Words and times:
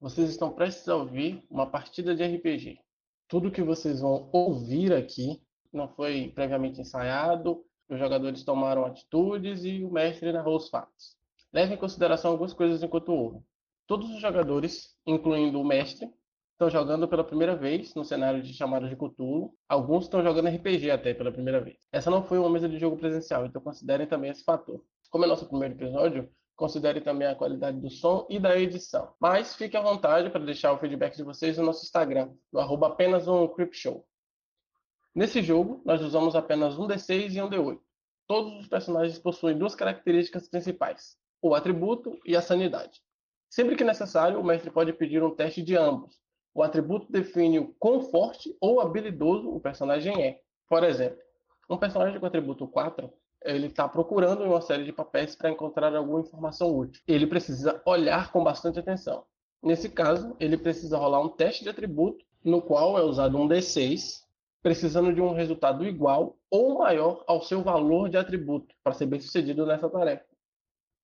Vocês 0.00 0.30
estão 0.30 0.50
prestes 0.50 0.88
a 0.88 0.96
ouvir 0.96 1.44
uma 1.50 1.66
partida 1.66 2.14
de 2.14 2.24
RPG. 2.24 2.78
Tudo 3.28 3.50
que 3.50 3.62
vocês 3.62 4.00
vão 4.00 4.30
ouvir 4.32 4.94
aqui 4.94 5.42
não 5.70 5.88
foi 5.88 6.32
previamente 6.34 6.80
ensaiado, 6.80 7.62
os 7.86 7.98
jogadores 7.98 8.42
tomaram 8.42 8.86
atitudes 8.86 9.62
e 9.62 9.84
o 9.84 9.92
mestre 9.92 10.32
narrou 10.32 10.56
os 10.56 10.70
fatos. 10.70 11.18
Leve 11.52 11.74
em 11.74 11.76
consideração 11.76 12.30
algumas 12.30 12.54
coisas 12.54 12.82
enquanto 12.82 13.10
ouvem. 13.12 13.44
Todos 13.86 14.08
os 14.08 14.22
jogadores, 14.22 14.96
incluindo 15.06 15.60
o 15.60 15.66
mestre, 15.66 16.10
estão 16.52 16.70
jogando 16.70 17.06
pela 17.06 17.22
primeira 17.22 17.54
vez 17.54 17.94
no 17.94 18.02
cenário 18.02 18.42
de 18.42 18.54
chamada 18.54 18.88
de 18.88 18.96
Cthulhu. 18.96 19.52
Alguns 19.68 20.04
estão 20.04 20.22
jogando 20.22 20.48
RPG 20.48 20.90
até 20.90 21.12
pela 21.12 21.30
primeira 21.30 21.60
vez. 21.60 21.76
Essa 21.92 22.10
não 22.10 22.22
foi 22.22 22.38
uma 22.38 22.48
mesa 22.48 22.70
de 22.70 22.78
jogo 22.78 22.96
presencial, 22.96 23.44
então 23.44 23.60
considerem 23.60 24.06
também 24.06 24.30
esse 24.30 24.44
fator. 24.44 24.82
Como 25.10 25.26
é 25.26 25.28
nosso 25.28 25.46
primeiro 25.46 25.74
episódio, 25.74 26.30
considere 26.60 27.00
também 27.00 27.26
a 27.26 27.34
qualidade 27.34 27.80
do 27.80 27.88
som 27.88 28.26
e 28.28 28.38
da 28.38 28.54
edição. 28.54 29.14
Mas 29.18 29.56
fique 29.56 29.78
à 29.78 29.80
vontade 29.80 30.28
para 30.28 30.44
deixar 30.44 30.74
o 30.74 30.78
feedback 30.78 31.16
de 31.16 31.22
vocês 31.22 31.56
no 31.56 31.64
nosso 31.64 31.86
Instagram, 31.86 32.34
no 32.52 32.60
arroba 32.60 32.88
apenas 32.88 33.26
um 33.26 33.48
Show. 33.72 34.06
Nesse 35.14 35.42
jogo, 35.42 35.80
nós 35.86 36.02
usamos 36.02 36.36
apenas 36.36 36.78
um 36.78 36.86
D6 36.86 37.34
e 37.34 37.40
um 37.40 37.48
D8. 37.48 37.80
Todos 38.26 38.60
os 38.60 38.68
personagens 38.68 39.18
possuem 39.18 39.56
duas 39.56 39.74
características 39.74 40.50
principais: 40.50 41.16
o 41.40 41.54
atributo 41.54 42.20
e 42.26 42.36
a 42.36 42.42
sanidade. 42.42 43.00
Sempre 43.48 43.74
que 43.74 43.82
necessário, 43.82 44.38
o 44.38 44.44
mestre 44.44 44.70
pode 44.70 44.92
pedir 44.92 45.22
um 45.22 45.34
teste 45.34 45.62
de 45.62 45.74
ambos. 45.78 46.20
O 46.54 46.62
atributo 46.62 47.10
define 47.10 47.58
o 47.58 47.74
quão 47.78 48.02
forte 48.02 48.54
ou 48.60 48.82
habilidoso 48.82 49.48
o 49.48 49.60
personagem 49.60 50.22
é. 50.22 50.40
Por 50.68 50.84
exemplo, 50.84 51.18
um 51.70 51.78
personagem 51.78 52.20
com 52.20 52.26
atributo 52.26 52.68
4, 52.68 53.10
ele 53.44 53.66
está 53.66 53.88
procurando 53.88 54.44
em 54.44 54.48
uma 54.48 54.60
série 54.60 54.84
de 54.84 54.92
papéis 54.92 55.34
para 55.34 55.50
encontrar 55.50 55.94
alguma 55.94 56.20
informação 56.20 56.76
útil. 56.76 57.02
Ele 57.06 57.26
precisa 57.26 57.80
olhar 57.86 58.30
com 58.32 58.44
bastante 58.44 58.78
atenção. 58.78 59.24
Nesse 59.62 59.88
caso, 59.88 60.34
ele 60.38 60.56
precisa 60.56 60.96
rolar 60.96 61.20
um 61.20 61.28
teste 61.28 61.64
de 61.64 61.70
atributo, 61.70 62.24
no 62.44 62.62
qual 62.62 62.98
é 62.98 63.02
usado 63.02 63.36
um 63.36 63.46
D6, 63.46 64.22
precisando 64.62 65.12
de 65.12 65.20
um 65.20 65.32
resultado 65.32 65.86
igual 65.86 66.36
ou 66.50 66.78
maior 66.78 67.24
ao 67.26 67.42
seu 67.42 67.62
valor 67.62 68.08
de 68.08 68.16
atributo 68.16 68.74
para 68.82 68.92
ser 68.92 69.06
bem 69.06 69.20
sucedido 69.20 69.66
nessa 69.66 69.88
tarefa. 69.88 70.24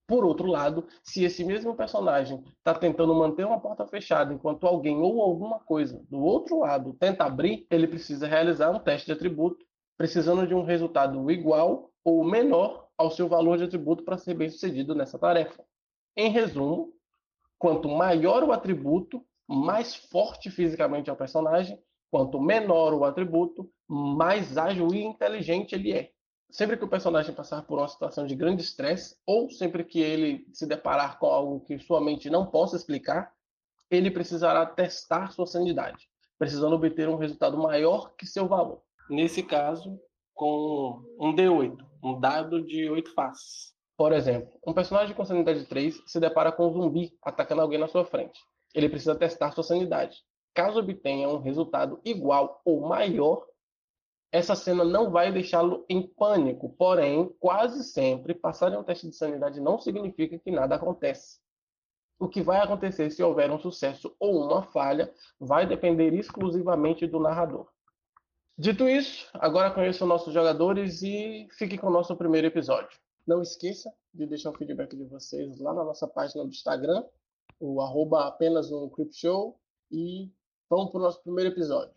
Por 0.07 0.25
outro 0.25 0.47
lado, 0.47 0.87
se 1.03 1.25
esse 1.25 1.45
mesmo 1.45 1.75
personagem 1.75 2.45
está 2.59 2.73
tentando 2.73 3.15
manter 3.15 3.45
uma 3.45 3.61
porta 3.61 3.87
fechada 3.87 4.33
enquanto 4.33 4.67
alguém 4.67 4.99
ou 4.99 5.21
alguma 5.21 5.59
coisa 5.59 6.01
do 6.09 6.19
outro 6.19 6.61
lado 6.61 6.95
tenta 6.95 7.25
abrir, 7.25 7.67
ele 7.69 7.89
precisa 7.89 8.27
realizar 8.27 8.71
um 8.71 8.79
teste 8.79 9.07
de 9.07 9.13
atributo, 9.13 9.67
precisando 9.97 10.47
de 10.47 10.55
um 10.55 10.63
resultado 10.63 11.31
igual 11.31 11.91
ou 12.05 12.25
menor 12.25 12.89
ao 12.97 13.11
seu 13.11 13.29
valor 13.29 13.59
de 13.59 13.65
atributo 13.65 14.05
para 14.05 14.19
ser 14.19 14.35
bem 14.35 14.49
sucedido 14.49 14.95
nessa 14.95 15.19
tarefa. 15.19 15.65
Em 16.17 16.31
resumo, 16.31 16.93
quanto 17.59 17.89
maior 17.89 18.43
o 18.43 18.53
atributo, 18.53 19.25
mais 19.47 19.95
forte 19.95 20.51
fisicamente 20.51 21.11
é 21.11 21.13
o 21.13 21.17
personagem, 21.17 21.81
quanto 22.11 22.41
menor 22.41 22.95
o 22.95 23.05
atributo, 23.05 23.71
mais 23.89 24.57
ágil 24.57 24.89
e 24.95 25.03
inteligente 25.03 25.75
ele 25.75 25.93
é 25.93 26.11
sempre 26.51 26.77
que 26.77 26.85
o 26.85 26.89
personagem 26.89 27.35
passar 27.35 27.63
por 27.63 27.79
uma 27.79 27.89
situação 27.89 28.27
de 28.27 28.35
grande 28.35 28.63
estresse, 28.63 29.17
ou 29.27 29.51
sempre 29.51 29.85
que 29.85 30.01
ele 30.01 30.47
se 30.53 30.67
deparar 30.67 31.19
com 31.19 31.27
algo 31.27 31.61
que 31.61 31.79
sua 31.79 32.01
mente 32.01 32.31
não 32.31 32.47
possa 32.47 32.77
explicar, 32.77 33.33
ele 33.91 34.11
precisará 34.11 34.65
testar 34.67 35.33
sua 35.33 35.47
sanidade, 35.47 36.09
precisando 36.39 36.75
obter 36.75 37.09
um 37.09 37.17
resultado 37.17 37.59
maior 37.59 38.15
que 38.17 38.27
seu 38.27 38.47
valor. 38.47 38.83
Nesse 39.09 39.43
caso, 39.43 40.01
com 40.35 41.03
um 41.19 41.35
D8, 41.35 41.79
um 42.03 42.21
dado 42.21 42.65
de 42.65 42.89
8 42.91 43.15
faces. 43.15 43.75
Por 43.97 44.13
exemplo, 44.13 44.53
um 44.67 44.75
personagem 44.75 45.15
com 45.15 45.25
sanidade 45.25 45.65
3 45.65 46.03
se 46.07 46.21
depara 46.21 46.53
com 46.53 46.69
um 46.69 46.73
zumbi 46.73 47.17
atacando 47.23 47.63
alguém 47.63 47.79
na 47.79 47.89
sua 47.89 48.05
frente. 48.05 48.39
Ele 48.75 48.89
precisa 48.89 49.15
testar 49.15 49.53
sua 49.53 49.65
sanidade. 49.65 50.19
Caso 50.53 50.81
obtenha 50.81 51.29
um 51.29 51.39
resultado 51.39 52.01
igual 52.05 52.61
ou 52.65 52.87
maior, 52.87 53.47
essa 54.33 54.55
cena 54.55 54.85
não 54.85 55.11
vai 55.11 55.33
deixá-lo 55.33 55.87
em 55.89 56.07
pânico, 56.07 56.75
porém, 56.77 57.33
quase 57.39 57.85
sempre, 57.85 58.35
passar 58.35 58.73
em 58.73 58.77
um 58.77 58.83
teste 58.83 59.09
de 59.09 59.17
sanidade 59.17 59.61
não 59.61 59.79
significa 59.79 60.39
que 60.39 60.51
nada 60.51 60.75
acontece. 60.75 61.39
O 62.19 62.29
que 62.29 62.43
vai 62.43 62.59
acontecer 62.59 63.11
se 63.11 63.23
houver 63.23 63.51
um 63.51 63.59
sucesso 63.59 64.15
ou 64.19 64.45
uma 64.45 64.63
falha 64.63 65.13
vai 65.39 65.67
depender 65.67 66.13
exclusivamente 66.13 67.07
do 67.07 67.21
narrador. 67.21 67.69
Dito 68.59 68.89
isso, 68.89 69.29
agora 69.35 69.71
conheça 69.71 70.03
os 70.03 70.09
nossos 70.09 70.33
jogadores 70.33 71.03
e 71.03 71.47
fique 71.59 71.77
com 71.77 71.89
o 71.89 71.93
nosso 71.93 72.17
primeiro 72.17 72.47
episódio. 72.47 72.99
Não 73.27 73.43
esqueça 73.43 73.93
de 74.15 74.27
deixar 74.27 74.49
o 74.49 74.57
feedback 74.57 74.97
de 74.97 75.05
vocês 75.05 75.59
lá 75.61 75.75
na 75.75 75.85
nossa 75.85 76.09
página 76.09 76.43
do 76.43 76.49
Instagram, 76.49 77.05
o 77.61 77.83
arroba 77.83 78.27
apenas 78.27 78.73
um 78.73 78.91
Show, 79.13 79.61
e 79.91 80.31
vamos 80.71 80.91
para 80.91 80.99
o 80.99 81.03
nosso 81.03 81.23
primeiro 81.23 81.51
episódio. 81.51 81.95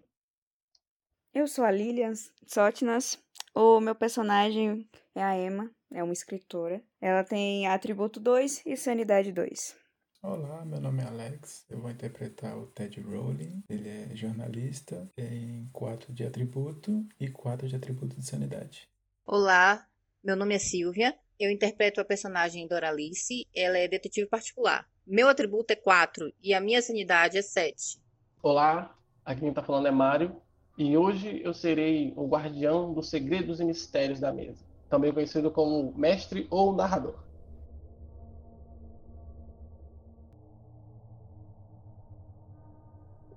Eu 1.33 1.47
sou 1.47 1.63
a 1.63 1.71
Lilian 1.71 2.13
Sotnas. 2.45 3.17
O 3.55 3.79
meu 3.79 3.95
personagem 3.95 4.85
é 5.15 5.23
a 5.23 5.37
Emma, 5.37 5.71
é 5.89 6.03
uma 6.03 6.11
escritora. 6.11 6.83
Ela 6.99 7.23
tem 7.23 7.67
atributo 7.67 8.19
2 8.19 8.65
e 8.65 8.75
sanidade 8.75 9.31
2. 9.31 9.77
Olá, 10.21 10.65
meu 10.65 10.81
nome 10.81 11.01
é 11.01 11.05
Alex. 11.05 11.65
Eu 11.69 11.79
vou 11.79 11.89
interpretar 11.89 12.57
o 12.57 12.67
Ted 12.67 12.99
Rowling. 12.99 13.63
Ele 13.69 13.87
é 13.87 14.13
jornalista, 14.13 15.09
tem 15.15 15.69
4 15.71 16.11
de 16.11 16.25
atributo 16.25 17.07
e 17.17 17.29
4 17.29 17.69
de 17.69 17.77
atributo 17.77 18.17
de 18.17 18.25
sanidade. 18.25 18.89
Olá, 19.25 19.87
meu 20.21 20.35
nome 20.35 20.55
é 20.55 20.59
Silvia. 20.59 21.17
Eu 21.39 21.49
interpreto 21.49 22.01
a 22.01 22.05
personagem 22.05 22.67
Doralice. 22.67 23.47
Ela 23.55 23.77
é 23.77 23.87
detetive 23.87 24.27
particular. 24.27 24.85
Meu 25.07 25.29
atributo 25.29 25.71
é 25.71 25.77
4 25.77 26.33
e 26.43 26.53
a 26.53 26.59
minha 26.59 26.81
sanidade 26.81 27.37
é 27.37 27.41
7. 27.41 28.01
Olá, 28.43 28.93
aqui 29.23 29.39
quem 29.39 29.53
tá 29.53 29.63
falando 29.63 29.87
é 29.87 29.91
Mário. 29.91 30.35
E 30.77 30.97
hoje 30.97 31.41
eu 31.45 31.53
serei 31.53 32.11
o 32.17 32.27
guardião 32.27 32.93
dos 32.93 33.09
segredos 33.09 33.61
e 33.61 33.63
mistérios 33.63 34.19
da 34.19 34.33
mesa, 34.33 34.65
também 34.89 35.13
conhecido 35.13 35.49
como 35.49 35.93
mestre 35.97 36.45
ou 36.49 36.75
narrador. 36.75 37.28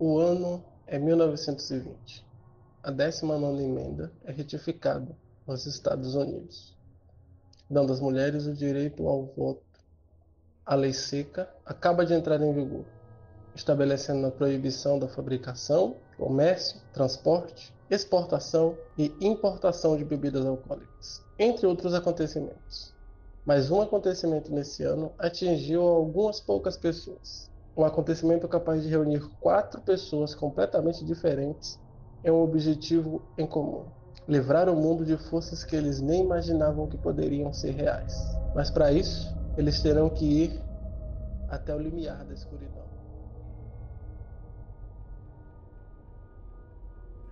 O 0.04 0.18
ano 0.18 0.64
é 0.84 0.98
1920. 0.98 2.26
A 2.82 2.90
19 2.90 3.62
emenda 3.62 4.12
é 4.24 4.32
retificada 4.32 5.16
nos 5.46 5.64
Estados 5.64 6.16
Unidos, 6.16 6.76
dando 7.70 7.92
às 7.92 8.00
mulheres 8.00 8.46
o 8.46 8.52
direito 8.52 9.06
ao 9.06 9.26
voto. 9.26 9.62
A 10.66 10.74
lei 10.74 10.92
seca 10.92 11.48
acaba 11.64 12.04
de 12.04 12.14
entrar 12.14 12.42
em 12.42 12.52
vigor 12.52 12.84
estabelecendo 13.54 14.26
a 14.26 14.32
proibição 14.32 14.98
da 14.98 15.06
fabricação, 15.06 15.94
comércio, 16.19 16.80
transporte, 16.92 17.72
exportação 17.88 18.76
e 18.98 19.14
importação 19.20 19.96
de 19.96 20.04
bebidas 20.04 20.44
alcoólicas, 20.44 21.22
entre 21.38 21.64
outros 21.64 21.94
acontecimentos. 21.94 22.92
Mas 23.46 23.70
um 23.70 23.80
acontecimento 23.80 24.52
nesse 24.52 24.82
ano 24.82 25.12
atingiu 25.16 25.82
algumas 25.82 26.40
poucas 26.40 26.76
pessoas. 26.76 27.51
Um 27.77 27.84
acontecimento 27.84 28.47
capaz 28.49 28.83
de 28.83 28.88
reunir 28.88 29.22
quatro 29.41 29.81
pessoas 29.81 30.34
completamente 30.34 31.05
diferentes 31.05 31.78
em 32.25 32.31
um 32.31 32.43
objetivo 32.43 33.22
em 33.38 33.47
comum: 33.47 33.87
livrar 34.28 34.69
o 34.69 34.77
mundo 34.77 35.05
de 35.05 35.16
forças 35.16 35.65
que 35.65 35.75
eles 35.75 36.00
nem 36.00 36.25
imaginavam 36.25 36.88
que 36.88 36.99
poderiam 36.99 37.53
ser 37.53 37.71
reais. 37.71 38.15
Mas 38.55 38.71
para 38.71 38.93
isso, 38.93 39.34
eles 39.56 39.81
terão 39.81 40.11
que 40.11 40.25
ir 40.25 40.61
até 41.49 41.75
o 41.75 41.78
limiar 41.78 42.25
da 42.25 42.34
escuridão. 42.34 42.93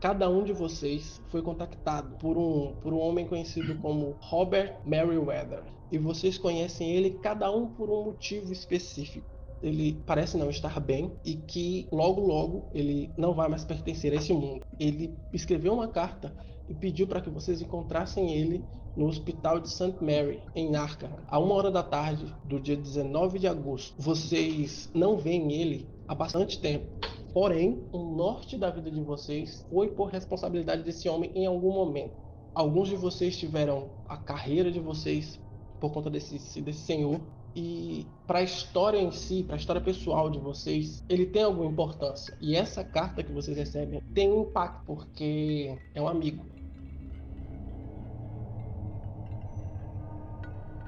cada 0.00 0.31
um 0.31 0.43
de 0.43 0.53
vocês 0.53 1.21
foi 1.29 1.43
contactado 1.43 2.17
por 2.17 2.39
um, 2.39 2.75
por 2.81 2.93
um 2.95 2.99
homem 2.99 3.27
conhecido 3.27 3.77
como 3.81 4.17
Robert 4.23 4.81
Merriweather. 4.84 5.62
E 5.93 5.99
vocês 5.99 6.39
conhecem 6.39 6.91
ele 6.91 7.19
cada 7.19 7.50
um 7.55 7.67
por 7.75 7.91
um 7.91 8.05
motivo 8.05 8.50
específico. 8.53 9.40
Ele 9.62 10.03
parece 10.06 10.37
não 10.37 10.48
estar 10.50 10.78
bem 10.81 11.12
e 11.25 11.34
que 11.34 11.87
logo 11.93 12.20
logo 12.20 12.69
ele 12.73 13.11
não 13.17 13.35
vai 13.35 13.49
mais 13.49 13.64
pertencer 13.64 14.12
a 14.12 14.17
esse 14.17 14.32
mundo. 14.32 14.64
Ele 14.79 15.14
escreveu 15.32 15.73
uma 15.75 15.88
carta 15.88 16.35
e 16.69 16.75
pediu 16.75 17.06
para 17.06 17.20
que 17.20 17.31
vocês 17.31 17.61
encontrassem 17.61 18.32
ele 18.32 18.64
no 18.96 19.06
Hospital 19.06 19.61
de 19.61 19.70
St. 19.70 19.94
Mary, 20.00 20.43
em 20.55 20.75
Arkham, 20.75 21.11
a 21.29 21.38
uma 21.38 21.55
hora 21.55 21.70
da 21.70 21.82
tarde 21.82 22.35
do 22.44 22.58
dia 22.58 22.76
19 22.76 23.38
de 23.38 23.46
agosto. 23.46 23.94
Vocês 23.99 24.90
não 24.94 25.17
veem 25.17 25.52
ele 25.52 25.88
há 26.08 26.14
bastante 26.14 26.61
tempo 26.61 26.87
Porém, 27.32 27.81
o 27.93 27.99
norte 27.99 28.58
da 28.58 28.70
vida 28.70 28.90
de 28.90 29.00
vocês 29.00 29.64
foi 29.70 29.88
por 29.88 30.06
responsabilidade 30.06 30.82
desse 30.82 31.08
homem 31.08 31.31
em 31.35 31.46
algum 31.46 31.73
momento. 31.73 32.12
Alguns 32.52 32.88
de 32.88 32.96
vocês 32.96 33.38
tiveram 33.38 33.90
a 34.08 34.17
carreira 34.17 34.70
de 34.70 34.81
vocês 34.81 35.40
por 35.79 35.93
conta 35.93 36.11
desse, 36.11 36.61
desse 36.61 36.81
senhor. 36.81 37.20
E 37.55 38.06
para 38.26 38.38
a 38.38 38.43
história 38.43 38.99
em 38.99 39.11
si, 39.11 39.43
para 39.43 39.56
a 39.56 39.58
história 39.58 39.81
pessoal 39.81 40.31
de 40.31 40.38
vocês, 40.38 41.05
ele 41.08 41.26
tem 41.26 41.43
alguma 41.43 41.70
importância. 41.70 42.37
E 42.41 42.55
essa 42.55 42.85
carta 42.85 43.23
que 43.23 43.32
vocês 43.32 43.56
recebem 43.56 44.00
tem 44.14 44.31
um 44.31 44.43
impacto, 44.43 44.82
porque 44.87 45.76
é 45.94 46.00
um 46.00 46.06
amigo. 46.06 46.44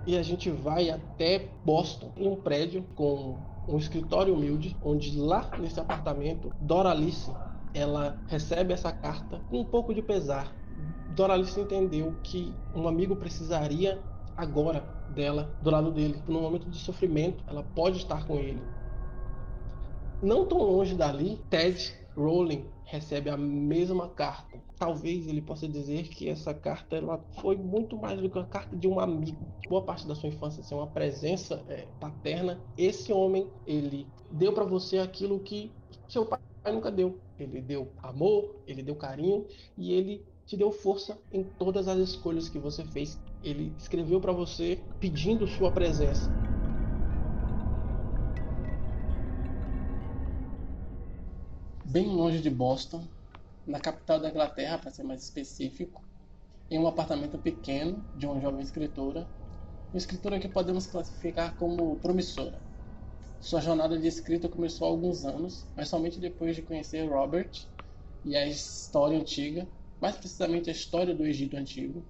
E 0.06 0.16
a 0.16 0.22
gente 0.22 0.50
vai 0.50 0.90
até 0.90 1.48
Boston, 1.64 2.12
em 2.16 2.28
um 2.28 2.36
prédio 2.36 2.84
com 2.94 3.36
um 3.68 3.78
escritório 3.78 4.34
humilde, 4.34 4.76
onde 4.82 5.16
lá 5.16 5.48
nesse 5.58 5.78
apartamento, 5.78 6.52
Doralice, 6.60 7.32
ela 7.72 8.20
recebe 8.26 8.72
essa 8.72 8.92
carta 8.92 9.40
com 9.48 9.60
um 9.60 9.64
pouco 9.64 9.94
de 9.94 10.02
pesar. 10.02 10.52
Doralice 11.14 11.60
entendeu 11.60 12.14
que 12.22 12.52
um 12.74 12.88
amigo 12.88 13.14
precisaria 13.14 14.00
agora 14.36 15.01
dela, 15.12 15.54
do 15.62 15.70
lado 15.70 15.90
dele. 15.90 16.22
No 16.26 16.40
momento 16.40 16.68
de 16.68 16.78
sofrimento, 16.78 17.44
ela 17.46 17.62
pode 17.62 17.98
estar 17.98 18.26
com 18.26 18.36
ele. 18.36 18.62
Não 20.22 20.46
tão 20.46 20.58
longe 20.58 20.94
dali, 20.94 21.40
Ted 21.50 21.94
Rowling 22.16 22.64
recebe 22.84 23.30
a 23.30 23.36
mesma 23.36 24.08
carta. 24.08 24.60
Talvez 24.78 25.26
ele 25.26 25.40
possa 25.40 25.66
dizer 25.66 26.08
que 26.08 26.28
essa 26.28 26.52
carta 26.52 26.96
ela 26.96 27.24
foi 27.40 27.56
muito 27.56 27.96
mais 27.96 28.20
do 28.20 28.28
que 28.28 28.38
uma 28.38 28.46
carta 28.46 28.76
de 28.76 28.86
um 28.86 29.00
amigo. 29.00 29.38
Boa 29.68 29.82
parte 29.82 30.06
da 30.06 30.14
sua 30.14 30.28
infância 30.28 30.62
ser 30.62 30.74
uma 30.74 30.86
presença 30.86 31.64
é, 31.68 31.86
paterna. 31.98 32.60
Esse 32.76 33.12
homem 33.12 33.48
ele 33.66 34.06
deu 34.30 34.52
para 34.52 34.64
você 34.64 34.98
aquilo 34.98 35.40
que 35.40 35.72
seu 36.06 36.26
pai 36.26 36.38
nunca 36.70 36.90
deu. 36.90 37.18
Ele 37.38 37.60
deu 37.62 37.90
amor, 38.02 38.54
ele 38.66 38.82
deu 38.82 38.94
carinho 38.94 39.46
e 39.76 39.92
ele 39.92 40.24
te 40.44 40.56
deu 40.56 40.70
força 40.70 41.18
em 41.32 41.42
todas 41.42 41.88
as 41.88 41.98
escolhas 41.98 42.48
que 42.48 42.58
você 42.58 42.84
fez. 42.84 43.18
Ele 43.42 43.72
escreveu 43.78 44.20
para 44.20 44.32
você 44.32 44.78
pedindo 45.00 45.46
sua 45.46 45.70
presença. 45.70 46.30
bem 51.92 52.06
longe 52.06 52.40
de 52.40 52.48
Boston, 52.48 53.06
na 53.66 53.78
capital 53.78 54.18
da 54.18 54.30
Inglaterra, 54.30 54.78
para 54.78 54.90
ser 54.90 55.02
mais 55.02 55.22
específico, 55.22 56.02
em 56.70 56.78
um 56.78 56.86
apartamento 56.86 57.36
pequeno 57.36 58.02
de 58.16 58.24
uma 58.24 58.40
jovem 58.40 58.62
escritora, 58.62 59.28
uma 59.92 59.98
escritora 59.98 60.40
que 60.40 60.48
podemos 60.48 60.86
classificar 60.86 61.54
como 61.58 61.96
promissora. 61.96 62.58
Sua 63.42 63.60
jornada 63.60 63.98
de 63.98 64.08
escrita 64.08 64.48
começou 64.48 64.86
há 64.86 64.90
alguns 64.90 65.26
anos, 65.26 65.66
mas 65.76 65.90
somente 65.90 66.18
depois 66.18 66.56
de 66.56 66.62
conhecer 66.62 67.06
Robert 67.06 67.50
e 68.24 68.34
a 68.34 68.46
história 68.46 69.18
antiga, 69.18 69.68
mais 70.00 70.16
precisamente 70.16 70.70
a 70.70 70.72
história 70.72 71.14
do 71.14 71.26
Egito 71.26 71.58
Antigo. 71.58 72.02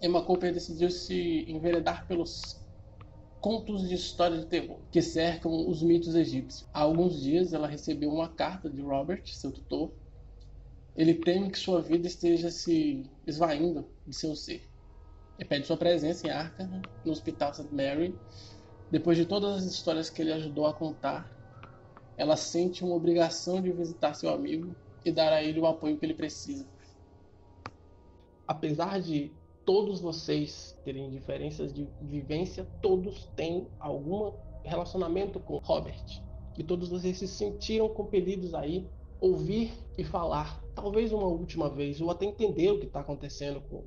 Emma 0.00 0.22
Cooper 0.22 0.52
decidiu 0.52 0.90
se 0.90 1.44
enveredar 1.50 2.06
pelos 2.06 2.60
contos 3.40 3.88
de 3.88 3.94
história 3.94 4.38
de 4.38 4.46
terror 4.46 4.78
que 4.90 5.02
cercam 5.02 5.68
os 5.68 5.82
mitos 5.82 6.14
egípcios. 6.14 6.68
Há 6.72 6.80
alguns 6.80 7.20
dias 7.20 7.52
ela 7.52 7.66
recebeu 7.66 8.10
uma 8.10 8.28
carta 8.28 8.70
de 8.70 8.80
Robert, 8.80 9.22
seu 9.26 9.52
tutor. 9.52 9.92
Ele 10.96 11.14
teme 11.14 11.50
que 11.50 11.58
sua 11.58 11.82
vida 11.82 12.06
esteja 12.06 12.50
se 12.50 13.04
esvaindo 13.26 13.86
de 14.06 14.14
seu 14.14 14.34
ser. 14.34 14.68
E 15.38 15.44
pede 15.44 15.66
sua 15.66 15.76
presença 15.76 16.26
em 16.26 16.30
Arkham, 16.30 16.80
no 17.04 17.12
Hospital 17.12 17.52
St. 17.52 17.74
Mary. 17.74 18.14
Depois 18.90 19.18
de 19.18 19.26
todas 19.26 19.56
as 19.56 19.64
histórias 19.64 20.08
que 20.08 20.22
ele 20.22 20.32
ajudou 20.32 20.66
a 20.66 20.72
contar, 20.72 21.30
ela 22.16 22.36
sente 22.36 22.84
uma 22.84 22.94
obrigação 22.94 23.60
de 23.60 23.72
visitar 23.72 24.14
seu 24.14 24.30
amigo 24.30 24.74
e 25.04 25.10
dar 25.10 25.32
a 25.32 25.42
ele 25.42 25.60
o 25.60 25.66
apoio 25.66 25.98
que 25.98 26.06
ele 26.06 26.14
precisa. 26.14 26.66
Apesar 28.46 29.00
de 29.00 29.32
todos 29.64 30.00
vocês 30.00 30.76
terem 30.84 31.10
diferenças 31.10 31.72
de 31.72 31.88
vivência, 32.00 32.66
todos 32.82 33.26
têm 33.36 33.66
algum 33.78 34.32
relacionamento 34.62 35.40
com 35.40 35.58
Robert. 35.58 36.22
E 36.56 36.62
todos 36.62 36.88
vocês 36.88 37.18
se 37.18 37.26
sentiram 37.26 37.88
compelidos 37.88 38.54
aí 38.54 38.88
ouvir 39.20 39.72
e 39.96 40.04
falar, 40.04 40.62
talvez 40.74 41.12
uma 41.12 41.26
última 41.26 41.68
vez, 41.68 42.00
ou 42.00 42.10
até 42.10 42.26
entender 42.26 42.70
o 42.70 42.78
que 42.78 42.86
está 42.86 43.00
acontecendo 43.00 43.60
com 43.70 43.84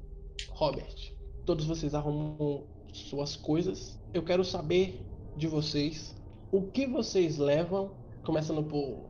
Robert. 0.50 1.14
Todos 1.46 1.66
vocês 1.66 1.94
arrumam 1.94 2.64
suas 2.92 3.36
coisas. 3.36 4.00
Eu 4.14 4.24
quero 4.24 4.44
saber 4.44 5.00
de 5.36 5.48
vocês 5.48 6.16
o 6.52 6.64
que 6.64 6.88
vocês 6.88 7.38
levam, 7.38 7.92
começando 8.26 8.64
por 8.64 9.06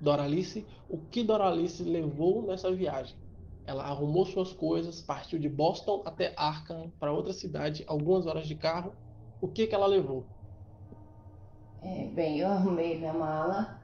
Doralice, 0.00 0.66
o 0.88 0.98
que 0.98 1.22
Doralice 1.22 1.84
levou 1.84 2.42
nessa 2.42 2.72
viagem. 2.72 3.16
Ela 3.66 3.84
arrumou 3.84 4.26
suas 4.26 4.52
coisas, 4.52 5.00
partiu 5.00 5.38
de 5.38 5.48
Boston 5.48 6.02
até 6.04 6.34
Arkham, 6.36 6.90
para 6.98 7.12
outra 7.12 7.32
cidade, 7.32 7.84
algumas 7.86 8.26
horas 8.26 8.46
de 8.46 8.56
carro. 8.56 8.92
O 9.40 9.48
que, 9.48 9.66
que 9.66 9.74
ela 9.74 9.86
levou? 9.86 10.26
É, 11.80 12.06
bem, 12.08 12.38
eu 12.38 12.48
arrumei 12.48 12.98
minha 12.98 13.12
mala. 13.12 13.80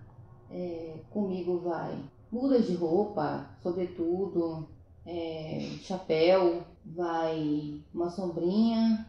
É, 0.50 1.04
comigo 1.10 1.60
vai 1.60 2.10
mudas 2.30 2.66
de 2.66 2.74
roupa, 2.74 3.48
sobretudo, 3.62 4.68
é, 5.04 5.60
chapéu, 5.82 6.64
vai 6.84 7.82
uma 7.92 8.10
sombrinha, 8.10 9.06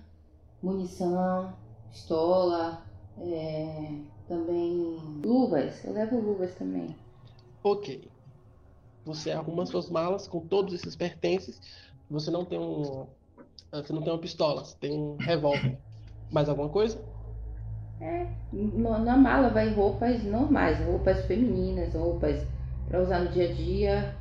munição, 0.61 1.53
pistola, 1.89 2.85
é, 3.17 4.01
também 4.27 4.97
luvas. 5.23 5.83
Eu 5.83 5.93
levo 5.93 6.19
luvas 6.19 6.55
também. 6.55 6.95
Ok. 7.63 8.11
Você 9.05 9.31
arruma 9.31 9.65
suas 9.65 9.89
malas 9.89 10.27
com 10.27 10.39
todos 10.39 10.73
esses 10.73 10.95
pertences. 10.95 11.59
Você 12.09 12.29
não 12.29 12.45
tem 12.45 12.59
um. 12.59 13.07
Você 13.71 13.93
não 13.93 14.01
tem 14.01 14.11
uma 14.11 14.19
pistola, 14.19 14.65
você 14.65 14.75
tem 14.77 14.91
um 14.91 15.17
revólver. 15.17 15.77
Mais 16.31 16.49
alguma 16.49 16.69
coisa? 16.69 17.03
É, 18.01 18.27
na 18.53 19.17
mala 19.17 19.49
vai 19.49 19.73
roupas 19.73 20.23
normais, 20.23 20.79
roupas 20.85 21.25
femininas, 21.25 21.93
roupas 21.93 22.45
para 22.87 23.01
usar 23.01 23.19
no 23.19 23.31
dia 23.31 23.49
a 23.49 23.53
dia. 23.53 24.15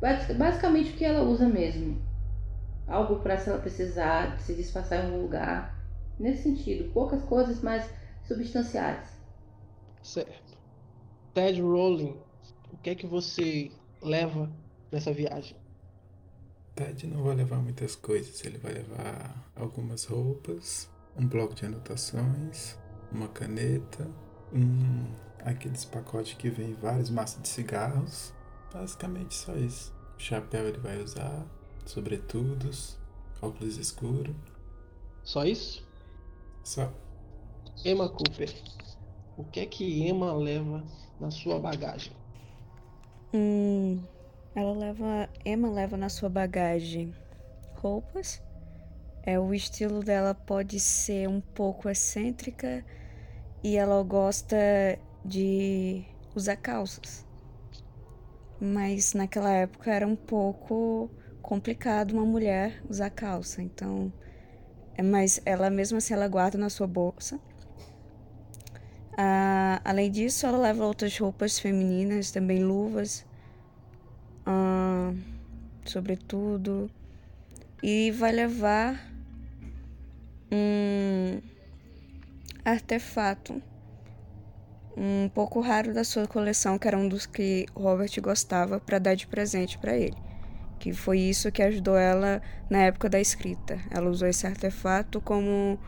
Basicamente 0.00 0.92
o 0.92 0.96
que 0.96 1.04
ela 1.04 1.22
usa 1.22 1.48
mesmo. 1.48 2.00
Algo 2.86 3.16
para 3.20 3.38
se 3.38 3.50
ela 3.50 3.58
precisar 3.58 4.38
se 4.40 4.54
disfarçar 4.54 5.00
em 5.00 5.06
algum 5.06 5.22
lugar. 5.22 5.78
Nesse 6.18 6.42
sentido, 6.42 6.92
poucas 6.92 7.22
coisas, 7.24 7.62
mas 7.62 7.90
substanciais. 8.24 9.18
Certo. 10.02 10.58
Ted 11.34 11.60
Rowling 11.60 12.16
que 12.82 12.90
é 12.90 12.94
que 12.94 13.06
você 13.06 13.70
leva 14.00 14.50
nessa 14.90 15.12
viagem? 15.12 15.56
Ted 16.74 17.06
não 17.06 17.22
vai 17.22 17.34
levar 17.34 17.58
muitas 17.58 17.94
coisas. 17.94 18.42
Ele 18.44 18.58
vai 18.58 18.72
levar 18.72 19.50
algumas 19.54 20.04
roupas, 20.04 20.88
um 21.16 21.26
bloco 21.26 21.54
de 21.54 21.66
anotações, 21.66 22.78
uma 23.12 23.28
caneta, 23.28 24.08
um 24.52 25.06
aqueles 25.44 25.84
pacotes 25.84 26.34
que 26.34 26.50
vem 26.50 26.74
vários 26.74 27.10
maços 27.10 27.42
de 27.42 27.48
cigarros. 27.48 28.32
Basicamente 28.72 29.34
só 29.34 29.54
isso. 29.56 29.92
O 30.16 30.20
chapéu 30.20 30.68
ele 30.68 30.78
vai 30.78 31.02
usar, 31.02 31.46
sobretudos, 31.84 32.98
óculos 33.42 33.76
escuros. 33.76 34.34
Só 35.22 35.44
isso? 35.44 35.86
Só. 36.64 36.92
Emma 37.84 38.08
Cooper, 38.08 38.54
o 39.36 39.44
que 39.44 39.60
é 39.60 39.66
que 39.66 40.06
Emma 40.06 40.32
leva 40.34 40.84
na 41.18 41.30
sua 41.30 41.58
bagagem? 41.58 42.12
Hum, 43.32 44.02
ela 44.54 44.72
leva. 44.72 45.28
Emma 45.44 45.70
leva 45.70 45.96
na 45.96 46.08
sua 46.08 46.28
bagagem 46.28 47.14
roupas. 47.76 48.42
É, 49.22 49.38
o 49.38 49.54
estilo 49.54 50.02
dela 50.02 50.34
pode 50.34 50.80
ser 50.80 51.28
um 51.28 51.40
pouco 51.40 51.88
excêntrica 51.88 52.84
e 53.62 53.76
ela 53.76 54.02
gosta 54.02 54.56
de 55.24 56.02
usar 56.34 56.56
calças. 56.56 57.24
Mas 58.60 59.14
naquela 59.14 59.50
época 59.52 59.92
era 59.92 60.06
um 60.06 60.16
pouco 60.16 61.08
complicado 61.40 62.12
uma 62.12 62.24
mulher 62.24 62.82
usar 62.88 63.10
calça, 63.10 63.62
então. 63.62 64.12
É, 64.96 65.02
mas 65.02 65.40
ela 65.44 65.70
mesmo 65.70 65.98
assim 65.98 66.14
ela 66.14 66.28
guarda 66.28 66.58
na 66.58 66.68
sua 66.68 66.86
bolsa. 66.86 67.38
Ah, 69.22 69.82
além 69.84 70.10
disso, 70.10 70.46
ela 70.46 70.56
leva 70.56 70.82
outras 70.86 71.18
roupas 71.18 71.58
femininas, 71.58 72.30
também 72.30 72.64
luvas, 72.64 73.22
ah, 74.46 75.12
sobretudo, 75.84 76.90
e 77.82 78.10
vai 78.12 78.32
levar 78.32 78.98
um 80.50 81.38
artefato 82.64 83.62
um 84.96 85.28
pouco 85.28 85.60
raro 85.60 85.92
da 85.92 86.02
sua 86.02 86.26
coleção, 86.26 86.78
que 86.78 86.88
era 86.88 86.96
um 86.96 87.06
dos 87.06 87.26
que 87.26 87.66
Robert 87.74 88.18
gostava 88.22 88.80
para 88.80 88.98
dar 88.98 89.14
de 89.14 89.26
presente 89.26 89.76
para 89.76 89.94
ele. 89.98 90.16
Que 90.78 90.94
foi 90.94 91.18
isso 91.20 91.52
que 91.52 91.62
ajudou 91.62 91.98
ela 91.98 92.40
na 92.70 92.84
época 92.84 93.06
da 93.10 93.20
escrita. 93.20 93.78
Ela 93.90 94.08
usou 94.08 94.26
esse 94.26 94.46
artefato 94.46 95.20
como 95.20 95.78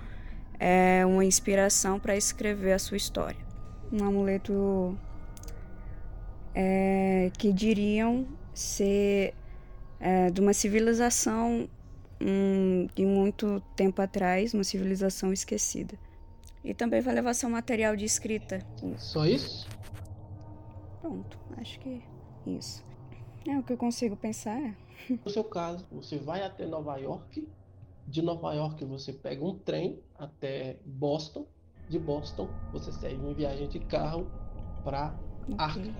é, 0.59 1.04
uma 1.06 1.25
inspiração 1.25 1.99
para 1.99 2.16
escrever 2.16 2.73
a 2.73 2.78
sua 2.78 2.97
história. 2.97 3.40
Um 3.92 4.04
amuleto 4.04 4.99
é, 6.54 7.30
que 7.38 7.52
diriam 7.52 8.26
ser 8.54 9.35
é, 10.00 10.30
de 10.30 10.40
uma 10.40 10.52
civilização 10.52 11.68
um, 12.21 12.87
de 12.94 13.04
muito 13.04 13.61
tempo 13.75 14.00
atrás, 14.00 14.54
uma 14.54 14.64
civilização 14.64 15.32
esquecida. 15.32 15.99
E 16.64 16.73
também 16.73 17.00
vai 17.00 17.14
levar 17.14 17.35
seu 17.35 17.50
material 17.50 17.97
de 17.97 18.04
escrita. 18.04 18.61
Só 18.97 19.26
isso? 19.26 19.68
Pronto, 21.00 21.38
acho 21.56 21.78
que 21.80 22.02
isso. 22.47 22.85
É 23.47 23.59
o 23.59 23.62
que 23.62 23.73
eu 23.73 23.76
consigo 23.76 24.16
pensar. 24.16 24.76
No 25.25 25.30
seu 25.30 25.42
caso, 25.42 25.85
você 25.90 26.16
vai 26.16 26.44
até 26.44 26.64
Nova 26.64 26.97
York. 26.97 27.49
De 28.06 28.23
Nova 28.23 28.52
York 28.54 28.85
você 28.85 29.12
pega 29.12 29.44
um 29.44 29.59
trem 29.59 30.02
até 30.14 30.80
Boston. 30.85 31.49
de 31.88 31.99
Boston, 31.99 32.59
você 32.71 32.92
segue 32.92 33.21
uma 33.21 33.35
viagem 33.35 33.68
de 33.68 33.80
carro 33.80 34.35
para 34.82 35.23
Ok. 35.49 35.59
Arkham. 35.59 35.94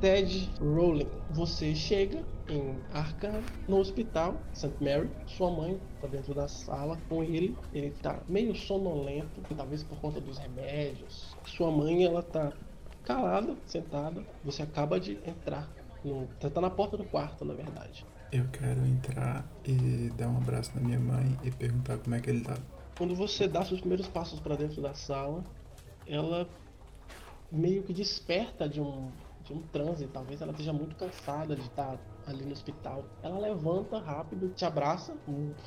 Ted 0.00 0.54
Rowling, 0.60 1.22
você 1.28 1.74
chega 1.74 2.26
em 2.48 2.76
Arkham, 2.92 3.42
no 3.68 3.78
hospital 3.78 4.36
St. 4.52 4.72
Mary. 4.80 5.10
Sua 5.26 5.50
mãe 5.50 5.80
está 5.94 6.08
dentro 6.08 6.34
da 6.34 6.48
sala 6.48 6.98
com 7.08 7.22
ele. 7.22 7.56
Ele 7.72 7.88
está 7.88 8.20
meio 8.28 8.54
sonolento, 8.54 9.40
talvez 9.56 9.82
por 9.82 9.98
conta 9.98 10.20
dos 10.20 10.38
remédios. 10.38 11.36
Sua 11.44 11.70
mãe, 11.70 12.04
ela 12.04 12.22
tá 12.22 12.52
calada, 13.04 13.56
sentada. 13.66 14.24
Você 14.44 14.62
acaba 14.62 14.98
de 15.00 15.18
entrar. 15.26 15.68
No, 16.04 16.28
você 16.38 16.50
tá 16.50 16.60
na 16.60 16.70
porta 16.70 16.96
do 16.96 17.04
quarto, 17.04 17.44
na 17.44 17.54
verdade. 17.54 18.04
Eu 18.32 18.46
quero 18.48 18.84
entrar 18.86 19.46
e 19.64 20.10
dar 20.16 20.28
um 20.28 20.36
abraço 20.36 20.72
na 20.74 20.80
minha 20.80 20.98
mãe 20.98 21.38
e 21.44 21.50
perguntar 21.50 21.98
como 21.98 22.14
é 22.14 22.20
que 22.20 22.30
ele 22.30 22.42
tá. 22.42 22.56
Quando 22.98 23.14
você 23.14 23.46
dá 23.46 23.64
seus 23.64 23.80
primeiros 23.80 24.08
passos 24.08 24.40
para 24.40 24.56
dentro 24.56 24.82
da 24.82 24.94
sala, 24.94 25.44
ela 26.06 26.48
meio 27.50 27.82
que 27.82 27.92
desperta 27.92 28.68
de 28.68 28.80
um, 28.80 29.10
de 29.44 29.52
um 29.52 29.62
transe. 29.62 30.06
Talvez 30.08 30.40
ela 30.40 30.50
esteja 30.50 30.72
muito 30.72 30.96
cansada 30.96 31.54
de 31.54 31.62
estar 31.62 31.98
ali 32.26 32.44
no 32.44 32.52
hospital. 32.52 33.04
Ela 33.22 33.38
levanta 33.38 33.98
rápido, 33.98 34.48
te 34.50 34.64
abraça 34.64 35.14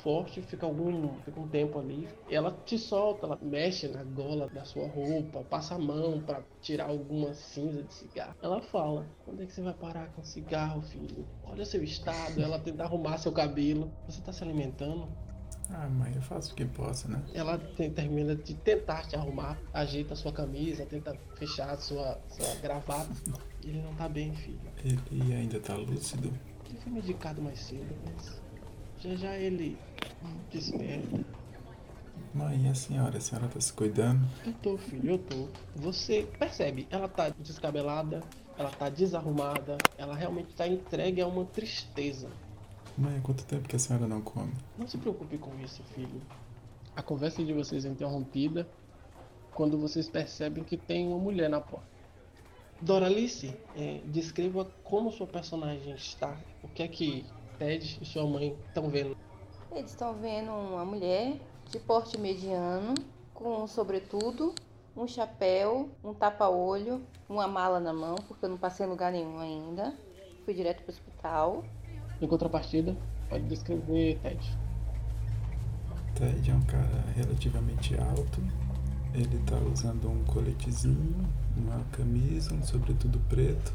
forte, 0.02 0.42
fica 0.42 0.66
algum 0.66 1.08
fica 1.24 1.40
um 1.40 1.48
tempo 1.48 1.78
ali. 1.78 2.08
Ela 2.28 2.52
te 2.64 2.78
solta, 2.78 3.26
ela 3.26 3.38
mexe 3.40 3.88
na 3.88 4.04
gola 4.04 4.48
da 4.48 4.64
sua 4.64 4.86
roupa, 4.86 5.42
passa 5.44 5.74
a 5.74 5.78
mão 5.78 6.20
para 6.20 6.42
tirar 6.60 6.88
alguma 6.88 7.32
cinza 7.34 7.82
de 7.82 7.94
cigarro. 7.94 8.34
Ela 8.42 8.60
fala: 8.60 9.06
Quando 9.24 9.42
é 9.42 9.46
que 9.46 9.52
você 9.52 9.62
vai 9.62 9.74
parar 9.74 10.08
com 10.12 10.22
cigarro, 10.22 10.82
filho? 10.82 11.26
Olha 11.44 11.64
seu 11.64 11.82
estado. 11.82 12.40
Ela 12.40 12.58
tenta 12.58 12.84
arrumar 12.84 13.18
seu 13.18 13.32
cabelo. 13.32 13.90
Você 14.06 14.20
tá 14.20 14.32
se 14.32 14.42
alimentando? 14.44 15.08
Ah, 15.72 15.88
mãe, 15.88 16.12
eu 16.16 16.22
faço 16.22 16.52
o 16.52 16.56
que 16.56 16.64
posso, 16.64 17.08
né? 17.08 17.22
Ela 17.32 17.56
te- 17.56 17.90
termina 17.90 18.34
de 18.34 18.54
tentar 18.54 19.06
te 19.06 19.14
arrumar, 19.14 19.56
ajeita 19.72 20.14
a 20.14 20.16
sua 20.16 20.32
camisa, 20.32 20.84
tenta 20.84 21.16
fechar 21.36 21.76
sua, 21.78 22.18
sua 22.28 22.54
gravata. 22.56 23.08
Ele 23.62 23.80
não 23.80 23.94
tá 23.94 24.08
bem, 24.08 24.34
filho. 24.34 24.58
Ele 24.84 25.32
ainda 25.32 25.60
tá 25.60 25.76
lúcido? 25.76 26.32
Ele 26.70 26.78
foi 26.78 26.92
medicado 26.92 27.42
mais 27.42 27.58
cedo, 27.58 27.94
mas 28.06 28.40
já 28.98 29.16
já 29.16 29.36
ele 29.36 29.76
desperta. 30.52 31.24
Mãe, 32.32 32.64
e 32.64 32.68
a 32.68 32.74
senhora? 32.74 33.18
A 33.18 33.20
senhora 33.20 33.48
tá 33.48 33.60
se 33.60 33.72
cuidando? 33.72 34.24
Eu 34.46 34.52
tô, 34.52 34.78
filho, 34.78 35.10
eu 35.10 35.18
tô. 35.18 35.48
Você 35.74 36.28
percebe, 36.38 36.86
ela 36.88 37.08
tá 37.08 37.30
descabelada, 37.30 38.22
ela 38.56 38.70
tá 38.70 38.88
desarrumada, 38.88 39.78
ela 39.98 40.14
realmente 40.14 40.54
tá 40.54 40.68
entregue 40.68 41.20
a 41.20 41.26
uma 41.26 41.44
tristeza. 41.44 42.30
Mãe, 42.96 43.16
há 43.16 43.20
quanto 43.20 43.44
tempo 43.44 43.68
que 43.68 43.74
a 43.74 43.78
senhora 43.78 44.06
não 44.06 44.20
come? 44.20 44.52
Não 44.78 44.86
se 44.86 44.96
preocupe 44.96 45.38
com 45.38 45.58
isso, 45.58 45.82
filho. 45.94 46.22
A 46.94 47.02
conversa 47.02 47.42
de 47.42 47.52
vocês 47.52 47.84
é 47.84 47.88
interrompida 47.88 48.68
quando 49.52 49.76
vocês 49.76 50.08
percebem 50.08 50.62
que 50.62 50.76
tem 50.76 51.08
uma 51.08 51.18
mulher 51.18 51.50
na 51.50 51.60
porta. 51.60 51.99
Doralice, 52.80 53.54
é, 53.76 54.00
descreva 54.06 54.66
como 54.82 55.12
sua 55.12 55.26
personagem 55.26 55.94
está. 55.94 56.36
O 56.62 56.68
que 56.68 56.82
é 56.82 56.88
que 56.88 57.26
Ted 57.58 57.98
e 58.00 58.04
sua 58.06 58.26
mãe 58.26 58.56
estão 58.68 58.88
vendo? 58.88 59.16
Eles 59.70 59.90
estão 59.90 60.14
vendo 60.14 60.50
uma 60.50 60.84
mulher 60.84 61.38
de 61.70 61.78
porte 61.78 62.18
mediano, 62.18 62.94
com 63.34 63.64
um 63.64 63.66
sobretudo, 63.66 64.54
um 64.96 65.06
chapéu, 65.06 65.90
um 66.02 66.14
tapa-olho, 66.14 67.02
uma 67.28 67.46
mala 67.46 67.78
na 67.78 67.92
mão, 67.92 68.16
porque 68.26 68.44
eu 68.44 68.48
não 68.48 68.56
passei 68.56 68.86
em 68.86 68.88
lugar 68.88 69.12
nenhum 69.12 69.38
ainda. 69.38 69.94
Fui 70.44 70.54
direto 70.54 70.82
pro 70.82 70.92
hospital. 70.92 71.64
Em 72.20 72.26
contrapartida, 72.26 72.96
pode 73.28 73.44
descrever 73.44 74.18
Ted. 74.22 74.58
Ted 76.14 76.50
é 76.50 76.54
um 76.54 76.62
cara 76.62 77.04
relativamente 77.14 77.94
alto. 77.94 78.42
Ele 79.14 79.38
tá 79.40 79.56
usando 79.56 80.08
um 80.08 80.24
coletezinho, 80.24 81.14
uma 81.56 81.84
camisa, 81.92 82.54
um 82.54 82.62
sobretudo 82.62 83.18
preto, 83.28 83.72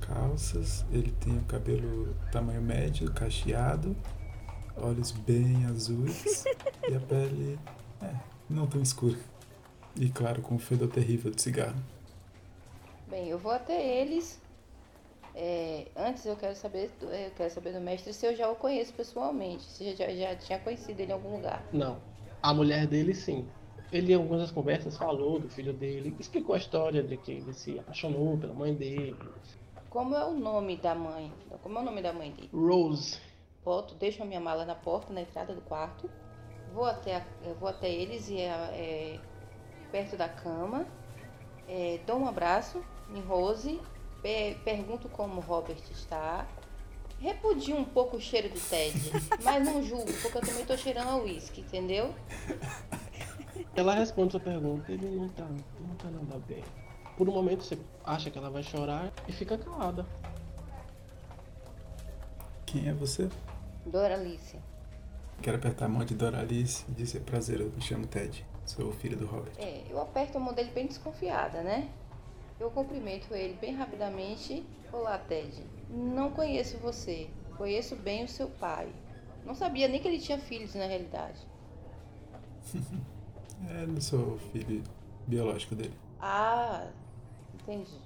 calças. 0.00 0.84
Ele 0.90 1.12
tem 1.12 1.36
o 1.38 1.42
cabelo 1.42 2.14
tamanho 2.32 2.62
médio, 2.62 3.12
cacheado, 3.12 3.94
olhos 4.76 5.10
bem 5.12 5.66
azuis 5.66 6.44
e 6.88 6.94
a 6.94 7.00
pele 7.00 7.58
é, 8.02 8.14
não 8.48 8.66
tão 8.66 8.80
escura. 8.80 9.18
E 9.94 10.08
claro, 10.08 10.40
com 10.40 10.54
um 10.54 10.58
fedor 10.58 10.88
terrível 10.88 11.30
de 11.30 11.42
cigarro. 11.42 11.76
Bem, 13.08 13.28
eu 13.28 13.38
vou 13.38 13.52
até 13.52 14.00
eles. 14.00 14.40
É, 15.34 15.86
antes 15.96 16.24
eu 16.24 16.36
quero 16.36 16.56
saber, 16.56 16.90
do- 16.98 17.06
eu 17.10 17.30
quero 17.32 17.52
saber 17.52 17.72
do 17.72 17.80
mestre 17.80 18.12
se 18.12 18.24
eu 18.26 18.34
já 18.34 18.48
o 18.50 18.56
conheço 18.56 18.92
pessoalmente, 18.94 19.62
se 19.64 19.84
eu 19.90 19.96
já, 19.96 20.08
já 20.12 20.34
tinha 20.36 20.58
conhecido 20.58 20.98
ele 21.00 21.10
em 21.10 21.14
algum 21.14 21.36
lugar. 21.36 21.62
Não. 21.72 21.98
A 22.42 22.54
mulher 22.54 22.86
dele, 22.86 23.14
sim. 23.14 23.46
Ele, 23.92 24.12
em 24.12 24.16
algumas 24.16 24.40
das 24.40 24.50
conversas, 24.52 24.96
falou 24.96 25.40
do 25.40 25.48
filho 25.48 25.72
dele, 25.72 26.14
explicou 26.20 26.54
a 26.54 26.58
história 26.58 27.02
de 27.02 27.16
que 27.16 27.32
ele 27.32 27.52
se 27.52 27.78
apaixonou 27.78 28.38
pela 28.38 28.54
mãe 28.54 28.72
dele. 28.74 29.16
Como 29.88 30.14
é 30.14 30.24
o 30.24 30.32
nome 30.32 30.76
da 30.76 30.94
mãe? 30.94 31.32
Como 31.62 31.76
é 31.78 31.80
o 31.82 31.84
nome 31.84 32.00
da 32.00 32.12
mãe 32.12 32.30
dele? 32.30 32.50
Rose. 32.52 33.18
Boto, 33.64 33.94
deixo 33.96 34.22
a 34.22 34.26
minha 34.26 34.40
mala 34.40 34.64
na 34.64 34.74
porta, 34.76 35.12
na 35.12 35.22
entrada 35.22 35.52
do 35.52 35.60
quarto. 35.62 36.08
Vou 36.72 36.84
até, 36.84 37.16
a- 37.16 37.26
vou 37.58 37.68
até 37.68 37.90
eles 37.90 38.28
e 38.30 38.38
é, 38.38 38.46
é, 38.48 39.18
perto 39.90 40.16
da 40.16 40.28
cama. 40.28 40.86
É, 41.68 41.98
dou 42.06 42.16
um 42.18 42.28
abraço 42.28 42.80
em 43.12 43.20
Rose. 43.22 43.80
pe- 44.22 44.56
pergunto 44.64 45.08
como 45.08 45.40
Robert 45.40 45.82
está. 45.90 46.46
Repudio 47.18 47.76
um 47.76 47.84
pouco 47.84 48.16
o 48.16 48.20
cheiro 48.20 48.48
do 48.48 48.58
Ted, 48.60 48.94
mas 49.44 49.62
não 49.66 49.82
julgo, 49.82 50.10
porque 50.22 50.38
eu 50.38 50.42
também 50.42 50.64
tô 50.64 50.74
cheirando 50.76 51.08
a 51.10 51.16
uísque, 51.16 51.60
entendeu? 51.60 52.14
Ela 53.74 53.94
responde 53.94 54.32
sua 54.32 54.40
pergunta, 54.40 54.90
ele 54.90 55.06
não 55.06 55.28
tá, 55.28 55.44
não 55.44 55.94
tá 55.96 56.10
nada 56.10 56.38
bem. 56.46 56.62
Por 57.16 57.28
um 57.28 57.32
momento 57.32 57.62
você 57.62 57.78
acha 58.04 58.30
que 58.30 58.38
ela 58.38 58.50
vai 58.50 58.62
chorar 58.62 59.12
e 59.28 59.32
fica 59.32 59.58
calada. 59.58 60.06
Quem 62.66 62.88
é 62.88 62.92
você? 62.92 63.28
Doralice. 63.84 64.58
Quero 65.42 65.56
apertar 65.56 65.86
a 65.86 65.88
mão 65.88 66.04
de 66.04 66.14
Doralice 66.14 66.84
e 66.88 66.92
dizer 66.92 67.20
prazer, 67.20 67.60
eu 67.60 67.70
me 67.70 67.80
chamo 67.80 68.06
Ted. 68.06 68.44
Sou 68.64 68.88
o 68.88 68.92
filho 68.92 69.16
do 69.16 69.26
Robert. 69.26 69.52
É, 69.58 69.82
eu 69.90 70.00
aperto 70.00 70.38
a 70.38 70.40
mão 70.40 70.54
dele 70.54 70.70
bem 70.70 70.86
desconfiada, 70.86 71.62
né? 71.62 71.90
Eu 72.58 72.70
cumprimento 72.70 73.34
ele 73.34 73.54
bem 73.54 73.74
rapidamente. 73.74 74.64
Olá, 74.92 75.18
Ted. 75.18 75.64
Não 75.88 76.30
conheço 76.30 76.78
você. 76.78 77.28
Conheço 77.56 77.96
bem 77.96 78.24
o 78.24 78.28
seu 78.28 78.48
pai. 78.48 78.92
Não 79.44 79.54
sabia 79.54 79.88
nem 79.88 80.00
que 80.00 80.06
ele 80.06 80.18
tinha 80.18 80.38
filhos 80.38 80.74
na 80.74 80.86
realidade. 80.86 81.40
É, 83.68 83.86
não 83.86 84.00
sou 84.00 84.38
filho 84.52 84.82
biológico 85.26 85.74
dele. 85.74 85.94
Ah, 86.20 86.88
entendi. 87.54 87.98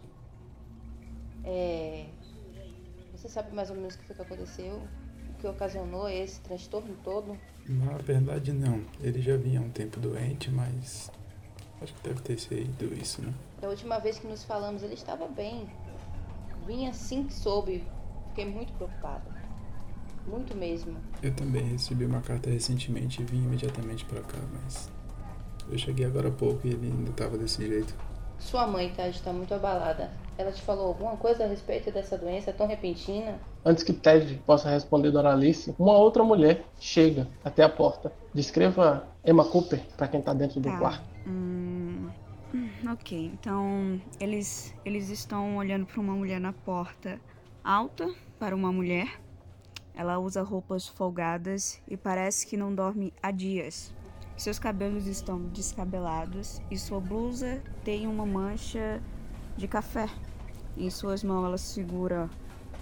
É. 1.44 2.06
Você 3.12 3.28
sabe 3.28 3.54
mais 3.54 3.70
ou 3.70 3.76
menos 3.76 3.94
o 3.94 3.98
que 3.98 4.04
foi 4.04 4.16
que 4.16 4.22
aconteceu? 4.22 4.82
O 5.30 5.34
que 5.40 5.46
ocasionou 5.46 6.08
esse 6.08 6.40
transtorno 6.40 6.94
todo? 7.02 7.38
Na 7.66 7.96
verdade, 7.98 8.52
não. 8.52 8.84
Ele 9.00 9.20
já 9.22 9.36
vinha 9.36 9.60
há 9.60 9.62
um 9.62 9.70
tempo 9.70 9.98
doente, 10.00 10.50
mas. 10.50 11.10
Acho 11.80 11.94
que 11.94 12.08
deve 12.08 12.20
ter 12.22 12.38
sido 12.38 12.94
isso, 12.94 13.22
né? 13.22 13.32
Da 13.60 13.68
última 13.68 13.98
vez 13.98 14.18
que 14.18 14.26
nos 14.26 14.44
falamos, 14.44 14.82
ele 14.82 14.94
estava 14.94 15.26
bem. 15.26 15.68
Vim 16.66 16.86
assim 16.86 17.24
que 17.24 17.34
soube. 17.34 17.84
Fiquei 18.28 18.46
muito 18.46 18.72
preocupada. 18.74 19.34
Muito 20.26 20.56
mesmo. 20.56 20.96
Eu 21.22 21.34
também 21.34 21.62
recebi 21.64 22.06
uma 22.06 22.20
carta 22.20 22.48
recentemente 22.48 23.20
e 23.20 23.24
vim 23.24 23.44
imediatamente 23.44 24.04
pra 24.06 24.22
cá, 24.22 24.38
mas. 24.52 24.90
Eu 25.70 25.78
cheguei 25.78 26.06
agora 26.06 26.28
há 26.28 26.32
pouco 26.32 26.66
e 26.66 26.70
ele 26.70 26.86
ainda 26.86 27.12
tava 27.12 27.36
desse 27.38 27.66
jeito. 27.66 27.94
Sua 28.38 28.66
mãe, 28.66 28.90
Ted, 28.90 29.16
está 29.16 29.32
muito 29.32 29.54
abalada. 29.54 30.10
Ela 30.36 30.50
te 30.52 30.60
falou 30.60 30.88
alguma 30.88 31.16
coisa 31.16 31.44
a 31.44 31.46
respeito 31.46 31.90
dessa 31.90 32.18
doença 32.18 32.52
tão 32.52 32.66
repentina? 32.66 33.38
Antes 33.64 33.82
que 33.84 33.92
Ted 33.92 34.42
possa 34.44 34.68
responder 34.68 35.10
Doralice, 35.10 35.74
uma 35.78 35.96
outra 35.96 36.22
mulher 36.24 36.64
chega 36.78 37.26
até 37.44 37.62
a 37.62 37.68
porta. 37.68 38.12
Descreva 38.34 39.06
Emma 39.24 39.44
Cooper 39.44 39.80
para 39.96 40.08
quem 40.08 40.20
tá 40.20 40.34
dentro 40.34 40.60
do 40.60 40.68
Tá. 40.68 40.78
quarto. 40.78 41.04
Hum, 41.26 42.10
hum, 42.52 42.68
ok, 42.92 43.30
então 43.32 44.00
eles, 44.20 44.74
eles 44.84 45.08
estão 45.08 45.56
olhando 45.56 45.86
para 45.86 46.00
uma 46.00 46.12
mulher 46.14 46.40
na 46.40 46.52
porta 46.52 47.18
alta 47.62 48.12
para 48.38 48.54
uma 48.54 48.70
mulher. 48.72 49.20
Ela 49.94 50.18
usa 50.18 50.42
roupas 50.42 50.86
folgadas 50.88 51.80
e 51.88 51.96
parece 51.96 52.46
que 52.46 52.56
não 52.56 52.74
dorme 52.74 53.12
há 53.22 53.30
dias. 53.30 53.94
Seus 54.36 54.58
cabelos 54.58 55.06
estão 55.06 55.40
descabelados 55.40 56.60
e 56.70 56.76
sua 56.76 57.00
blusa 57.00 57.62
tem 57.84 58.06
uma 58.06 58.26
mancha 58.26 59.00
de 59.56 59.68
café. 59.68 60.08
Em 60.76 60.90
suas 60.90 61.22
mãos 61.22 61.44
ela 61.44 61.58
segura 61.58 62.28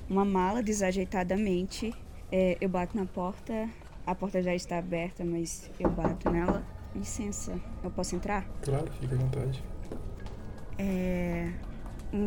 uma 0.09 0.25
mala 0.25 0.63
desajeitadamente. 0.63 1.93
É, 2.31 2.57
eu 2.61 2.69
bato 2.69 2.97
na 2.97 3.05
porta. 3.05 3.69
A 4.07 4.15
porta 4.15 4.43
já 4.43 4.55
está 4.55 4.79
aberta, 4.79 5.25
mas 5.25 5.71
eu 5.79 5.91
bato 5.91 6.31
nela. 6.31 6.65
Licença, 6.95 7.59
eu 7.83 7.91
posso 7.91 8.17
entrar? 8.17 8.47
Claro, 8.63 8.91
fica 8.93 9.15
à 9.15 9.19
vontade. 9.19 9.63
É. 10.79 11.53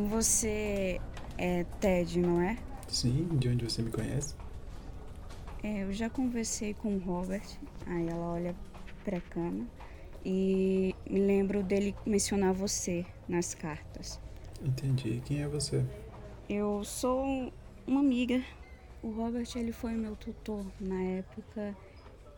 Você 0.09 0.99
é 1.37 1.63
Ted, 1.79 2.19
não 2.19 2.41
é? 2.41 2.57
Sim, 2.87 3.27
de 3.33 3.49
onde 3.49 3.65
você 3.65 3.81
me 3.81 3.91
conhece? 3.91 4.35
É, 5.61 5.83
eu 5.83 5.91
já 5.91 6.09
conversei 6.09 6.73
com 6.75 6.95
o 6.95 6.99
Robert. 6.99 7.45
Aí 7.87 8.07
ela 8.07 8.25
olha 8.25 8.55
pra 9.05 9.21
cama 9.21 9.65
e 10.25 10.95
me 11.07 11.19
lembro 11.19 11.61
dele 11.61 11.95
mencionar 12.05 12.51
você 12.51 13.05
nas 13.29 13.53
cartas. 13.53 14.19
Entendi. 14.63 15.21
Quem 15.23 15.43
é 15.43 15.47
você? 15.47 15.85
Eu 16.49 16.83
sou 16.83 17.53
uma 17.85 17.99
amiga. 17.99 18.43
O 19.03 19.11
Robert 19.11 19.47
ele 19.55 19.71
foi 19.71 19.91
meu 19.91 20.15
tutor 20.15 20.65
na 20.79 21.01
época 21.03 21.77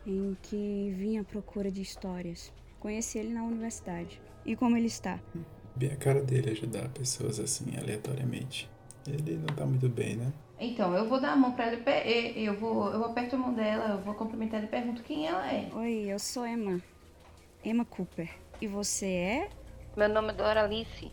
em 0.06 0.36
que 0.42 0.92
vim 0.94 1.18
à 1.18 1.24
procura 1.24 1.70
de 1.70 1.80
histórias. 1.80 2.52
Conheci 2.78 3.18
ele 3.18 3.32
na 3.32 3.42
universidade. 3.42 4.20
E 4.44 4.54
como 4.54 4.76
ele 4.76 4.86
está? 4.86 5.18
Bem 5.74 5.92
a 5.92 5.96
cara 5.96 6.22
dele 6.22 6.50
ajudar 6.50 6.88
pessoas 6.90 7.40
assim, 7.40 7.76
aleatoriamente. 7.76 8.68
Ele 9.06 9.36
não 9.38 9.54
tá 9.54 9.64
muito 9.64 9.88
bem, 9.88 10.16
né? 10.16 10.32
Então, 10.60 10.94
eu 10.94 11.08
vou 11.08 11.20
dar 11.20 11.32
a 11.32 11.36
mão 11.36 11.52
pra 11.52 11.68
ele. 11.68 12.44
Eu 12.44 12.54
vou, 12.54 12.92
eu 12.92 13.04
aperto 13.04 13.36
a 13.36 13.38
mão 13.38 13.54
dela, 13.54 13.90
eu 13.90 13.98
vou 13.98 14.14
cumprimentar 14.14 14.58
ele 14.58 14.66
e 14.66 14.70
pergunto 14.70 15.02
quem 15.02 15.26
ela 15.26 15.46
é. 15.52 15.68
Oi, 15.72 16.06
eu 16.08 16.18
sou 16.18 16.46
Emma. 16.46 16.80
Emma 17.64 17.84
Cooper. 17.84 18.28
E 18.60 18.66
você 18.66 19.06
é? 19.06 19.48
Meu 19.96 20.08
nome 20.08 20.30
é 20.30 20.32
Doralice. 20.32 21.12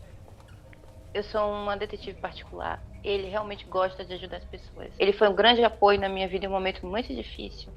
Eu 1.14 1.22
sou 1.22 1.48
uma 1.50 1.76
detetive 1.76 2.20
particular. 2.20 2.82
Ele 3.04 3.28
realmente 3.28 3.64
gosta 3.66 4.04
de 4.04 4.14
ajudar 4.14 4.38
as 4.38 4.44
pessoas. 4.44 4.90
Ele 4.98 5.12
foi 5.12 5.28
um 5.28 5.34
grande 5.34 5.62
apoio 5.62 6.00
na 6.00 6.08
minha 6.08 6.26
vida 6.26 6.44
em 6.44 6.48
um 6.48 6.52
momento 6.52 6.84
muito 6.84 7.14
difícil. 7.14 7.70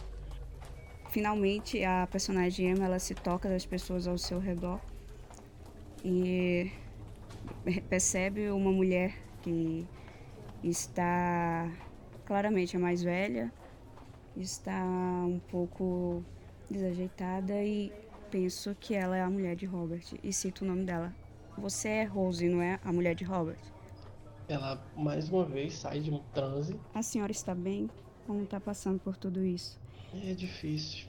Finalmente, 1.10 1.84
a 1.84 2.08
personagem 2.08 2.72
Emma 2.72 2.86
ela 2.86 3.00
se 3.00 3.14
toca 3.14 3.48
das 3.48 3.66
pessoas 3.66 4.08
ao 4.08 4.18
seu 4.18 4.40
redor 4.40 4.80
e 6.04 6.72
percebe 7.90 8.50
uma 8.50 8.72
mulher 8.72 9.16
que 9.42 9.88
está 10.64 11.72
claramente 12.26 12.76
a 12.76 12.80
mais 12.80 13.02
velha, 13.02 13.52
está 14.36 14.84
um 14.84 15.40
pouco 15.50 16.24
desajeitada 16.70 17.64
e 17.64 17.92
penso 18.30 18.76
que 18.80 18.94
ela 18.94 19.18
é 19.18 19.22
a 19.22 19.30
mulher 19.30 19.56
de 19.56 19.66
Robert 19.66 20.04
e 20.24 20.32
cito 20.32 20.64
o 20.64 20.68
nome 20.68 20.86
dela. 20.86 21.14
Você 21.58 21.90
é 21.90 22.04
Rose, 22.04 22.48
não 22.48 22.62
é 22.62 22.80
a 22.84 22.94
mulher 22.94 23.16
de 23.16 23.24
Robert? 23.24 23.60
Ela 24.48 24.82
mais 24.96 25.30
uma 25.30 25.46
vez 25.46 25.74
sai 25.74 26.00
de 26.00 26.12
um 26.12 26.20
transe. 26.34 26.80
A 26.94 27.02
senhora 27.02 27.32
está 27.32 27.54
bem? 27.54 27.90
Como 28.26 28.44
está 28.44 28.60
passando 28.60 29.00
por 29.00 29.18
tudo 29.18 29.44
isso? 29.44 29.80
É 30.14 30.34
difícil. 30.34 31.08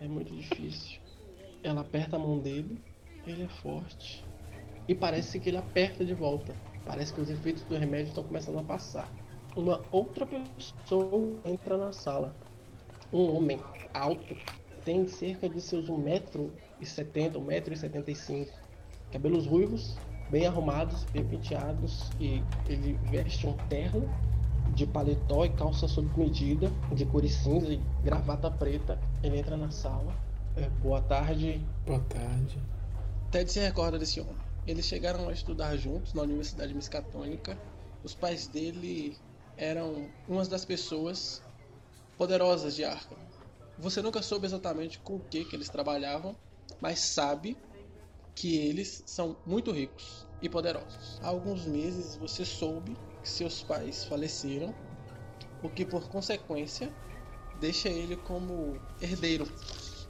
É 0.00 0.08
muito 0.08 0.34
difícil. 0.34 1.00
Ela 1.62 1.82
aperta 1.82 2.16
a 2.16 2.18
mão 2.18 2.38
dele, 2.38 2.80
ele 3.26 3.42
é 3.42 3.48
forte. 3.48 4.24
E 4.88 4.94
parece 4.94 5.38
que 5.38 5.48
ele 5.48 5.56
aperta 5.56 6.04
de 6.04 6.14
volta. 6.14 6.54
Parece 6.84 7.12
que 7.12 7.20
os 7.20 7.30
efeitos 7.30 7.62
do 7.64 7.76
remédio 7.76 8.08
estão 8.08 8.24
começando 8.24 8.58
a 8.58 8.62
passar. 8.62 9.08
Uma 9.54 9.80
outra 9.90 10.26
pessoa 10.26 11.36
entra 11.44 11.76
na 11.76 11.92
sala. 11.92 12.34
Um 13.12 13.36
homem 13.36 13.60
alto, 13.92 14.34
tem 14.84 15.06
cerca 15.06 15.48
de 15.48 15.60
seus 15.60 15.88
1,70m, 15.88 17.32
1,75m. 17.34 18.48
Cabelos 19.12 19.46
ruivos, 19.46 19.96
bem 20.30 20.46
arrumados, 20.46 21.04
bem 21.12 21.24
penteados. 21.24 22.10
E 22.18 22.42
ele 22.68 22.98
veste 23.10 23.46
um 23.46 23.52
terno 23.68 24.08
de 24.74 24.86
paletó 24.86 25.44
e 25.44 25.50
calça 25.50 25.86
sob 25.86 26.08
medida, 26.18 26.70
de 26.92 27.04
cor 27.04 27.26
cinza 27.28 27.72
e 27.72 27.80
gravata 28.02 28.50
preta. 28.50 28.98
Ele 29.22 29.38
entra 29.38 29.56
na 29.56 29.70
sala. 29.70 30.14
É, 30.56 30.68
boa 30.82 31.00
tarde. 31.02 31.60
Boa 31.86 32.00
tarde. 32.00 32.58
Ted 33.30 33.50
se 33.50 33.60
recorda 33.60 33.98
desse 33.98 34.20
homem. 34.20 34.41
Eles 34.66 34.86
chegaram 34.86 35.28
a 35.28 35.32
estudar 35.32 35.76
juntos 35.76 36.14
na 36.14 36.22
Universidade 36.22 36.72
Miskatônica. 36.72 37.58
Os 38.04 38.14
pais 38.14 38.46
dele 38.46 39.16
eram 39.56 40.08
umas 40.28 40.46
das 40.48 40.64
pessoas 40.64 41.42
poderosas 42.16 42.76
de 42.76 42.84
Arkham. 42.84 43.18
Você 43.78 44.00
nunca 44.00 44.22
soube 44.22 44.46
exatamente 44.46 44.98
com 45.00 45.16
o 45.16 45.20
que, 45.20 45.44
que 45.44 45.56
eles 45.56 45.68
trabalhavam, 45.68 46.36
mas 46.80 47.00
sabe 47.00 47.56
que 48.36 48.56
eles 48.56 49.02
são 49.06 49.36
muito 49.44 49.72
ricos 49.72 50.26
e 50.40 50.48
poderosos. 50.48 51.18
Há 51.20 51.28
alguns 51.28 51.66
meses 51.66 52.16
você 52.16 52.44
soube 52.44 52.96
que 53.22 53.28
seus 53.28 53.62
pais 53.62 54.04
faleceram, 54.04 54.74
o 55.62 55.68
que 55.68 55.84
por 55.84 56.08
consequência 56.08 56.92
deixa 57.60 57.88
ele 57.88 58.16
como 58.16 58.76
herdeiro. 59.00 59.46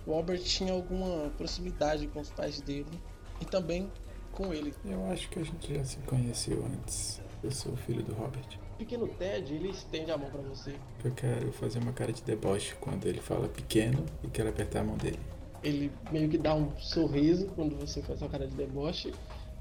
O 0.06 0.12
Albert 0.12 0.42
tinha 0.42 0.72
alguma 0.72 1.30
proximidade 1.30 2.06
com 2.08 2.20
os 2.20 2.30
pais 2.30 2.60
dele 2.60 3.00
e 3.40 3.44
também 3.44 3.90
com 4.32 4.52
ele. 4.52 4.74
Eu 4.84 5.06
acho 5.10 5.28
que 5.28 5.38
a 5.38 5.44
gente 5.44 5.74
já 5.74 5.84
se 5.84 5.98
conheceu 5.98 6.64
antes. 6.64 7.20
Eu 7.42 7.50
sou 7.50 7.72
o 7.72 7.76
filho 7.76 8.02
do 8.02 8.14
Robert. 8.14 8.58
Pequeno 8.78 9.06
Ted, 9.06 9.54
ele 9.54 9.70
estende 9.70 10.10
a 10.10 10.18
mão 10.18 10.30
para 10.30 10.40
você. 10.42 10.74
Eu 11.04 11.12
quero 11.12 11.52
fazer 11.52 11.78
uma 11.78 11.92
cara 11.92 12.12
de 12.12 12.22
deboche 12.22 12.74
quando 12.80 13.06
ele 13.06 13.20
fala 13.20 13.48
pequeno 13.48 14.04
e 14.24 14.28
quero 14.28 14.48
apertar 14.48 14.80
a 14.80 14.84
mão 14.84 14.96
dele. 14.96 15.20
Ele 15.62 15.92
meio 16.10 16.28
que 16.28 16.38
dá 16.38 16.54
um 16.54 16.76
sorriso 16.78 17.46
quando 17.54 17.76
você 17.76 18.02
faz 18.02 18.20
uma 18.20 18.28
cara 18.28 18.46
de 18.46 18.54
deboche. 18.56 19.12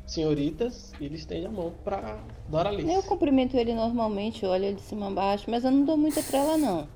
Senhoritas, 0.07 0.91
ele 0.99 1.15
estende 1.15 1.45
a 1.45 1.51
mão 1.51 1.73
pra 1.83 2.19
Doralice. 2.49 2.91
Eu 2.91 3.03
cumprimento 3.03 3.55
ele 3.55 3.73
normalmente, 3.73 4.45
olho 4.45 4.65
ele 4.65 4.75
de 4.75 4.81
cima 4.81 5.07
a 5.07 5.11
baixo, 5.11 5.49
mas 5.49 5.63
eu 5.63 5.71
não 5.71 5.85
dou 5.85 5.95
muita 5.95 6.23
trela 6.23 6.57
não. 6.57 6.87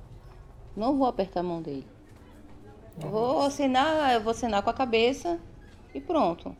Não 0.76 0.98
vou 0.98 1.06
apertar 1.06 1.40
a 1.40 1.42
mão 1.44 1.62
dele. 1.62 1.86
Eu 3.00 3.10
vou 3.10 3.42
assinar, 3.42 4.14
eu 4.14 4.20
vou 4.20 4.32
assinar 4.32 4.62
com 4.62 4.70
a 4.70 4.74
cabeça 4.74 5.38
e 5.94 6.00
pronto. 6.00 6.54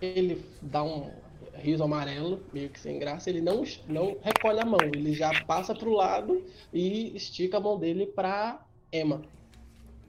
Ele 0.00 0.44
dá 0.60 0.82
um 0.82 1.10
riso 1.56 1.82
amarelo, 1.82 2.42
meio 2.52 2.68
que 2.68 2.80
sem 2.80 2.98
graça, 2.98 3.30
ele 3.30 3.40
não, 3.40 3.64
não 3.88 4.16
recolhe 4.22 4.60
a 4.60 4.64
mão, 4.64 4.80
ele 4.82 5.12
já 5.12 5.30
passa 5.44 5.74
pro 5.74 5.92
lado 5.92 6.44
e 6.72 7.16
estica 7.16 7.56
a 7.56 7.60
mão 7.60 7.78
dele 7.78 8.06
pra 8.06 8.60
Emma. 8.92 9.22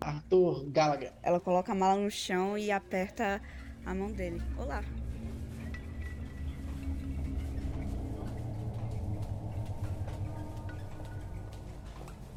Arthur 0.01 0.65
Gallagher. 0.69 1.13
Ela 1.23 1.39
coloca 1.39 1.71
a 1.71 1.75
mala 1.75 1.99
no 1.99 2.11
chão 2.11 2.57
e 2.57 2.71
aperta 2.71 3.41
a 3.85 3.93
mão 3.93 4.11
dele. 4.11 4.41
Olá. 4.57 4.83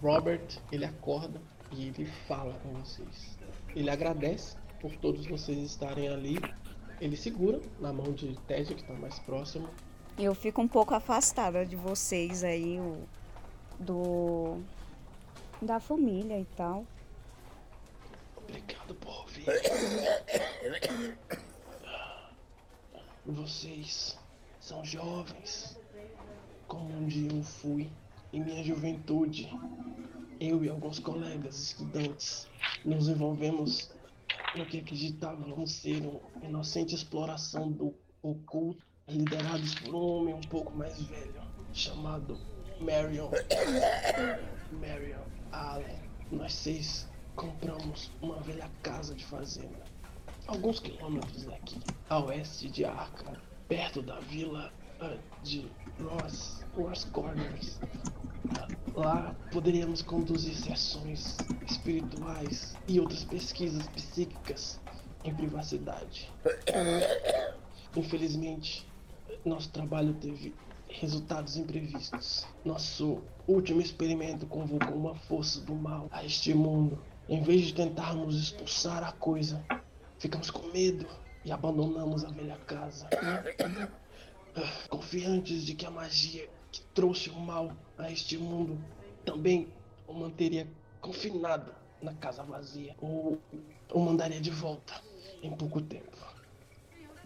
Robert, 0.00 0.60
ele 0.70 0.84
acorda 0.84 1.40
e 1.72 1.88
ele 1.88 2.06
fala 2.26 2.54
com 2.62 2.72
vocês. 2.74 3.36
Ele 3.74 3.90
agradece 3.90 4.56
por 4.80 4.94
todos 4.96 5.26
vocês 5.26 5.58
estarem 5.58 6.08
ali. 6.08 6.38
Ele 7.00 7.16
segura 7.16 7.60
na 7.78 7.92
mão 7.92 8.12
de 8.12 8.36
Ted, 8.46 8.74
que 8.74 8.80
está 8.80 8.94
mais 8.94 9.18
próximo. 9.20 9.68
Eu 10.18 10.34
fico 10.34 10.60
um 10.60 10.66
pouco 10.66 10.94
afastada 10.94 11.64
de 11.64 11.76
vocês 11.76 12.42
aí, 12.42 12.80
o, 12.80 13.06
do. 13.78 14.58
da 15.62 15.78
família 15.78 16.40
e 16.40 16.44
tal. 16.56 16.84
Obrigado 18.36 18.94
por 18.96 19.26
vir. 19.28 19.46
Vocês 23.26 24.18
são 24.58 24.82
jovens, 24.84 25.76
como 26.66 26.88
um 26.96 27.06
dia 27.06 27.30
eu 27.30 27.42
fui 27.42 27.90
em 28.32 28.42
minha 28.42 28.64
juventude. 28.64 29.48
Eu 30.40 30.64
e 30.64 30.68
alguns 30.68 30.98
colegas 30.98 31.58
estudantes 31.58 32.48
nos 32.84 33.08
envolvemos 33.08 33.90
no 34.56 34.66
que 34.66 34.78
acreditávamos 34.78 35.72
ser 35.72 36.02
uma 36.06 36.44
inocente 36.44 36.94
exploração 36.94 37.70
do 37.70 37.94
oculto, 38.22 38.84
liderados 39.06 39.74
por 39.76 39.94
um 39.94 39.98
homem 39.98 40.34
um 40.34 40.40
pouco 40.42 40.76
mais 40.76 41.00
velho, 41.02 41.42
chamado 41.72 42.38
Marion. 42.80 43.30
Marion 44.80 45.24
Allen. 45.52 45.98
Nós 46.30 46.52
seis 46.52 47.08
compramos 47.34 48.10
uma 48.20 48.40
velha 48.40 48.70
casa 48.82 49.14
de 49.14 49.24
fazenda, 49.24 49.84
alguns 50.46 50.80
quilômetros 50.80 51.44
daqui, 51.44 51.80
a 52.10 52.18
oeste 52.18 52.68
de 52.68 52.84
Arkham, 52.84 53.36
perto 53.66 54.02
da 54.02 54.18
vila 54.20 54.72
uh, 55.00 55.18
de 55.42 55.70
Ross, 56.02 56.64
Ross 56.76 57.04
Corners. 57.04 57.80
Lá 58.94 59.34
poderíamos 59.52 60.02
conduzir 60.02 60.54
sessões 60.56 61.36
espirituais 61.68 62.76
e 62.88 62.98
outras 62.98 63.24
pesquisas 63.24 63.86
psíquicas 63.88 64.80
em 65.24 65.34
privacidade. 65.34 66.30
Infelizmente, 67.96 68.86
nosso 69.44 69.70
trabalho 69.70 70.14
teve 70.14 70.54
resultados 70.88 71.56
imprevistos. 71.56 72.46
Nosso 72.64 73.22
último 73.46 73.80
experimento 73.80 74.46
convocou 74.46 74.96
uma 74.96 75.14
força 75.14 75.60
do 75.60 75.74
mal 75.74 76.08
a 76.10 76.24
este 76.24 76.54
mundo. 76.54 76.98
Em 77.28 77.42
vez 77.42 77.66
de 77.66 77.74
tentarmos 77.74 78.36
expulsar 78.36 79.04
a 79.04 79.12
coisa, 79.12 79.62
ficamos 80.18 80.50
com 80.50 80.66
medo 80.72 81.06
e 81.44 81.52
abandonamos 81.52 82.24
a 82.24 82.30
velha 82.30 82.56
casa. 82.66 83.08
Confiantes 84.88 85.64
de 85.64 85.74
que 85.74 85.86
a 85.86 85.90
magia 85.90 86.48
que 86.72 86.80
trouxe 86.94 87.30
o 87.30 87.38
mal 87.38 87.72
a 87.96 88.10
este 88.10 88.36
mundo 88.36 88.78
também 89.24 89.68
o 90.06 90.12
manteria 90.12 90.66
confinado 91.00 91.72
na 92.02 92.14
casa 92.14 92.42
vazia 92.42 92.94
ou 93.00 93.38
o 93.92 94.00
mandaria 94.00 94.40
de 94.40 94.50
volta 94.50 95.00
em 95.42 95.50
pouco 95.50 95.80
tempo. 95.80 96.16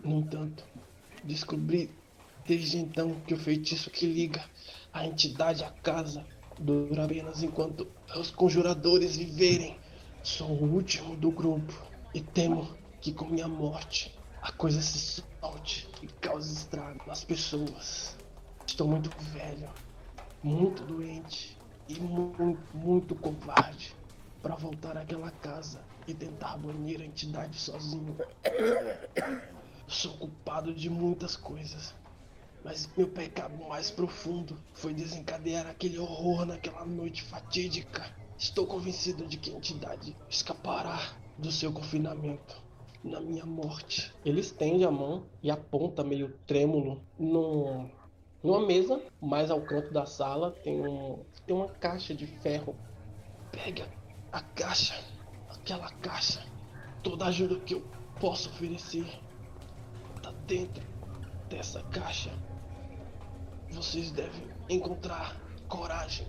No 0.03 0.21
entanto, 0.21 0.65
descobri 1.25 1.91
Desde 2.47 2.79
então 2.79 3.15
que 3.21 3.35
o 3.35 3.39
feitiço 3.39 3.89
que 3.89 4.05
liga 4.05 4.45
a 4.93 5.07
entidade 5.07 5.63
à 5.63 5.71
casa 5.71 6.27
dura 6.59 7.05
apenas 7.05 7.43
enquanto 7.43 7.87
os 8.17 8.31
conjuradores 8.31 9.17
viverem. 9.17 9.77
Sou 10.25 10.49
o 10.49 10.75
último 10.75 11.17
do 11.17 11.31
grupo 11.31 11.73
e 12.13 12.21
temo 12.21 12.77
que 13.01 13.13
com 13.13 13.27
minha 13.27 13.47
morte 13.47 14.13
a 14.41 14.51
coisa 14.51 14.83
se 14.83 15.23
solte 15.41 15.89
e 16.03 16.09
cause 16.21 16.53
estrago 16.53 17.05
nas 17.07 17.25
pessoas. 17.25 18.17
Estou 18.67 18.87
muito 18.87 19.11
velho, 19.33 19.69
muito 20.43 20.83
doente 20.85 21.57
e 21.89 22.01
muito, 22.01 22.77
muito 22.77 23.15
covarde 23.15 23.95
para 24.43 24.55
voltar 24.55 24.97
àquela 24.97 25.31
casa 25.31 25.81
e 26.07 26.15
tentar 26.15 26.57
banir 26.57 27.01
a 27.01 27.05
entidade 27.05 27.59
sozinho. 27.59 28.17
Sou 29.87 30.17
culpado 30.17 30.75
de 30.75 30.89
muitas 30.89 31.37
coisas, 31.37 31.95
mas 32.65 32.89
meu 32.97 33.09
pecado 33.09 33.57
mais 33.69 33.91
profundo 33.91 34.57
foi 34.75 34.95
desencadear 34.95 35.67
aquele 35.67 35.99
horror 35.99 36.47
naquela 36.47 36.85
noite 36.85 37.23
fatídica. 37.23 38.11
Estou 38.39 38.67
convencido 38.67 39.27
de 39.27 39.37
que 39.37 39.51
a 39.51 39.55
entidade 39.55 40.17
escapará 40.29 40.99
do 41.39 41.53
seu 41.53 41.73
confinamento 41.73 42.63
na 43.05 43.21
minha 43.21 43.45
morte. 43.45 44.13
Ele 44.25 44.41
estende 44.41 44.85
a 44.85 44.91
mão 44.91 45.27
e 45.43 45.51
aponta 45.51 46.03
meio 46.03 46.39
trêmulo 46.47 47.05
no, 47.19 47.91
numa 48.43 48.67
mesa 48.67 49.01
mais 49.21 49.51
ao 49.51 49.61
canto 49.61 49.93
da 49.93 50.05
sala 50.05 50.51
tem, 50.65 50.81
um, 50.81 51.19
tem 51.47 51.55
uma 51.55 51.69
caixa 51.69 52.15
de 52.15 52.27
ferro. 52.27 52.75
Pega 53.51 53.87
a 54.33 54.41
caixa, 54.41 54.99
aquela 55.51 55.91
caixa, 56.01 56.43
toda 57.03 57.27
a 57.27 57.29
ajuda 57.29 57.61
que 57.61 57.75
eu 57.75 57.85
posso 58.19 58.49
oferecer 58.49 59.07
tá 60.23 60.33
dentro 60.47 60.83
dessa 61.49 61.83
caixa. 61.85 62.31
Vocês 63.71 64.11
devem 64.11 64.49
encontrar 64.69 65.37
coragem 65.69 66.27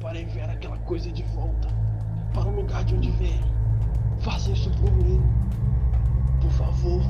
para 0.00 0.20
enviar 0.20 0.50
aquela 0.50 0.78
coisa 0.78 1.10
de 1.10 1.22
volta 1.24 1.68
para 2.32 2.48
o 2.48 2.56
lugar 2.56 2.84
de 2.84 2.94
onde 2.94 3.10
veio. 3.12 3.60
Façam 4.20 4.52
isso 4.52 4.70
por 4.72 4.92
mim. 4.92 5.20
Por 6.40 6.50
favor. 6.52 7.02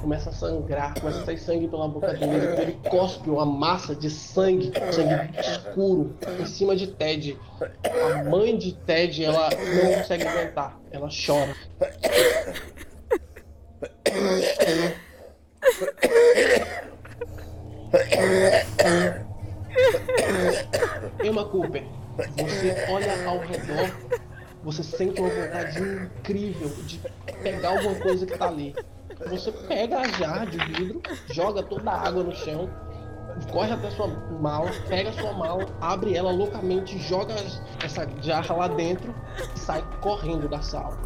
Começa 0.00 0.30
a 0.30 0.32
sangrar, 0.32 0.94
começa 1.00 1.20
a 1.20 1.24
sair 1.24 1.38
sangue 1.38 1.68
pela 1.68 1.88
boca 1.88 2.12
dele. 2.14 2.46
Ele 2.60 2.78
cospe 2.88 3.28
uma 3.28 3.44
massa 3.44 3.94
de 3.94 4.08
sangue, 4.08 4.72
sangue 4.92 5.38
escuro, 5.40 6.16
em 6.40 6.46
cima 6.46 6.76
de 6.76 6.86
Ted. 6.86 7.36
A 7.84 8.24
mãe 8.24 8.56
de 8.56 8.72
Ted, 8.72 9.24
ela 9.24 9.50
não 9.50 9.94
consegue 9.94 10.26
aguentar. 10.26 10.78
Ela 10.92 11.08
chora. 11.08 11.54
Emma 21.24 21.44
Cooper, 21.46 21.84
você 22.36 22.86
olha 22.90 23.28
ao 23.28 23.38
redor, 23.40 23.96
você 24.62 24.82
sente 24.82 25.20
uma 25.20 25.28
vontade 25.28 25.80
incrível 25.80 26.68
de 26.86 27.00
pegar 27.42 27.70
alguma 27.70 27.94
coisa 27.96 28.26
que 28.26 28.36
tá 28.36 28.48
ali. 28.48 28.74
Você 29.28 29.52
pega 29.52 30.00
a 30.00 30.08
jarra 30.08 30.46
de 30.46 30.58
vidro, 30.58 31.00
joga 31.30 31.62
toda 31.62 31.90
a 31.90 32.06
água 32.06 32.22
no 32.22 32.34
chão, 32.34 32.68
corre 33.52 33.72
até 33.72 33.90
sua 33.90 34.08
mala, 34.08 34.70
pega 34.88 35.12
sua 35.12 35.32
mala, 35.32 35.66
abre 35.80 36.14
ela 36.16 36.30
loucamente, 36.30 36.98
joga 36.98 37.34
essa 37.84 38.06
jarra 38.20 38.54
lá 38.54 38.68
dentro 38.68 39.14
e 39.54 39.58
sai 39.58 39.84
correndo 40.00 40.48
da 40.48 40.60
sala. 40.60 40.98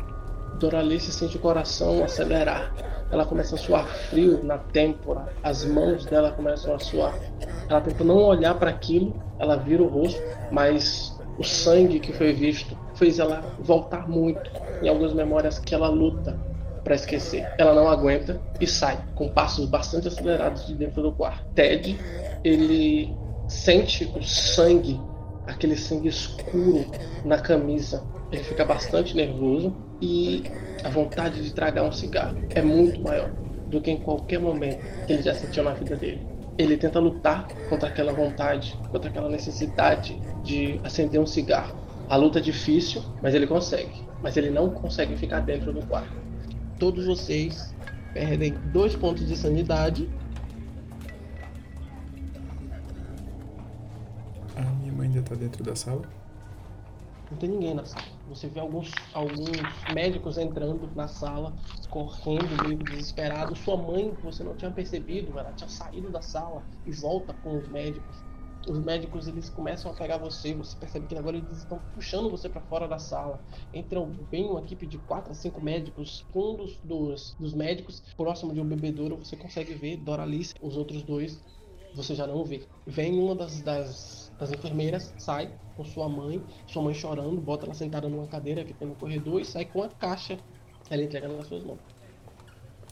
Doralice 0.59 1.11
sente 1.12 1.37
o 1.37 1.40
coração 1.40 2.05
acelerar. 2.05 2.73
Ela 3.11 3.25
começa 3.25 3.57
a 3.57 3.59
suar 3.59 3.87
frio 3.87 4.42
na 4.44 4.59
têmpora, 4.59 5.33
as 5.42 5.64
mãos 5.64 6.05
dela 6.05 6.31
começam 6.33 6.75
a 6.75 6.79
suar. 6.79 7.14
Ela 7.68 7.81
tenta 7.81 8.05
não 8.05 8.16
olhar 8.16 8.55
para 8.55 8.70
aquilo, 8.70 9.20
ela 9.40 9.57
vira 9.57 9.83
o 9.83 9.88
rosto, 9.88 10.20
mas 10.50 11.18
o 11.38 11.42
sangue 11.42 11.98
que 11.98 12.12
foi 12.12 12.33
visto 12.33 12.76
fez 12.94 13.18
ela 13.18 13.40
voltar 13.59 14.07
muito 14.07 14.50
em 14.83 14.88
algumas 14.88 15.14
memórias 15.14 15.59
que 15.59 15.74
ela 15.74 15.88
luta 15.88 16.38
para 16.85 16.94
esquecer. 16.94 17.48
Ela 17.59 17.74
não 17.74 17.88
aguenta 17.88 18.40
e 18.61 18.66
sai 18.66 18.98
com 19.14 19.29
passos 19.29 19.66
bastante 19.66 20.09
acelerados 20.09 20.66
de 20.66 20.74
dentro 20.74 21.03
do 21.03 21.12
quarto. 21.12 21.42
Ted, 21.55 21.98
ele 22.44 23.14
sente 23.48 24.05
o 24.14 24.22
sangue, 24.22 25.00
aquele 25.46 25.76
sangue 25.76 26.09
escuro 26.09 26.87
na 27.24 27.38
camisa. 27.38 28.05
Ele 28.31 28.44
fica 28.44 28.64
bastante 28.64 29.16
nervoso 29.16 29.74
e 30.00 30.44
a 30.85 30.88
vontade 30.88 31.42
de 31.42 31.53
tragar 31.53 31.83
um 31.85 31.92
cigarro 31.92 32.37
é 32.55 32.62
muito 32.62 33.00
maior 33.00 33.31
do 33.66 33.81
que 33.81 33.90
em 33.90 33.96
qualquer 33.96 34.38
momento 34.38 34.81
que 35.07 35.12
ele 35.12 35.22
já 35.22 35.35
sentiu 35.35 35.62
na 35.62 35.72
vida 35.72 35.96
dele. 35.96 36.26
Ele 36.61 36.77
tenta 36.77 36.99
lutar 37.01 37.49
contra 37.70 37.88
aquela 37.88 38.12
vontade, 38.12 38.79
contra 38.90 39.09
aquela 39.09 39.31
necessidade 39.31 40.20
de 40.44 40.79
acender 40.85 41.18
um 41.18 41.25
cigarro. 41.25 41.75
A 42.07 42.16
luta 42.16 42.38
é 42.38 42.42
difícil, 42.42 43.03
mas 43.23 43.35
ele 43.35 43.46
consegue. 43.46 44.07
Mas 44.23 44.37
ele 44.37 44.51
não 44.51 44.68
consegue 44.68 45.16
ficar 45.16 45.40
dentro 45.40 45.73
do 45.73 45.81
quarto. 45.87 46.12
Todos 46.79 47.07
vocês 47.07 47.75
perdem 48.12 48.53
dois 48.75 48.94
pontos 48.94 49.27
de 49.27 49.35
sanidade. 49.38 50.07
A 54.55 54.61
minha 54.61 54.92
mãe 54.92 55.09
ainda 55.09 55.23
tá 55.23 55.35
dentro 55.35 55.64
da 55.64 55.75
sala? 55.75 56.03
Não 57.31 57.38
tem 57.38 57.49
ninguém 57.49 57.73
na 57.73 57.87
sala. 57.87 58.05
Você 58.31 58.47
vê 58.47 58.61
alguns, 58.61 58.93
alguns 59.12 59.51
médicos 59.93 60.38
entrando 60.38 60.88
na 60.95 61.09
sala, 61.09 61.53
correndo, 61.90 62.62
meio 62.62 62.79
desesperado. 62.79 63.57
Sua 63.57 63.77
mãe, 63.77 64.16
você 64.23 64.45
não 64.45 64.55
tinha 64.55 64.71
percebido, 64.71 65.37
ela 65.37 65.53
tinha 65.53 65.69
saído 65.69 66.11
da 66.11 66.23
sala 66.23 66.62
e 66.87 66.93
volta 66.93 67.35
com 67.43 67.59
os 67.59 67.69
médicos. 67.69 68.23
Os 68.69 68.79
médicos 68.79 69.27
eles 69.27 69.51
começam 69.51 69.90
a 69.90 69.95
pegar 69.95 70.19
você, 70.19 70.55
você 70.55 70.77
percebe 70.77 71.09
que 71.09 71.19
agora 71.19 71.38
eles 71.38 71.59
estão 71.59 71.81
puxando 71.93 72.31
você 72.31 72.49
para 72.49 72.61
fora 72.61 72.87
da 72.87 73.01
sala. 73.01 73.40
Entram 73.75 74.07
bem 74.31 74.45
uma 74.45 74.61
equipe 74.61 74.87
de 74.87 74.99
4 74.99 75.33
a 75.33 75.35
5 75.35 75.61
médicos. 75.61 76.25
Um 76.33 76.55
dos, 76.55 76.77
dos, 76.85 77.35
dos 77.37 77.53
médicos, 77.53 78.01
próximo 78.16 78.55
de 78.55 78.61
um 78.61 78.64
bebedouro, 78.64 79.16
você 79.16 79.35
consegue 79.35 79.75
ver 79.75 79.97
Doralice, 79.97 80.55
os 80.62 80.77
outros 80.77 81.03
dois 81.03 81.43
você 81.95 82.14
já 82.14 82.27
não 82.27 82.45
vê. 82.45 82.62
Vem 82.87 83.19
uma 83.19 83.35
das, 83.35 83.61
das, 83.62 84.30
das, 84.40 84.53
enfermeiras, 84.53 85.12
sai 85.18 85.53
com 85.76 85.85
sua 85.85 86.09
mãe, 86.09 86.42
sua 86.66 86.83
mãe 86.83 86.94
chorando, 86.94 87.40
bota 87.40 87.66
ela 87.66 87.74
sentada 87.74 88.09
numa 88.09 88.26
cadeira 88.26 88.64
que 88.64 88.72
tem 88.72 88.88
no 88.88 88.94
corredor 88.94 89.40
e 89.40 89.44
sai 89.44 89.66
com 89.66 89.83
a 89.83 89.88
caixa. 89.88 90.38
Ela 90.88 91.03
entrega 91.03 91.29
nas 91.29 91.46
suas 91.46 91.62
mãos. 91.62 91.79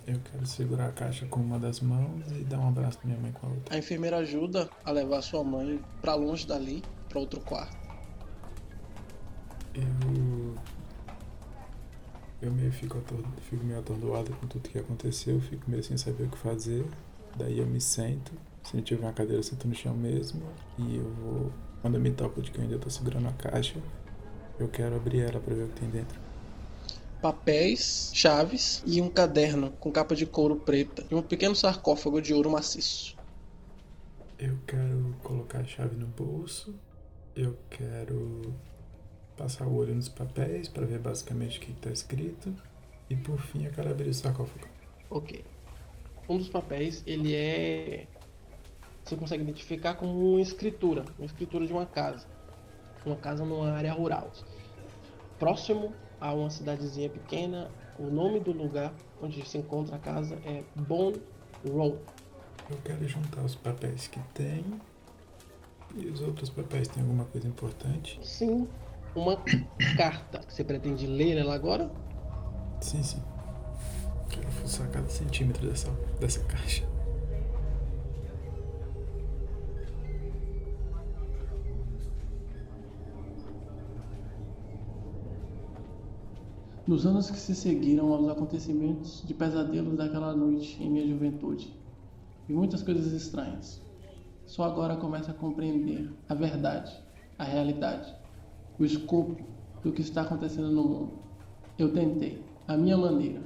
Eu 0.06 0.18
quero 0.20 0.46
segurar 0.46 0.86
a 0.88 0.92
caixa 0.92 1.26
com 1.26 1.40
uma 1.40 1.58
das 1.58 1.80
mãos 1.80 2.30
e 2.32 2.44
dar 2.44 2.58
um 2.58 2.68
abraço 2.68 2.98
pra 2.98 3.08
minha 3.08 3.20
mãe 3.20 3.32
com 3.32 3.46
a 3.46 3.50
outra. 3.50 3.74
A 3.74 3.78
enfermeira 3.78 4.18
ajuda 4.18 4.70
a 4.84 4.90
levar 4.90 5.20
sua 5.20 5.44
mãe 5.44 5.80
para 6.00 6.14
longe 6.14 6.46
dali, 6.46 6.82
para 7.08 7.18
outro 7.18 7.40
quarto. 7.40 7.76
Eu. 9.74 10.54
Eu 12.40 12.52
meio 12.52 12.70
fico, 12.70 12.96
atordo, 12.98 13.28
fico 13.50 13.64
meio 13.64 13.80
atordoado 13.80 14.32
com 14.34 14.46
tudo 14.46 14.68
que 14.68 14.78
aconteceu, 14.78 15.40
fico 15.40 15.68
meio 15.68 15.82
sem 15.82 15.96
saber 15.96 16.24
o 16.24 16.28
que 16.30 16.38
fazer. 16.38 16.86
Daí 17.36 17.58
eu 17.58 17.66
me 17.66 17.80
sento, 17.80 18.32
se 18.68 18.76
não 18.76 18.82
tiver 18.82 19.02
uma 19.02 19.12
cadeira, 19.12 19.38
eu 19.38 19.42
sento 19.42 19.66
no 19.66 19.74
chão 19.74 19.94
mesmo. 19.94 20.42
E 20.78 20.96
eu 20.96 21.10
vou. 21.14 21.52
Quando 21.80 21.94
eu 21.94 22.00
me 22.00 22.10
toco 22.10 22.42
de 22.42 22.50
que 22.50 22.58
eu 22.58 22.62
ainda 22.62 22.78
tô 22.78 22.90
segurando 22.90 23.28
a 23.28 23.32
caixa, 23.32 23.78
eu 24.58 24.68
quero 24.68 24.96
abrir 24.96 25.20
ela 25.20 25.40
para 25.40 25.54
ver 25.54 25.64
o 25.64 25.68
que 25.68 25.80
tem 25.80 25.88
dentro 25.88 26.28
papéis, 27.20 28.10
chaves 28.14 28.82
e 28.86 29.00
um 29.00 29.10
caderno 29.10 29.72
com 29.72 29.90
capa 29.90 30.14
de 30.14 30.24
couro 30.24 30.56
preta 30.56 31.04
e 31.10 31.14
um 31.14 31.22
pequeno 31.22 31.54
sarcófago 31.54 32.22
de 32.22 32.32
ouro 32.32 32.50
maciço. 32.50 33.16
Eu 34.38 34.56
quero 34.66 35.16
colocar 35.22 35.60
a 35.60 35.64
chave 35.64 35.96
no 35.96 36.06
bolso. 36.06 36.74
Eu 37.34 37.56
quero 37.70 38.54
passar 39.36 39.66
o 39.66 39.74
olho 39.74 39.94
nos 39.94 40.08
papéis 40.08 40.68
para 40.68 40.86
ver 40.86 41.00
basicamente 41.00 41.58
o 41.58 41.60
que 41.60 41.72
está 41.72 41.90
escrito. 41.90 42.54
E 43.10 43.16
por 43.16 43.40
fim 43.40 43.64
eu 43.64 43.72
quero 43.72 43.90
abrir 43.90 44.08
o 44.08 44.14
sarcófago. 44.14 44.68
Ok. 45.10 45.44
Um 46.28 46.38
dos 46.38 46.48
papéis, 46.48 47.02
ele 47.06 47.34
é. 47.34 48.06
Você 49.08 49.16
consegue 49.16 49.42
identificar 49.42 49.94
como 49.94 50.12
uma 50.12 50.40
escritura. 50.40 51.02
Uma 51.18 51.24
escritura 51.24 51.66
de 51.66 51.72
uma 51.72 51.86
casa. 51.86 52.26
Uma 53.06 53.16
casa 53.16 53.42
numa 53.42 53.72
área 53.72 53.90
rural. 53.90 54.30
Próximo 55.38 55.94
a 56.20 56.34
uma 56.34 56.50
cidadezinha 56.50 57.08
pequena. 57.08 57.70
O 57.98 58.10
nome 58.10 58.38
do 58.38 58.52
lugar 58.52 58.92
onde 59.22 59.48
se 59.48 59.56
encontra 59.56 59.96
a 59.96 59.98
casa 59.98 60.34
é 60.44 60.62
Bone 60.76 61.22
Road. 61.66 61.98
Eu 62.68 62.76
quero 62.84 63.08
juntar 63.08 63.40
os 63.40 63.54
papéis 63.54 64.08
que 64.08 64.20
tem. 64.34 64.62
E 65.96 66.06
os 66.08 66.20
outros 66.20 66.50
papéis 66.50 66.86
têm 66.86 67.02
alguma 67.02 67.24
coisa 67.24 67.48
importante? 67.48 68.20
Sim. 68.22 68.68
Uma 69.16 69.42
carta. 69.96 70.42
Você 70.46 70.62
pretende 70.62 71.06
ler 71.06 71.38
ela 71.38 71.54
agora? 71.54 71.90
Sim, 72.82 73.02
sim. 73.02 73.22
Quero 74.28 74.48
fuçar 74.48 74.86
cada 74.90 75.08
centímetro 75.08 75.66
dessa, 75.66 75.90
dessa 76.20 76.40
caixa. 76.40 76.97
Nos 86.88 87.04
anos 87.04 87.30
que 87.30 87.38
se 87.38 87.54
seguiram 87.54 88.14
aos 88.14 88.26
acontecimentos 88.30 89.22
de 89.26 89.34
pesadelos 89.34 89.94
daquela 89.94 90.34
noite 90.34 90.82
em 90.82 90.88
minha 90.88 91.06
juventude, 91.06 91.70
vi 92.48 92.54
muitas 92.54 92.82
coisas 92.82 93.12
estranhas. 93.12 93.82
Só 94.46 94.64
agora 94.64 94.96
começo 94.96 95.30
a 95.30 95.34
compreender 95.34 96.10
a 96.26 96.32
verdade, 96.32 96.90
a 97.38 97.44
realidade, 97.44 98.10
o 98.78 98.86
escopo 98.86 99.36
do 99.82 99.92
que 99.92 100.00
está 100.00 100.22
acontecendo 100.22 100.70
no 100.70 100.82
mundo. 100.82 101.12
Eu 101.78 101.92
tentei, 101.92 102.42
à 102.66 102.74
minha 102.74 102.96
maneira, 102.96 103.42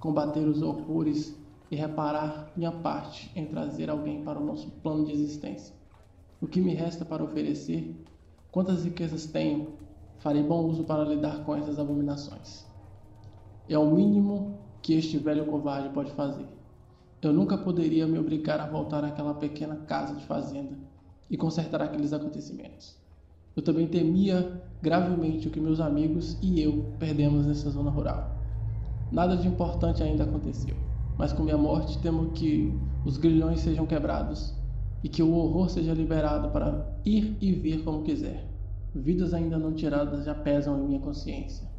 combater 0.00 0.48
os 0.48 0.62
horrores 0.62 1.38
e 1.70 1.76
reparar 1.76 2.50
minha 2.56 2.72
parte 2.72 3.30
em 3.36 3.44
trazer 3.44 3.90
alguém 3.90 4.24
para 4.24 4.40
o 4.40 4.46
nosso 4.46 4.70
plano 4.70 5.04
de 5.04 5.12
existência. 5.12 5.74
O 6.40 6.46
que 6.46 6.62
me 6.62 6.72
resta 6.72 7.04
para 7.04 7.22
oferecer? 7.22 7.94
Quantas 8.50 8.86
riquezas 8.86 9.26
tenho? 9.26 9.74
Farei 10.20 10.42
bom 10.42 10.64
uso 10.64 10.82
para 10.84 11.04
lidar 11.04 11.44
com 11.44 11.54
essas 11.54 11.78
abominações. 11.78 12.65
É 13.68 13.76
o 13.76 13.90
mínimo 13.90 14.58
que 14.80 14.94
este 14.94 15.18
velho 15.18 15.46
covarde 15.46 15.88
pode 15.88 16.12
fazer. 16.12 16.46
Eu 17.20 17.32
nunca 17.32 17.58
poderia 17.58 18.06
me 18.06 18.18
obrigar 18.18 18.60
a 18.60 18.66
voltar 18.66 19.04
àquela 19.04 19.34
pequena 19.34 19.74
casa 19.86 20.14
de 20.14 20.24
fazenda 20.26 20.76
e 21.28 21.36
consertar 21.36 21.82
aqueles 21.82 22.12
acontecimentos. 22.12 22.96
Eu 23.56 23.62
também 23.62 23.88
temia 23.88 24.62
gravemente 24.80 25.48
o 25.48 25.50
que 25.50 25.58
meus 25.58 25.80
amigos 25.80 26.38
e 26.40 26.60
eu 26.60 26.92
perdemos 26.98 27.46
nessa 27.46 27.70
zona 27.70 27.90
rural. 27.90 28.30
Nada 29.10 29.36
de 29.36 29.48
importante 29.48 30.02
ainda 30.02 30.22
aconteceu, 30.22 30.76
mas 31.18 31.32
com 31.32 31.42
minha 31.42 31.56
morte 31.56 31.98
temo 31.98 32.30
que 32.30 32.72
os 33.04 33.16
grilhões 33.16 33.60
sejam 33.60 33.86
quebrados 33.86 34.54
e 35.02 35.08
que 35.08 35.22
o 35.22 35.32
horror 35.34 35.68
seja 35.70 35.94
liberado 35.94 36.50
para 36.50 36.86
ir 37.04 37.36
e 37.40 37.52
vir 37.52 37.82
como 37.82 38.02
quiser. 38.02 38.46
Vidas 38.94 39.34
ainda 39.34 39.58
não 39.58 39.72
tiradas 39.72 40.24
já 40.24 40.34
pesam 40.34 40.78
em 40.78 40.86
minha 40.86 41.00
consciência. 41.00 41.75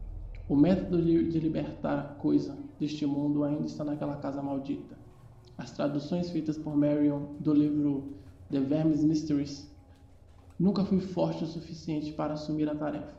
O 0.49 0.55
método 0.55 1.01
de 1.01 1.39
libertar 1.41 1.99
a 1.99 2.03
coisa 2.03 2.57
deste 2.79 3.05
mundo 3.05 3.43
ainda 3.43 3.65
está 3.65 3.83
naquela 3.83 4.15
casa 4.15 4.41
maldita. 4.41 4.97
As 5.57 5.71
traduções 5.71 6.29
feitas 6.29 6.57
por 6.57 6.73
Marion 6.73 7.33
do 7.38 7.53
livro 7.53 8.13
The 8.49 8.62
Vermes 8.62 9.03
Mysteries. 9.03 9.69
Nunca 10.57 10.86
fui 10.86 11.01
forte 11.01 11.43
o 11.43 11.47
suficiente 11.47 12.13
para 12.13 12.36
assumir 12.36 12.69
a 12.69 12.75
tarefa, 12.75 13.13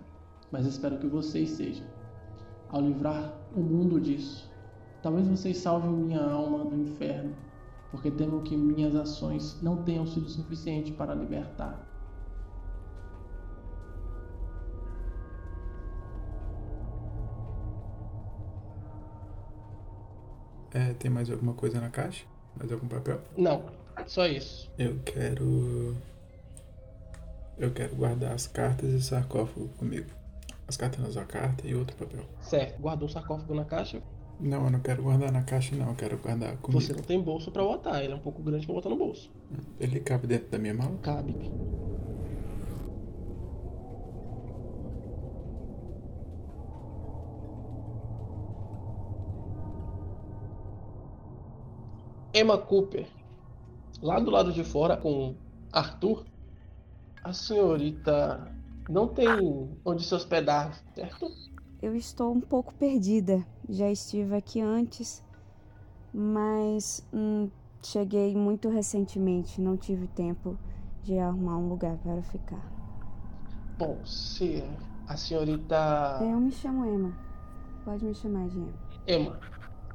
mas 0.50 0.64
espero 0.64 0.96
que 0.96 1.06
vocês 1.06 1.50
sejam. 1.50 1.86
Ao 2.70 2.80
livrar 2.80 3.38
o 3.54 3.60
mundo 3.60 4.00
disso, 4.00 4.50
talvez 5.02 5.28
vocês 5.28 5.58
salvem 5.58 5.90
minha 5.90 6.22
alma 6.22 6.64
do 6.64 6.80
inferno, 6.80 7.36
porque 7.90 8.10
temo 8.10 8.40
que 8.40 8.56
minhas 8.56 8.96
ações 8.96 9.60
não 9.60 9.82
tenham 9.82 10.06
sido 10.06 10.30
suficientes 10.30 10.94
para 10.96 11.14
libertar 11.14 11.87
É, 20.78 20.94
tem 20.94 21.10
mais 21.10 21.28
alguma 21.28 21.54
coisa 21.54 21.80
na 21.80 21.90
caixa? 21.90 22.24
Mais 22.56 22.70
algum 22.70 22.86
papel? 22.86 23.20
Não, 23.36 23.64
só 24.06 24.28
isso. 24.28 24.70
Eu 24.78 24.96
quero. 25.04 25.96
Eu 27.58 27.72
quero 27.72 27.96
guardar 27.96 28.32
as 28.32 28.46
cartas 28.46 28.92
e 28.92 28.94
o 28.94 29.00
sarcófago 29.00 29.68
comigo. 29.70 30.06
As 30.68 30.76
cartas 30.76 31.00
na 31.00 31.10
sua 31.10 31.24
carta 31.24 31.66
e 31.66 31.74
outro 31.74 31.96
papel. 31.96 32.24
Certo. 32.40 32.80
Guardou 32.80 33.08
o 33.08 33.10
sarcófago 33.10 33.54
na 33.54 33.64
caixa? 33.64 34.00
Não, 34.38 34.66
eu 34.66 34.70
não 34.70 34.78
quero 34.78 35.02
guardar 35.02 35.32
na 35.32 35.42
caixa, 35.42 35.74
não. 35.74 35.88
Eu 35.88 35.96
quero 35.96 36.16
guardar 36.18 36.56
comigo. 36.58 36.80
Você 36.80 36.92
não 36.92 37.02
tem 37.02 37.20
bolso 37.20 37.50
pra 37.50 37.64
botar. 37.64 38.04
Ele 38.04 38.12
é 38.12 38.16
um 38.16 38.20
pouco 38.20 38.40
grande 38.40 38.64
pra 38.64 38.76
botar 38.76 38.88
no 38.88 38.96
bolso. 38.96 39.28
Ele 39.80 39.98
cabe 39.98 40.28
dentro 40.28 40.48
da 40.48 40.58
minha 40.58 40.74
mala? 40.74 40.96
Cabe. 40.98 41.34
Emma 52.38 52.56
Cooper, 52.56 53.04
lá 54.00 54.20
do 54.20 54.30
lado 54.30 54.52
de 54.52 54.62
fora 54.62 54.96
com 54.96 55.34
Arthur, 55.72 56.24
a 57.24 57.32
senhorita 57.32 58.54
não 58.88 59.08
tem 59.08 59.76
onde 59.84 60.04
se 60.04 60.14
hospedar, 60.14 60.80
certo? 60.94 61.28
Eu 61.82 61.96
estou 61.96 62.32
um 62.32 62.40
pouco 62.40 62.72
perdida. 62.74 63.44
Já 63.68 63.90
estive 63.90 64.36
aqui 64.36 64.60
antes, 64.60 65.20
mas 66.14 67.04
hum, 67.12 67.50
cheguei 67.82 68.36
muito 68.36 68.68
recentemente. 68.68 69.60
Não 69.60 69.76
tive 69.76 70.06
tempo 70.06 70.56
de 71.02 71.18
arrumar 71.18 71.58
um 71.58 71.68
lugar 71.68 71.96
para 71.98 72.22
ficar. 72.22 72.64
Bom, 73.76 73.98
se 74.06 74.62
a 75.08 75.16
senhorita. 75.16 76.20
Eu 76.20 76.38
me 76.38 76.52
chamo 76.52 76.86
Emma. 76.86 77.12
Pode 77.84 78.04
me 78.04 78.14
chamar 78.14 78.46
de 78.48 78.58
Emma. 78.58 78.72
Emma, 79.08 79.40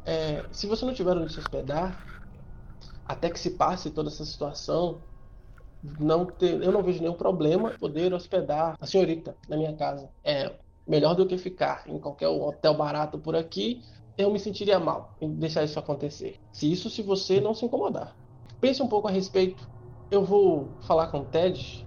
é, 0.05 0.43
se 0.51 0.67
você 0.67 0.85
não 0.85 0.93
tiver 0.93 1.15
onde 1.15 1.31
se 1.31 1.39
hospedar, 1.39 2.12
até 3.05 3.29
que 3.29 3.39
se 3.39 3.51
passe 3.51 3.91
toda 3.91 4.09
essa 4.09 4.25
situação, 4.25 5.01
não 5.99 6.25
ter, 6.25 6.61
eu 6.63 6.71
não 6.71 6.81
vejo 6.81 7.01
nenhum 7.01 7.13
problema 7.13 7.71
poder 7.71 8.13
hospedar 8.13 8.75
a 8.79 8.85
senhorita 8.85 9.35
na 9.49 9.57
minha 9.57 9.75
casa. 9.75 10.09
É 10.23 10.51
melhor 10.87 11.13
do 11.13 11.25
que 11.25 11.37
ficar 11.37 11.83
em 11.87 11.99
qualquer 11.99 12.27
hotel 12.27 12.73
barato 12.73 13.17
por 13.17 13.35
aqui. 13.35 13.81
Eu 14.17 14.31
me 14.31 14.39
sentiria 14.39 14.79
mal 14.79 15.15
em 15.19 15.29
deixar 15.33 15.63
isso 15.63 15.79
acontecer. 15.79 16.39
Se 16.51 16.71
isso, 16.71 16.89
se 16.89 17.01
você 17.01 17.41
não 17.41 17.53
se 17.53 17.65
incomodar. 17.65 18.15
Pense 18.61 18.81
um 18.81 18.87
pouco 18.87 19.07
a 19.07 19.11
respeito. 19.11 19.67
Eu 20.09 20.23
vou 20.23 20.69
falar 20.81 21.07
com 21.07 21.19
o 21.19 21.25
Ted 21.25 21.85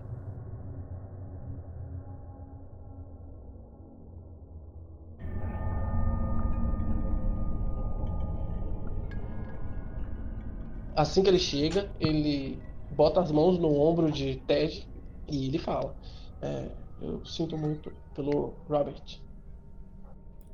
Assim 10.96 11.22
que 11.22 11.28
ele 11.28 11.38
chega, 11.38 11.90
ele 12.00 12.59
bota 12.90 13.20
as 13.20 13.30
mãos 13.30 13.59
no 13.59 13.78
ombro 13.78 14.11
de 14.11 14.37
Ted 14.46 14.88
e 15.28 15.48
ele 15.48 15.59
fala: 15.59 15.94
é, 16.40 16.68
Eu 17.02 17.24
sinto 17.24 17.56
muito 17.59 17.92
pelo 18.14 18.54
Robert. 18.68 19.20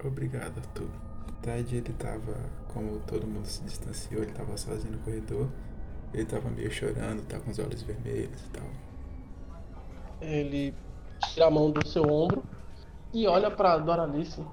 Obrigado, 0.04 0.58
Arthur. 0.58 0.88
Ted, 1.42 1.76
ele 1.76 1.92
tava, 1.92 2.34
como 2.72 2.98
todo 3.00 3.26
mundo 3.26 3.46
se 3.46 3.62
distanciou, 3.62 4.22
ele 4.22 4.32
tava 4.32 4.56
sozinho 4.56 4.94
no 4.94 4.98
corredor. 4.98 5.48
Ele 6.12 6.24
tava 6.26 6.50
meio 6.50 6.70
chorando, 6.70 7.26
tá 7.26 7.38
com 7.38 7.50
os 7.50 7.58
olhos 7.58 7.82
vermelhos 7.82 8.40
e 8.42 8.50
tal. 8.50 8.66
Ele 10.20 10.74
tira 11.30 11.46
a 11.46 11.50
mão 11.50 11.70
do 11.70 11.86
seu 11.86 12.02
ombro 12.02 12.42
e 13.12 13.26
olha 13.26 13.50
para 13.50 13.78
Doralice. 13.78 14.44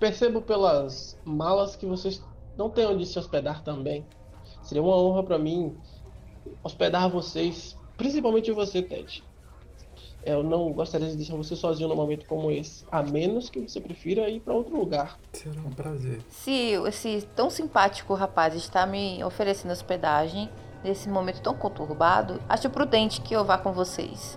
Percebo 0.00 0.42
pelas 0.42 1.18
malas 1.24 1.76
que 1.76 1.86
vocês 1.86 2.22
não 2.56 2.68
têm 2.68 2.86
onde 2.86 3.06
se 3.06 3.18
hospedar 3.18 3.62
também. 3.62 4.04
Seria 4.66 4.82
uma 4.82 4.96
honra 4.96 5.22
para 5.22 5.38
mim 5.38 5.76
hospedar 6.60 7.08
vocês, 7.08 7.78
principalmente 7.96 8.50
você, 8.50 8.82
Ted. 8.82 9.22
Eu 10.24 10.42
não 10.42 10.72
gostaria 10.72 11.08
de 11.08 11.14
deixar 11.14 11.36
você 11.36 11.54
sozinho 11.54 11.88
num 11.88 11.94
momento 11.94 12.26
como 12.26 12.50
esse, 12.50 12.84
a 12.90 13.00
menos 13.00 13.48
que 13.48 13.60
você 13.60 13.80
prefira 13.80 14.28
ir 14.28 14.40
para 14.40 14.52
outro 14.52 14.76
lugar. 14.76 15.20
Será 15.32 15.60
um 15.60 15.70
prazer. 15.70 16.20
Se 16.28 16.72
esse 16.88 17.28
tão 17.36 17.48
simpático 17.48 18.12
rapaz 18.14 18.56
está 18.56 18.84
me 18.84 19.22
oferecendo 19.22 19.70
hospedagem 19.70 20.50
nesse 20.82 21.08
momento 21.08 21.40
tão 21.40 21.54
conturbado, 21.54 22.42
acho 22.48 22.68
prudente 22.68 23.20
que 23.20 23.34
eu 23.34 23.44
vá 23.44 23.56
com 23.56 23.72
vocês. 23.72 24.36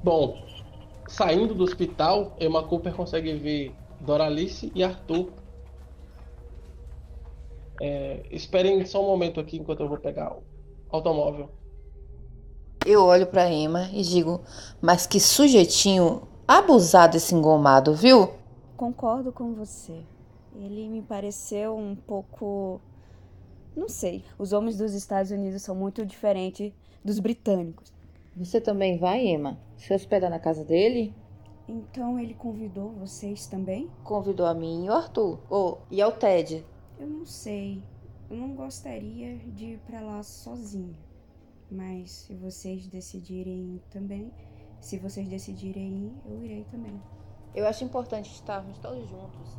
Bom, 0.00 0.49
Saindo 1.20 1.54
do 1.54 1.64
hospital, 1.64 2.34
Emma 2.40 2.66
Cooper 2.66 2.94
consegue 2.94 3.34
ver 3.34 3.74
Doralice 4.00 4.72
e 4.74 4.82
Arthur. 4.82 5.28
É, 7.78 8.22
esperem 8.30 8.86
só 8.86 9.04
um 9.04 9.06
momento 9.06 9.38
aqui 9.38 9.58
enquanto 9.58 9.80
eu 9.80 9.88
vou 9.90 9.98
pegar 9.98 10.32
o 10.32 10.42
automóvel. 10.88 11.50
Eu 12.86 13.04
olho 13.04 13.26
para 13.26 13.50
Emma 13.50 13.90
e 13.92 14.00
digo: 14.00 14.40
Mas 14.80 15.06
que 15.06 15.20
sujeitinho 15.20 16.22
abusado 16.48 17.18
esse 17.18 17.34
engomado, 17.34 17.94
viu? 17.94 18.30
Concordo 18.74 19.30
com 19.30 19.52
você. 19.52 20.00
Ele 20.56 20.88
me 20.88 21.02
pareceu 21.02 21.76
um 21.76 21.94
pouco. 21.94 22.80
Não 23.76 23.90
sei. 23.90 24.24
Os 24.38 24.54
homens 24.54 24.78
dos 24.78 24.94
Estados 24.94 25.30
Unidos 25.30 25.60
são 25.60 25.74
muito 25.74 26.02
diferentes 26.06 26.72
dos 27.04 27.18
britânicos. 27.18 27.92
Você 28.36 28.60
também 28.60 28.96
vai, 28.98 29.26
Emma? 29.26 29.58
Se 29.76 29.92
hospeda 29.92 30.30
na 30.30 30.38
casa 30.38 30.64
dele? 30.64 31.14
Então 31.68 32.18
ele 32.18 32.34
convidou 32.34 32.90
vocês 32.92 33.46
também? 33.46 33.90
Convidou 34.02 34.46
a 34.46 34.54
mim 34.54 34.86
e 34.86 34.88
o 34.88 34.92
Arthur. 34.92 35.40
Oh, 35.50 35.78
e 35.90 36.00
ao 36.00 36.12
Ted? 36.12 36.64
Eu 36.98 37.06
não 37.06 37.26
sei. 37.26 37.82
Eu 38.30 38.36
não 38.36 38.54
gostaria 38.54 39.36
de 39.38 39.72
ir 39.72 39.78
para 39.86 40.00
lá 40.00 40.22
sozinha. 40.22 40.96
Mas 41.70 42.10
se 42.10 42.34
vocês 42.34 42.86
decidirem 42.86 43.76
ir 43.76 43.82
também, 43.90 44.32
se 44.80 44.98
vocês 44.98 45.28
decidirem 45.28 46.06
ir, 46.06 46.12
eu 46.24 46.42
irei 46.44 46.64
também. 46.70 47.00
Eu 47.54 47.66
acho 47.66 47.84
importante 47.84 48.30
estarmos 48.32 48.78
todos 48.78 49.08
juntos. 49.08 49.56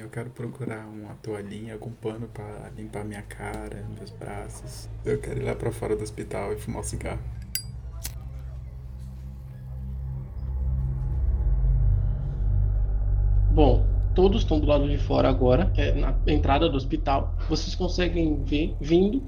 Eu 0.00 0.08
quero 0.08 0.30
procurar 0.30 0.86
uma 0.86 1.14
toalhinha, 1.16 1.74
algum 1.74 1.90
pano 1.90 2.26
pra 2.26 2.70
limpar 2.74 3.04
minha 3.04 3.20
cara, 3.20 3.86
meus 3.98 4.08
braços. 4.08 4.88
Eu 5.04 5.20
quero 5.20 5.40
ir 5.40 5.44
lá 5.44 5.54
pra 5.54 5.70
fora 5.70 5.94
do 5.94 6.02
hospital 6.02 6.54
e 6.54 6.56
fumar 6.56 6.80
um 6.80 6.82
cigarro. 6.82 7.20
Bom, 13.52 13.84
todos 14.14 14.40
estão 14.40 14.58
do 14.58 14.66
lado 14.66 14.88
de 14.88 14.96
fora 14.96 15.28
agora, 15.28 15.70
é, 15.76 15.92
na 15.92 16.16
entrada 16.26 16.66
do 16.66 16.78
hospital. 16.78 17.34
Vocês 17.46 17.74
conseguem 17.74 18.42
ver 18.42 18.74
vindo 18.80 19.22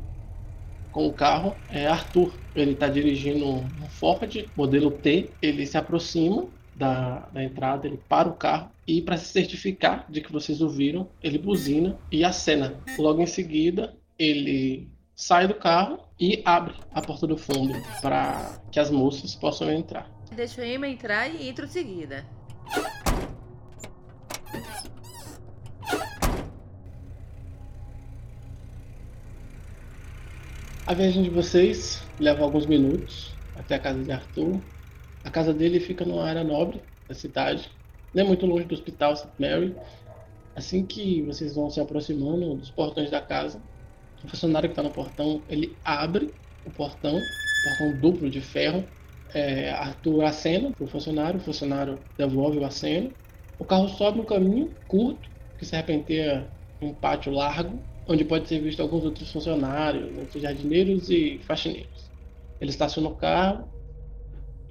com 0.91 1.07
o 1.07 1.13
carro 1.13 1.55
é 1.69 1.87
Arthur. 1.87 2.33
Ele 2.57 2.73
está 2.73 2.89
dirigindo 2.89 3.47
um 3.47 3.69
Ford 3.91 4.47
modelo 4.57 4.91
T. 4.91 5.29
Ele 5.43 5.67
se 5.67 5.77
aproxima 5.77 6.47
da, 6.75 7.29
da 7.33 7.43
entrada, 7.43 7.87
ele 7.87 8.01
para 8.09 8.29
o 8.29 8.35
carro 8.35 8.71
e, 8.87 9.03
para 9.03 9.17
se 9.17 9.27
certificar 9.27 10.07
de 10.09 10.21
que 10.21 10.33
vocês 10.33 10.61
ouviram, 10.61 11.09
ele 11.23 11.39
buzina 11.39 11.99
e 12.11 12.25
acena. 12.25 12.75
Logo 12.99 13.21
em 13.21 13.27
seguida, 13.27 13.95
ele 14.19 14.89
sai 15.15 15.47
do 15.47 15.55
carro 15.55 16.01
e 16.19 16.43
abre 16.45 16.75
a 16.93 17.01
porta 17.01 17.27
do 17.27 17.37
fundo 17.37 17.75
para 18.01 18.61
que 18.71 18.81
as 18.81 18.91
moças 18.91 19.35
possam 19.35 19.71
entrar. 19.71 20.11
Deixa 20.35 20.67
Emma 20.67 20.89
entrar 20.89 21.29
e 21.29 21.49
entro 21.49 21.67
em 21.67 21.69
seguida. 21.69 22.25
A 30.85 30.95
viagem 30.95 31.23
de 31.23 31.31
vocês 31.31 32.03
leva 32.19 32.43
alguns 32.43 32.67
minutos 32.67 33.33
até 33.57 33.77
a 33.77 33.79
casa 33.79 34.03
de 34.03 34.11
Arthur. 34.11 34.61
A 35.25 35.31
casa 35.31 35.55
dele 35.55 35.81
fica 35.81 36.05
numa 36.05 36.25
área 36.25 36.45
nobre 36.45 36.83
da 37.09 37.15
cidade, 37.15 37.71
não 38.13 38.25
é 38.25 38.27
muito 38.27 38.45
longe 38.47 38.67
do 38.67 38.75
hospital 38.75 39.17
St. 39.17 39.31
Mary. 39.39 39.75
Assim 40.55 40.85
que 40.85 41.23
vocês 41.23 41.55
vão 41.55 41.71
se 41.71 41.81
aproximando 41.81 42.57
dos 42.57 42.71
portões 42.71 43.11
da 43.11 43.21
casa, 43.21 43.63
o 44.23 44.29
funcionário 44.29 44.69
que 44.69 44.73
está 44.73 44.83
no 44.83 44.93
portão 44.93 45.45
ele 45.49 45.79
abre 45.85 46.35
o 46.65 46.71
portão, 46.71 47.13
portão 47.13 48.01
duplo 48.01 48.31
de 48.31 48.41
ferro. 48.41 48.87
É, 49.35 49.71
Arthur 49.71 50.25
acena 50.25 50.73
para 50.73 50.85
o 50.85 50.87
funcionário, 50.87 51.41
o 51.41 51.43
funcionário 51.43 52.01
devolve 52.19 52.59
o 52.59 52.65
aceno. 52.65 53.15
O 53.59 53.65
carro 53.65 53.89
sobe 53.89 54.21
um 54.21 54.25
caminho 54.25 54.77
curto 54.87 55.31
que 55.59 55.65
se 55.65 55.75
arrepenteia 55.75 56.53
em 56.81 56.89
um 56.89 56.95
pátio 56.95 57.33
largo 57.33 57.83
onde 58.07 58.25
pode 58.25 58.49
ser 58.49 58.61
visto 58.61 58.81
alguns 58.83 59.05
outros 59.05 59.31
funcionários, 59.31 60.17
outros 60.19 60.43
jardineiros 60.43 61.09
e 61.09 61.39
faxineiros. 61.47 62.11
Ele 62.61 62.71
estaciona 62.71 63.09
o 63.09 63.15
carro 63.15 63.69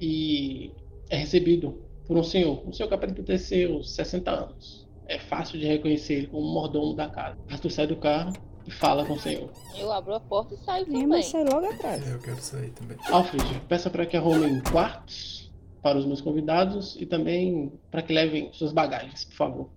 e 0.02 0.72
é 1.10 1.18
recebido 1.18 1.80
por 2.08 2.18
um 2.18 2.24
senhor, 2.24 2.68
um 2.68 2.74
senhor 2.74 2.90
que 2.90 2.96
aparenta 2.96 3.22
ter 3.22 3.38
seus 3.38 3.94
60 3.94 4.32
anos. 4.32 4.88
É 5.08 5.20
fácil 5.20 5.60
de 5.60 5.66
reconhecer 5.66 6.16
ele 6.16 6.28
como 6.28 6.52
mordomo 6.52 6.96
da 6.96 7.08
casa. 7.08 7.38
Arthur 7.50 7.70
sai 7.70 7.88
do 7.88 7.96
carro 7.96 8.34
e 8.66 8.72
fala 8.72 9.06
com 9.06 9.14
o 9.14 9.20
senhor. 9.20 9.50
Eu 9.78 9.92
abro 9.92 10.16
a 10.16 10.20
porta 10.20 10.56
e 10.56 10.58
saio 10.58 10.86
também. 10.86 11.22
sai 11.22 11.44
logo 11.44 11.66
atrás. 11.68 12.10
Eu 12.10 12.20
quero 12.20 12.42
sair 12.42 12.72
também. 12.72 12.98
Alfred, 13.10 13.62
peça 13.68 13.90
para 13.90 14.06
que 14.06 14.18
arrumem 14.18 14.62
quartos 14.62 15.52
para 15.82 15.98
os 15.98 16.06
meus 16.06 16.22
convidados 16.22 16.96
e 17.00 17.06
também 17.06 17.72
para 17.90 18.02
que 18.02 18.14
levem 18.14 18.50
suas 18.54 18.72
bagagens, 18.72 19.26
por 19.26 19.36
favor. 19.36 19.70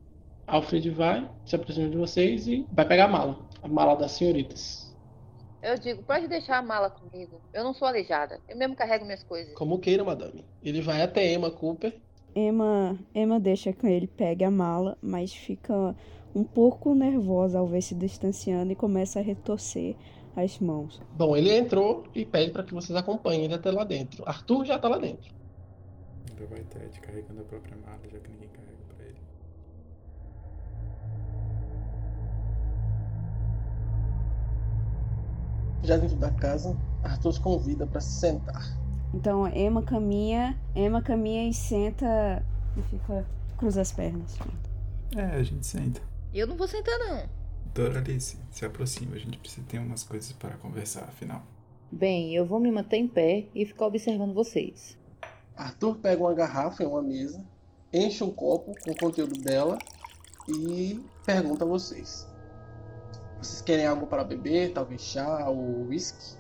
Alfred 0.47 0.91
vai, 0.91 1.29
se 1.45 1.57
aproxima 1.57 1.89
de 1.89 1.97
vocês 1.97 2.47
e 2.47 2.67
vai 2.73 2.87
pegar 2.87 3.07
a 3.07 3.09
mala. 3.09 3.39
A 3.63 3.69
mala 3.69 3.95
das 3.95 4.13
senhoritas. 4.13 4.84
Eu 5.65 5.79
digo, 5.79 6.03
pode 6.03 6.29
deixar 6.29 6.59
a 6.59 6.63
mala 6.63 6.91
comigo. 6.91 7.41
Eu 7.51 7.65
não 7.65 7.73
sou 7.73 7.89
aleijada. 7.89 8.39
Eu 8.47 8.55
mesmo 8.55 8.77
carrego 8.77 9.07
minhas 9.07 9.25
coisas. 9.25 9.55
Como 9.55 9.79
queira, 9.79 10.05
madame. 10.05 10.45
Ele 10.63 10.83
vai 10.83 11.01
até 11.01 11.33
Emma 11.33 11.51
Cooper. 11.51 11.99
Emma, 12.37 12.99
Emma 13.15 13.41
deixa 13.41 13.73
que 13.73 13.87
ele 13.87 14.07
pegue 14.07 14.45
a 14.45 14.51
mala, 14.51 14.99
mas 15.01 15.33
fica 15.33 15.97
um 16.35 16.45
pouco 16.45 16.95
nervosa 16.95 17.59
ao 17.59 17.67
ver 17.67 17.81
se 17.81 17.95
distanciando 17.95 18.73
e 18.73 18.77
começa 18.77 19.21
a 19.21 19.23
retorcer 19.23 19.97
as 20.37 20.59
mãos. 20.59 21.01
Bom, 21.17 21.35
ele 21.35 21.51
entrou 21.51 22.05
e 22.15 22.27
pede 22.27 22.51
para 22.51 22.63
que 22.65 22.75
vocês 22.75 22.95
acompanhem 22.95 23.45
ele 23.45 23.55
até 23.55 23.71
lá 23.71 23.85
dentro. 23.85 24.23
Arthur 24.29 24.67
já 24.67 24.79
tá 24.79 24.89
lá 24.89 24.99
dentro. 24.99 25.33
Ainda 26.29 26.47
vai 26.47 26.63
Ted 26.65 27.01
carregando 27.01 27.41
a 27.41 27.45
própria 27.45 27.77
mala, 27.79 28.01
já 28.13 28.19
que 28.19 28.31
ninguém 28.33 28.49
carrega 28.49 28.74
Já 35.85 35.97
dentro 35.99 36.17
da 36.17 36.31
casa, 36.31 36.77
Arthur 37.03 37.29
os 37.29 37.39
convida 37.39 37.87
para 37.87 38.01
se 38.01 38.19
sentar. 38.19 38.77
Então 39.13 39.47
Emma 39.47 39.83
caminha, 39.83 40.59
Emma 40.75 41.03
caminha 41.03 41.49
e 41.49 41.55
senta 41.55 42.45
e 42.77 42.83
fica 42.83 43.27
cruza 43.57 43.81
as 43.81 43.93
pernas. 43.93 44.37
É, 45.15 45.23
a 45.23 45.43
gente 45.43 45.67
senta. 45.67 46.01
Eu 46.33 46.47
não 46.47 46.57
vou 46.57 46.67
sentar, 46.67 46.99
não. 46.99 47.29
Doralice, 47.75 48.39
se 48.51 48.65
aproxima, 48.65 49.15
a 49.15 49.19
gente 49.19 49.39
precisa 49.39 49.67
ter 49.69 49.79
umas 49.79 50.03
coisas 50.03 50.33
para 50.33 50.57
conversar, 50.57 51.05
afinal. 51.05 51.43
Bem, 51.93 52.35
eu 52.35 52.45
vou 52.45 52.59
me 52.59 52.73
manter 52.73 52.97
em 52.97 53.07
pé 53.07 53.47
e 53.55 53.65
ficar 53.65 53.87
observando 53.87 54.35
vocês. 54.35 54.97
Arthur 55.57 55.97
pega 55.97 56.23
uma 56.23 56.35
garrafa 56.35 56.83
em 56.83 56.87
uma 56.87 57.03
mesa, 57.03 57.45
enche 57.93 58.25
um 58.25 58.31
copo 58.31 58.75
com 58.83 58.91
o 58.91 58.97
conteúdo 58.97 59.41
dela 59.41 59.79
e 60.49 61.01
pergunta 61.25 61.65
a 61.65 61.69
vocês. 61.69 62.27
Vocês 63.45 63.61
querem 63.61 63.87
algo 63.87 64.07
para 64.07 64.25
beber? 64.25 64.73
Talvez 64.73 65.03
chá 65.03 65.51
ou 65.51 65.87
whisky? 65.89 66.39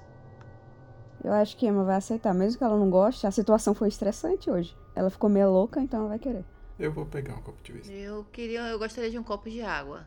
Eu 1.22 1.32
acho 1.32 1.54
que 1.54 1.66
Emma 1.66 1.84
vai 1.84 1.96
aceitar, 1.96 2.32
mesmo 2.32 2.56
que 2.56 2.64
ela 2.64 2.78
não 2.78 2.88
goste. 2.88 3.26
A 3.26 3.30
situação 3.30 3.74
foi 3.74 3.88
estressante 3.88 4.50
hoje. 4.50 4.74
Ela 4.94 5.10
ficou 5.10 5.28
meio 5.28 5.50
louca, 5.50 5.80
então 5.80 6.00
ela 6.00 6.08
vai 6.08 6.18
querer. 6.18 6.44
Eu 6.78 6.90
vou 6.90 7.04
pegar 7.04 7.34
um 7.34 7.42
copo 7.42 7.62
de 7.62 7.72
whisky. 7.72 7.92
Eu 7.94 8.24
queria, 8.32 8.60
eu 8.68 8.78
gostaria 8.78 9.10
de 9.10 9.18
um 9.18 9.22
copo 9.22 9.50
de 9.50 9.60
água. 9.60 10.06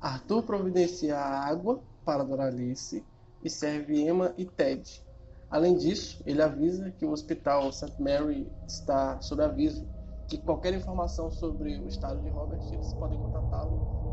Arthur 0.00 0.42
providencia 0.42 1.18
água 1.18 1.82
para 2.06 2.24
Doralice 2.24 3.04
e 3.42 3.50
serve 3.50 4.00
Emma 4.00 4.34
e 4.38 4.46
Ted. 4.46 5.04
Além 5.50 5.76
disso, 5.76 6.22
ele 6.26 6.42
avisa 6.42 6.90
que 6.90 7.04
o 7.04 7.10
hospital 7.10 7.70
St. 7.70 8.02
Mary 8.02 8.50
está 8.66 9.20
sob 9.20 9.42
aviso, 9.42 9.86
que 10.26 10.38
qualquer 10.38 10.74
informação 10.74 11.30
sobre 11.30 11.78
o 11.78 11.88
estado 11.88 12.20
de 12.22 12.28
Robert 12.30 12.62
eles 12.72 12.92
podem 12.94 13.18
contatá-lo. 13.18 14.04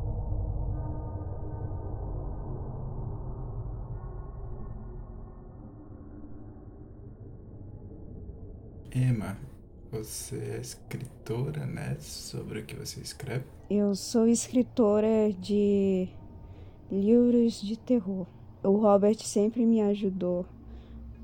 Emma, 8.94 9.38
você 9.90 10.56
é 10.58 10.60
escritora, 10.60 11.66
né? 11.66 11.96
Sobre 12.00 12.60
o 12.60 12.66
que 12.66 12.76
você 12.76 13.00
escreve? 13.00 13.46
Eu 13.70 13.96
sou 13.96 14.28
escritora 14.28 15.32
de 15.32 16.10
livros 16.92 17.62
de 17.62 17.78
terror. 17.78 18.28
O 18.62 18.76
Robert 18.76 19.18
sempre 19.24 19.66
me 19.66 19.82
ajudou 19.82 20.46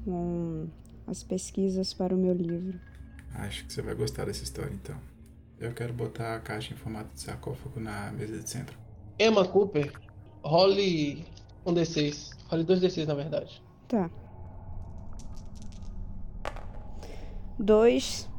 com 0.05 0.67
as 1.05 1.23
pesquisas 1.23 1.93
para 1.93 2.15
o 2.15 2.17
meu 2.17 2.33
livro. 2.33 2.79
Acho 3.37 3.65
que 3.65 3.73
você 3.73 3.81
vai 3.81 3.93
gostar 3.93 4.25
dessa 4.25 4.43
história, 4.43 4.73
então. 4.73 4.95
Eu 5.59 5.73
quero 5.73 5.93
botar 5.93 6.35
a 6.35 6.39
caixa 6.39 6.73
em 6.73 6.77
formato 6.77 7.13
de 7.13 7.21
sarcófago 7.21 7.79
na 7.79 8.11
mesa 8.11 8.37
de 8.37 8.49
centro. 8.49 8.77
Emma 9.19 9.47
Cooper, 9.47 9.91
role 10.43 11.25
um 11.65 11.73
D6. 11.73 12.31
Role 12.49 12.63
dois 12.63 12.81
D6, 12.81 13.05
na 13.05 13.13
verdade. 13.13 13.61
Tá. 13.87 14.09
Dois. 17.59 18.29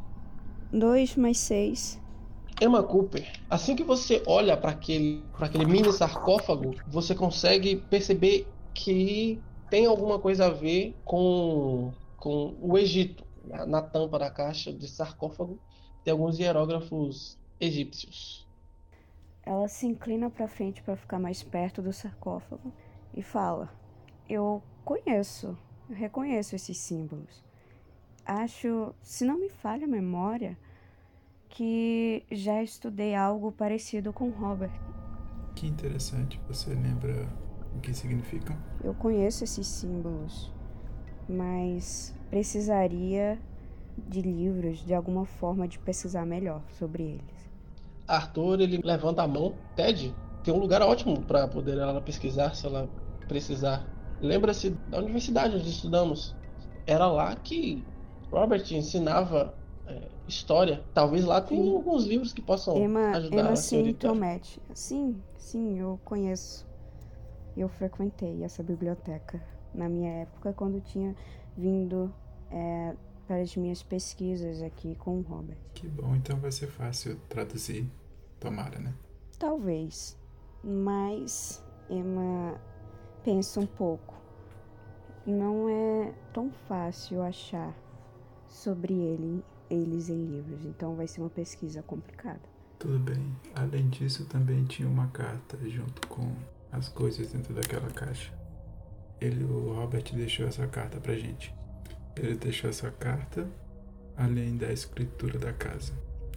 Dois 0.72 1.16
mais 1.16 1.38
seis. 1.38 2.00
Emma 2.60 2.82
Cooper, 2.82 3.24
assim 3.48 3.76
que 3.76 3.84
você 3.84 4.20
olha 4.26 4.56
para 4.56 4.72
aquele, 4.72 5.22
pra 5.36 5.46
aquele 5.46 5.64
mini 5.64 5.92
sarcófago, 5.92 6.74
você 6.88 7.14
consegue 7.14 7.76
perceber 7.76 8.48
que 8.74 9.40
tem 9.70 9.86
alguma 9.86 10.18
coisa 10.18 10.46
a 10.46 10.50
ver 10.50 10.94
com, 11.04 11.92
com 12.16 12.56
o 12.60 12.76
Egito. 12.76 13.24
Na, 13.48 13.66
na 13.66 13.82
tampa 13.82 14.18
da 14.18 14.30
caixa 14.30 14.72
de 14.72 14.86
sarcófago 14.88 15.58
tem 16.04 16.12
alguns 16.12 16.38
hierógrafos 16.38 17.38
egípcios. 17.60 18.46
Ela 19.42 19.66
se 19.68 19.86
inclina 19.86 20.28
para 20.28 20.46
frente 20.46 20.82
para 20.82 20.96
ficar 20.96 21.18
mais 21.18 21.42
perto 21.42 21.80
do 21.80 21.92
sarcófago 21.92 22.72
e 23.14 23.22
fala: 23.22 23.72
Eu 24.28 24.62
conheço, 24.84 25.56
eu 25.88 25.96
reconheço 25.96 26.54
esses 26.54 26.76
símbolos. 26.76 27.42
Acho, 28.24 28.94
se 29.02 29.24
não 29.24 29.38
me 29.38 29.48
falha 29.48 29.86
a 29.86 29.88
memória, 29.88 30.58
que 31.48 32.24
já 32.30 32.62
estudei 32.62 33.14
algo 33.14 33.50
parecido 33.50 34.12
com 34.12 34.28
Robert. 34.28 34.72
Que 35.54 35.66
interessante. 35.66 36.38
Você 36.46 36.74
lembra 36.74 37.26
o 37.74 37.80
que 37.80 37.94
significam? 37.94 38.56
Eu 38.84 38.94
conheço 38.94 39.44
esses 39.44 39.66
símbolos, 39.66 40.52
mas 41.26 42.14
precisaria 42.30 43.38
de 43.96 44.22
livros, 44.22 44.84
de 44.84 44.94
alguma 44.94 45.24
forma 45.24 45.66
de 45.66 45.78
pesquisar 45.78 46.24
melhor 46.24 46.62
sobre 46.78 47.02
eles. 47.02 47.50
Arthur, 48.06 48.60
ele 48.60 48.80
levanta 48.82 49.22
a 49.22 49.28
mão. 49.28 49.54
Ted, 49.74 50.14
tem 50.42 50.54
um 50.54 50.58
lugar 50.58 50.80
ótimo 50.82 51.20
para 51.22 51.46
poder 51.48 51.76
ela 51.78 52.00
pesquisar 52.00 52.54
se 52.54 52.66
ela 52.66 52.88
precisar. 53.26 53.86
Lembra-se 54.20 54.70
da 54.88 54.98
universidade 54.98 55.56
onde 55.56 55.68
estudamos. 55.68 56.34
Era 56.86 57.06
lá 57.06 57.36
que 57.36 57.84
Robert 58.30 58.64
ensinava 58.72 59.54
é, 59.86 60.08
história. 60.26 60.82
Talvez 60.94 61.24
lá 61.24 61.40
tenha 61.40 61.70
alguns 61.70 62.04
livros 62.04 62.32
que 62.32 62.40
possam 62.40 62.76
Emma, 62.76 63.10
ajudar 63.10 63.40
Emma 63.40 63.50
a. 63.50 63.56
Sintomete. 63.56 64.60
Sim, 64.72 65.20
sim, 65.36 65.78
eu 65.78 66.00
conheço. 66.04 66.66
Eu 67.56 67.68
frequentei 67.68 68.42
essa 68.42 68.62
biblioteca 68.62 69.42
na 69.74 69.88
minha 69.88 70.10
época, 70.22 70.52
quando 70.52 70.80
tinha 70.80 71.14
vindo 71.58 72.14
é, 72.50 72.94
para 73.26 73.40
as 73.40 73.54
minhas 73.56 73.82
pesquisas 73.82 74.62
aqui 74.62 74.94
com 74.94 75.18
o 75.18 75.22
Robert. 75.22 75.58
Que 75.74 75.88
bom, 75.88 76.14
então 76.14 76.38
vai 76.38 76.52
ser 76.52 76.68
fácil 76.68 77.16
traduzir. 77.28 77.90
Tomara, 78.38 78.78
né? 78.78 78.94
Talvez, 79.36 80.16
mas 80.62 81.62
Emma 81.90 82.60
pensa 83.24 83.58
um 83.58 83.66
pouco. 83.66 84.14
Não 85.26 85.68
é 85.68 86.14
tão 86.32 86.50
fácil 86.68 87.20
achar 87.20 87.74
sobre 88.48 88.94
ele, 88.94 89.44
eles 89.68 90.08
em 90.08 90.24
livros, 90.24 90.64
então 90.64 90.94
vai 90.94 91.08
ser 91.08 91.20
uma 91.20 91.28
pesquisa 91.28 91.82
complicada. 91.82 92.40
Tudo 92.78 92.98
bem. 93.00 93.36
Além 93.56 93.88
disso, 93.88 94.24
também 94.26 94.64
tinha 94.64 94.88
uma 94.88 95.08
carta 95.08 95.58
junto 95.68 96.06
com 96.06 96.32
as 96.70 96.88
coisas 96.88 97.32
dentro 97.32 97.52
daquela 97.52 97.90
caixa. 97.90 98.32
Ele, 99.20 99.44
o 99.44 99.74
Robert, 99.74 100.04
deixou 100.14 100.46
essa 100.46 100.66
carta 100.66 100.98
pra 101.00 101.14
gente. 101.14 101.54
Ele 102.16 102.34
deixou 102.36 102.70
essa 102.70 102.90
carta, 102.90 103.46
além 104.16 104.56
da 104.56 104.72
escritura 104.72 105.38
da 105.38 105.52
casa. 105.52 105.92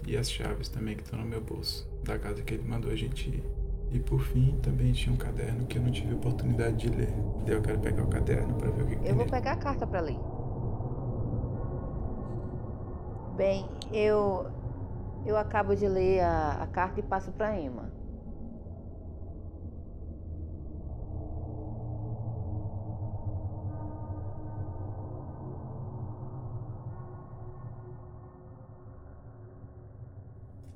E 0.05 0.17
as 0.17 0.31
chaves 0.31 0.67
também 0.69 0.95
que 0.95 1.03
estão 1.03 1.19
no 1.19 1.25
meu 1.25 1.41
bolso, 1.41 1.87
da 2.03 2.17
casa 2.17 2.41
que 2.41 2.53
ele 2.55 2.67
mandou 2.67 2.91
a 2.91 2.95
gente 2.95 3.29
ir. 3.29 3.43
E 3.91 3.99
por 3.99 4.21
fim, 4.21 4.57
também 4.63 4.93
tinha 4.93 5.13
um 5.13 5.17
caderno 5.17 5.65
que 5.67 5.77
eu 5.77 5.81
não 5.81 5.91
tive 5.91 6.13
oportunidade 6.13 6.77
de 6.77 6.89
ler. 6.89 7.13
Daí 7.45 7.55
eu 7.55 7.61
quero 7.61 7.79
pegar 7.79 8.03
o 8.03 8.07
caderno 8.07 8.55
pra 8.55 8.71
ver 8.71 8.83
o 8.83 8.87
que, 8.87 8.95
que 8.95 9.01
Eu 9.07 9.15
vou 9.15 9.25
nele. 9.25 9.31
pegar 9.31 9.51
a 9.51 9.57
carta 9.57 9.85
pra 9.85 9.99
ler. 9.99 10.17
Bem, 13.35 13.65
eu 13.91 14.45
eu 15.25 15.37
acabo 15.37 15.75
de 15.75 15.87
ler 15.87 16.21
a, 16.21 16.63
a 16.63 16.67
carta 16.67 16.99
e 16.99 17.03
passo 17.03 17.31
pra 17.31 17.59
Emma. 17.59 17.90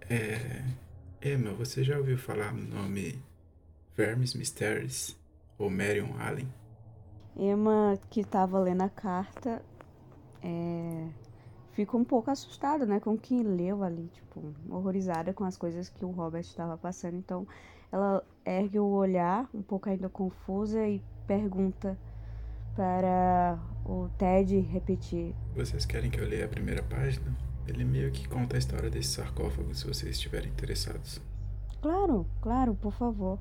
É... 0.09 0.63
Emma, 1.21 1.53
você 1.53 1.83
já 1.83 1.97
ouviu 1.97 2.17
falar 2.17 2.53
no 2.53 2.63
nome 2.63 3.19
Vermes 3.95 4.35
Mysteries 4.35 5.17
ou 5.57 5.69
Marion 5.71 6.13
Allen? 6.19 6.47
Emma, 7.35 7.97
que 8.09 8.21
estava 8.21 8.59
lendo 8.59 8.83
a 8.83 8.89
carta, 8.89 9.61
é, 10.43 11.07
fica 11.71 11.97
um 11.97 12.03
pouco 12.03 12.29
assustada, 12.29 12.85
né, 12.85 12.99
com 12.99 13.17
quem 13.17 13.41
leu 13.41 13.83
ali, 13.83 14.07
tipo, 14.13 14.53
horrorizada 14.69 15.33
com 15.33 15.43
as 15.43 15.57
coisas 15.57 15.89
que 15.89 16.05
o 16.05 16.11
Robert 16.11 16.41
estava 16.41 16.77
passando. 16.77 17.17
Então, 17.17 17.47
ela 17.91 18.23
ergue 18.45 18.79
o 18.79 18.87
olhar, 18.87 19.49
um 19.53 19.61
pouco 19.61 19.89
ainda 19.89 20.07
confusa, 20.07 20.87
e 20.87 21.01
pergunta 21.25 21.97
para 22.75 23.57
o 23.85 24.09
Ted 24.17 24.59
repetir. 24.59 25.33
Vocês 25.55 25.85
querem 25.85 26.11
que 26.11 26.19
eu 26.19 26.27
leia 26.27 26.45
a 26.45 26.49
primeira 26.49 26.83
página? 26.83 27.35
Ele 27.67 27.83
meio 27.83 28.11
que 28.11 28.27
conta 28.27 28.55
a 28.55 28.59
história 28.59 28.89
desse 28.89 29.09
sarcófago, 29.09 29.73
se 29.73 29.87
vocês 29.87 30.11
estiverem 30.15 30.51
interessados. 30.51 31.21
Claro, 31.81 32.25
claro, 32.41 32.75
por 32.75 32.93
favor. 32.93 33.39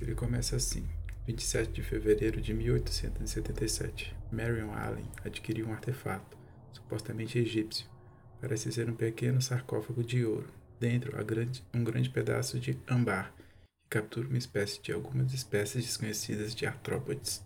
Ele 0.00 0.14
começa 0.14 0.56
assim: 0.56 0.86
27 1.26 1.72
de 1.72 1.82
fevereiro 1.82 2.40
de 2.40 2.54
1877. 2.54 4.14
Marion 4.30 4.72
Allen 4.72 5.06
adquiriu 5.24 5.68
um 5.68 5.72
artefato, 5.72 6.36
supostamente 6.72 7.38
egípcio. 7.38 7.86
Parece 8.40 8.70
ser 8.72 8.88
um 8.88 8.94
pequeno 8.94 9.40
sarcófago 9.40 10.04
de 10.04 10.24
ouro. 10.24 10.48
Dentro 10.78 11.18
há 11.18 11.22
grande, 11.22 11.64
um 11.74 11.82
grande 11.82 12.10
pedaço 12.10 12.60
de 12.60 12.78
âmbar, 12.88 13.32
que 13.36 13.88
captura 13.88 14.28
uma 14.28 14.38
espécie 14.38 14.80
de 14.82 14.92
algumas 14.92 15.32
espécies 15.32 15.84
desconhecidas 15.84 16.54
de 16.54 16.66
artrópodes. 16.66 17.44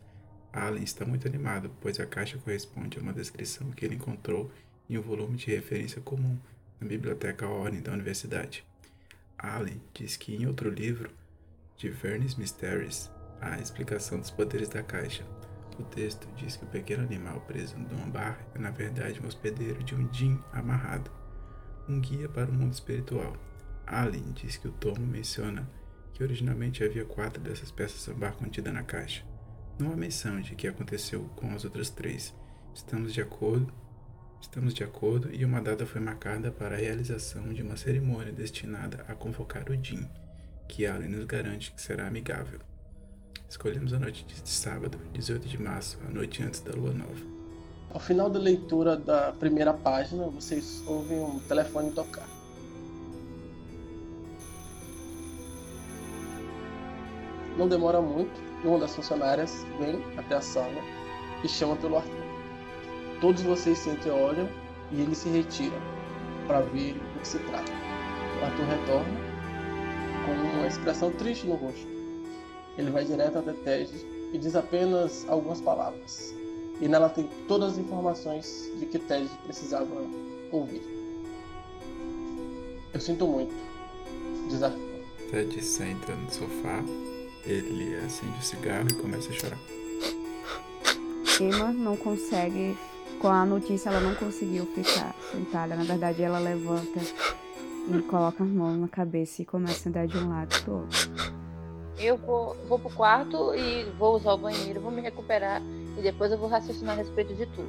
Allen 0.53 0.83
está 0.83 1.07
muito 1.07 1.29
animado, 1.29 1.71
pois 1.81 2.01
a 2.01 2.07
caixa 2.07 2.39
corresponde 2.39 2.99
a 2.99 3.03
uma 3.03 3.13
descrição 3.13 3.71
que 3.71 3.85
ele 3.85 3.95
encontrou 3.95 4.51
em 4.91 4.99
um 4.99 5.03
volume 5.03 5.37
de 5.37 5.55
referência 5.55 6.01
comum 6.03 6.37
na 6.81 6.87
Biblioteca 6.89 7.47
Ordem 7.47 7.81
da 7.81 7.93
Universidade. 7.93 8.65
Allen 9.39 9.81
diz 9.95 10.17
que 10.17 10.35
em 10.35 10.47
outro 10.47 10.69
livro, 10.69 11.09
de 11.77 11.89
Vernes 11.89 12.35
Mysteries, 12.35 13.09
a 13.41 13.59
explicação 13.61 14.19
dos 14.19 14.31
poderes 14.31 14.69
da 14.69 14.83
caixa. 14.83 15.25
O 15.79 15.85
texto 15.85 16.29
diz 16.37 16.57
que 16.57 16.65
o 16.65 16.69
pequeno 16.69 17.05
animal 17.05 17.41
preso 17.43 17.79
no 17.79 18.03
ambar 18.03 18.45
é 18.55 18.59
na 18.59 18.71
verdade 18.71 19.21
um 19.23 19.29
hospedeiro 19.29 19.83
de 19.85 19.95
um 19.95 20.07
djinn 20.09 20.37
amarrado, 20.53 21.11
um 21.89 22.01
guia 22.01 22.29
para 22.29 22.51
o 22.51 22.53
mundo 22.53 22.73
espiritual. 22.73 23.35
Allen 23.87 24.33
diz 24.33 24.57
que 24.57 24.69
o 24.69 24.73
tomo 24.73 25.07
menciona 25.07 25.71
que 26.13 26.23
originalmente 26.23 26.83
havia 26.83 27.05
quatro 27.05 27.41
dessas 27.41 27.71
peças 27.71 28.09
ambar 28.09 28.33
contidas 28.33 28.75
na 28.75 28.83
caixa. 28.83 29.25
Não 29.79 29.93
há 29.93 29.97
menção 29.97 30.41
de 30.41 30.55
que 30.57 30.67
aconteceu 30.67 31.23
com 31.37 31.55
as 31.55 31.65
outras 31.65 31.89
três. 31.89 32.35
Estamos 32.75 33.15
de 33.15 33.23
acordo 33.23 33.73
Estamos 34.41 34.73
de 34.75 34.83
acordo 34.83 35.33
e 35.33 35.45
uma 35.45 35.61
data 35.61 35.87
foi 35.87 36.01
marcada 36.01 36.51
para 36.51 36.75
a 36.75 36.79
realização 36.79 37.53
de 37.53 37.63
uma 37.63 37.77
cerimônia 37.77 38.33
destinada 38.33 39.05
a 39.07 39.15
convocar 39.15 39.69
o 39.71 39.85
Jin, 39.85 40.09
que 40.67 40.87
Allen 40.87 41.11
nos 41.11 41.25
garante 41.25 41.71
que 41.73 41.81
será 41.81 42.09
amigável. 42.09 42.59
Escolhemos 43.49 43.93
a 43.93 43.99
noite 43.99 44.25
de 44.25 44.49
sábado, 44.49 44.99
18 45.13 45.47
de 45.47 45.61
março, 45.61 45.99
a 46.09 46.11
noite 46.11 46.43
antes 46.43 46.61
da 46.61 46.73
lua 46.73 46.93
nova. 46.93 47.21
Ao 47.93 48.01
final 48.01 48.31
da 48.31 48.39
leitura 48.39 48.97
da 48.97 49.33
primeira 49.33 49.75
página, 49.75 50.27
vocês 50.29 50.83
ouvem 50.87 51.19
um 51.19 51.39
telefone 51.41 51.93
tocar. 51.93 52.29
Não 57.59 57.69
demora 57.69 58.01
muito 58.01 58.41
e 58.65 58.67
uma 58.67 58.79
das 58.79 58.95
funcionárias 58.95 59.65
vem 59.79 60.03
até 60.17 60.37
a 60.37 60.41
sala 60.41 60.81
e 61.45 61.49
chama 61.49 61.77
pelo 61.77 61.97
Arthur. 61.97 62.20
Todos 63.21 63.43
vocês 63.43 63.79
se 63.79 63.91
olham 64.09 64.49
e 64.91 65.01
ele 65.01 65.15
se 65.15 65.29
retira 65.29 65.77
para 66.47 66.61
ver 66.61 66.95
do 66.95 67.21
que 67.21 67.29
se 67.29 67.39
trata. 67.39 67.71
O 68.41 68.45
Arthur 68.45 68.65
retorna 68.65 69.21
com 70.25 70.59
uma 70.59 70.67
expressão 70.67 71.11
triste 71.13 71.47
no 71.47 71.55
rosto. 71.55 71.87
Ele 72.79 72.91
vai 72.91 73.05
direto 73.05 73.39
até 73.39 73.53
Ted 73.53 73.91
e 74.33 74.39
diz 74.39 74.57
apenas 74.57 75.27
algumas 75.29 75.61
palavras. 75.61 76.35
E 76.81 76.89
nela 76.89 77.11
tem 77.11 77.29
todas 77.47 77.73
as 77.73 77.79
informações 77.79 78.71
de 78.79 78.87
que 78.87 78.99
Ted 78.99 79.29
precisava 79.45 79.87
ouvir. 80.51 80.83
Eu 82.93 83.01
sinto 83.01 83.27
muito, 83.27 83.55
diz 84.49 84.63
Arthur. 84.63 84.81
Ted 85.31 85.63
senta 85.63 86.15
no 86.15 86.31
sofá, 86.33 86.83
ele 87.45 87.95
acende 87.97 88.39
o 88.39 88.43
cigarro 88.43 88.89
e 88.91 88.95
começa 88.95 89.31
a 89.31 89.33
chorar. 89.33 89.59
Emma 91.41 91.73
não 91.73 91.97
consegue, 91.97 92.77
com 93.21 93.29
a 93.29 93.45
notícia, 93.45 93.91
ela 93.91 94.01
não 94.01 94.15
conseguiu 94.15 94.67
ficar 94.67 95.15
sentada. 95.31 95.77
Na 95.77 95.85
verdade, 95.85 96.23
ela 96.23 96.39
levanta 96.39 97.01
e 97.89 98.03
coloca 98.03 98.43
as 98.43 98.51
mãos 98.51 98.79
na 98.79 98.89
cabeça 98.89 99.43
e 99.43 99.45
começa 99.45 99.89
a 99.89 99.91
andar 99.91 100.07
de 100.07 100.17
um 100.17 100.29
lado 100.31 100.63
pro 100.63 100.75
outro. 100.75 101.11
Eu 101.99 102.17
vou, 102.17 102.57
vou 102.67 102.79
pro 102.79 102.91
quarto 102.91 103.55
e 103.55 103.85
vou 103.99 104.17
usar 104.17 104.33
o 104.33 104.39
banheiro, 104.39 104.81
vou 104.81 104.91
me 104.91 105.03
recuperar 105.03 105.61
e 105.99 106.01
depois 106.01 106.33
eu 106.33 106.39
vou 106.39 106.49
raciocinar 106.49 106.95
a 106.95 106.99
respeito 106.99 107.35
de 107.35 107.45
tudo. 107.47 107.69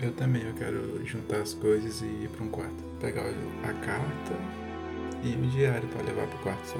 Eu 0.00 0.12
também, 0.12 0.42
eu 0.42 0.54
quero 0.54 1.04
juntar 1.04 1.38
as 1.38 1.54
coisas 1.54 2.00
e 2.00 2.06
ir 2.06 2.28
para 2.28 2.44
um 2.44 2.48
quarto. 2.48 2.84
Pegar 3.00 3.22
a 3.22 3.72
carta 3.84 4.34
e 5.24 5.34
o 5.34 5.46
diário 5.48 5.88
para 5.88 6.02
levar 6.02 6.26
pro 6.28 6.38
quarto 6.38 6.64
só. 6.64 6.78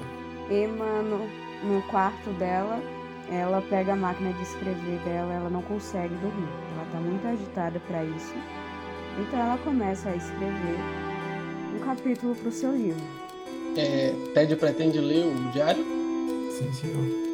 Emma, 0.52 1.02
no, 1.02 1.26
no 1.66 1.82
quarto 1.88 2.30
dela, 2.38 2.80
ela 3.30 3.62
pega 3.62 3.94
a 3.94 3.96
máquina 3.96 4.32
de 4.32 4.42
escrever 4.42 4.98
dela, 5.00 5.32
ela 5.32 5.50
não 5.50 5.62
consegue 5.62 6.14
dormir. 6.16 6.48
Ela 6.84 6.92
tá 6.92 7.00
muito 7.00 7.26
agitada 7.26 7.80
para 7.80 8.04
isso. 8.04 8.34
Então 9.18 9.38
ela 9.38 9.58
começa 9.58 10.10
a 10.10 10.16
escrever 10.16 10.78
um 11.74 11.78
capítulo 11.84 12.34
pro 12.34 12.52
seu 12.52 12.72
livro. 12.72 13.02
É, 13.76 14.12
Ted 14.34 14.54
pretende 14.56 15.00
ler 15.00 15.24
o 15.26 15.50
diário? 15.52 15.84
Sim, 16.52 16.72
senhor. 16.72 17.24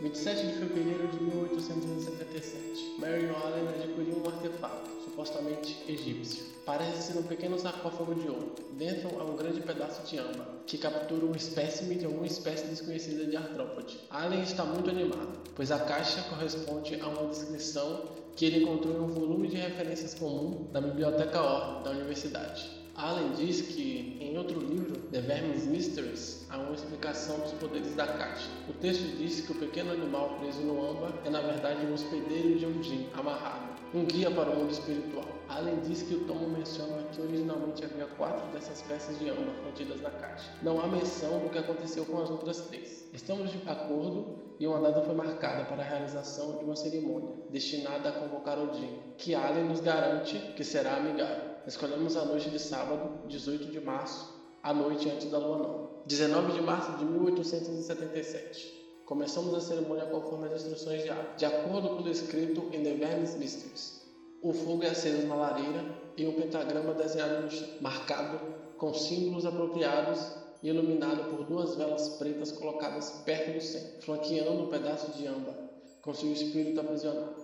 27 0.00 0.46
de 0.46 0.52
fevereiro 0.54 1.08
de 1.08 1.22
1877. 1.22 2.94
Mary 2.98 3.28
Allen 3.28 3.68
adquiriu 3.68 4.22
um 4.24 4.28
artefato, 4.28 4.90
supostamente 5.04 5.84
egípcio. 5.88 6.47
Parece 6.68 7.00
ser 7.00 7.18
um 7.18 7.22
pequeno 7.22 7.58
sarcófago 7.58 8.14
de 8.14 8.28
ouro. 8.28 8.54
Dentro 8.72 9.18
há 9.18 9.24
um 9.24 9.34
grande 9.36 9.62
pedaço 9.62 10.06
de 10.06 10.18
âmbar, 10.18 10.46
que 10.66 10.76
captura 10.76 11.24
um 11.24 11.34
espécime 11.34 11.94
de 11.94 12.04
alguma 12.04 12.26
espécie 12.26 12.66
desconhecida 12.66 13.24
de 13.24 13.38
artrópode. 13.38 13.98
Allen 14.10 14.42
está 14.42 14.66
muito 14.66 14.90
animado, 14.90 15.40
pois 15.54 15.72
a 15.72 15.78
caixa 15.78 16.20
corresponde 16.28 17.00
a 17.00 17.08
uma 17.08 17.26
descrição 17.30 18.02
que 18.36 18.44
ele 18.44 18.64
encontrou 18.64 18.94
em 18.94 19.00
um 19.00 19.06
volume 19.06 19.48
de 19.48 19.56
referências 19.56 20.12
comum 20.12 20.68
da 20.70 20.82
Biblioteca 20.82 21.40
Or 21.40 21.82
da 21.82 21.90
Universidade. 21.92 22.68
Allen 22.94 23.32
diz 23.32 23.62
que, 23.62 24.18
em 24.20 24.36
outro 24.36 24.60
livro, 24.60 24.94
The 25.10 25.22
Vermis 25.22 25.64
Mysteries, 25.64 26.44
há 26.50 26.58
uma 26.58 26.74
explicação 26.74 27.38
dos 27.38 27.52
poderes 27.52 27.94
da 27.94 28.08
caixa. 28.08 28.50
O 28.68 28.74
texto 28.74 29.16
diz 29.16 29.40
que 29.40 29.52
o 29.52 29.54
pequeno 29.54 29.92
animal 29.92 30.36
preso 30.38 30.60
no 30.60 30.90
âmbar 30.90 31.14
é, 31.24 31.30
na 31.30 31.40
verdade, 31.40 31.86
um 31.86 31.94
hospedeiro 31.94 32.58
de 32.58 32.66
um 32.66 32.78
djinn 32.80 33.06
amarrado, 33.14 33.67
um 33.94 34.04
guia 34.04 34.30
para 34.30 34.50
o 34.50 34.56
mundo 34.56 34.70
espiritual. 34.70 35.24
Allen 35.48 35.80
diz 35.80 36.02
que 36.02 36.14
o 36.14 36.24
tomo 36.26 36.48
menciona 36.48 37.02
que 37.10 37.22
originalmente 37.22 37.84
havia 37.84 38.06
quatro 38.06 38.46
dessas 38.52 38.82
peças 38.82 39.18
de 39.18 39.30
âmbar 39.30 39.54
contidas 39.64 40.00
na 40.02 40.10
caixa. 40.10 40.50
Não 40.62 40.78
há 40.80 40.86
menção 40.86 41.40
do 41.40 41.48
que 41.48 41.58
aconteceu 41.58 42.04
com 42.04 42.20
as 42.20 42.28
outras 42.28 42.60
três. 42.62 43.08
Estamos 43.14 43.50
de 43.50 43.58
acordo 43.66 44.54
e 44.60 44.66
uma 44.66 44.80
data 44.80 45.02
foi 45.02 45.14
marcada 45.14 45.64
para 45.64 45.82
a 45.82 45.86
realização 45.86 46.58
de 46.58 46.64
uma 46.64 46.76
cerimônia 46.76 47.34
destinada 47.48 48.10
a 48.10 48.12
convocar 48.12 48.58
o 48.58 48.74
Jin, 48.74 48.98
que 49.16 49.34
Allen 49.34 49.64
nos 49.64 49.80
garante 49.80 50.38
que 50.54 50.64
será 50.64 50.96
amigável. 50.96 51.56
Escolhemos 51.66 52.16
a 52.16 52.24
noite 52.26 52.50
de 52.50 52.58
sábado, 52.58 53.26
18 53.26 53.70
de 53.70 53.80
março, 53.80 54.38
a 54.62 54.74
noite 54.74 55.08
antes 55.08 55.30
da 55.30 55.38
lua 55.38 55.58
nova. 55.58 55.90
19 56.06 56.52
de 56.52 56.60
março 56.60 56.92
de 56.98 57.04
1877. 57.04 58.77
Começamos 59.08 59.54
a 59.54 59.60
cerimônia 59.62 60.04
conforme 60.04 60.48
as 60.48 60.60
instruções 60.60 61.02
de 61.02 61.08
Allen, 61.08 61.24
de 61.34 61.46
acordo 61.46 61.88
com 61.88 62.00
o 62.00 62.02
descrito 62.02 62.68
em 62.74 62.82
The 62.82 62.92
Vermis 62.92 63.36
Mysteries. 63.36 64.02
O 64.42 64.52
fogo 64.52 64.84
é 64.84 64.90
aceso 64.90 65.26
na 65.26 65.34
lareira 65.34 65.82
e 66.14 66.26
um 66.26 66.34
pentagrama 66.34 66.92
desenhado 66.92 67.40
no 67.40 67.50
chão, 67.50 67.68
marcado 67.80 68.38
com 68.76 68.92
símbolos 68.92 69.46
apropriados 69.46 70.20
e 70.62 70.68
iluminado 70.68 71.30
por 71.30 71.46
duas 71.46 71.74
velas 71.74 72.06
pretas 72.18 72.52
colocadas 72.52 73.22
perto 73.24 73.54
do 73.54 73.62
centro, 73.62 74.02
flanqueando 74.02 74.64
um 74.64 74.68
pedaço 74.68 75.10
de 75.12 75.26
âmbar, 75.26 75.56
com 76.02 76.12
seu 76.12 76.30
espírito 76.30 76.78
aprisionado. 76.78 77.34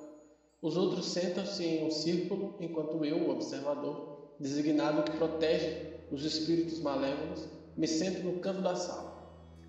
Os 0.61 0.77
outros 0.77 1.07
sentam-se 1.07 1.65
em 1.65 1.87
um 1.87 1.91
círculo, 1.91 2.57
enquanto 2.61 3.03
eu, 3.07 3.17
o 3.17 3.31
observador, 3.31 4.35
designado 4.39 5.11
que 5.11 5.17
protege 5.17 5.95
os 6.13 6.27
espíritos 6.27 6.81
malévolos, 6.81 7.49
me 7.75 7.89
sento 7.89 8.23
no 8.23 8.39
canto 8.41 8.61
da 8.61 8.77
sala. 8.77 9.14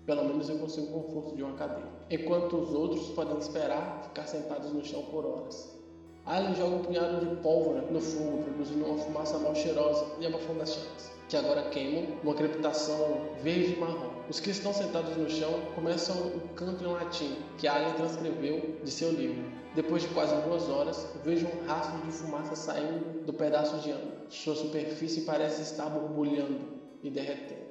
Pelo 0.06 0.24
menos 0.24 0.48
eu 0.48 0.58
consigo 0.58 0.86
o 0.96 1.02
conforto 1.02 1.36
de 1.36 1.42
uma 1.42 1.56
cadeira, 1.56 1.90
enquanto 2.08 2.56
os 2.56 2.72
outros 2.72 3.08
podem 3.10 3.36
esperar 3.38 4.04
ficar 4.04 4.26
sentados 4.26 4.72
no 4.72 4.84
chão 4.84 5.02
por 5.10 5.26
horas. 5.26 5.76
Allen 6.24 6.54
joga 6.54 6.76
um 6.76 6.82
punhado 6.82 7.26
de 7.26 7.36
pólvora 7.42 7.82
no 7.82 8.00
fogo, 8.00 8.44
produzindo 8.44 8.84
uma 8.84 8.98
fumaça 8.98 9.38
mal 9.38 9.54
cheirosa 9.54 10.06
e 10.20 10.26
abafando 10.26 10.62
as 10.62 10.74
chamas 10.74 11.16
que 11.28 11.36
agora 11.36 11.70
queimam, 11.70 12.18
uma 12.22 12.34
crepitação 12.34 13.30
verde 13.42 13.74
e 13.74 13.76
marrom. 13.76 14.10
Os 14.28 14.38
que 14.38 14.50
estão 14.50 14.72
sentados 14.72 15.16
no 15.16 15.28
chão 15.28 15.52
começam 15.74 16.16
o 16.28 16.48
canto 16.54 16.84
em 16.84 16.86
latim, 16.86 17.36
que 17.58 17.66
Allen 17.66 17.94
transcreveu 17.94 18.78
de 18.82 18.90
seu 18.90 19.10
livro. 19.10 19.44
Depois 19.74 20.02
de 20.02 20.08
quase 20.08 20.34
duas 20.42 20.68
horas, 20.68 21.06
vejo 21.24 21.46
um 21.46 21.66
rastro 21.66 22.00
de 22.02 22.12
fumaça 22.12 22.54
saindo 22.54 23.24
do 23.24 23.32
pedaço 23.32 23.78
de 23.78 23.90
âmbar. 23.90 24.26
Sua 24.28 24.54
superfície 24.54 25.22
parece 25.22 25.62
estar 25.62 25.90
borbulhando 25.90 26.60
e 27.02 27.10
derretendo. 27.10 27.66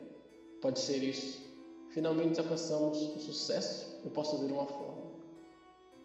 Pode 0.62 0.80
ser 0.80 0.98
isso. 0.98 1.45
Finalmente 1.96 2.40
alcançamos 2.42 2.98
o 3.16 3.20
sucesso. 3.20 4.02
Eu 4.04 4.12
posso 4.12 4.38
ver 4.38 4.52
uma 4.52 4.66
forma. 4.66 5.06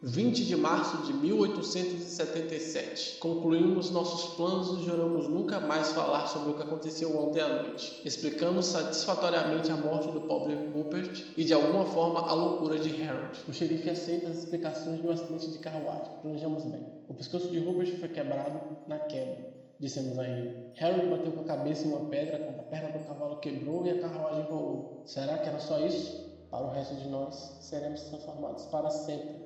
20 0.01 0.47
de 0.47 0.55
março 0.55 0.99
de 0.99 1.13
1877. 1.13 3.19
Concluímos 3.19 3.91
nossos 3.91 4.37
planos 4.37 4.79
e 4.79 4.85
juramos 4.85 5.27
nunca 5.27 5.59
mais 5.59 5.91
falar 5.91 6.29
sobre 6.29 6.53
o 6.53 6.55
que 6.55 6.63
aconteceu 6.63 7.19
ontem 7.19 7.41
à 7.41 7.65
noite. 7.65 8.01
Explicamos 8.05 8.67
satisfatoriamente 8.67 9.73
a 9.73 9.77
morte 9.77 10.13
do 10.13 10.21
pobre 10.21 10.55
Rupert 10.73 11.25
e, 11.37 11.43
de 11.43 11.53
alguma 11.53 11.85
forma, 11.85 12.21
a 12.21 12.35
loucura 12.35 12.79
de 12.79 12.91
Harold. 13.03 13.41
O 13.49 13.53
xerife 13.53 13.91
aceita 13.91 14.29
as 14.29 14.39
explicações 14.39 15.01
de 15.01 15.07
um 15.09 15.11
acidente 15.11 15.51
de 15.51 15.59
carruagem. 15.59 16.21
Planejamos 16.23 16.63
bem. 16.67 16.87
O 17.09 17.15
pescoço 17.15 17.49
de 17.49 17.59
Rupert 17.59 17.99
foi 17.99 18.11
quebrado 18.11 18.61
na 18.87 19.01
queda. 19.01 19.50
Dissemos 19.81 20.19
a 20.19 20.29
ele. 20.29 20.73
Harold 20.79 21.09
bateu 21.09 21.33
com 21.33 21.41
a 21.41 21.45
cabeça 21.45 21.89
em 21.89 21.93
uma 21.93 22.11
pedra 22.11 22.39
quando 22.39 22.61
a 22.61 22.65
perna 22.65 22.99
do 22.99 23.03
cavalo 23.07 23.37
quebrou 23.41 23.87
e 23.87 23.91
a 23.91 23.99
carruagem 23.99 24.43
rolou. 24.43 25.03
Será 25.07 25.39
que 25.39 25.49
era 25.49 25.59
só 25.59 25.79
isso? 25.81 26.29
Para 26.51 26.67
o 26.67 26.71
resto 26.71 26.97
de 26.97 27.09
nós, 27.09 27.57
seremos 27.63 28.03
transformados 28.03 28.67
para 28.67 28.91
sempre 28.91 29.37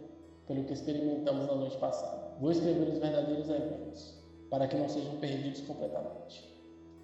pelo 0.48 0.64
que 0.64 0.72
experimentamos 0.72 1.46
na 1.46 1.54
noite 1.54 1.76
passada. 1.76 2.32
Vou 2.40 2.50
escrever 2.50 2.88
os 2.88 2.98
verdadeiros 2.98 3.48
eventos, 3.48 4.18
para 4.50 4.66
que 4.66 4.76
não 4.76 4.88
sejam 4.88 5.16
perdidos 5.18 5.60
completamente. 5.60 6.52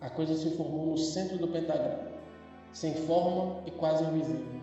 A 0.01 0.11
coisa 0.11 0.35
se 0.35 0.51
formou 0.57 0.87
no 0.87 0.99
centro 0.99 1.39
do 1.39 1.47
pentagrama, 1.47 2.11
sem 2.73 2.95
forma 2.95 3.63
e 3.65 3.71
quase 3.71 4.03
invisível. 4.05 4.61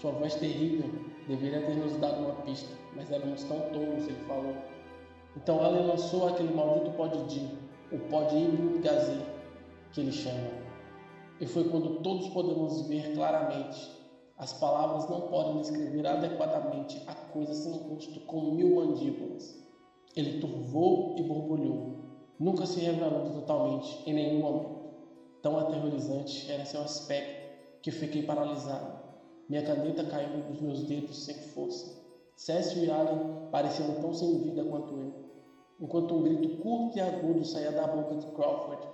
Sua 0.00 0.12
voz 0.12 0.36
terrível 0.36 0.88
deveria 1.26 1.66
ter 1.66 1.74
nos 1.74 1.96
dado 1.96 2.20
uma 2.20 2.34
pista, 2.42 2.72
mas 2.94 3.10
éramos 3.10 3.42
tão 3.42 3.58
tolos, 3.72 4.06
ele 4.06 4.24
falou. 4.28 4.54
Então 5.36 5.58
ela 5.64 5.80
lançou 5.80 6.28
aquele 6.28 6.54
maldito 6.54 6.92
pó 6.92 7.08
de 7.08 7.24
Din, 7.24 7.63
o 7.94 7.98
pó 8.10 8.24
de 8.24 8.36
Ibn 8.36 8.80
Gazir, 8.80 9.24
que 9.92 10.00
ele 10.00 10.12
chama. 10.12 10.50
E 11.40 11.46
foi 11.46 11.68
quando 11.68 12.00
todos 12.00 12.28
podemos 12.28 12.86
ver 12.88 13.14
claramente 13.14 13.94
as 14.36 14.52
palavras 14.52 15.08
não 15.08 15.28
podem 15.28 15.60
descrever 15.60 16.04
adequadamente 16.06 17.00
a 17.06 17.14
coisa 17.14 17.54
sem 17.54 17.72
rosto 17.72 18.18
com 18.20 18.52
mil 18.52 18.74
mandíbulas. 18.74 19.62
Ele 20.16 20.40
turvou 20.40 21.14
e 21.16 21.22
borbulhou. 21.22 21.94
Nunca 22.38 22.66
se 22.66 22.80
revelou 22.80 23.30
totalmente 23.30 24.02
em 24.06 24.12
nenhum 24.12 24.40
momento. 24.40 24.74
Tão 25.40 25.56
aterrorizante 25.56 26.50
era 26.50 26.64
seu 26.64 26.82
aspecto 26.82 27.80
que 27.80 27.92
fiquei 27.92 28.24
paralisado. 28.24 29.04
Minha 29.48 29.62
caneta 29.62 30.04
caiu 30.04 30.42
dos 30.42 30.60
meus 30.60 30.82
dedos 30.82 31.24
sem 31.24 31.34
força. 31.34 32.02
Cécio 32.34 32.82
e 32.82 32.90
Allen 32.90 33.48
pareciam 33.52 33.94
tão 34.00 34.12
sem 34.12 34.40
vida 34.40 34.64
quanto 34.64 34.94
eu, 34.94 35.12
enquanto 35.80 36.14
um 36.14 36.22
grito 36.22 36.62
curto 36.62 36.96
e 36.96 37.00
agudo 37.00 37.44
saía 37.44 37.72
da 37.72 37.86
boca 37.86 38.16
de 38.16 38.26
Crawford. 38.28 38.86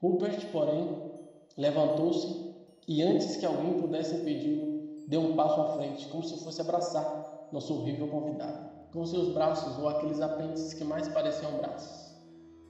Rupert, 0.00 0.50
porém, 0.50 1.12
levantou-se 1.56 2.54
e 2.88 3.02
antes 3.02 3.36
que 3.36 3.46
alguém 3.46 3.80
pudesse 3.80 4.16
impedi-lo, 4.16 4.80
deu 5.06 5.20
um 5.20 5.36
passo 5.36 5.60
à 5.60 5.76
frente, 5.76 6.08
como 6.08 6.24
se 6.24 6.42
fosse 6.42 6.60
abraçar 6.60 7.48
nosso 7.52 7.74
horrível 7.74 8.08
convidado. 8.08 8.70
Com 8.92 9.04
seus 9.04 9.32
braços, 9.32 9.78
ou 9.78 9.88
aqueles 9.88 10.20
apêndices 10.20 10.74
que 10.74 10.82
mais 10.82 11.08
pareciam 11.08 11.52
braços, 11.58 12.16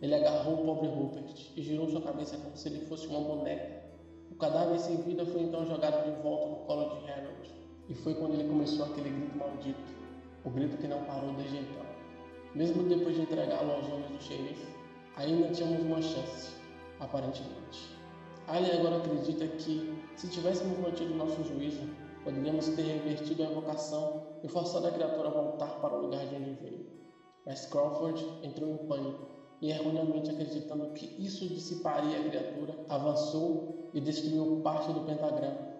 ele 0.02 0.14
agarrou 0.14 0.54
o 0.54 0.64
pobre 0.66 0.88
Rupert 0.88 1.52
e 1.56 1.62
girou 1.62 1.88
sua 1.88 2.02
cabeça 2.02 2.36
como 2.36 2.56
se 2.56 2.68
ele 2.68 2.86
fosse 2.86 3.06
uma 3.06 3.20
boneca. 3.20 3.82
O 4.30 4.34
cadáver 4.34 4.78
sem 4.78 4.96
vida 4.96 5.24
foi 5.26 5.42
então 5.42 5.66
jogado 5.66 6.04
de 6.04 6.22
volta 6.22 6.46
no 6.48 6.56
colo 6.66 6.88
de 6.88 7.10
Harold, 7.10 7.54
e 7.88 7.94
foi 7.94 8.14
quando 8.14 8.34
ele 8.34 8.48
começou 8.48 8.86
aquele 8.86 9.10
grito 9.10 9.36
maldito, 9.36 9.80
o 10.44 10.50
grito 10.50 10.76
que 10.76 10.88
não 10.88 11.04
parou 11.04 11.32
desde 11.34 11.58
então. 11.58 11.89
Mesmo 12.54 12.82
depois 12.82 13.14
de 13.14 13.22
entregá-lo 13.22 13.70
aos 13.72 13.86
homens 13.86 14.10
do 14.10 14.22
xerife, 14.22 14.66
ainda 15.16 15.48
tínhamos 15.50 15.82
uma 15.82 16.02
chance, 16.02 16.52
aparentemente. 16.98 17.96
Alien 18.48 18.80
agora 18.80 18.96
acredita 18.96 19.46
que, 19.46 19.96
se 20.16 20.28
tivéssemos 20.28 20.76
mantido 20.78 21.14
nosso 21.14 21.44
juízo, 21.44 21.82
poderíamos 22.24 22.66
ter 22.70 22.82
revertido 22.82 23.44
a 23.44 23.46
invocação 23.46 24.26
e 24.42 24.48
forçado 24.48 24.88
a 24.88 24.90
criatura 24.90 25.28
a 25.28 25.32
voltar 25.32 25.80
para 25.80 25.94
o 25.94 26.02
lugar 26.02 26.26
de 26.26 26.34
onde 26.34 26.50
veio. 26.54 26.86
Mas 27.46 27.66
Crawford 27.66 28.26
entrou 28.42 28.68
em 28.68 28.76
pânico 28.88 29.28
e, 29.60 29.70
erroneamente 29.70 30.30
acreditando 30.30 30.90
que 30.92 31.06
isso 31.24 31.46
dissiparia 31.46 32.18
a 32.18 32.24
criatura, 32.24 32.74
avançou 32.88 33.90
e 33.94 34.00
destruiu 34.00 34.60
parte 34.62 34.92
do 34.92 35.00
pentagrama, 35.00 35.76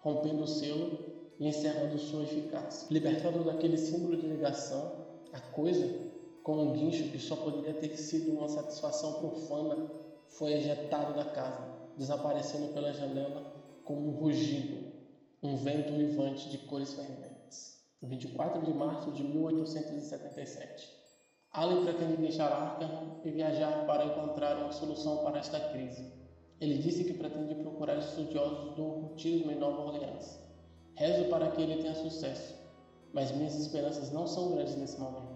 rompendo 0.00 0.42
o 0.42 0.48
selo 0.48 0.98
e 1.38 1.46
encerrando 1.46 1.98
sua 1.98 2.24
eficácia. 2.24 2.88
Libertado 2.90 3.44
daquele 3.44 3.76
símbolo 3.76 4.16
de 4.16 4.26
ligação, 4.26 5.06
a 5.32 5.40
coisa, 5.40 6.07
com 6.48 6.62
um 6.62 6.72
guincho 6.72 7.10
que 7.10 7.18
só 7.18 7.36
poderia 7.36 7.74
ter 7.74 7.94
sido 7.98 8.32
uma 8.32 8.48
satisfação 8.48 9.20
profana, 9.20 9.86
foi 10.30 10.54
ejetado 10.54 11.12
da 11.12 11.26
casa 11.26 11.68
desaparecendo 11.94 12.72
pela 12.72 12.90
janela 12.90 13.52
como 13.84 14.08
um 14.08 14.12
rugido, 14.12 14.94
um 15.42 15.56
vento 15.56 15.92
uivante 15.92 16.48
de 16.48 16.56
cores 16.56 16.94
ferventes. 16.94 17.84
24 18.00 18.62
de 18.62 18.72
março 18.72 19.12
de 19.12 19.24
1877. 19.24 20.90
Allen 21.52 21.84
pretende 21.84 22.16
deixar 22.16 22.50
Arkham 22.50 23.20
e 23.22 23.30
viajar 23.30 23.84
para 23.84 24.06
encontrar 24.06 24.56
uma 24.56 24.72
solução 24.72 25.18
para 25.18 25.40
esta 25.40 25.60
crise. 25.68 26.10
Ele 26.62 26.78
disse 26.78 27.04
que 27.04 27.12
pretende 27.12 27.56
procurar 27.56 27.98
estudiosos 27.98 28.74
do 28.74 28.86
ocultismo 28.86 29.52
em 29.52 29.58
Nova 29.58 29.82
Orleans. 29.82 30.40
Rezo 30.94 31.28
para 31.28 31.50
que 31.50 31.60
ele 31.60 31.82
tenha 31.82 31.94
sucesso, 31.94 32.56
mas 33.12 33.32
minhas 33.32 33.54
esperanças 33.54 34.10
não 34.12 34.26
são 34.26 34.52
grandes 34.52 34.76
nesse 34.76 34.98
momento. 34.98 35.27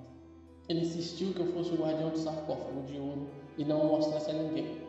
Ele 0.72 0.80
insistiu 0.80 1.34
que 1.34 1.40
eu 1.40 1.52
fosse 1.52 1.70
o 1.72 1.76
guardião 1.76 2.08
do 2.08 2.16
sarcófago 2.16 2.80
de 2.86 2.98
ouro 2.98 3.28
e 3.58 3.64
não 3.66 3.82
o 3.82 3.88
mostrasse 3.88 4.30
a 4.30 4.32
ninguém. 4.32 4.80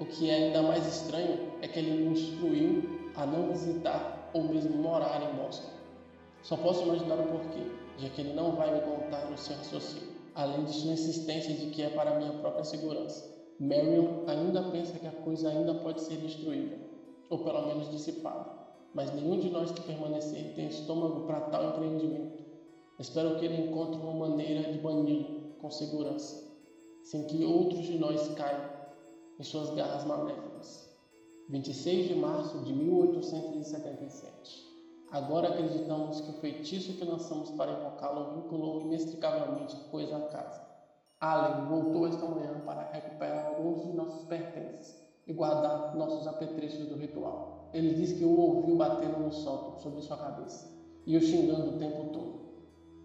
O 0.00 0.06
que 0.06 0.30
é 0.30 0.34
ainda 0.34 0.62
mais 0.62 0.86
estranho 0.86 1.52
é 1.60 1.68
que 1.68 1.78
ele 1.78 1.90
me 1.90 2.12
instruiu 2.18 3.10
a 3.14 3.26
não 3.26 3.50
visitar 3.50 4.30
ou 4.32 4.44
mesmo 4.44 4.78
morar 4.78 5.20
em 5.22 5.36
Boston. 5.36 5.68
Só 6.40 6.56
posso 6.56 6.84
imaginar 6.84 7.16
o 7.16 7.24
porquê, 7.24 7.60
já 7.98 8.08
que 8.08 8.22
ele 8.22 8.32
não 8.32 8.52
vai 8.52 8.72
me 8.72 8.80
contar 8.80 9.30
o 9.30 9.36
seu 9.36 9.54
raciocínio, 9.54 10.14
além 10.34 10.64
de 10.64 10.72
sua 10.72 10.92
insistência 10.92 11.54
de 11.54 11.66
que 11.66 11.82
é 11.82 11.90
para 11.90 12.18
minha 12.18 12.32
própria 12.38 12.64
segurança. 12.64 13.30
Marion 13.58 14.24
ainda 14.26 14.62
pensa 14.70 14.98
que 14.98 15.06
a 15.06 15.12
coisa 15.12 15.50
ainda 15.50 15.74
pode 15.74 16.00
ser 16.00 16.16
destruída, 16.16 16.78
ou 17.28 17.44
pelo 17.44 17.66
menos 17.66 17.90
dissipada, 17.90 18.46
mas 18.94 19.12
nenhum 19.12 19.38
de 19.38 19.50
nós 19.50 19.72
que 19.72 19.82
permanecer 19.82 20.54
tem 20.54 20.68
estômago 20.68 21.26
para 21.26 21.40
tal 21.40 21.68
empreendimento. 21.68 22.39
Espero 23.00 23.38
que 23.38 23.46
ele 23.46 23.62
encontre 23.62 23.98
uma 23.98 24.28
maneira 24.28 24.70
de 24.70 24.78
bani-lo 24.78 25.54
com 25.58 25.70
segurança, 25.70 26.46
sem 27.02 27.24
que 27.24 27.42
outros 27.42 27.86
de 27.86 27.98
nós 27.98 28.28
caiam 28.34 28.68
em 29.38 29.42
suas 29.42 29.70
garras 29.70 30.04
maléficas. 30.04 30.86
26 31.48 32.08
de 32.08 32.14
março 32.16 32.58
de 32.58 32.74
1877. 32.74 34.68
Agora 35.12 35.48
acreditamos 35.48 36.20
que 36.20 36.30
o 36.30 36.40
feitiço 36.40 36.92
que 36.92 37.04
lançamos 37.06 37.50
para 37.52 37.72
invocá-lo 37.72 38.34
vinculou 38.42 38.82
inextricavelmente 38.82 39.76
coisa 39.90 40.18
à 40.18 40.20
casa. 40.26 40.60
Allen 41.20 41.68
voltou 41.70 42.06
esta 42.06 42.26
manhã 42.26 42.60
para 42.66 42.82
recuperar 42.92 43.46
alguns 43.46 43.82
de 43.82 43.94
nossos 43.94 44.24
pertences 44.26 44.94
e 45.26 45.32
guardar 45.32 45.96
nossos 45.96 46.26
apetrechos 46.26 46.86
do 46.86 46.96
ritual. 46.96 47.70
Ele 47.72 47.94
disse 47.94 48.16
que 48.16 48.24
o 48.26 48.38
ouviu 48.38 48.76
batendo 48.76 49.20
no 49.20 49.32
sótão 49.32 49.78
sobre 49.78 50.02
sua 50.02 50.18
cabeça 50.18 50.70
e 51.06 51.16
o 51.16 51.20
xingando 51.22 51.76
o 51.76 51.78
tempo 51.78 52.10
todo. 52.12 52.49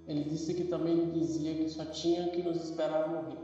Ele 0.07 0.23
disse 0.23 0.53
que 0.53 0.65
também 0.65 1.09
dizia 1.11 1.53
que 1.55 1.69
só 1.69 1.85
tinha 1.85 2.29
que 2.29 2.43
nos 2.43 2.57
esperar 2.63 3.09
morrer. 3.09 3.39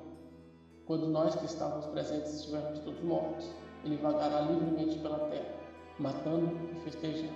Quando 0.86 1.08
nós 1.08 1.36
que 1.36 1.46
estávamos 1.46 1.86
presentes 1.88 2.34
estivermos 2.36 2.80
todos 2.80 3.02
mortos, 3.02 3.50
ele 3.84 3.98
vagará 3.98 4.42
livremente 4.42 5.00
pela 5.00 5.20
terra, 5.30 5.56
matando 5.98 6.52
e 6.72 6.80
festejando. 6.82 7.34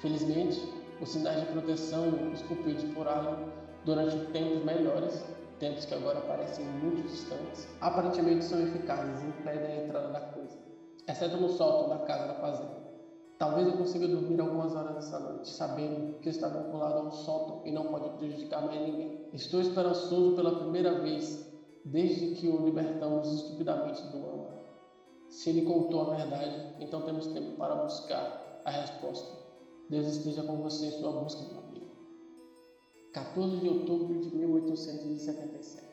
Felizmente, 0.00 0.60
os 1.00 1.10
sinais 1.10 1.40
de 1.40 1.46
proteção 1.52 2.32
esculpidos 2.32 2.84
por 2.94 3.06
Allen 3.06 3.48
durante 3.84 4.16
tempos 4.32 4.64
melhores, 4.64 5.24
tempos 5.58 5.84
que 5.84 5.94
agora 5.94 6.20
parecem 6.22 6.64
muito 6.64 7.02
distantes, 7.08 7.68
aparentemente 7.80 8.44
são 8.44 8.60
eficazes 8.60 9.22
e 9.22 9.26
impedem 9.26 9.66
a 9.66 9.84
entrada 9.84 10.08
da 10.08 10.20
coisa, 10.20 10.58
exceto 11.08 11.36
no 11.36 11.48
sótão 11.48 11.88
da 11.88 12.04
casa 12.04 12.26
da 12.28 12.34
fazenda. 12.34 12.83
Talvez 13.44 13.66
eu 13.66 13.76
consiga 13.76 14.08
dormir 14.08 14.40
algumas 14.40 14.74
horas 14.74 14.96
essa 14.96 15.20
noite, 15.20 15.50
sabendo 15.50 16.18
que 16.20 16.30
está 16.30 16.48
vinculado 16.48 17.00
ao 17.00 17.12
sótão 17.12 17.60
e 17.66 17.70
não 17.70 17.84
pode 17.88 18.08
prejudicar 18.16 18.64
mais 18.64 18.80
ninguém. 18.80 19.28
Estou 19.34 19.60
esperançoso 19.60 20.34
pela 20.34 20.60
primeira 20.60 21.02
vez 21.02 21.46
desde 21.84 22.36
que 22.36 22.48
o 22.48 22.64
libertamos 22.64 23.30
estupidamente 23.30 24.02
do 24.04 24.16
âmago. 24.16 24.64
Se 25.28 25.50
ele 25.50 25.60
contou 25.66 26.10
a 26.10 26.14
verdade, 26.14 26.74
então 26.80 27.02
temos 27.02 27.26
tempo 27.26 27.54
para 27.58 27.74
buscar 27.74 28.62
a 28.64 28.70
resposta. 28.70 29.36
Deus 29.90 30.06
esteja 30.06 30.42
com 30.44 30.62
você 30.62 30.86
em 30.86 30.92
sua 30.92 31.12
busca, 31.12 31.42
meu 31.42 31.64
amigo. 31.64 31.90
14 33.12 33.58
de 33.58 33.68
outubro 33.68 34.20
de 34.20 34.34
1877. 34.34 35.84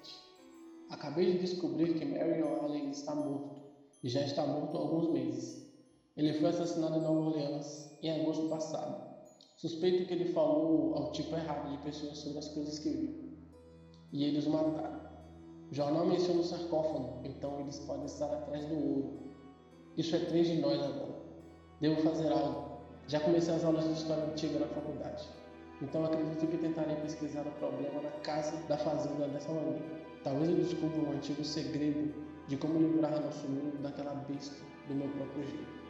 Acabei 0.90 1.34
de 1.34 1.40
descobrir 1.40 1.96
que 1.96 2.06
Marion 2.06 2.64
Allen 2.64 2.92
está 2.92 3.14
morto 3.14 3.58
e 4.02 4.08
já 4.08 4.22
está 4.22 4.48
morto 4.48 4.78
há 4.78 4.80
alguns 4.80 5.12
meses. 5.12 5.61
Ele 6.22 6.34
foi 6.34 6.50
assassinado 6.50 6.98
em 6.98 7.02
Nova 7.02 7.20
Orleans 7.20 7.98
em 8.04 8.22
agosto 8.22 8.48
passado. 8.48 9.10
Suspeito 9.58 10.06
que 10.06 10.14
ele 10.14 10.26
falou 10.26 10.94
ao 10.94 11.12
tipo 11.12 11.36
errado 11.36 11.72
de 11.72 11.84
pessoas 11.84 12.20
sobre 12.20 12.38
as 12.38 12.48
coisas 12.50 12.78
que 12.78 12.92
viu. 12.92 13.40
E 14.14 14.26
eles 14.26 14.46
o 14.46 14.52
mataram. 14.52 15.02
O 15.72 15.74
jornal 15.74 16.06
menciona 16.06 16.42
o 16.42 16.44
sarcófago, 16.44 17.22
então 17.24 17.60
eles 17.62 17.80
podem 17.80 18.06
estar 18.06 18.28
atrás 18.28 18.68
do 18.68 18.76
ouro. 18.76 19.20
Isso 19.98 20.16
é 20.16 20.20
três 20.20 20.46
de 20.46 20.62
nós 20.62 20.80
agora. 20.84 21.24
Devo 21.80 22.00
fazer 22.04 22.32
algo. 22.32 22.82
Já 23.08 23.20
comecei 23.22 23.56
as 23.56 23.64
aulas 23.64 23.86
de 23.86 23.94
história 23.94 24.26
antiga 24.26 24.60
na 24.60 24.68
faculdade, 24.68 25.28
então 25.82 26.06
acredito 26.06 26.46
que 26.46 26.58
tentarei 26.60 26.98
pesquisar 26.98 27.48
o 27.48 27.52
problema 27.54 28.00
na 28.00 28.12
casa 28.20 28.56
da 28.68 28.78
fazenda 28.78 29.28
dessa 29.28 29.52
maneira. 29.52 29.82
Talvez 30.24 30.52
eu 30.52 30.58
descubra 30.58 31.00
um 31.00 31.14
antigo 31.14 31.44
segredo 31.44 32.14
de 32.48 32.58
como 32.58 32.78
livrar 32.78 33.20
nosso 33.20 33.48
mundo 33.48 33.82
daquela 33.82 34.14
besta 34.14 34.64
do 34.88 34.94
meu 34.94 35.10
próprio 35.10 35.48
jeito. 35.48 35.81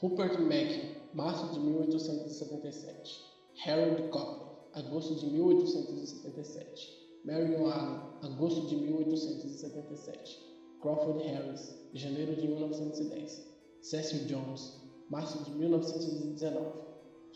Rupert 0.00 0.38
Mack, 0.38 1.12
março 1.12 1.52
de 1.52 1.58
1877. 1.58 3.20
Harold 3.66 4.08
Copley, 4.10 4.46
agosto 4.74 5.16
de 5.16 5.26
1877. 5.26 7.20
Marion 7.24 7.66
Allen, 7.66 8.00
agosto 8.22 8.68
de 8.68 8.76
1877. 8.76 10.38
Crawford 10.80 11.20
Harris, 11.26 11.74
janeiro 11.94 12.36
de 12.36 12.46
1910. 12.46 13.44
Cecil 13.80 14.28
Jones, 14.28 14.80
março 15.10 15.42
de 15.42 15.50
1919. 15.50 16.64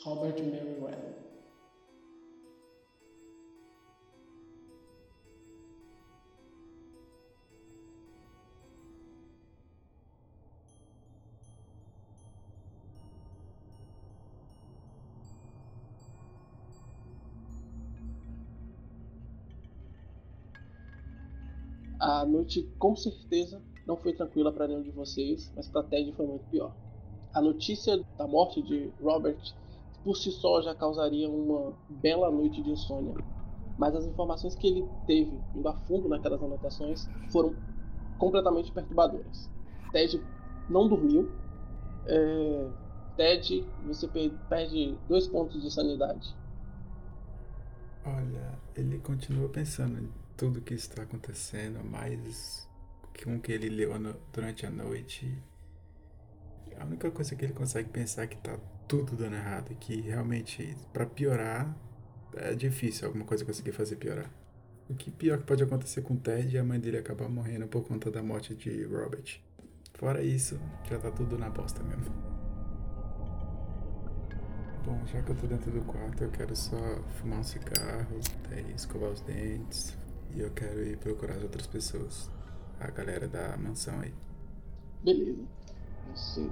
Robert 0.04 0.40
Merriweather. 0.40 1.21
A 22.02 22.26
noite 22.26 22.68
com 22.80 22.96
certeza 22.96 23.62
não 23.86 23.96
foi 23.96 24.12
tranquila 24.12 24.52
para 24.52 24.66
nenhum 24.66 24.82
de 24.82 24.90
vocês, 24.90 25.52
mas 25.54 25.68
para 25.68 25.84
Ted 25.84 26.12
foi 26.14 26.26
muito 26.26 26.44
pior. 26.46 26.74
A 27.32 27.40
notícia 27.40 27.96
da 28.18 28.26
morte 28.26 28.60
de 28.60 28.92
Robert 29.00 29.38
por 30.02 30.16
si 30.16 30.32
só 30.32 30.60
já 30.62 30.74
causaria 30.74 31.30
uma 31.30 31.72
bela 31.88 32.28
noite 32.28 32.60
de 32.60 32.70
insônia, 32.70 33.14
mas 33.78 33.94
as 33.94 34.04
informações 34.04 34.56
que 34.56 34.66
ele 34.66 34.88
teve 35.06 35.30
indo 35.54 35.68
a 35.68 35.74
fundo 35.74 36.08
naquelas 36.08 36.42
anotações 36.42 37.08
foram 37.30 37.54
completamente 38.18 38.72
perturbadoras. 38.72 39.48
Ted 39.92 40.20
não 40.68 40.88
dormiu. 40.88 41.30
É... 42.06 42.68
Ted, 43.16 43.64
você 43.86 44.08
perde 44.48 44.98
dois 45.08 45.28
pontos 45.28 45.62
de 45.62 45.70
sanidade. 45.70 46.34
Olha, 48.04 48.58
ele 48.74 48.98
continua 48.98 49.48
pensando 49.48 50.10
tudo 50.36 50.60
que 50.60 50.74
está 50.74 51.02
acontecendo, 51.02 51.80
mas 51.84 52.68
com 53.22 53.40
que 53.40 53.52
ele 53.52 53.68
leu 53.68 53.92
durante 54.32 54.66
a 54.66 54.70
noite, 54.70 55.32
a 56.78 56.84
única 56.84 57.10
coisa 57.10 57.36
que 57.36 57.44
ele 57.44 57.52
consegue 57.52 57.88
pensar 57.88 58.24
é 58.24 58.26
que 58.26 58.36
tá 58.38 58.58
tudo 58.88 59.16
dando 59.16 59.36
errado 59.36 59.74
que 59.76 60.00
realmente, 60.00 60.76
para 60.92 61.06
piorar, 61.06 61.76
é 62.34 62.54
difícil 62.54 63.06
alguma 63.06 63.24
coisa 63.24 63.44
conseguir 63.44 63.72
fazer 63.72 63.96
piorar. 63.96 64.30
O 64.88 64.94
que 64.94 65.10
pior 65.10 65.38
que 65.38 65.44
pode 65.44 65.62
acontecer 65.62 66.02
com 66.02 66.14
o 66.14 66.16
Ted 66.16 66.56
é 66.56 66.60
a 66.60 66.64
mãe 66.64 66.80
dele 66.80 66.98
acabar 66.98 67.28
morrendo 67.28 67.66
por 67.68 67.86
conta 67.86 68.10
da 68.10 68.22
morte 68.22 68.54
de 68.54 68.84
Robert. 68.84 69.40
Fora 69.94 70.22
isso, 70.22 70.58
já 70.88 70.98
tá 70.98 71.10
tudo 71.10 71.38
na 71.38 71.48
bosta 71.48 71.82
mesmo. 71.84 72.12
Bom, 74.84 75.00
já 75.06 75.22
que 75.22 75.30
eu 75.30 75.36
tô 75.36 75.46
dentro 75.46 75.70
do 75.70 75.80
quarto, 75.82 76.24
eu 76.24 76.30
quero 76.30 76.56
só 76.56 76.76
fumar 77.20 77.38
um 77.38 77.44
cigarro, 77.44 78.18
escovar 78.74 79.10
os 79.10 79.20
dentes 79.20 79.96
e 80.34 80.40
eu 80.40 80.50
quero 80.50 80.82
ir 80.82 80.96
procurar 80.98 81.34
as 81.34 81.42
outras 81.42 81.66
pessoas 81.66 82.30
a 82.80 82.90
galera 82.90 83.28
da 83.28 83.56
mansão 83.56 84.00
aí. 84.00 84.12
Beleza. 85.02 85.44
Você 86.14 86.50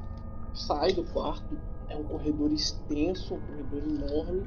sai 0.54 0.92
do 0.92 1.04
quarto, 1.04 1.58
é 1.88 1.96
um 1.96 2.04
corredor 2.04 2.52
extenso, 2.52 3.34
um 3.34 3.40
corredor 3.40 3.82
enorme, 3.82 4.46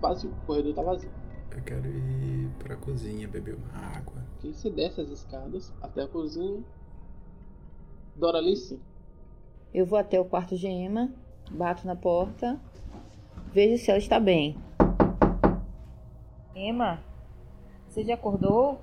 vazio. 0.00 0.30
O 0.30 0.46
corredor 0.46 0.74
tá 0.74 0.82
vazio. 0.82 1.10
Eu 1.50 1.62
quero 1.62 1.86
ir 1.86 2.50
pra 2.58 2.76
cozinha 2.76 3.28
beber 3.28 3.56
uma 3.56 3.96
água. 3.96 4.22
E 4.42 4.52
você 4.52 4.70
desce 4.70 5.00
as 5.00 5.10
escadas 5.10 5.72
até 5.80 6.02
a 6.02 6.08
cozinha. 6.08 6.62
Doralice? 8.14 8.80
Eu 9.72 9.84
vou 9.84 9.98
até 9.98 10.18
o 10.18 10.24
quarto 10.24 10.56
de 10.56 10.66
Emma, 10.66 11.12
bato 11.50 11.86
na 11.86 11.94
porta, 11.94 12.58
vejo 13.52 13.82
se 13.82 13.90
ela 13.90 13.98
está 13.98 14.18
bem. 14.18 14.56
Emma, 16.54 17.02
você 17.96 18.04
já 18.04 18.12
acordou? 18.12 18.78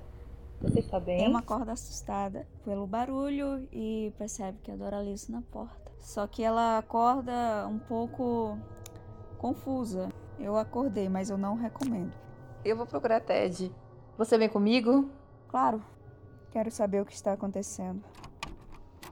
Você 0.60 0.80
está 0.80 0.98
bem? 0.98 1.24
Emma 1.24 1.38
acorda 1.38 1.70
assustada 1.70 2.48
pelo 2.64 2.84
barulho 2.84 3.68
e 3.72 4.12
percebe 4.18 4.58
que 4.60 4.72
a 4.72 4.76
Doralice 4.76 5.30
na 5.30 5.40
porta. 5.40 5.92
Só 6.00 6.26
que 6.26 6.42
ela 6.42 6.78
acorda 6.78 7.64
um 7.68 7.78
pouco 7.78 8.58
confusa. 9.38 10.08
Eu 10.40 10.56
acordei, 10.56 11.08
mas 11.08 11.30
eu 11.30 11.38
não 11.38 11.54
recomendo. 11.54 12.12
Eu 12.64 12.76
vou 12.76 12.86
procurar 12.86 13.20
Ted. 13.20 13.70
Você 14.18 14.36
vem 14.36 14.48
comigo? 14.48 15.08
Claro. 15.46 15.80
Quero 16.50 16.72
saber 16.72 17.00
o 17.00 17.06
que 17.06 17.14
está 17.14 17.34
acontecendo. 17.34 18.02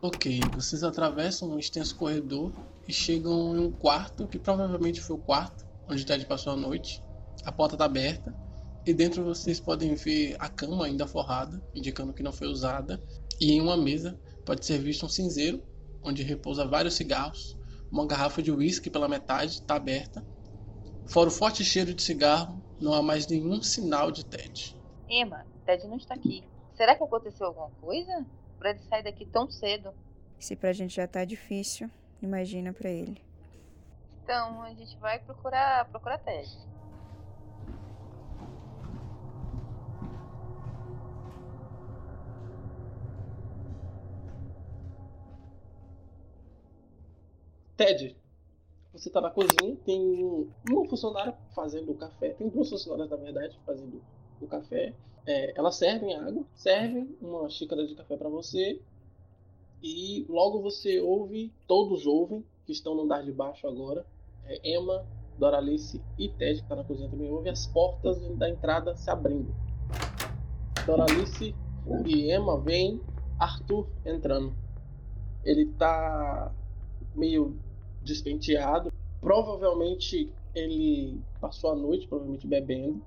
Ok, 0.03 0.40
vocês 0.53 0.82
atravessam 0.82 1.50
um 1.50 1.61
extenso 1.61 1.94
corredor 1.94 2.50
e 2.88 2.92
chegam 2.92 3.55
em 3.55 3.61
um 3.61 3.70
quarto, 3.70 4.26
que 4.26 4.38
provavelmente 4.38 5.00
foi 5.00 5.14
o 5.14 5.20
quarto 5.20 5.64
onde 5.88 6.05
Ted 6.05 6.26
passou 6.26 6.55
a 6.55 6.57
noite. 6.57 7.00
A 7.44 7.53
porta 7.53 7.76
está 7.76 7.84
aberta 7.84 8.41
e 8.85 8.93
dentro 8.93 9.24
vocês 9.24 9.61
podem 9.61 9.95
ver 9.95 10.37
a 10.39 10.49
cama 10.49 10.87
ainda 10.87 11.07
forrada, 11.07 11.62
indicando 11.74 12.12
que 12.12 12.22
não 12.22 12.33
foi 12.33 12.49
usada, 12.49 13.01
e 13.41 13.53
em 13.53 13.61
uma 13.61 13.76
mesa 13.76 14.18
pode 14.45 14.64
ser 14.66 14.78
visto 14.78 15.07
um 15.07 15.09
cinzeiro, 15.09 15.62
onde 16.03 16.22
repousa 16.22 16.66
vários 16.66 16.95
cigarros, 16.95 17.57
uma 17.91 18.07
garrafa 18.07 18.43
de 18.43 18.51
uísque 18.51 18.91
pela 18.91 19.09
metade 19.09 19.53
está 19.53 19.76
aberta. 19.76 20.24
Fora 21.07 21.28
o 21.28 21.33
forte 21.33 21.64
cheiro 21.64 21.95
de 21.95 22.03
cigarro, 22.03 22.61
não 22.80 22.93
há 22.95 23.03
mais 23.03 23.26
nenhum 23.26 23.62
sinal 23.62 24.11
de 24.11 24.24
Ted. 24.24 24.76
Emma, 25.09 25.47
Ted 25.64 25.87
não 25.87 25.97
está 25.97 26.14
aqui. 26.14 26.43
Será 26.74 26.97
que 26.97 27.05
aconteceu 27.05 27.47
alguma 27.47 27.70
coisa? 27.80 28.26
Para 28.59 28.70
ele 28.70 28.80
sair 28.89 29.05
daqui 29.05 29.26
tão 29.26 29.51
cedo? 29.51 29.93
Se 30.39 30.57
pra 30.57 30.72
gente 30.72 30.97
já 30.97 31.07
tá 31.07 31.24
difícil, 31.24 31.91
imagina 32.20 32.72
pra 32.72 32.91
ele. 32.91 33.22
Então, 34.24 34.62
a 34.62 34.72
gente 34.72 34.97
vai 34.99 35.18
procurar, 35.18 35.85
procurar 35.91 36.18
Ted. 36.18 36.49
Ted, 47.76 48.16
você 48.92 49.08
tá 49.08 49.20
na 49.20 49.30
cozinha, 49.30 49.76
tem 49.84 50.48
uma 50.70 50.88
funcionária 50.88 51.34
fazendo 51.54 51.92
o 51.92 51.94
café, 51.94 52.30
tem 52.30 52.48
duas 52.48 52.68
funcionárias, 52.68 53.10
na 53.10 53.16
verdade, 53.16 53.58
fazendo 53.64 54.02
o 54.40 54.46
café. 54.46 54.94
É, 55.24 55.58
elas 55.58 55.76
servem 55.76 56.14
água, 56.16 56.44
servem 56.54 57.16
uma 57.20 57.48
xícara 57.48 57.86
de 57.86 57.94
café 57.94 58.16
para 58.16 58.28
você 58.28 58.80
e 59.82 60.26
logo 60.28 60.60
você 60.60 61.00
ouve, 61.00 61.52
todos 61.66 62.06
ouvem, 62.06 62.44
que 62.66 62.72
estão 62.72 62.94
no 62.94 63.02
andar 63.02 63.22
de 63.24 63.32
baixo 63.32 63.66
agora, 63.66 64.06
é, 64.44 64.76
Emma, 64.76 65.06
Doralice 65.38 66.00
e 66.18 66.28
Ted, 66.28 66.58
que 66.58 66.62
está 66.62 66.76
na 66.76 66.84
cozinha 66.84 67.08
também, 67.08 67.30
ouve 67.30 67.48
as 67.48 67.66
portas 67.66 68.20
da 68.36 68.48
entrada 68.48 68.94
se 68.96 69.10
abrindo. 69.10 69.54
Doralice 70.84 71.54
e 72.06 72.32
Emma 72.32 72.60
veem 72.60 73.00
Arthur 73.38 73.88
entrando. 74.04 74.54
Ele 75.44 75.66
tá 75.66 76.52
meio 77.14 77.56
despenteado. 78.02 78.92
Provavelmente 79.20 80.32
ele 80.54 81.20
passou 81.40 81.72
a 81.72 81.76
noite, 81.76 82.06
provavelmente 82.06 82.46
bebendo. 82.46 83.02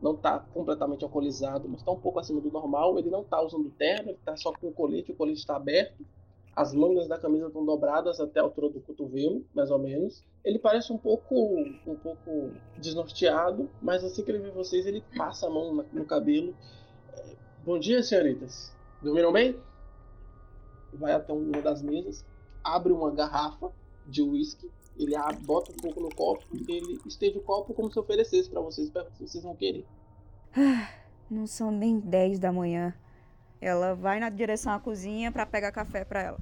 Não 0.00 0.14
tá 0.14 0.38
completamente 0.38 1.02
alcoolizado, 1.02 1.68
mas 1.68 1.82
tá 1.82 1.90
um 1.90 1.98
pouco 1.98 2.20
acima 2.20 2.40
do 2.40 2.50
normal. 2.50 2.98
Ele 2.98 3.10
não 3.10 3.24
tá 3.24 3.42
usando 3.42 3.70
terno, 3.70 4.10
ele 4.10 4.18
tá 4.24 4.36
só 4.36 4.52
com 4.52 4.68
o 4.68 4.72
colete, 4.72 5.10
o 5.10 5.14
colete 5.14 5.40
está 5.40 5.56
aberto. 5.56 6.04
As 6.54 6.74
mangas 6.74 7.06
da 7.06 7.18
camisa 7.18 7.46
estão 7.46 7.64
dobradas 7.64 8.18
até 8.20 8.40
a 8.40 8.42
altura 8.42 8.68
do 8.68 8.80
cotovelo, 8.80 9.44
mais 9.54 9.70
ou 9.70 9.78
menos. 9.78 10.24
Ele 10.44 10.58
parece 10.58 10.92
um 10.92 10.98
pouco, 10.98 11.34
um 11.86 11.94
pouco 11.96 12.50
desnorteado, 12.76 13.68
mas 13.80 14.02
assim 14.02 14.24
que 14.24 14.30
ele 14.30 14.40
vê 14.40 14.50
vocês, 14.50 14.86
ele 14.86 15.02
passa 15.16 15.46
a 15.46 15.50
mão 15.50 15.84
no 15.92 16.04
cabelo. 16.04 16.54
É, 17.12 17.36
Bom 17.64 17.78
dia, 17.78 18.02
senhoritas. 18.02 18.72
Dormiram 19.02 19.32
bem? 19.32 19.56
Vai 20.94 21.12
até 21.12 21.32
uma 21.32 21.60
das 21.62 21.82
mesas, 21.82 22.24
abre 22.74 22.92
uma 22.92 23.10
garrafa 23.10 23.70
de 24.06 24.22
uísque, 24.22 24.70
ele 24.96 25.14
abre, 25.14 25.44
bota 25.44 25.70
um 25.70 25.76
pouco 25.76 26.00
no 26.00 26.14
copo, 26.14 26.44
ele 26.52 27.00
estende 27.06 27.38
o 27.38 27.42
copo 27.42 27.72
como 27.72 27.90
se 27.90 27.98
oferecesse 27.98 28.48
para 28.48 28.60
vocês, 28.60 28.90
pergunta 28.90 29.14
se 29.16 29.26
vocês 29.26 29.44
vão 29.44 29.54
querer. 29.54 29.86
Não 31.30 31.46
são 31.46 31.70
nem 31.70 32.00
10 32.00 32.38
da 32.38 32.52
manhã. 32.52 32.94
Ela 33.60 33.94
vai 33.94 34.18
na 34.18 34.30
direção 34.30 34.72
à 34.72 34.80
cozinha 34.80 35.30
para 35.30 35.44
pegar 35.44 35.72
café 35.72 36.04
para 36.04 36.22
ela. 36.22 36.38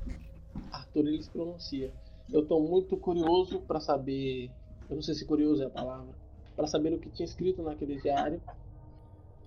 Arthur 0.71 1.07
ele 1.07 1.23
se 1.23 1.31
pronuncia. 1.31 1.93
Eu 2.33 2.45
tô 2.47 2.61
muito 2.61 2.97
curioso 2.97 3.61
para 3.61 3.81
saber, 3.81 4.51
eu 4.89 4.97
não 4.97 5.03
sei 5.03 5.15
se 5.15 5.25
curioso 5.25 5.63
é 5.63 5.67
a 5.67 5.71
palavra, 5.71 6.15
para 6.55 6.67
saber 6.67 6.93
o 6.93 6.99
que 6.99 7.09
tinha 7.11 7.27
escrito 7.27 7.63
naquele 7.63 8.01
diário. 8.01 8.41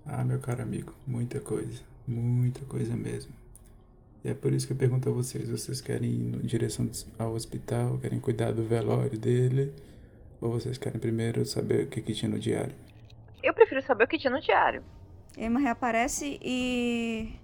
Ah, 0.04 0.24
meu 0.24 0.40
caro 0.40 0.62
amigo, 0.62 0.94
muita 1.06 1.40
coisa. 1.40 1.82
Muita 2.06 2.64
coisa 2.64 2.96
mesmo. 2.96 3.32
E 4.24 4.28
é 4.28 4.34
por 4.34 4.52
isso 4.52 4.66
que 4.66 4.72
eu 4.72 4.76
pergunto 4.76 5.08
a 5.08 5.12
vocês: 5.12 5.48
vocês 5.48 5.80
querem 5.80 6.10
ir 6.10 6.34
em 6.36 6.46
direção 6.46 6.88
ao 7.18 7.32
hospital? 7.32 7.98
Querem 7.98 8.20
cuidar 8.20 8.52
do 8.52 8.62
velório 8.62 9.18
dele? 9.18 9.72
Ou 10.40 10.50
vocês 10.50 10.78
querem 10.78 10.98
primeiro 10.98 11.44
saber 11.44 11.84
o 11.84 11.86
que, 11.88 12.00
que 12.00 12.14
tinha 12.14 12.30
no 12.30 12.38
diário? 12.38 12.74
Eu 13.42 13.54
prefiro 13.54 13.82
saber 13.82 14.04
o 14.04 14.08
que 14.08 14.18
tinha 14.18 14.30
no 14.30 14.40
diário. 14.40 14.82
Emma 15.36 15.60
reaparece 15.60 16.38
e 16.42 17.34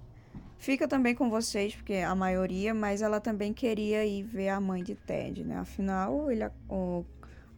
fica 0.58 0.88
também 0.88 1.14
com 1.14 1.30
vocês, 1.30 1.74
porque 1.74 1.94
a 1.94 2.14
maioria, 2.14 2.74
mas 2.74 3.02
ela 3.02 3.20
também 3.20 3.52
queria 3.52 4.04
ir 4.04 4.22
ver 4.22 4.48
a 4.48 4.60
mãe 4.60 4.82
de 4.82 4.94
Ted, 4.94 5.44
né? 5.44 5.56
Afinal, 5.56 6.30
ele, 6.30 6.46
o, 6.68 7.04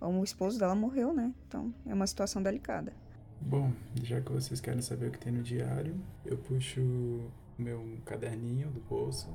o 0.01 0.25
esposo 0.25 0.59
dela 0.59 0.75
morreu, 0.75 1.13
né? 1.13 1.33
Então 1.47 1.73
é 1.87 1.95
uma 1.95 2.07
situação 2.07 2.43
delicada. 2.43 2.93
Bom, 3.41 3.73
já 4.03 4.21
que 4.21 4.33
vocês 4.33 4.61
querem 4.61 4.83
saber 4.83 5.09
o 5.09 5.11
que 5.13 5.19
tem 5.19 5.33
no 5.33 5.43
diário, 5.43 5.95
eu 6.27 6.37
puxo 6.37 7.31
meu 7.59 8.01
caderninho 8.05 8.71
do 8.71 8.81
bolso. 8.81 9.29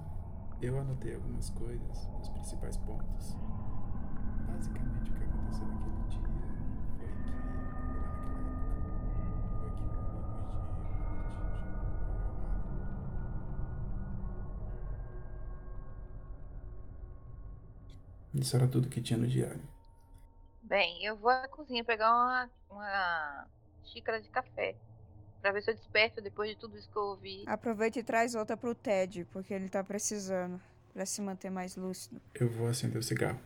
Eu 0.62 0.80
anotei 0.80 1.14
algumas 1.14 1.50
coisas, 1.50 2.10
os 2.22 2.30
principais 2.30 2.78
pontos. 2.78 3.36
Basicamente, 4.48 5.12
o 5.12 5.14
que 5.14 5.24
aconteceu 5.26 5.68
naquele 5.68 6.08
dia 6.08 6.22
foi 6.22 6.40
que, 6.40 6.72
naquela 6.86 7.12
época, 7.12 8.24
foi 9.60 9.72
que 9.72 9.84
um 9.84 9.92
amigo 9.92 10.24
de 10.24 10.30
Robert 10.30 10.56
chamado 11.54 11.84
Isso 18.34 18.56
era 18.56 18.68
tudo 18.70 18.88
que 18.88 19.02
tinha 19.02 19.20
no 19.20 19.28
diário. 19.28 19.62
Bem, 20.62 21.04
eu 21.04 21.18
vou 21.18 21.30
à 21.30 21.46
cozinha 21.50 21.84
pegar 21.84 22.10
uma, 22.10 22.50
uma 22.70 23.48
xícara 23.84 24.22
de 24.22 24.30
café. 24.30 24.78
Pra 25.44 25.52
ver 25.52 25.62
se 25.62 25.72
eu 25.72 25.76
desperto 25.76 26.22
depois 26.22 26.50
de 26.50 26.56
tudo 26.56 26.78
isso 26.78 26.90
que 26.90 26.96
eu 26.96 27.02
ouvi. 27.02 27.44
Aproveita 27.46 28.00
e 28.00 28.04
traz 28.04 28.34
outra 28.34 28.56
pro 28.56 28.74
Ted, 28.74 29.28
porque 29.30 29.54
ele 29.54 29.68
tá 29.68 29.84
precisando, 29.84 30.58
pra 30.94 31.06
se 31.06 31.22
manter 31.22 31.50
mais 31.50 31.76
lúcido. 31.76 32.22
Eu 32.34 32.50
vou 32.50 32.68
acender 32.68 32.98
o 32.98 33.04
cigarro. 33.04 33.42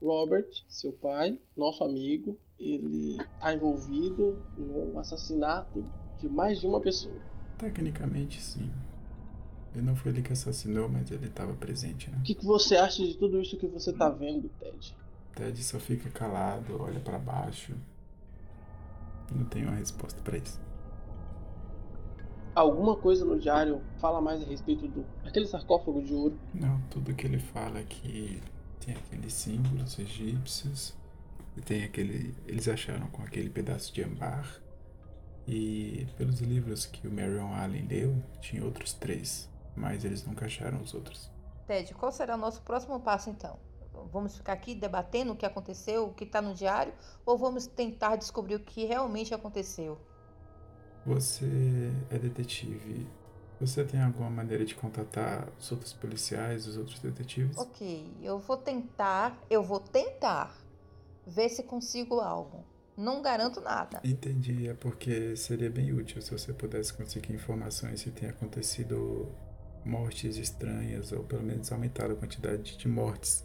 Robert, 0.00 0.46
seu 0.68 0.92
pai, 0.92 1.36
nosso 1.56 1.82
amigo, 1.82 2.38
ele 2.60 3.20
está 3.20 3.52
envolvido 3.52 4.40
no 4.56 5.00
assassinato 5.00 5.84
de 6.20 6.28
mais 6.28 6.60
de 6.60 6.68
uma 6.68 6.80
pessoa. 6.80 7.20
Tecnicamente, 7.58 8.40
sim. 8.40 8.70
Ele 9.74 9.84
não 9.84 9.96
foi 9.96 10.12
ele 10.12 10.22
que 10.22 10.32
assassinou, 10.32 10.88
mas 10.88 11.10
ele 11.10 11.26
estava 11.26 11.54
presente, 11.54 12.08
né? 12.08 12.18
O 12.18 12.22
que, 12.22 12.36
que 12.36 12.44
você 12.44 12.76
acha 12.76 13.04
de 13.04 13.14
tudo 13.14 13.42
isso 13.42 13.56
que 13.56 13.66
você 13.66 13.90
está 13.90 14.08
vendo, 14.08 14.48
Ted? 14.60 14.96
Ted 15.34 15.64
só 15.64 15.80
fica 15.80 16.08
calado, 16.08 16.80
olha 16.80 17.00
para 17.00 17.18
baixo. 17.18 17.74
Não 19.34 19.44
tem 19.44 19.64
uma 19.64 19.76
resposta 19.76 20.20
para 20.22 20.38
isso. 20.38 20.60
Alguma 22.54 22.96
coisa 22.96 23.24
no 23.24 23.38
diário 23.38 23.80
fala 23.98 24.20
mais 24.20 24.42
a 24.42 24.44
respeito 24.44 24.86
do 24.86 25.06
aquele 25.24 25.46
sarcófago 25.46 26.02
de 26.02 26.12
ouro? 26.12 26.38
Não, 26.52 26.80
tudo 26.90 27.14
que 27.14 27.26
ele 27.26 27.38
fala 27.38 27.78
é 27.78 27.84
que 27.84 28.42
tem 28.78 28.94
aqueles 28.94 29.32
símbolos 29.32 29.98
egípcios, 29.98 30.94
e 31.56 31.60
tem 31.60 31.84
aquele. 31.84 32.34
Eles 32.46 32.68
acharam 32.68 33.08
com 33.08 33.22
aquele 33.22 33.50
pedaço 33.50 33.92
de 33.92 34.02
ambar. 34.02 34.60
E 35.46 36.06
pelos 36.16 36.40
livros 36.40 36.86
que 36.86 37.06
o 37.08 37.12
Marion 37.12 37.52
Allen 37.52 37.86
leu, 37.88 38.22
tinha 38.40 38.64
outros 38.64 38.92
três, 38.92 39.50
mas 39.74 40.04
eles 40.04 40.24
nunca 40.24 40.46
acharam 40.46 40.80
os 40.80 40.94
outros. 40.94 41.30
Ted, 41.66 41.92
qual 41.94 42.12
será 42.12 42.36
o 42.36 42.38
nosso 42.38 42.62
próximo 42.62 43.00
passo 43.00 43.28
então? 43.28 43.58
Vamos 44.12 44.36
ficar 44.36 44.54
aqui 44.54 44.74
debatendo 44.74 45.32
o 45.32 45.36
que 45.36 45.46
aconteceu, 45.46 46.06
o 46.06 46.14
que 46.14 46.24
está 46.24 46.40
no 46.40 46.54
diário, 46.54 46.92
ou 47.24 47.36
vamos 47.36 47.66
tentar 47.66 48.16
descobrir 48.16 48.54
o 48.54 48.60
que 48.60 48.84
realmente 48.84 49.34
aconteceu? 49.34 49.98
Você 51.04 51.92
é 52.10 52.18
detetive. 52.18 53.06
Você 53.60 53.84
tem 53.84 54.00
alguma 54.00 54.30
maneira 54.30 54.64
de 54.64 54.74
contatar 54.74 55.48
os 55.58 55.70
outros 55.70 55.92
policiais, 55.92 56.66
os 56.66 56.76
outros 56.76 56.98
detetives? 56.98 57.56
Ok, 57.56 58.12
eu 58.20 58.38
vou 58.38 58.56
tentar, 58.56 59.38
eu 59.48 59.62
vou 59.62 59.78
tentar 59.78 60.56
ver 61.26 61.48
se 61.48 61.62
consigo 61.62 62.20
algo. 62.20 62.64
Não 62.96 63.22
garanto 63.22 63.60
nada. 63.60 64.00
Entendi, 64.04 64.68
é 64.68 64.74
porque 64.74 65.36
seria 65.36 65.70
bem 65.70 65.92
útil 65.92 66.20
se 66.20 66.30
você 66.30 66.52
pudesse 66.52 66.92
conseguir 66.92 67.32
informações 67.32 68.00
se 68.00 68.10
tem 68.10 68.28
acontecido 68.28 69.28
mortes 69.84 70.36
estranhas, 70.36 71.12
ou 71.12 71.24
pelo 71.24 71.42
menos 71.42 71.72
aumentar 71.72 72.10
a 72.10 72.14
quantidade 72.14 72.76
de 72.76 72.88
mortes 72.88 73.44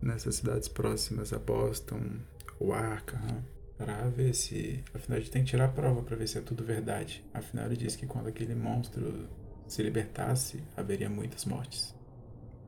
nessas 0.00 0.36
cidades 0.36 0.68
próximas 0.68 1.32
a 1.32 1.38
Boston 1.38 2.18
ou 2.58 2.72
Arkham, 2.72 3.42
para 3.76 4.08
ver 4.08 4.34
se. 4.34 4.82
Afinal, 4.92 5.18
a 5.18 5.20
gente 5.20 5.30
tem 5.30 5.44
que 5.44 5.50
tirar 5.50 5.66
a 5.66 5.68
prova 5.68 6.02
para 6.02 6.16
ver 6.16 6.26
se 6.26 6.38
é 6.38 6.40
tudo 6.40 6.64
verdade. 6.64 7.24
Afinal, 7.32 7.66
ele 7.66 7.76
disse 7.76 7.96
que 7.96 8.06
quando 8.06 8.26
aquele 8.28 8.54
monstro 8.54 9.28
se 9.66 9.82
libertasse, 9.82 10.62
haveria 10.76 11.08
muitas 11.08 11.44
mortes. 11.44 11.94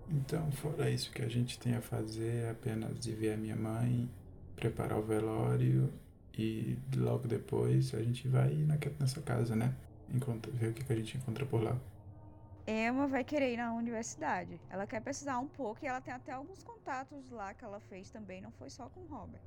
Então, 0.09 0.51
fora 0.53 0.91
isso, 0.91 1.11
que 1.12 1.22
a 1.22 1.28
gente 1.28 1.59
tem 1.59 1.74
a 1.74 1.81
fazer 1.81 2.45
é 2.45 2.51
apenas 2.51 2.99
de 2.99 3.12
ver 3.12 3.33
a 3.35 3.37
minha 3.37 3.57
mãe, 3.57 4.11
preparar 4.57 4.99
o 4.99 5.03
velório 5.03 5.93
e 6.37 6.76
logo 6.97 7.26
depois 7.28 7.95
a 7.95 8.03
gente 8.03 8.28
vai 8.28 8.53
naque- 8.55 8.93
nessa 8.99 9.20
casa, 9.20 9.55
né? 9.55 9.74
Encontra, 10.12 10.51
ver 10.53 10.70
o 10.70 10.72
que, 10.72 10.85
que 10.85 10.93
a 10.93 10.97
gente 10.97 11.16
encontra 11.16 11.47
por 11.47 11.62
lá. 11.62 11.78
Emma 12.71 13.09
vai 13.09 13.25
querer 13.25 13.53
ir 13.53 13.57
na 13.57 13.75
universidade. 13.75 14.61
Ela 14.71 14.87
quer 14.87 15.03
pesquisar 15.03 15.41
um 15.41 15.49
pouco 15.49 15.85
e 15.85 15.89
ela 15.89 16.01
tem 16.01 16.14
até 16.14 16.31
alguns 16.31 16.62
contatos 16.62 17.29
lá 17.31 17.53
que 17.53 17.64
ela 17.64 17.81
fez 17.81 18.11
também, 18.11 18.41
não 18.41 18.53
foi 18.53 18.71
só 18.71 18.89
com 18.89 19.07
Robert. 19.07 19.43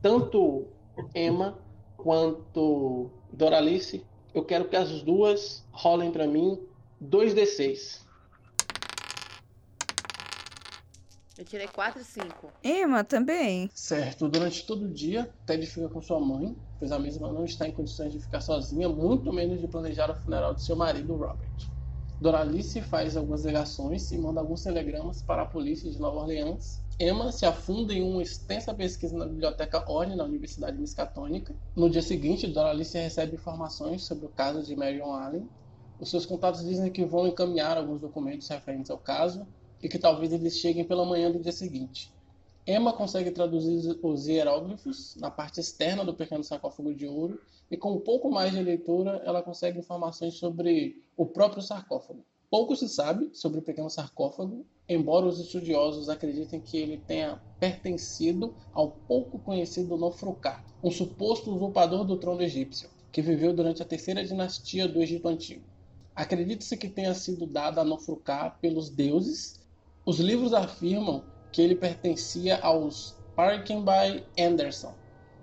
Tanto 0.00 0.68
Emma 1.12 1.58
quanto 1.96 3.10
Doralice, 3.32 4.06
eu 4.32 4.44
quero 4.44 4.68
que 4.68 4.76
as 4.76 5.02
duas 5.02 5.66
rolem 5.72 6.12
para 6.12 6.28
mim 6.28 6.64
2d6. 7.02 8.05
Eu 11.38 11.44
tirei 11.44 11.68
4 11.68 12.00
e 12.00 12.04
5. 12.04 12.50
Emma 12.64 13.04
também. 13.04 13.70
Certo, 13.74 14.26
durante 14.26 14.64
todo 14.64 14.86
o 14.86 14.88
dia, 14.88 15.30
Ted 15.44 15.66
fica 15.66 15.86
com 15.86 16.00
sua 16.00 16.18
mãe, 16.18 16.56
pois 16.78 16.90
a 16.90 16.98
mesma 16.98 17.30
não 17.30 17.44
está 17.44 17.68
em 17.68 17.72
condições 17.72 18.10
de 18.10 18.20
ficar 18.20 18.40
sozinha, 18.40 18.88
muito 18.88 19.30
menos 19.30 19.60
de 19.60 19.68
planejar 19.68 20.10
o 20.10 20.14
funeral 20.14 20.54
de 20.54 20.62
seu 20.62 20.74
marido, 20.74 21.14
Robert. 21.14 21.50
Doralice 22.18 22.80
faz 22.80 23.18
algumas 23.18 23.44
ligações 23.44 24.10
e 24.10 24.16
manda 24.16 24.40
alguns 24.40 24.62
telegramas 24.62 25.20
para 25.20 25.42
a 25.42 25.46
polícia 25.46 25.90
de 25.90 26.00
Nova 26.00 26.20
Orleans. 26.20 26.80
Emma 26.98 27.30
se 27.30 27.44
afunda 27.44 27.92
em 27.92 28.02
uma 28.02 28.22
extensa 28.22 28.72
pesquisa 28.72 29.14
na 29.14 29.26
biblioteca 29.26 29.84
Orne, 29.92 30.16
na 30.16 30.24
Universidade 30.24 30.78
Miskatônica. 30.78 31.54
No 31.76 31.90
dia 31.90 32.00
seguinte, 32.00 32.46
Doralice 32.46 32.96
recebe 32.96 33.34
informações 33.34 34.04
sobre 34.04 34.24
o 34.24 34.30
caso 34.30 34.62
de 34.62 34.74
Marion 34.74 35.12
Allen. 35.12 35.46
Os 36.00 36.08
seus 36.10 36.24
contatos 36.24 36.64
dizem 36.64 36.90
que 36.90 37.04
vão 37.04 37.26
encaminhar 37.26 37.76
alguns 37.76 38.00
documentos 38.00 38.48
referentes 38.48 38.90
ao 38.90 38.96
caso 38.96 39.46
e 39.82 39.88
que 39.88 39.98
talvez 39.98 40.32
eles 40.32 40.56
cheguem 40.58 40.84
pela 40.84 41.04
manhã 41.04 41.30
do 41.30 41.40
dia 41.40 41.52
seguinte. 41.52 42.12
Emma 42.66 42.92
consegue 42.92 43.30
traduzir 43.30 43.98
os 44.02 44.26
hieróglifos 44.26 45.14
na 45.16 45.30
parte 45.30 45.60
externa 45.60 46.04
do 46.04 46.14
pequeno 46.14 46.42
sarcófago 46.42 46.92
de 46.92 47.06
ouro 47.06 47.40
e 47.70 47.76
com 47.76 47.92
um 47.92 48.00
pouco 48.00 48.30
mais 48.30 48.52
de 48.52 48.62
leitura 48.62 49.22
ela 49.24 49.42
consegue 49.42 49.78
informações 49.78 50.34
sobre 50.34 51.00
o 51.16 51.24
próprio 51.24 51.62
sarcófago. 51.62 52.24
Pouco 52.50 52.76
se 52.76 52.88
sabe 52.88 53.30
sobre 53.32 53.58
o 53.58 53.62
pequeno 53.62 53.90
sarcófago, 53.90 54.64
embora 54.88 55.26
os 55.26 55.38
estudiosos 55.40 56.08
acreditem 56.08 56.60
que 56.60 56.76
ele 56.76 56.96
tenha 56.96 57.40
pertencido 57.58 58.54
ao 58.72 58.90
pouco 58.90 59.38
conhecido 59.38 59.96
Nofruká, 59.96 60.64
um 60.82 60.90
suposto 60.90 61.52
usurpador 61.52 62.04
do 62.04 62.16
trono 62.16 62.42
egípcio, 62.42 62.88
que 63.10 63.20
viveu 63.20 63.52
durante 63.52 63.82
a 63.82 63.86
terceira 63.86 64.24
dinastia 64.24 64.86
do 64.86 65.02
Egito 65.02 65.26
Antigo. 65.26 65.62
Acredita-se 66.14 66.76
que 66.76 66.88
tenha 66.88 67.12
sido 67.14 67.46
dado 67.46 67.80
a 67.80 67.84
Nofruká 67.84 68.50
pelos 68.50 68.88
deuses. 68.88 69.60
Os 70.06 70.20
livros 70.20 70.54
afirmam 70.54 71.24
que 71.50 71.60
ele 71.60 71.74
pertencia 71.74 72.60
aos 72.60 73.16
Parkenby 73.34 74.24
Anderson, 74.38 74.94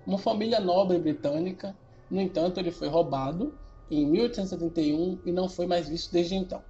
uma 0.07 0.17
família 0.17 0.57
nobre 0.61 0.97
britânica. 0.97 1.75
No 2.09 2.21
entanto, 2.21 2.61
ele 2.61 2.71
foi 2.71 2.87
roubado 2.87 3.59
em 3.91 4.05
1871 4.05 5.19
e 5.25 5.33
não 5.33 5.49
foi 5.49 5.67
mais 5.67 5.89
visto 5.89 6.13
desde 6.13 6.35
então. 6.35 6.63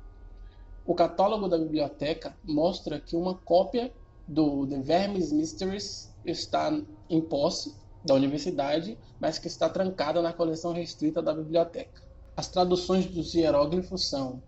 O 0.87 0.95
catálogo 0.95 1.47
da 1.47 1.55
biblioteca 1.55 2.35
mostra 2.43 2.99
que 2.99 3.15
uma 3.15 3.35
cópia 3.35 3.93
do 4.27 4.65
The 4.65 4.79
Vermes 4.79 5.31
Mysteries 5.31 6.11
está 6.25 6.75
em 7.07 7.21
posse 7.21 7.75
da 8.03 8.15
universidade, 8.15 8.97
mas 9.19 9.37
que 9.37 9.45
está 9.45 9.69
trancada 9.69 10.19
na 10.19 10.33
coleção 10.33 10.73
restrita 10.73 11.21
da 11.21 11.31
biblioteca. 11.31 12.01
As 12.35 12.47
traduções 12.47 13.05
dos 13.05 13.35
hieróglifos 13.35 14.09
são 14.09 14.41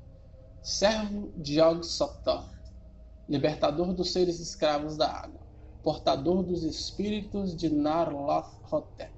Servo 0.64 1.32
de 1.38 1.62
Og 1.62 1.86
Sotor, 1.86 2.55
libertador 3.28 3.93
dos 3.93 4.11
seres 4.11 4.39
escravos 4.39 4.97
da 4.97 5.11
água, 5.11 5.41
portador 5.84 6.43
dos 6.43 6.63
espíritos 6.63 7.55
de 7.55 7.69
Narloth-Hotep, 7.69 9.11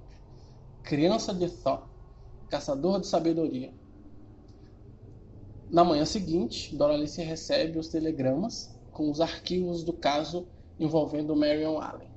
criança 0.84 1.34
de 1.34 1.50
Thoth, 1.50 1.88
caçador 2.50 3.02
de 3.02 3.08
sabedoria. 3.08 3.74
Na 5.70 5.84
manhã 5.84 6.06
seguinte, 6.06 6.74
Doralice 6.76 7.22
recebe 7.22 7.78
os 7.78 7.90
telegramas 7.90 8.74
com 8.92 9.12
os 9.12 9.20
arquivos 9.20 9.84
do 9.84 9.92
caso 9.92 10.48
envolvendo 10.80 11.36
Marion 11.36 11.80
Allen. 11.80 12.10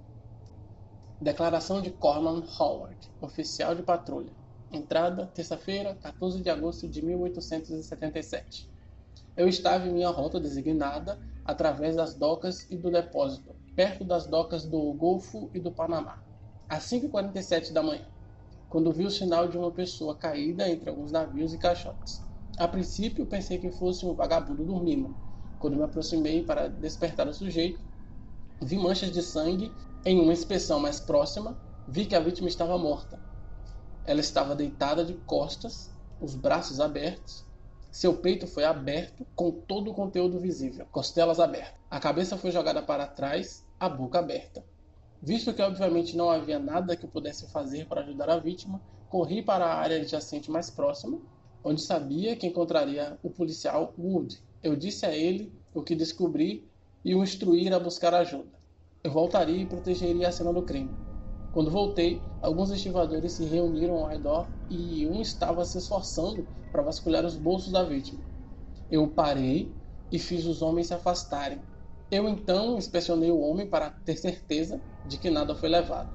Declaração 1.20 1.82
de 1.82 1.91
Corman 1.91 2.45
Howard, 2.59 2.97
oficial 3.20 3.74
de 3.74 3.82
patrulha. 3.82 4.32
Entrada, 4.70 5.26
terça-feira, 5.26 5.97
14 5.97 6.41
de 6.41 6.49
agosto 6.49 6.88
de 6.88 7.05
1877. 7.05 8.70
Eu 9.36 9.49
estava 9.49 9.88
em 9.88 9.93
minha 9.93 10.11
rota 10.11 10.38
designada 10.38 11.18
através 11.45 11.97
das 11.97 12.14
docas 12.14 12.66
e 12.70 12.76
do 12.76 12.91
depósito, 12.91 13.55
perto 13.74 14.05
das 14.05 14.26
docas 14.26 14.64
do 14.64 14.93
Golfo 14.95 15.51
e 15.55 15.61
do 15.61 15.70
Panamá, 15.70 16.22
às 16.68 16.84
5h47 16.84 17.72
da 17.72 17.82
manhã, 17.82 18.07
quando 18.68 18.93
vi 18.93 19.05
o 19.05 19.11
sinal 19.11 19.49
de 19.49 19.59
uma 19.59 19.70
pessoa 19.70 20.14
caída 20.14 20.68
entre 20.68 20.88
alguns 20.88 21.11
navios 21.11 21.53
e 21.53 21.59
caixotes. 21.59 22.22
A 22.57 22.68
princípio 22.68 23.26
pensei 23.26 23.59
que 23.59 23.70
fosse 23.70 24.05
um 24.05 24.14
vagabundo 24.14 24.64
dormindo. 24.64 25.16
Quando 25.59 25.76
me 25.76 25.82
aproximei 25.82 26.45
para 26.45 26.68
despertar 26.68 27.26
o 27.26 27.32
sujeito, 27.32 27.80
vi 28.61 28.76
manchas 28.76 29.11
de 29.11 29.22
sangue. 29.22 29.72
Em 30.05 30.20
uma 30.20 30.32
inspeção 30.32 30.78
mais 30.78 31.01
próxima, 31.01 31.59
vi 31.88 32.05
que 32.05 32.14
a 32.14 32.20
vítima 32.20 32.49
estava 32.49 32.76
morta. 32.76 33.18
Ela 34.05 34.20
estava 34.20 34.55
deitada 34.55 35.05
de 35.05 35.14
costas, 35.14 35.91
os 36.20 36.34
braços 36.34 36.80
abertos, 36.80 37.47
seu 37.91 38.14
peito 38.14 38.47
foi 38.47 38.64
aberto 38.64 39.26
com 39.34 39.51
todo 39.51 39.91
o 39.91 39.95
conteúdo 39.95 40.38
visível, 40.38 40.86
costelas 40.93 41.41
abertas. 41.41 41.74
A 41.91 41.99
cabeça 41.99 42.36
foi 42.36 42.53
jogada 42.53 42.80
para 42.80 43.07
trás, 43.07 43.66
a 43.78 43.88
boca 43.88 44.18
aberta. 44.18 44.64
Visto 45.20 45.53
que 45.53 45.61
obviamente 45.61 46.16
não 46.16 46.30
havia 46.30 46.59
nada 46.59 46.97
que 46.97 47.05
eu 47.05 47.11
pudesse 47.11 47.51
fazer 47.51 47.86
para 47.86 48.03
ajudar 48.03 48.30
a 48.30 48.38
vítima, 48.38 48.80
corri 49.09 49.43
para 49.43 49.66
a 49.66 49.74
área 49.74 49.97
adjacente 49.97 50.51
mais 50.51 50.70
próxima, 50.70 51.20
onde 51.64 51.82
sabia 51.82 52.36
que 52.36 52.47
encontraria 52.47 53.18
o 53.22 53.28
policial 53.28 53.93
Wood. 53.99 54.41
Eu 54.62 54.76
disse 54.76 55.05
a 55.05 55.14
ele 55.14 55.53
o 55.74 55.82
que 55.82 55.95
descobri 55.95 56.66
e 57.05 57.14
o 57.14 57.22
instruir 57.22 57.72
a 57.74 57.80
buscar 57.80 58.14
ajuda. 58.14 58.59
Eu 59.03 59.11
voltaria 59.11 59.62
e 59.62 59.66
protegeria 59.66 60.28
a 60.28 60.32
cena 60.32 60.53
do 60.53 60.62
crime. 60.62 61.10
Quando 61.53 61.71
voltei, 61.71 62.23
alguns 62.41 62.71
estivadores 62.71 63.33
se 63.33 63.45
reuniram 63.45 63.97
ao 63.97 64.07
redor 64.07 64.49
e 64.69 65.07
um 65.09 65.21
estava 65.21 65.65
se 65.65 65.79
esforçando 65.79 66.47
para 66.71 66.83
vasculhar 66.83 67.25
os 67.25 67.37
bolsos 67.37 67.73
da 67.73 67.83
vítima. 67.83 68.21
Eu 68.89 69.09
parei 69.09 69.75
e 70.13 70.19
fiz 70.19 70.47
os 70.47 70.63
homens 70.63 70.87
se 70.87 70.95
afastarem. 70.95 71.61
Eu 72.09 72.29
então 72.29 72.79
inspecionei 72.79 73.31
o 73.31 73.41
homem 73.41 73.69
para 73.69 73.91
ter 73.91 74.17
certeza 74.17 74.81
de 75.05 75.19
que 75.19 75.29
nada 75.29 75.55
foi 75.55 75.69
levado. 75.69 76.13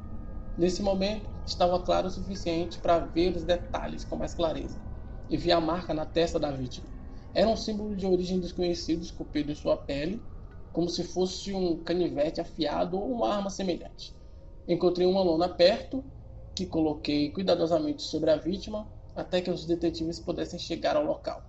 Nesse 0.57 0.81
momento, 0.81 1.29
estava 1.45 1.81
claro 1.81 2.07
o 2.07 2.11
suficiente 2.11 2.79
para 2.79 2.99
ver 2.99 3.35
os 3.35 3.43
detalhes 3.43 4.05
com 4.05 4.15
mais 4.15 4.33
clareza 4.33 4.81
e 5.29 5.35
vi 5.35 5.51
a 5.51 5.59
marca 5.59 5.93
na 5.93 6.05
testa 6.05 6.39
da 6.39 6.51
vítima. 6.51 6.87
Era 7.33 7.49
um 7.49 7.57
símbolo 7.57 7.93
de 7.95 8.05
origem 8.05 8.39
desconhecido 8.39 9.03
esculpido 9.03 9.51
em 9.51 9.55
sua 9.55 9.75
pele, 9.75 10.25
como 10.71 10.87
se 10.87 11.03
fosse 11.03 11.53
um 11.53 11.83
canivete 11.83 12.39
afiado 12.39 12.97
ou 12.97 13.11
uma 13.11 13.33
arma 13.33 13.49
semelhante. 13.49 14.15
Encontrei 14.67 15.05
uma 15.05 15.21
lona 15.21 15.47
perto, 15.47 16.03
que 16.55 16.65
coloquei 16.65 17.29
cuidadosamente 17.29 18.01
sobre 18.01 18.31
a 18.31 18.35
vítima 18.35 18.87
até 19.15 19.39
que 19.39 19.51
os 19.51 19.63
detetives 19.63 20.19
pudessem 20.19 20.57
chegar 20.57 20.95
ao 20.95 21.05
local. 21.05 21.43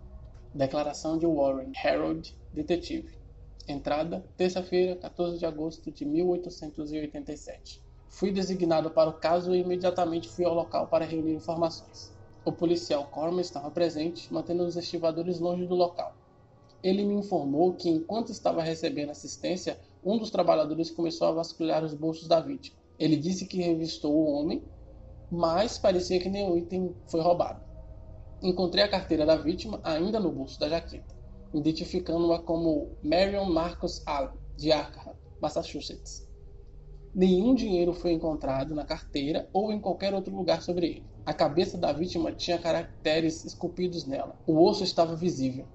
Declaração 0.52 1.16
de 1.16 1.24
Warren 1.24 1.72
Harold, 1.82 2.36
detetive. 2.52 3.16
Entrada, 3.66 4.22
terça-feira, 4.36 4.96
14 4.96 5.38
de 5.38 5.46
agosto 5.46 5.90
de 5.90 6.04
1887. 6.04 7.82
Fui 8.06 8.30
designado 8.30 8.90
para 8.90 9.08
o 9.08 9.14
caso 9.14 9.54
e 9.54 9.60
imediatamente 9.60 10.28
fui 10.28 10.44
ao 10.44 10.52
local 10.52 10.86
para 10.88 11.06
reunir 11.06 11.32
informações. 11.32 12.12
O 12.44 12.52
policial 12.52 13.06
Corman 13.06 13.40
estava 13.40 13.70
presente, 13.70 14.30
mantendo 14.30 14.62
os 14.62 14.76
estivadores 14.76 15.40
longe 15.40 15.66
do 15.66 15.74
local. 15.74 16.14
Ele 16.82 17.02
me 17.02 17.14
informou 17.14 17.72
que, 17.72 17.88
enquanto 17.88 18.30
estava 18.30 18.62
recebendo 18.62 19.08
assistência, 19.08 19.80
um 20.04 20.18
dos 20.18 20.30
trabalhadores 20.30 20.90
começou 20.90 21.28
a 21.28 21.32
vasculhar 21.32 21.82
os 21.82 21.94
bolsos 21.94 22.28
da 22.28 22.40
vítima. 22.40 22.76
Ele 22.98 23.16
disse 23.16 23.46
que 23.46 23.60
revistou 23.60 24.14
o 24.14 24.32
homem, 24.32 24.62
mas 25.30 25.78
parecia 25.78 26.20
que 26.20 26.28
nenhum 26.28 26.56
item 26.56 26.94
foi 27.06 27.20
roubado. 27.20 27.60
Encontrei 28.42 28.84
a 28.84 28.88
carteira 28.88 29.26
da 29.26 29.36
vítima 29.36 29.80
ainda 29.82 30.20
no 30.20 30.32
bolso 30.32 30.58
da 30.58 30.68
jaqueta, 30.68 31.14
identificando-a 31.52 32.38
como 32.38 32.96
Marion 33.02 33.46
Marcus 33.46 34.02
Allen, 34.06 34.38
de 34.56 34.72
Arkham, 34.72 35.14
Massachusetts. 35.40 36.26
Nenhum 37.14 37.54
dinheiro 37.54 37.92
foi 37.94 38.12
encontrado 38.12 38.74
na 38.74 38.84
carteira 38.84 39.48
ou 39.52 39.72
em 39.72 39.80
qualquer 39.80 40.12
outro 40.14 40.34
lugar 40.34 40.62
sobre 40.62 40.86
ele. 40.86 41.06
A 41.24 41.34
cabeça 41.34 41.76
da 41.76 41.92
vítima 41.92 42.30
tinha 42.30 42.58
caracteres 42.58 43.44
esculpidos 43.44 44.06
nela. 44.06 44.36
O 44.46 44.62
osso 44.62 44.84
estava 44.84 45.16
visível. 45.16 45.66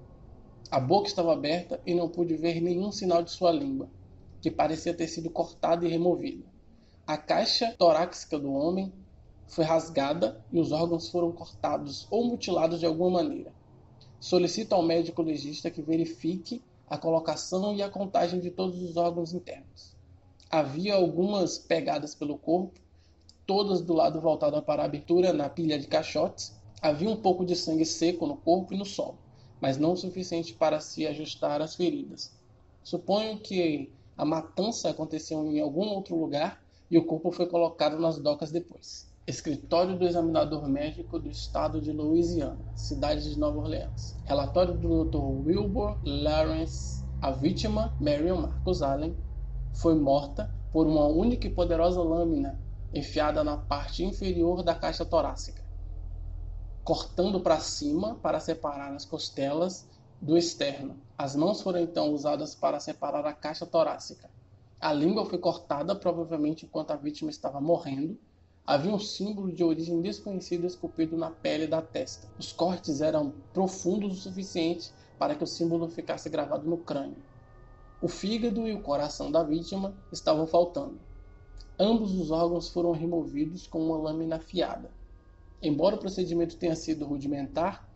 A 0.70 0.80
boca 0.80 1.08
estava 1.08 1.32
aberta 1.32 1.80
e 1.84 1.94
não 1.94 2.08
pude 2.08 2.36
ver 2.36 2.60
nenhum 2.60 2.90
sinal 2.90 3.22
de 3.22 3.30
sua 3.30 3.52
língua, 3.52 3.90
que 4.40 4.50
parecia 4.50 4.94
ter 4.94 5.08
sido 5.08 5.30
cortada 5.30 5.84
e 5.84 5.88
removida. 5.88 6.51
A 7.12 7.18
caixa 7.18 7.74
torácica 7.76 8.38
do 8.38 8.50
homem 8.50 8.90
foi 9.46 9.66
rasgada 9.66 10.42
e 10.50 10.58
os 10.58 10.72
órgãos 10.72 11.10
foram 11.10 11.30
cortados 11.30 12.06
ou 12.10 12.24
mutilados 12.24 12.80
de 12.80 12.86
alguma 12.86 13.22
maneira. 13.22 13.52
Solicito 14.18 14.72
ao 14.72 14.82
médico 14.82 15.20
legista 15.20 15.70
que 15.70 15.82
verifique 15.82 16.62
a 16.88 16.96
colocação 16.96 17.74
e 17.74 17.82
a 17.82 17.90
contagem 17.90 18.40
de 18.40 18.50
todos 18.50 18.80
os 18.80 18.96
órgãos 18.96 19.34
internos. 19.34 19.94
Havia 20.50 20.94
algumas 20.94 21.58
pegadas 21.58 22.14
pelo 22.14 22.38
corpo, 22.38 22.80
todas 23.46 23.82
do 23.82 23.92
lado 23.92 24.18
voltado 24.18 24.62
para 24.62 24.80
a 24.80 24.86
abertura 24.86 25.34
na 25.34 25.50
pilha 25.50 25.78
de 25.78 25.88
caixotes. 25.88 26.58
Havia 26.80 27.10
um 27.10 27.16
pouco 27.16 27.44
de 27.44 27.54
sangue 27.54 27.84
seco 27.84 28.26
no 28.26 28.38
corpo 28.38 28.72
e 28.72 28.78
no 28.78 28.86
solo, 28.86 29.18
mas 29.60 29.76
não 29.76 29.92
o 29.92 29.98
suficiente 29.98 30.54
para 30.54 30.80
se 30.80 31.06
ajustar 31.06 31.60
às 31.60 31.76
feridas. 31.76 32.32
Suponho 32.82 33.38
que 33.38 33.92
a 34.16 34.24
matança 34.24 34.88
aconteceu 34.88 35.44
em 35.44 35.60
algum 35.60 35.88
outro 35.88 36.16
lugar 36.16 36.61
e 36.92 36.98
o 36.98 37.06
corpo 37.06 37.32
foi 37.32 37.46
colocado 37.46 37.98
nas 37.98 38.18
docas 38.18 38.52
depois. 38.52 39.10
Escritório 39.26 39.98
do 39.98 40.04
Examinador 40.04 40.68
Médico 40.68 41.18
do 41.18 41.30
Estado 41.30 41.80
de 41.80 41.90
Louisiana, 41.90 42.58
cidade 42.74 43.30
de 43.32 43.38
Nova 43.38 43.60
Orleans. 43.60 44.14
Relatório 44.26 44.74
do 44.74 45.06
Dr. 45.06 45.46
Wilbur 45.46 45.96
Lawrence. 46.04 47.02
A 47.18 47.30
vítima, 47.30 47.96
Marion 47.98 48.42
Marcus 48.42 48.82
Allen, 48.82 49.16
foi 49.72 49.94
morta 49.94 50.54
por 50.70 50.86
uma 50.86 51.06
única 51.06 51.46
e 51.46 51.54
poderosa 51.54 52.02
lâmina 52.02 52.60
enfiada 52.92 53.42
na 53.42 53.56
parte 53.56 54.04
inferior 54.04 54.62
da 54.62 54.74
caixa 54.74 55.06
torácica, 55.06 55.64
cortando 56.84 57.40
para 57.40 57.58
cima 57.58 58.16
para 58.16 58.38
separar 58.38 58.94
as 58.94 59.06
costelas 59.06 59.88
do 60.20 60.36
externo. 60.36 60.96
As 61.16 61.34
mãos 61.34 61.62
foram 61.62 61.80
então 61.80 62.12
usadas 62.12 62.54
para 62.54 62.78
separar 62.80 63.24
a 63.24 63.32
caixa 63.32 63.64
torácica. 63.64 64.28
A 64.82 64.92
língua 64.92 65.24
foi 65.24 65.38
cortada, 65.38 65.94
provavelmente 65.94 66.66
enquanto 66.66 66.90
a 66.90 66.96
vítima 66.96 67.30
estava 67.30 67.60
morrendo. 67.60 68.18
havia 68.66 68.92
um 68.92 68.98
símbolo 68.98 69.52
de 69.52 69.62
origem 69.62 70.02
desconhecida 70.02 70.66
esculpido 70.66 71.16
na 71.16 71.30
pele 71.30 71.68
da 71.68 71.80
testa. 71.80 72.28
Os 72.36 72.52
cortes 72.52 73.00
eram 73.00 73.32
profundos 73.52 74.12
o 74.12 74.20
suficiente 74.20 74.92
para 75.16 75.36
que 75.36 75.44
o 75.44 75.46
símbolo 75.46 75.88
ficasse 75.88 76.28
gravado 76.28 76.68
no 76.68 76.78
crânio. 76.78 77.22
O 78.00 78.08
fígado 78.08 78.66
e 78.66 78.74
o 78.74 78.82
coração 78.82 79.30
da 79.30 79.44
vítima 79.44 79.94
estavam 80.10 80.48
faltando. 80.48 80.98
Ambos 81.78 82.12
os 82.12 82.32
órgãos 82.32 82.68
foram 82.68 82.90
removidos 82.90 83.68
com 83.68 83.86
uma 83.86 83.96
lâmina 83.96 84.34
afiada. 84.34 84.90
Embora 85.62 85.94
o 85.94 86.00
procedimento 86.00 86.56
tenha 86.56 86.74
sido 86.74 87.06
rudimentar, 87.06 87.88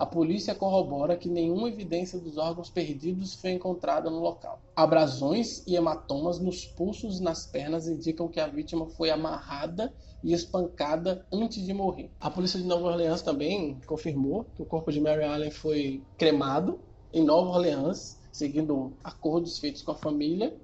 a 0.00 0.06
polícia 0.06 0.54
corrobora 0.54 1.14
que 1.14 1.28
nenhuma 1.28 1.68
evidência 1.68 2.18
dos 2.18 2.38
órgãos 2.38 2.70
perdidos 2.70 3.34
foi 3.34 3.50
encontrada 3.50 4.08
no 4.08 4.18
local. 4.18 4.58
Abrasões 4.74 5.62
e 5.66 5.76
hematomas 5.76 6.38
nos 6.38 6.64
pulsos 6.64 7.20
e 7.20 7.22
nas 7.22 7.44
pernas 7.44 7.86
indicam 7.86 8.26
que 8.26 8.40
a 8.40 8.46
vítima 8.46 8.86
foi 8.86 9.10
amarrada 9.10 9.92
e 10.24 10.32
espancada 10.32 11.26
antes 11.30 11.62
de 11.66 11.74
morrer. 11.74 12.10
A 12.18 12.30
polícia 12.30 12.58
de 12.58 12.64
Nova 12.64 12.86
Orleans 12.86 13.20
também 13.20 13.78
confirmou 13.86 14.46
que 14.56 14.62
o 14.62 14.64
corpo 14.64 14.90
de 14.90 14.98
Mary 14.98 15.22
Allen 15.22 15.50
foi 15.50 16.02
cremado 16.16 16.80
em 17.12 17.22
Nova 17.22 17.50
Orleans, 17.50 18.18
seguindo 18.32 18.94
acordos 19.04 19.58
feitos 19.58 19.82
com 19.82 19.92
a 19.92 19.96
família, 19.96 20.56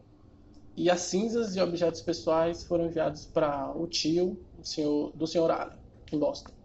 e 0.74 0.88
as 0.88 1.02
cinzas 1.02 1.54
e 1.54 1.60
objetos 1.60 2.00
pessoais 2.00 2.64
foram 2.64 2.86
enviados 2.86 3.26
para 3.26 3.70
o 3.76 3.86
tio 3.86 4.38
do 4.56 4.66
senhor, 4.66 5.12
do 5.14 5.26
senhor 5.26 5.50
Allen, 5.50 5.76
em 6.10 6.18
Boston. 6.18 6.55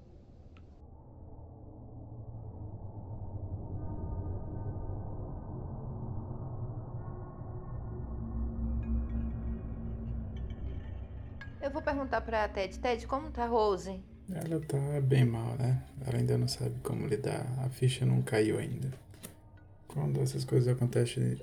Perguntar 12.11 12.21
pra 12.21 12.47
Ted. 12.49 12.77
Ted, 12.79 13.07
como 13.07 13.31
tá 13.31 13.45
Rose? 13.45 14.03
Ela 14.29 14.59
tá 14.59 14.77
bem 15.01 15.25
mal, 15.25 15.55
né? 15.57 15.81
Ela 16.05 16.17
ainda 16.17 16.37
não 16.37 16.47
sabe 16.47 16.75
como 16.83 17.07
lidar. 17.07 17.45
A 17.65 17.69
ficha 17.69 18.05
não 18.05 18.21
caiu 18.21 18.59
ainda. 18.59 18.91
Quando 19.87 20.21
essas 20.21 20.43
coisas 20.43 20.67
acontecem, 20.73 21.39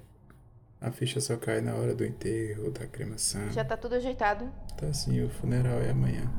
a 0.80 0.90
ficha 0.90 1.20
só 1.20 1.36
cai 1.36 1.60
na 1.60 1.74
hora 1.74 1.94
do 1.94 2.04
enterro, 2.04 2.70
da 2.70 2.86
cremação. 2.86 3.50
Já 3.50 3.64
tá 3.64 3.76
tudo 3.76 3.94
ajeitado? 3.94 4.50
Tá 4.76 4.92
sim, 4.92 5.22
o 5.22 5.28
funeral 5.28 5.80
é 5.80 5.90
amanhã. 5.90 6.30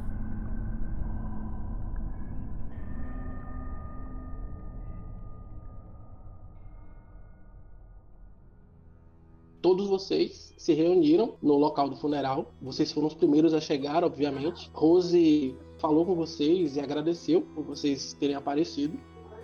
Todos 9.61 9.87
vocês 9.87 10.53
se 10.57 10.73
reuniram 10.73 11.35
no 11.41 11.57
local 11.57 11.89
do 11.89 11.95
funeral. 11.95 12.53
Vocês 12.61 12.91
foram 12.91 13.07
os 13.07 13.13
primeiros 13.13 13.53
a 13.53 13.59
chegar, 13.59 14.03
obviamente. 14.03 14.69
Rose 14.73 15.55
falou 15.79 16.05
com 16.05 16.15
vocês 16.15 16.77
e 16.77 16.79
agradeceu 16.79 17.41
por 17.41 17.63
vocês 17.63 18.13
terem 18.13 18.35
aparecido. 18.35 18.97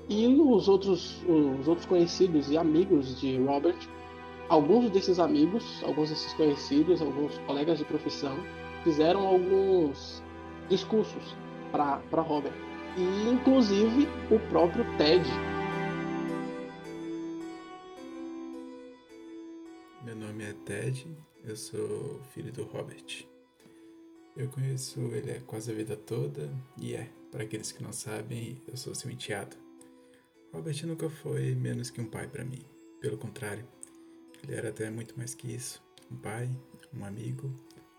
E 0.07 0.28
os 0.28 0.68
outros, 0.68 1.22
os 1.28 1.68
outros 1.68 1.86
conhecidos 1.86 2.49
e 2.49 2.57
amigos 2.57 3.20
de 3.20 3.38
Robert, 3.38 3.78
alguns 4.47 4.89
desses 4.91 5.20
amigos, 5.20 5.63
alguns 5.84 6.09
desses 6.09 6.32
conhecidos, 6.34 7.01
alguns 7.01 7.38
colegas 7.39 7.80
de 7.80 7.86
profissão, 7.86 8.38
fizeram 8.84 9.26
alguns 9.26 10.24
discursos 10.70 11.36
para 11.72 12.22
Robert. 12.22 12.53
E 12.97 13.30
inclusive 13.30 14.07
o 14.32 14.39
próprio 14.49 14.86
Ted 14.97 15.26
nome 20.36 20.49
é 20.49 20.53
Ted, 20.65 21.07
eu 21.45 21.55
sou 21.55 22.21
filho 22.33 22.51
do 22.51 22.65
Robert. 22.65 23.25
Eu 24.36 24.49
conheço 24.49 24.99
ele 25.13 25.31
há 25.31 25.39
quase 25.39 25.71
a 25.71 25.73
vida 25.73 25.95
toda 25.95 26.51
e 26.77 26.93
é, 26.93 27.09
para 27.31 27.43
aqueles 27.43 27.71
que 27.71 27.81
não 27.81 27.93
sabem, 27.93 28.61
eu 28.67 28.75
sou 28.75 28.93
seu 28.93 29.09
enteado. 29.09 29.55
Robert 30.51 30.86
nunca 30.86 31.09
foi 31.09 31.55
menos 31.55 31.89
que 31.89 32.01
um 32.01 32.05
pai 32.05 32.27
para 32.27 32.43
mim. 32.43 32.65
Pelo 32.99 33.17
contrário, 33.17 33.65
ele 34.43 34.55
era 34.55 34.71
até 34.71 34.89
muito 34.89 35.17
mais 35.17 35.33
que 35.33 35.55
isso. 35.55 35.81
Um 36.11 36.17
pai, 36.17 36.49
um 36.93 37.05
amigo, 37.05 37.49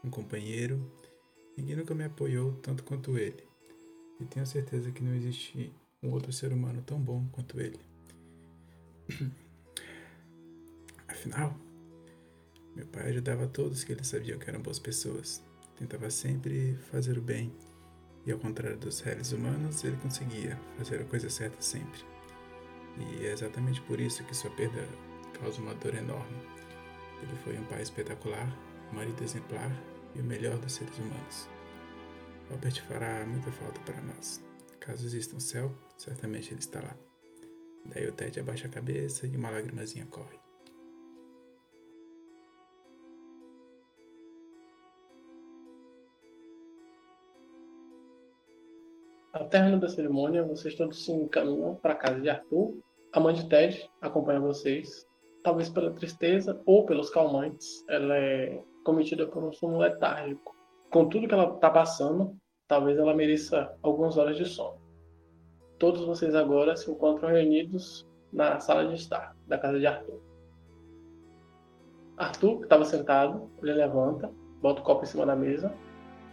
um 0.04 0.10
companheiro. 0.10 0.78
Ninguém 1.56 1.76
nunca 1.76 1.94
me 1.94 2.04
apoiou 2.04 2.52
tanto 2.56 2.84
quanto 2.84 3.16
ele. 3.16 3.42
E 4.20 4.26
tenho 4.26 4.46
certeza 4.46 4.92
que 4.92 5.02
não 5.02 5.14
existe 5.14 5.72
um 6.02 6.10
outro 6.10 6.30
ser 6.34 6.52
humano 6.52 6.82
tão 6.82 7.00
bom 7.00 7.26
quanto 7.32 7.58
ele. 7.58 7.80
Afinal, 11.08 11.65
meu 12.76 12.86
pai 12.88 13.08
ajudava 13.08 13.46
todos 13.46 13.84
que 13.84 13.92
ele 13.92 14.04
sabia 14.04 14.36
que 14.36 14.50
eram 14.50 14.60
boas 14.60 14.78
pessoas. 14.78 15.42
Tentava 15.78 16.10
sempre 16.10 16.76
fazer 16.90 17.16
o 17.16 17.22
bem. 17.22 17.50
E 18.26 18.30
ao 18.30 18.38
contrário 18.38 18.76
dos 18.76 19.00
réis 19.00 19.32
humanos, 19.32 19.82
ele 19.82 19.96
conseguia 19.96 20.60
fazer 20.76 21.00
a 21.00 21.04
coisa 21.04 21.30
certa 21.30 21.62
sempre. 21.62 21.98
E 22.98 23.24
é 23.24 23.32
exatamente 23.32 23.80
por 23.82 23.98
isso 23.98 24.22
que 24.24 24.36
sua 24.36 24.50
perda 24.50 24.86
causa 25.40 25.58
uma 25.62 25.74
dor 25.74 25.94
enorme. 25.94 26.36
Ele 27.22 27.36
foi 27.44 27.56
um 27.58 27.64
pai 27.64 27.80
espetacular, 27.80 28.46
marido 28.92 29.24
exemplar 29.24 29.72
e 30.14 30.20
o 30.20 30.24
melhor 30.24 30.58
dos 30.58 30.72
seres 30.72 30.98
humanos. 30.98 31.48
Robert 32.50 32.82
fará 32.86 33.24
muita 33.24 33.50
falta 33.52 33.80
para 33.80 34.02
nós. 34.02 34.44
Caso 34.80 35.06
exista 35.06 35.34
um 35.34 35.40
céu, 35.40 35.74
certamente 35.96 36.52
ele 36.52 36.60
está 36.60 36.80
lá. 36.80 36.94
Daí 37.86 38.06
o 38.06 38.12
Ted 38.12 38.38
abaixa 38.38 38.66
a 38.66 38.70
cabeça 38.70 39.26
e 39.26 39.34
uma 39.34 39.48
lágrimazinha 39.48 40.04
corre. 40.06 40.45
Ao 49.38 49.46
término 49.50 49.78
da 49.78 49.86
cerimônia, 49.86 50.42
vocês 50.42 50.74
todos 50.74 51.04
se 51.04 51.12
encaminham 51.12 51.74
para 51.74 51.92
a 51.92 51.96
casa 51.96 52.18
de 52.18 52.30
Arthur. 52.30 52.78
A 53.12 53.20
mãe 53.20 53.34
de 53.34 53.46
Ted 53.46 53.86
acompanha 54.00 54.40
vocês, 54.40 55.06
talvez 55.44 55.68
pela 55.68 55.92
tristeza 55.92 56.58
ou 56.64 56.86
pelos 56.86 57.10
calmantes. 57.10 57.84
Ela 57.86 58.16
é 58.16 58.58
cometida 58.82 59.26
por 59.26 59.44
um 59.44 59.52
sono 59.52 59.76
letárgico. 59.76 60.56
Com 60.90 61.10
tudo 61.10 61.28
que 61.28 61.34
ela 61.34 61.54
está 61.54 61.68
passando, 61.68 62.34
talvez 62.66 62.96
ela 62.96 63.14
mereça 63.14 63.76
algumas 63.82 64.16
horas 64.16 64.38
de 64.38 64.46
sono. 64.46 64.80
Todos 65.78 66.06
vocês 66.06 66.34
agora 66.34 66.74
se 66.74 66.90
encontram 66.90 67.28
reunidos 67.28 68.08
na 68.32 68.58
sala 68.58 68.88
de 68.88 68.94
estar 68.94 69.36
da 69.46 69.58
casa 69.58 69.78
de 69.78 69.86
Arthur. 69.86 70.18
Arthur, 72.16 72.56
que 72.60 72.64
estava 72.64 72.86
sentado, 72.86 73.50
ele 73.62 73.74
levanta, 73.74 74.32
bota 74.62 74.80
o 74.80 74.84
copo 74.84 75.02
em 75.02 75.06
cima 75.06 75.26
da 75.26 75.36
mesa 75.36 75.70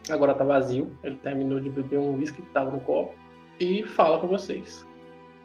agora 0.10 0.34
tá 0.34 0.43
vazio. 0.43 0.91
Ele 1.04 1.16
terminou 1.18 1.60
de 1.60 1.70
beber 1.70 1.99
um 1.99 2.16
whisky 2.16 2.41
que 2.41 2.49
tava 2.51 2.72
no 2.72 2.80
copo 2.80 3.14
e 3.60 3.84
fala 3.84 4.20
com 4.20 4.28
vocês. 4.28 4.86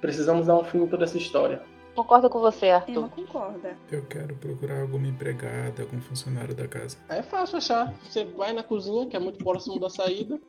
Precisamos 0.00 0.46
dar 0.46 0.56
um 0.56 0.64
fim 0.64 0.82
em 0.82 0.86
toda 0.86 1.04
essa 1.04 1.18
história. 1.18 1.62
Concordo 1.94 2.30
com 2.30 2.38
você, 2.38 2.70
Arthur. 2.70 2.92
Emma 2.92 3.09
concorda. 3.09 3.76
Eu 3.90 4.06
quero 4.06 4.36
procurar 4.36 4.82
alguma 4.82 5.09
empregada, 5.09 5.82
algum 5.82 6.00
funcionário 6.00 6.54
da 6.54 6.68
casa. 6.68 6.96
É 7.09 7.22
fácil 7.22 7.59
achar. 7.59 7.92
Você 8.04 8.24
vai 8.24 8.52
na 8.52 8.62
cozinha, 8.62 9.06
que 9.06 9.16
é 9.16 9.18
muito 9.18 9.42
próximo 9.44 9.80
da 9.80 9.90
saída. 9.90 10.40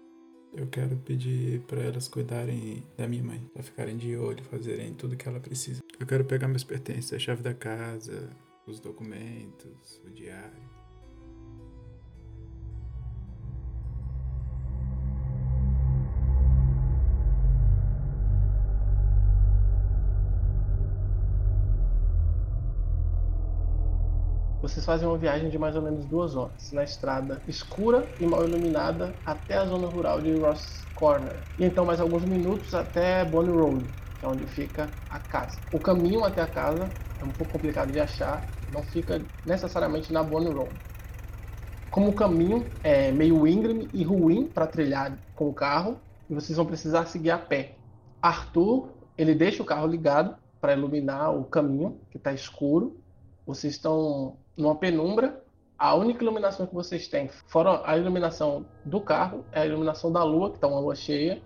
Eu 0.53 0.67
quero 0.67 0.95
pedir 0.97 1.61
para 1.61 1.81
elas 1.81 2.07
cuidarem 2.07 2.83
da 2.95 3.07
minha 3.07 3.23
mãe, 3.23 3.39
para 3.51 3.63
ficarem 3.63 3.97
de 3.97 4.15
olho, 4.15 4.43
fazerem 4.43 4.93
tudo 4.93 5.15
que 5.15 5.27
ela 5.27 5.39
precisa. 5.39 5.81
Eu 5.99 6.05
quero 6.05 6.23
pegar 6.25 6.47
meus 6.47 6.63
pertences, 6.63 7.13
a 7.13 7.19
chave 7.19 7.41
da 7.41 7.53
casa, 7.53 8.29
os 8.67 8.79
documentos, 8.79 10.01
o 10.05 10.09
diário. 10.11 10.78
Vocês 24.69 24.85
fazem 24.85 25.07
uma 25.07 25.17
viagem 25.17 25.49
de 25.49 25.57
mais 25.57 25.75
ou 25.75 25.81
menos 25.81 26.05
duas 26.05 26.35
horas 26.35 26.71
na 26.71 26.83
estrada 26.83 27.41
escura 27.47 28.07
e 28.19 28.25
mal 28.27 28.47
iluminada 28.47 29.15
até 29.25 29.55
a 29.57 29.65
zona 29.65 29.87
rural 29.87 30.21
de 30.21 30.31
Ross 30.35 30.85
Corner. 30.93 31.43
E 31.57 31.65
então 31.65 31.85
mais 31.85 31.99
alguns 31.99 32.23
minutos 32.23 32.75
até 32.75 33.25
Bonnie 33.25 33.51
Road, 33.51 33.83
que 34.19 34.25
é 34.25 34.27
onde 34.27 34.45
fica 34.45 34.87
a 35.09 35.17
casa. 35.17 35.59
O 35.73 35.79
caminho 35.79 36.23
até 36.23 36.43
a 36.43 36.47
casa 36.47 36.87
é 37.19 37.25
um 37.25 37.31
pouco 37.31 37.53
complicado 37.53 37.91
de 37.91 37.99
achar, 37.99 38.47
não 38.71 38.83
fica 38.83 39.19
necessariamente 39.43 40.13
na 40.13 40.21
Bonnie 40.21 40.53
Road. 40.53 40.69
Como 41.89 42.09
o 42.09 42.13
caminho 42.13 42.63
é 42.83 43.11
meio 43.11 43.47
íngreme 43.47 43.89
e 43.91 44.03
ruim 44.03 44.45
para 44.45 44.67
trilhar 44.67 45.17
com 45.35 45.49
o 45.49 45.53
carro, 45.53 45.97
vocês 46.29 46.55
vão 46.55 46.65
precisar 46.67 47.07
seguir 47.07 47.31
a 47.31 47.39
pé. 47.39 47.73
Arthur, 48.21 48.89
ele 49.17 49.33
deixa 49.33 49.63
o 49.63 49.65
carro 49.65 49.87
ligado 49.87 50.35
para 50.61 50.73
iluminar 50.73 51.35
o 51.35 51.43
caminho, 51.45 51.99
que 52.11 52.17
está 52.17 52.31
escuro. 52.31 53.01
Vocês 53.47 53.73
estão 53.73 54.37
numa 54.59 54.75
penumbra. 54.75 55.43
A 55.77 55.95
única 55.95 56.21
iluminação 56.21 56.67
que 56.67 56.73
vocês 56.75 57.07
têm, 57.07 57.29
fora 57.29 57.81
a 57.85 57.97
iluminação 57.97 58.65
do 58.83 58.99
carro, 58.99 59.45
é 59.51 59.61
a 59.61 59.65
iluminação 59.65 60.11
da 60.11 60.21
lua, 60.23 60.49
que 60.49 60.57
está 60.57 60.67
uma 60.67 60.79
lua 60.79 60.93
cheia. 60.93 61.41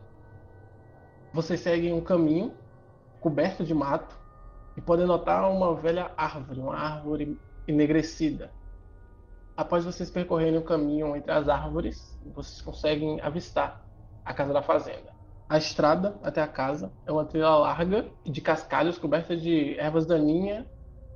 Vocês 1.32 1.60
seguem 1.60 1.94
um 1.94 2.02
caminho 2.02 2.52
coberto 3.22 3.64
de 3.64 3.74
mato 3.74 4.18
e 4.76 4.82
podem 4.82 5.06
notar 5.06 5.50
uma 5.50 5.76
velha 5.76 6.12
árvore, 6.18 6.60
uma 6.60 6.76
árvore 6.76 7.40
enegrecida. 7.68 8.52
Após 9.56 9.86
vocês 9.86 10.10
percorrerem 10.10 10.58
o 10.58 10.64
caminho 10.64 11.16
entre 11.16 11.32
as 11.32 11.48
árvores, 11.48 12.20
vocês 12.34 12.60
conseguem 12.60 13.22
avistar 13.22 13.86
a 14.26 14.34
casa 14.34 14.52
da 14.52 14.64
fazenda. 14.64 15.14
A 15.48 15.58
estrada 15.58 16.20
até 16.24 16.42
a 16.42 16.48
casa 16.48 16.92
é 17.06 17.12
uma 17.12 17.24
trilha 17.24 17.50
larga 17.50 18.08
de 18.26 18.42
cascalhos 18.42 18.98
coberta 18.98 19.38
de 19.38 19.78
ervas 19.78 20.08
daninhas. 20.08 20.66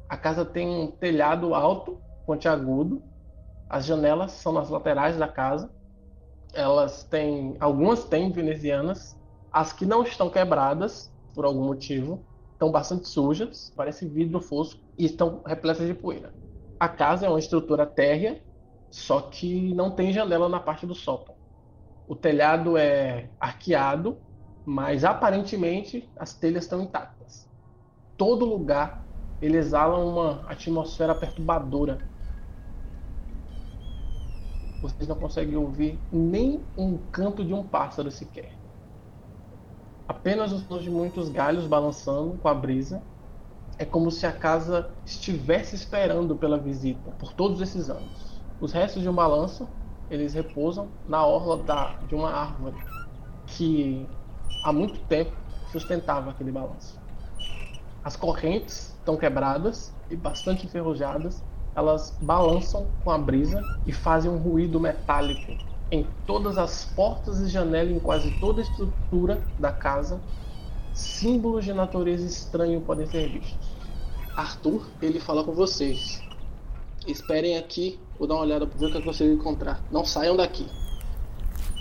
A 0.09 0.17
casa 0.17 0.45
tem 0.45 0.67
um 0.67 0.91
telhado 0.91 1.53
alto, 1.53 2.01
pontiagudo. 2.25 3.03
As 3.69 3.85
janelas 3.85 4.31
são 4.33 4.53
nas 4.53 4.69
laterais 4.69 5.17
da 5.17 5.27
casa. 5.27 5.69
Elas 6.53 7.03
têm, 7.03 7.57
algumas 7.59 8.05
têm 8.05 8.31
venezianas. 8.31 9.17
As 9.51 9.73
que 9.73 9.85
não 9.85 10.03
estão 10.03 10.29
quebradas, 10.29 11.11
por 11.33 11.45
algum 11.45 11.65
motivo, 11.65 12.25
estão 12.53 12.71
bastante 12.71 13.07
sujas, 13.07 13.71
parece 13.75 14.07
vidro 14.07 14.41
fosco 14.41 14.79
e 14.97 15.05
estão 15.05 15.43
repletas 15.45 15.85
de 15.85 15.93
poeira. 15.93 16.33
A 16.79 16.87
casa 16.87 17.25
é 17.25 17.29
uma 17.29 17.39
estrutura 17.39 17.85
térrea, 17.85 18.41
só 18.89 19.21
que 19.21 19.73
não 19.73 19.91
tem 19.91 20.13
janela 20.13 20.47
na 20.47 20.59
parte 20.59 20.85
do 20.85 20.95
sótão. 20.95 21.35
O 22.07 22.15
telhado 22.15 22.77
é 22.77 23.31
arqueado, 23.39 24.21
mas 24.65 25.03
aparentemente 25.03 26.11
as 26.17 26.33
telhas 26.33 26.63
estão 26.63 26.81
intactas. 26.81 27.47
Todo 28.17 28.45
lugar 28.45 29.06
ele 29.41 29.57
exala 29.57 29.97
uma 29.97 30.41
atmosfera 30.47 31.13
perturbadora. 31.13 31.99
Vocês 34.81 35.07
não 35.07 35.15
conseguem 35.15 35.55
ouvir 35.55 35.99
nem 36.11 36.61
um 36.77 36.97
canto 37.11 37.43
de 37.43 37.53
um 37.53 37.63
pássaro 37.63 38.09
sequer. 38.11 38.51
Apenas 40.07 40.51
os 40.51 40.61
sons 40.61 40.83
de 40.83 40.89
muitos 40.89 41.29
galhos 41.29 41.67
balançando 41.67 42.37
com 42.37 42.47
a 42.47 42.53
brisa. 42.53 43.01
É 43.77 43.85
como 43.85 44.09
se 44.09 44.25
a 44.25 44.31
casa 44.31 44.89
estivesse 45.05 45.75
esperando 45.75 46.35
pela 46.35 46.57
visita 46.57 47.11
por 47.19 47.33
todos 47.33 47.61
esses 47.61 47.89
anos. 47.89 48.41
Os 48.59 48.71
restos 48.71 49.03
de 49.03 49.09
um 49.09 49.13
balanço, 49.13 49.67
eles 50.09 50.33
repousam 50.33 50.87
na 51.07 51.23
orla 51.23 51.57
da, 51.57 51.93
de 52.07 52.15
uma 52.15 52.31
árvore 52.31 52.75
que 53.45 54.07
há 54.63 54.73
muito 54.73 54.99
tempo 55.01 55.31
sustentava 55.71 56.31
aquele 56.31 56.51
balanço. 56.51 56.99
As 58.03 58.15
correntes 58.15 58.96
estão 59.07 59.15
quebradas 59.15 59.93
e 60.09 60.17
bastante 60.17 60.65
enferrujadas, 60.65 61.41
elas 61.73 62.13
balançam 62.21 62.87
com 63.03 63.11
a 63.11 63.17
brisa 63.17 63.63
e 63.85 63.93
fazem 63.93 64.29
um 64.29 64.37
ruído 64.37 64.79
metálico 64.79 65.53
em 65.89 66.05
todas 66.25 66.57
as 66.57 66.83
portas 66.83 67.39
e 67.39 67.47
janelas, 67.47 67.95
em 67.95 67.99
quase 67.99 68.29
toda 68.39 68.59
a 68.59 68.63
estrutura 68.63 69.41
da 69.57 69.71
casa. 69.71 70.19
Símbolos 70.93 71.63
de 71.63 71.71
natureza 71.71 72.25
estranho 72.25 72.81
podem 72.81 73.07
ser 73.07 73.29
vistos. 73.29 73.77
Arthur, 74.35 74.85
ele 75.01 75.21
fala 75.21 75.43
com 75.43 75.53
vocês. 75.53 76.21
Esperem 77.07 77.57
aqui, 77.57 77.97
vou 78.19 78.27
dar 78.27 78.35
uma 78.35 78.43
olhada 78.43 78.67
para 78.67 78.77
ver 78.77 78.87
o 78.87 78.91
que 78.91 78.97
eu 78.97 79.03
consigo 79.03 79.33
encontrar. 79.33 79.79
Não 79.89 80.03
saiam 80.03 80.35
daqui. 80.35 80.67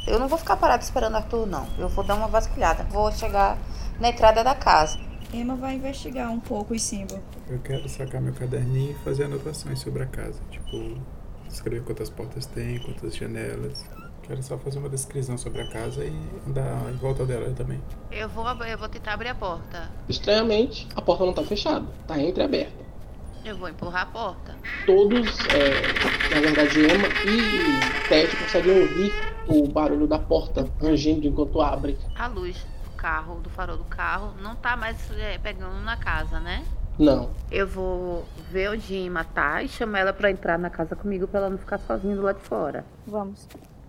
Eu 0.07 0.21
não 0.21 0.29
vou 0.29 0.39
ficar 0.39 0.57
parado 0.57 0.85
esperando 0.85 1.17
Arthur, 1.17 1.47
não. 1.47 1.67
Eu 1.77 1.89
vou 1.89 2.05
dar 2.05 2.15
uma 2.15 2.29
vasculhada. 2.29 2.85
Vou 2.85 3.11
chegar 3.11 3.59
na 3.99 4.11
entrada 4.11 4.45
da 4.45 4.55
casa. 4.55 5.06
Emma 5.37 5.55
vai 5.55 5.75
investigar 5.75 6.33
um 6.33 6.41
pouco 6.41 6.75
os 6.75 6.83
símbolos. 6.83 7.23
Eu 7.49 7.59
quero 7.59 7.87
sacar 7.89 8.23
meu 8.23 8.33
caderninho 8.33 8.93
e 8.93 9.05
fazer 9.05 9.25
anotações 9.25 9.79
sobre 9.81 10.03
a 10.03 10.07
casa. 10.07 10.41
Tipo, 10.51 10.99
escrever 11.47 11.83
quantas 11.83 12.09
portas 12.09 12.47
tem, 12.47 12.79
quantas 12.79 13.15
janelas. 13.15 13.85
Quero 14.23 14.43
só 14.43 14.57
fazer 14.59 14.79
uma 14.79 14.89
descrição 14.89 15.37
sobre 15.37 15.61
a 15.61 15.69
casa 15.71 16.05
e 16.05 16.13
andar 16.49 16.91
em 16.91 16.97
volta 16.97 17.25
dela 17.27 17.53
também. 17.53 17.81
Eu 18.11 18.29
vou, 18.31 18.47
eu 18.65 18.79
vou 18.79 18.89
tentar 18.89 19.13
abrir 19.13 19.29
a 19.29 19.35
porta. 19.35 19.91
Estranhamente, 20.09 20.89
a 20.97 21.03
porta 21.03 21.25
não 21.25 21.31
está 21.31 21.45
fechada, 21.45 21.87
está 22.01 22.21
entreaberta. 22.21 22.87
Eu 23.45 23.57
vou 23.57 23.69
empurrar 23.69 24.03
a 24.03 24.07
porta. 24.07 24.57
Todos, 24.87 25.39
é, 25.51 26.35
na 26.35 26.41
verdade, 26.41 26.81
Emma 26.81 27.07
e 27.25 28.09
Ted 28.09 28.37
conseguem 28.37 28.81
ouvir 28.81 29.13
o 29.47 29.69
barulho 29.69 30.09
da 30.09 30.19
porta 30.19 30.69
rangendo 30.81 31.29
enquanto 31.29 31.61
abre. 31.61 31.97
A 32.17 32.27
luz 32.27 32.57
carro, 33.07 33.37
do 33.41 33.49
farol 33.49 33.77
do 33.77 33.85
carro, 33.85 34.35
não 34.43 34.57
tá 34.57 34.77
mais 34.77 34.97
é, 35.13 35.39
pegando 35.39 35.77
na 35.85 35.97
casa, 35.97 36.41
né? 36.41 36.65
Não. 36.99 37.31
Eu 37.53 37.65
vou 37.65 38.25
ver 38.51 38.71
onde 38.71 38.97
Emma 38.97 39.23
tá 39.23 39.63
e 39.63 39.69
chamar 39.69 40.01
ela 40.01 40.13
pra 40.13 40.29
entrar 40.29 40.59
na 40.59 40.69
casa 40.69 40.97
comigo 40.97 41.29
pra 41.29 41.39
ela 41.39 41.51
não 41.51 41.59
ficar 41.59 41.79
sozinha 41.79 42.17
do 42.17 42.23
lado 42.23 42.39
de 42.39 42.45
fora. 42.49 42.85
Vamos. 43.07 43.47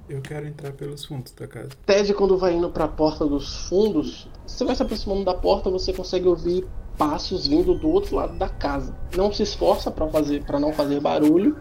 Eu 0.08 0.22
quero 0.22 0.46
entrar 0.46 0.72
pelos 0.74 1.04
fundos 1.04 1.32
da 1.32 1.48
casa. 1.48 1.70
Ted, 1.84 2.14
quando 2.14 2.38
vai 2.38 2.54
indo 2.54 2.70
para 2.70 2.86
a 2.86 2.88
porta 2.88 3.26
dos 3.26 3.68
fundos, 3.68 4.30
você 4.46 4.64
vai 4.64 4.76
se 4.76 4.84
aproximando 4.84 5.26
da 5.26 5.34
porta, 5.34 5.72
você 5.72 5.92
consegue 5.92 6.28
ouvir 6.28 6.68
passos 6.96 7.48
vindo 7.48 7.74
do 7.74 7.90
outro 7.90 8.18
lado 8.18 8.38
da 8.38 8.50
casa. 8.50 8.96
Não 9.16 9.34
se 9.34 9.42
esforça 9.42 9.90
para 9.90 10.08
fazer, 10.10 10.44
para 10.44 10.60
não 10.60 10.72
fazer 10.74 11.00
barulho. 11.00 11.58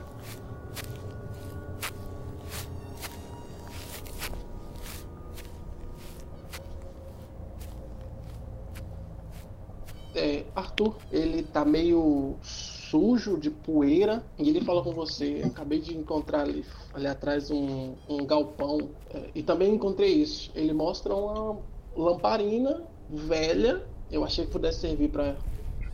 É, 10.16 10.44
Arthur, 10.54 10.96
ele 11.12 11.42
tá 11.42 11.62
meio 11.64 12.36
sujo 12.42 13.38
de 13.38 13.50
poeira 13.50 14.24
e 14.38 14.48
ele 14.48 14.62
fala 14.62 14.82
com 14.82 14.92
você. 14.92 15.42
Acabei 15.44 15.78
de 15.78 15.94
encontrar 15.94 16.40
ali, 16.40 16.64
ali 16.94 17.06
atrás 17.06 17.50
um, 17.50 17.94
um 18.08 18.24
galpão 18.24 18.88
é, 19.12 19.28
e 19.34 19.42
também 19.42 19.74
encontrei 19.74 20.14
isso. 20.14 20.50
Ele 20.54 20.72
mostra 20.72 21.14
uma 21.14 21.58
lamparina 21.94 22.82
velha. 23.10 23.82
Eu 24.10 24.24
achei 24.24 24.46
que 24.46 24.52
pudesse 24.52 24.80
servir 24.80 25.08
para 25.10 25.36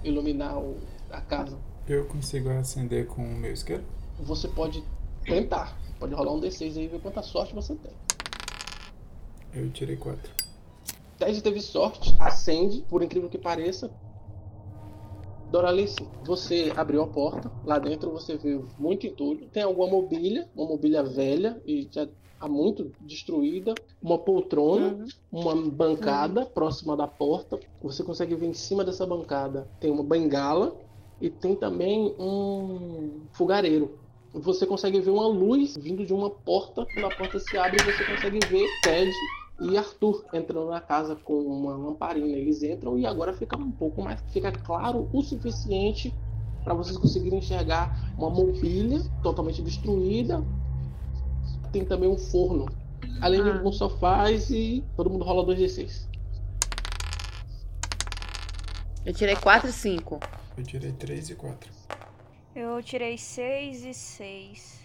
iluminar 0.05 0.57
o- 0.59 0.77
a 1.11 1.21
casa. 1.21 1.59
Eu 1.89 2.05
consigo 2.07 2.49
acender 2.51 3.07
com 3.09 3.23
o 3.23 3.35
meu 3.35 3.53
isqueiro? 3.53 3.83
Você 4.21 4.47
pode 4.47 4.85
tentar. 5.25 5.77
Pode 5.99 6.15
rolar 6.15 6.33
um 6.33 6.41
D6 6.41 6.77
aí 6.77 6.85
e 6.85 6.89
ver 6.89 7.01
quanta 7.01 7.23
sorte 7.23 7.55
você 7.55 7.75
tem. 7.75 7.93
Eu 9.53 9.69
tirei 9.71 9.97
quatro. 9.97 10.33
Ted 11.19 11.41
teve 11.43 11.61
sorte, 11.61 12.15
acende, 12.19 12.83
por 12.89 13.03
incrível 13.03 13.29
que 13.29 13.39
pareça. 13.39 13.91
Doralice, 15.53 16.09
você 16.25 16.73
abriu 16.75 17.03
a 17.03 17.07
porta, 17.07 17.53
lá 17.63 17.79
dentro 17.79 18.11
você 18.11 18.39
vê 18.39 18.59
muito 18.79 19.07
entulho. 19.07 19.47
Tem 19.53 19.63
alguma 19.63 19.87
mobília, 19.87 20.49
uma 20.57 20.67
mobília 20.67 21.03
velha 21.03 21.61
e 21.67 21.87
já 21.93 22.09
há 22.41 22.49
muito 22.49 22.91
destruída, 23.03 23.75
uma 24.03 24.17
poltrona, 24.17 25.05
uma 25.31 25.55
bancada 25.55 26.47
próxima 26.47 26.97
da 26.97 27.07
porta. 27.07 27.61
Você 27.83 28.03
consegue 28.03 28.35
ver 28.35 28.47
em 28.47 28.55
cima 28.55 28.83
dessa 28.83 29.07
bancada 29.07 29.69
tem 29.79 29.91
uma 29.91 30.03
bengala 30.03 30.75
e 31.21 31.29
tem 31.29 31.55
também 31.55 32.15
um 32.19 33.21
fogareiro. 33.35 33.99
Você 34.33 34.65
consegue 34.65 35.01
ver 35.01 35.11
uma 35.11 35.27
luz 35.27 35.77
vindo 35.77 36.07
de 36.07 36.15
uma 36.15 36.31
porta, 36.31 36.87
quando 36.95 37.05
a 37.05 37.15
porta 37.15 37.39
se 37.39 37.59
abre 37.59 37.77
você 37.85 38.03
consegue 38.07 38.41
ver 38.47 38.67
Ted 38.83 39.13
e 39.61 39.77
Arthur 39.77 40.25
entrando 40.33 40.71
na 40.71 40.81
casa 40.81 41.15
com 41.17 41.35
uma 41.35 41.77
lamparina. 41.77 42.27
Eles 42.37 42.63
entram 42.63 42.99
e 42.99 43.07
agora 43.07 43.33
fica 43.33 43.57
um 43.57 43.71
pouco 43.71 44.03
mais, 44.03 44.21
fica 44.29 44.51
claro 44.53 45.09
o 45.13 45.23
suficiente 45.23 46.15
para 46.65 46.75
vocês 46.75 46.97
conseguirem 46.97 47.39
enxergar 47.39 48.13
uma 48.17 48.31
mobília 48.31 49.01
totalmente 49.23 49.63
destruída. 49.63 50.45
Tem 51.73 51.85
também 51.85 52.09
um 52.09 52.19
forno, 52.19 52.67
além 53.21 53.43
de 53.43 53.51
Ah. 53.51 53.55
alguns 53.57 53.77
sofás 53.79 54.51
e 54.51 54.85
todo 54.97 55.11
mundo 55.11 55.25
rola 55.25 55.45
2d6. 55.45 56.07
Eu 59.05 59.13
tirei 59.13 59.35
4 59.37 59.69
e 59.69 59.73
5. 59.73 60.21
Eu 60.57 60.65
tirei 60.65 60.93
três 60.93 61.29
e 61.31 61.35
quatro. 61.35 61.73
Eu 62.55 62.83
tirei 62.83 63.17
seis 63.17 63.85
e 63.85 63.95
seis. 63.95 64.82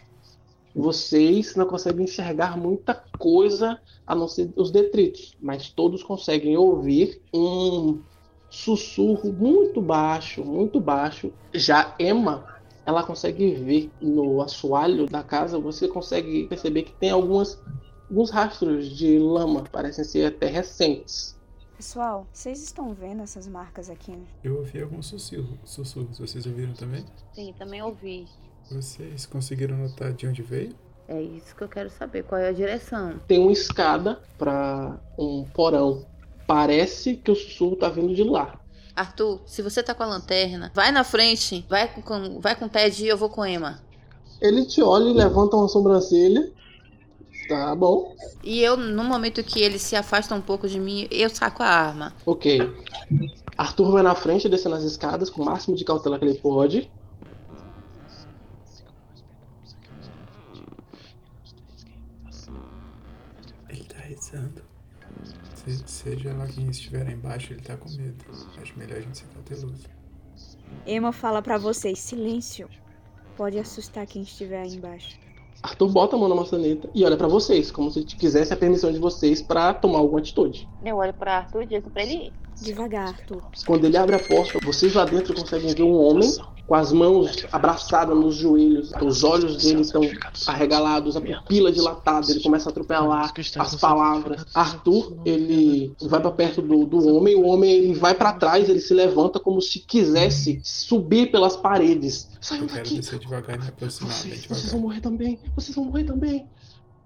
Vocês 0.78 1.56
não 1.56 1.66
conseguem 1.66 2.06
enxergar 2.06 2.56
muita 2.56 2.94
coisa 3.18 3.82
a 4.06 4.14
não 4.14 4.28
ser 4.28 4.54
os 4.56 4.70
detritos, 4.70 5.36
mas 5.42 5.72
todos 5.72 6.04
conseguem 6.04 6.56
ouvir 6.56 7.20
um 7.34 8.00
sussurro 8.48 9.34
muito 9.34 9.82
baixo, 9.82 10.46
muito 10.46 10.80
baixo. 10.80 11.34
Já 11.52 11.96
Emma, 12.00 12.46
ela 12.86 13.02
consegue 13.02 13.56
ver 13.56 13.90
no 14.00 14.40
assoalho 14.40 15.08
da 15.08 15.24
casa, 15.24 15.58
você 15.58 15.88
consegue 15.88 16.46
perceber 16.48 16.84
que 16.84 16.94
tem 16.94 17.10
algumas 17.10 17.60
alguns 18.08 18.30
rastros 18.30 18.96
de 18.96 19.18
lama, 19.18 19.64
parecem 19.64 20.04
ser 20.06 20.28
até 20.28 20.46
recentes. 20.46 21.36
Pessoal, 21.76 22.28
vocês 22.32 22.62
estão 22.62 22.94
vendo 22.94 23.24
essas 23.24 23.48
marcas 23.48 23.90
aqui? 23.90 24.16
Eu 24.44 24.58
ouvi 24.58 24.80
alguns 24.80 25.08
sussurros, 25.08 25.58
sussurros. 25.66 26.20
Vocês 26.20 26.46
ouviram 26.46 26.74
também? 26.74 27.04
Sim, 27.34 27.54
também 27.58 27.82
ouvi. 27.82 28.28
Vocês 28.70 29.26
conseguiram 29.26 29.78
notar 29.78 30.14
de 30.14 30.28
onde 30.28 30.42
veio? 30.42 30.76
É 31.08 31.22
isso 31.22 31.56
que 31.56 31.64
eu 31.64 31.70
quero 31.70 31.90
saber. 31.90 32.24
Qual 32.24 32.40
é 32.40 32.50
a 32.50 32.52
direção? 32.52 33.20
Tem 33.28 33.40
uma 33.40 33.52
escada 33.52 34.20
para 34.38 35.00
um 35.18 35.46
porão. 35.54 36.06
Parece 36.46 37.16
que 37.16 37.32
o 37.32 37.36
sussurro 37.36 37.78
tá 37.78 37.88
vindo 37.88 38.14
de 38.14 38.24
lá. 38.24 38.60
Arthur, 38.96 39.42
se 39.46 39.62
você 39.62 39.82
tá 39.82 39.94
com 39.94 40.04
a 40.04 40.08
lanterna, 40.08 40.72
vai 40.74 40.92
na 40.92 41.04
frente, 41.04 41.66
vai 41.70 41.88
com, 41.88 42.40
vai 42.40 42.56
com 42.56 42.66
o 42.66 42.70
Ted 42.70 43.04
e 43.04 43.08
eu 43.08 43.18
vou 43.18 43.30
com 43.30 43.46
Emma. 43.46 43.80
Ele 44.42 44.66
te 44.66 44.82
olha 44.82 45.10
e 45.10 45.14
levanta 45.14 45.56
uma 45.56 45.68
sobrancelha. 45.68 46.52
Tá 47.48 47.74
bom. 47.76 48.14
E 48.44 48.62
eu, 48.62 48.76
no 48.76 49.04
momento 49.04 49.44
que 49.44 49.62
ele 49.62 49.80
se 49.80 49.96
afasta 49.96 50.36
um 50.36 50.42
pouco 50.42 50.68
de 50.68 50.80
mim, 50.80 51.08
eu 51.10 51.30
saco 51.30 51.64
a 51.64 51.68
arma. 51.68 52.14
Ok. 52.26 52.60
Arthur 53.58 53.92
vai 53.92 54.04
na 54.04 54.14
frente, 54.14 54.50
descendo 54.50 54.76
as 54.76 54.84
escadas 54.84 55.30
com 55.30 55.42
o 55.42 55.46
máximo 55.46 55.76
de 55.76 55.86
cautela 55.86 56.20
que 56.20 56.26
ele 56.26 56.38
pode. 56.40 56.92
Se- 65.68 65.84
seja 65.86 66.34
lá 66.34 66.48
quem 66.48 66.70
estiver 66.70 67.10
embaixo, 67.12 67.54
ele 67.54 67.62
tá 67.62 67.76
com 67.78 67.90
medo. 67.92 68.24
Acho 68.62 68.78
melhor 68.78 68.98
a 68.98 69.02
gente 69.02 69.18
ser 69.18 69.26
cauteloso. 69.34 69.84
Emma 70.86 71.12
fala 71.12 71.42
pra 71.42 71.58
vocês: 71.58 72.00
silêncio. 72.00 72.70
Pode 73.36 73.60
assustar 73.60 74.06
quem 74.08 74.22
estiver 74.24 74.62
aí 74.62 74.76
embaixo. 74.76 75.18
Arthur 75.62 75.90
bota 75.90 76.16
a 76.16 76.20
mão 76.20 76.30
na 76.30 76.36
maçaneta 76.36 76.90
e 76.94 77.04
olha 77.04 77.18
pra 77.18 77.28
vocês, 77.28 77.72
como 77.72 77.92
se 77.92 78.04
quisesse 78.04 78.54
a 78.54 78.58
permissão 78.58 78.92
de 78.92 79.00
vocês 79.00 79.42
pra 79.42 79.74
tomar 79.74 80.00
alguma 80.00 80.20
atitude. 80.20 80.68
Eu 80.86 80.98
olho 80.98 81.14
pra 81.14 81.38
Arthur 81.40 81.64
e 81.64 81.68
digo 81.68 81.90
pra 81.90 82.04
ele 82.04 82.28
ir. 82.28 82.34
Devagar, 82.62 83.10
Arthur. 83.10 83.44
Quando 83.66 83.86
ele 83.86 83.98
abre 83.98 84.16
a 84.16 84.20
porta, 84.20 84.58
vocês 84.64 84.94
lá 84.96 85.06
dentro 85.06 85.36
conseguem 85.36 85.74
ver 85.76 85.84
um 85.84 85.94
homem 85.96 86.28
com 86.68 86.76
as 86.76 86.92
mãos 86.92 87.46
abraçadas 87.52 88.16
nos 88.16 88.36
joelhos. 88.36 88.92
Os 89.02 89.24
olhos 89.24 89.58
dele 89.64 89.82
estão 89.82 90.02
arregalados, 90.46 91.16
a 91.16 91.22
pupila 91.22 91.72
dilatada. 91.72 92.30
Ele 92.30 92.42
começa 92.42 92.70
a 92.70 92.72
atropelar 92.72 93.34
as 93.58 93.76
palavras. 93.76 94.46
Arthur, 94.54 95.18
ele 95.26 95.96
vai 96.02 96.20
pra 96.20 96.32
perto 96.32 96.62
do, 96.62 96.86
do 96.86 97.08
homem. 97.08 97.36
O 97.36 97.46
homem 97.48 97.72
ele 97.72 97.94
vai 97.94 98.14
pra 98.14 98.34
trás, 98.34 98.68
ele 98.68 98.82
se 98.82 98.94
levanta 98.94 99.40
como 99.40 99.62
se 99.62 99.80
quisesse 99.80 100.60
subir 100.64 101.32
pelas 101.32 101.56
paredes. 101.56 102.30
Saiam 102.42 102.68
quero 102.68 102.84
daqui! 102.84 103.00
devagar 103.18 103.56
e 103.56 103.60
me 103.60 103.68
aproximar 103.68 104.12
bem 104.12 104.22
Vocês, 104.22 104.46
vocês 104.46 104.72
vão 104.72 104.82
morrer 104.82 105.02
também! 105.02 105.40
Vocês 105.56 105.76
vão 105.76 105.86
morrer 105.86 106.04
também! 106.04 106.48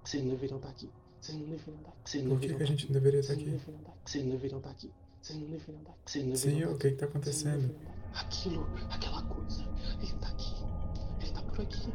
Vocês 0.02 0.22
não 0.22 0.30
deveriam 0.30 0.56
estar 0.56 0.68
aqui. 0.70 0.90
Vocês 1.20 1.38
não 1.38 1.44
deveriam 1.46 1.76
estar 1.78 1.90
aqui. 1.90 1.98
Vocês 2.04 2.24
não 2.24 2.30
Por 2.30 2.40
que, 2.40 2.54
que 2.54 2.62
a 2.62 2.66
gente 2.66 2.86
não 2.86 2.92
deveria 2.92 3.20
estar 3.20 3.34
Vocês 3.34 3.42
aqui? 3.42 3.50
não 3.50 3.56
deveriam 3.56 3.78
estar 3.78 3.90
aqui. 3.90 4.02
Vocês 4.04 4.24
não 4.24 4.30
deveriam 4.32 4.58
estar 4.58 4.70
aqui. 4.70 4.90
Vocês 5.22 5.38
não 5.38 5.46
deveriam 5.46 5.78
estar 5.78 5.92
aqui. 5.92 6.02
Vocês 6.04 6.24
não 6.24 6.32
deveriam 6.32 6.58
Senhor, 6.58 6.72
estar 6.74 6.74
o 6.74 6.90
que 6.90 6.96
tá 6.96 7.06
não 7.06 7.10
acontecendo? 7.10 7.74
Aquilo, 8.14 8.66
aquela 8.90 9.22
coisa. 9.22 9.64
Ele 10.00 10.12
tá 10.20 10.28
aqui. 10.28 10.54
Ele 11.20 11.30
tá 11.30 11.42
por 11.42 11.60
aqui. 11.60 11.92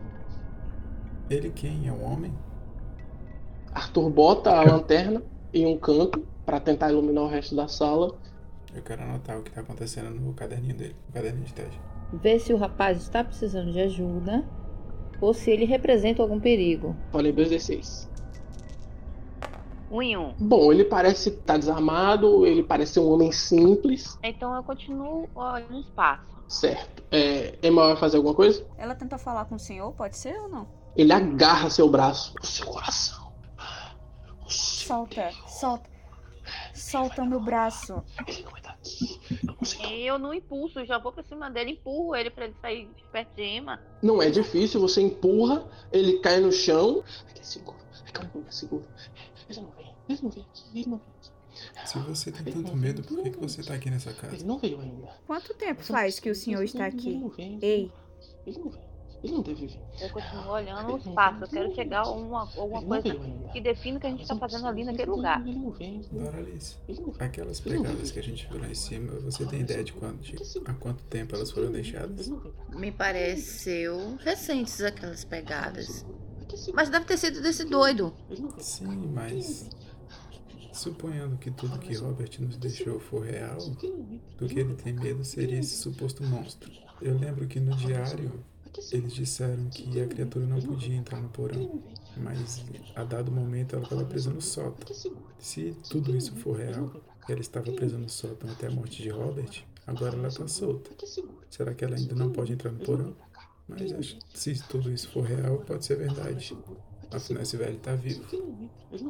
Ele 1.30 1.49
quem? 1.49 1.88
É 1.88 1.91
um 1.91 2.03
homem? 2.03 2.34
Arthur 3.73 4.10
bota 4.10 4.52
a 4.52 4.64
lanterna 4.64 5.22
em 5.53 5.65
um 5.65 5.77
canto 5.77 6.26
pra 6.45 6.60
tentar 6.60 6.91
iluminar 6.91 7.23
o 7.23 7.27
resto 7.27 7.56
da 7.56 7.68
sala. 7.68 8.15
Eu 8.73 8.81
quero 8.81 9.03
anotar 9.03 9.38
o 9.38 9.44
que 9.44 9.52
tá 9.52 9.61
acontecendo 9.61 10.10
no 10.10 10.34
caderninho 10.34 10.76
dele, 10.76 10.95
no 11.07 11.14
caderninho 11.14 11.45
de 11.45 11.53
teste. 11.53 11.80
Ver 12.14 12.39
se 12.39 12.53
o 12.53 12.57
rapaz 12.57 12.98
está 12.98 13.23
precisando 13.23 13.72
de 13.72 13.81
ajuda 13.81 14.45
ou 15.19 15.34
se 15.34 15.52
ele 15.52 15.65
representa 15.65 16.22
algum 16.22 16.39
perigo. 16.39 16.95
Falei 17.11 17.34
2d6. 17.34 18.07
Um 19.89 20.01
em 20.01 20.18
um. 20.18 20.34
Bom, 20.38 20.72
ele 20.72 20.84
parece 20.84 21.30
estar 21.30 21.57
desarmado, 21.57 22.45
ele 22.45 22.61
parece 22.64 22.93
ser 22.93 22.99
um 22.99 23.09
homem 23.11 23.31
simples. 23.31 24.18
Então 24.22 24.53
eu 24.55 24.64
continuo 24.64 25.30
olhando 25.34 25.72
no 25.72 25.80
espaço. 25.80 26.23
Certo. 26.47 27.03
É, 27.11 27.57
Emma 27.64 27.88
vai 27.88 27.95
fazer 27.97 28.18
alguma 28.18 28.34
coisa? 28.35 28.65
Ela 28.77 28.95
tenta 28.95 29.18
falar 29.18 29.45
com 29.45 29.55
o 29.55 29.59
senhor, 29.59 29.93
pode 29.93 30.18
ser 30.18 30.38
ou 30.41 30.49
não? 30.49 30.68
Ele 30.95 31.14
agarra 31.14 31.69
seu 31.69 31.88
braço. 31.89 32.34
O 32.41 32.45
seu 32.45 32.65
coração. 32.65 33.31
O 34.45 34.49
seu 34.49 34.88
Solta, 34.88 35.14
interior. 35.22 35.49
solta. 35.49 35.89
Solta 36.73 37.22
o 37.23 37.26
meu 37.26 37.39
braço. 37.41 38.01
Ele 38.26 38.43
não 38.43 38.51
vai 38.51 38.59
estar 38.61 38.72
aqui. 38.72 39.19
Eu 39.45 39.55
não 39.59 39.65
sei. 39.65 40.03
Eu 40.09 40.18
não 40.19 40.34
impulso, 40.34 40.85
já 40.85 40.97
vou 40.97 41.11
pra 41.11 41.23
cima 41.23 41.49
dele, 41.49 41.72
empurro 41.72 42.15
ele 42.15 42.30
pra 42.30 42.45
ele 42.45 42.55
sair 42.61 42.89
de 42.95 43.03
perto 43.11 43.35
de 43.35 43.43
Emma. 43.43 43.81
Não 44.01 44.22
é 44.22 44.30
difícil, 44.30 44.80
você 44.80 45.01
empurra, 45.01 45.65
ele 45.91 46.19
cai 46.19 46.39
no 46.39 46.51
chão. 46.51 47.03
É 47.38 47.43
seguro, 47.43 47.77
calma, 48.14 48.45
é 48.47 48.51
seguro. 48.51 48.85
Ele 49.49 49.61
não 49.61 49.72
vem, 49.72 49.95
ele 50.10 50.19
não 50.22 50.30
vem 50.30 50.44
aqui, 50.44 50.64
ele 50.76 50.90
não 50.90 50.98
vem 50.98 51.07
aqui. 51.19 51.38
Se 51.90 51.98
você 51.99 52.32
tem 52.32 52.53
tanto 52.53 52.76
medo, 52.76 53.02
por 53.03 53.24
que, 53.24 53.32
que 53.32 53.40
você 53.40 53.64
tá 53.64 53.74
aqui 53.74 53.90
nessa 53.90 54.11
Ele 54.11 54.19
casa? 54.19 54.45
não 54.45 54.60
veio 54.60 54.80
ainda. 54.80 55.07
Quanto 55.26 55.53
tempo 55.56 55.84
faz 55.84 56.19
que 56.19 56.30
o 56.30 56.36
senhor 56.36 56.64
está 56.64 56.88
Ele 56.88 56.98
aqui? 56.98 57.18
não 57.18 57.30
vem. 57.30 57.57
Ei, 57.61 57.91
Ele 58.45 58.60
não 58.60 58.69
vem. 58.69 58.88
Ele 59.24 59.34
não 59.34 59.41
deve 59.41 59.65
vir. 59.65 59.80
Eu 59.99 60.10
continuo 60.11 60.52
olhando 60.52 60.90
no 60.90 60.98
espaço. 60.99 61.44
Eu 61.44 61.48
quero 61.48 61.74
chegar 61.74 62.02
a 62.02 62.11
uma, 62.11 62.41
alguma 62.56 62.99
Ele 62.99 63.11
coisa 63.18 63.52
que 63.52 63.60
defina 63.60 63.98
o 63.98 63.99
que 63.99 64.06
a 64.06 64.11
gente 64.11 64.28
tá 64.28 64.36
fazendo 64.38 64.68
ali 64.68 64.84
naquele 64.84 65.10
lugar. 65.10 65.41
Ele 65.41 65.57
não 65.57 65.72
vem. 65.72 66.02
Doralice, 66.11 66.76
Ele 66.88 67.02
aquelas 67.18 67.60
pegadas 67.60 68.11
que 68.11 68.19
a 68.19 68.24
gente 68.24 68.48
viu 68.48 68.60
lá 68.60 68.68
em 68.69 68.76
cima, 68.76 69.14
você 69.14 69.44
tem 69.48 69.61
ideia 69.61 69.84
de, 69.84 69.94
quanto, 69.94 70.22
de 70.22 70.36
há 70.65 70.74
quanto 70.76 71.03
tempo 71.06 71.36
elas 71.36 71.49
foram 71.49 71.72
deixadas? 71.72 72.28
Ele. 72.28 72.40
Me 72.76 72.91
pareceu 72.91 74.18
recentes 74.18 74.82
aquelas 74.82 75.26
pegadas. 75.26 76.06
Mas 76.73 76.89
deve 76.89 77.05
ter 77.05 77.17
sido 77.17 77.41
desse 77.41 77.65
doido. 77.65 78.13
Sim, 78.59 79.11
mas 79.13 79.69
suponhando 80.73 81.38
que 81.38 81.49
tudo 81.51 81.79
que 81.79 81.95
Robert 81.95 82.29
nos 82.39 82.57
deixou 82.57 82.99
for 82.99 83.25
real, 83.25 83.57
do 84.38 84.47
que 84.47 84.59
ele 84.59 84.75
tem 84.75 84.93
medo 84.93 85.23
seria 85.23 85.59
esse 85.59 85.75
suposto 85.75 86.23
monstro. 86.23 86.71
Eu 87.01 87.17
lembro 87.17 87.47
que 87.47 87.59
no 87.59 87.75
diário 87.75 88.43
eles 88.91 89.13
disseram 89.13 89.65
que 89.69 89.99
a 89.99 90.07
criatura 90.07 90.45
não 90.45 90.61
podia 90.61 90.95
entrar 90.95 91.19
no 91.19 91.29
porão, 91.29 91.81
mas 92.17 92.63
a 92.95 93.03
dado 93.03 93.31
momento 93.31 93.75
ela 93.75 93.84
estava 93.84 94.05
presa 94.05 94.29
no 94.29 94.41
sótão. 94.41 94.95
Se 95.39 95.75
tudo 95.89 96.15
isso 96.15 96.35
for 96.35 96.57
real, 96.57 96.91
e 97.27 97.31
ela 97.31 97.41
estava 97.41 97.71
presa 97.71 97.97
no 97.97 98.09
sótão 98.09 98.49
até 98.49 98.67
a 98.67 98.71
morte 98.71 99.01
de 99.01 99.09
Robert, 99.09 99.63
agora 99.85 100.15
ela 100.15 100.27
está 100.27 100.47
solta. 100.47 100.91
Será 101.49 101.73
que 101.73 101.84
ela 101.84 101.95
ainda 101.95 102.15
não 102.15 102.31
pode 102.31 102.53
entrar 102.53 102.71
no 102.71 102.79
porão? 102.79 103.15
Mas 103.68 103.91
acho 103.91 104.15
que 104.18 104.39
se 104.39 104.64
tudo 104.64 104.91
isso 104.91 105.10
for 105.10 105.23
real, 105.23 105.57
pode 105.60 105.85
ser 105.85 105.98
verdade. 105.98 106.57
Afinal, 107.11 107.44
esse 107.44 107.57
velho 107.57 107.77
está 107.77 107.95
vivo. 107.95 108.23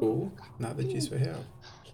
Ou 0.00 0.32
nada 0.58 0.82
disso 0.82 1.14
é 1.14 1.18
real. 1.18 1.44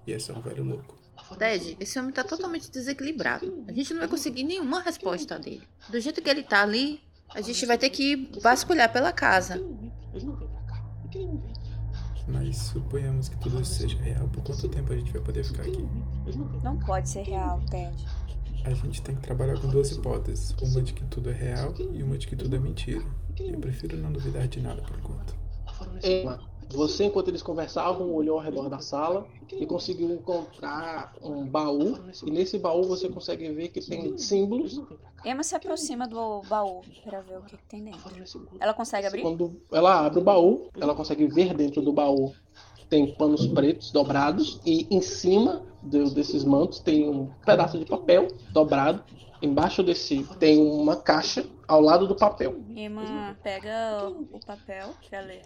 E 0.07 0.13
é 0.13 0.19
só 0.19 0.33
um 0.35 0.41
velho 0.41 0.65
louco. 0.65 0.99
Ted, 1.39 1.77
esse 1.81 1.99
homem 1.99 2.13
tá 2.13 2.23
totalmente 2.23 2.71
desequilibrado. 2.71 3.65
A 3.67 3.73
gente 3.73 3.93
não 3.93 4.01
vai 4.01 4.09
conseguir 4.09 4.45
nenhuma 4.45 4.81
resposta 4.83 5.39
dele. 5.39 5.63
Do 5.89 5.99
jeito 6.01 6.21
que 6.21 6.29
ele 6.29 6.43
tá 6.43 6.63
ali, 6.63 7.01
a 7.35 7.41
gente 7.41 7.65
vai 7.67 7.79
ter 7.79 7.91
que 7.91 8.31
vasculhar 8.41 8.93
pela 8.93 9.13
casa. 9.13 9.61
Mas 12.27 12.57
suponhamos 12.57 13.29
que 13.29 13.37
tudo 13.39 13.61
isso 13.61 13.75
seja 13.75 13.99
real. 13.99 14.29
Por 14.29 14.43
quanto 14.43 14.69
tempo 14.69 14.93
a 14.93 14.97
gente 14.97 15.13
vai 15.13 15.23
poder 15.23 15.45
ficar 15.45 15.63
aqui? 15.63 15.87
Não 16.63 16.79
pode 16.79 17.09
ser 17.09 17.23
real, 17.23 17.61
Ted. 17.71 17.95
A 18.65 18.71
gente 18.71 19.03
tem 19.03 19.15
que 19.15 19.23
trabalhar 19.23 19.61
com 19.61 19.69
duas 19.69 19.91
hipóteses. 19.91 20.55
Uma 20.63 20.81
de 20.81 20.95
que 20.95 21.05
tudo 21.05 21.31
é 21.31 21.33
real 21.33 21.75
e 21.93 22.03
uma 22.03 22.17
de 22.17 22.27
que 22.27 22.35
tudo 22.35 22.57
é 22.57 22.59
mentira. 22.59 23.05
Eu 23.39 23.59
prefiro 23.59 23.97
não 23.97 24.11
duvidar 24.11 24.49
de 24.49 24.61
nada 24.61 24.81
por 24.83 24.99
enquanto. 24.99 25.35
Emma, 26.03 26.41
você, 26.71 27.05
enquanto 27.05 27.29
eles 27.29 27.43
conversavam, 27.43 28.11
olhou 28.13 28.39
ao 28.39 28.45
redor 28.45 28.71
da 28.71 28.79
sala 28.79 29.27
e 29.53 29.67
conseguiu 29.67 30.11
encontrar 30.11 31.15
um 31.23 31.47
baú. 31.47 31.99
E 32.25 32.31
nesse 32.31 32.59
baú 32.59 32.85
você 32.85 33.09
consegue 33.09 33.51
ver 33.53 33.69
que 33.69 33.83
tem 33.83 34.17
símbolos. 34.17 34.81
Emma 35.25 35.43
se 35.43 35.55
aproxima 35.55 36.09
do 36.09 36.41
baú 36.49 36.81
para 37.05 37.21
ver 37.21 37.39
o 37.39 37.43
que, 37.43 37.57
que 37.57 37.65
tem 37.65 37.85
dentro. 37.85 38.01
Ela 38.59 38.73
consegue 38.73 39.07
abrir? 39.07 39.23
Quando 39.23 39.61
ela 39.71 40.07
abre 40.07 40.21
o 40.21 40.23
baú, 40.23 40.71
ela 40.81 40.95
consegue 40.95 41.27
ver 41.27 41.55
dentro 41.55 41.83
do 41.83 41.93
baú 41.93 42.33
tem 42.95 43.13
panos 43.15 43.47
pretos 43.47 43.91
dobrados 43.91 44.61
e 44.65 44.87
em 44.95 45.01
cima 45.01 45.63
do- 45.85 46.11
desses 46.11 46.45
mantos 46.45 46.81
tem 46.81 47.09
um 47.09 47.27
pedaço 47.45 47.79
de 47.79 47.85
papel 47.85 48.29
dobrado. 48.51 49.03
Embaixo 49.43 49.83
desse 49.83 50.25
tem 50.39 50.59
uma 50.59 50.97
caixa 50.97 51.45
ao 51.69 51.81
lado 51.81 52.07
do 52.07 52.15
papel. 52.15 52.57
Emma 52.75 53.37
pega 53.43 54.09
o 54.33 54.41
papel 54.47 54.95
pra 55.11 55.21
ler. 55.21 55.43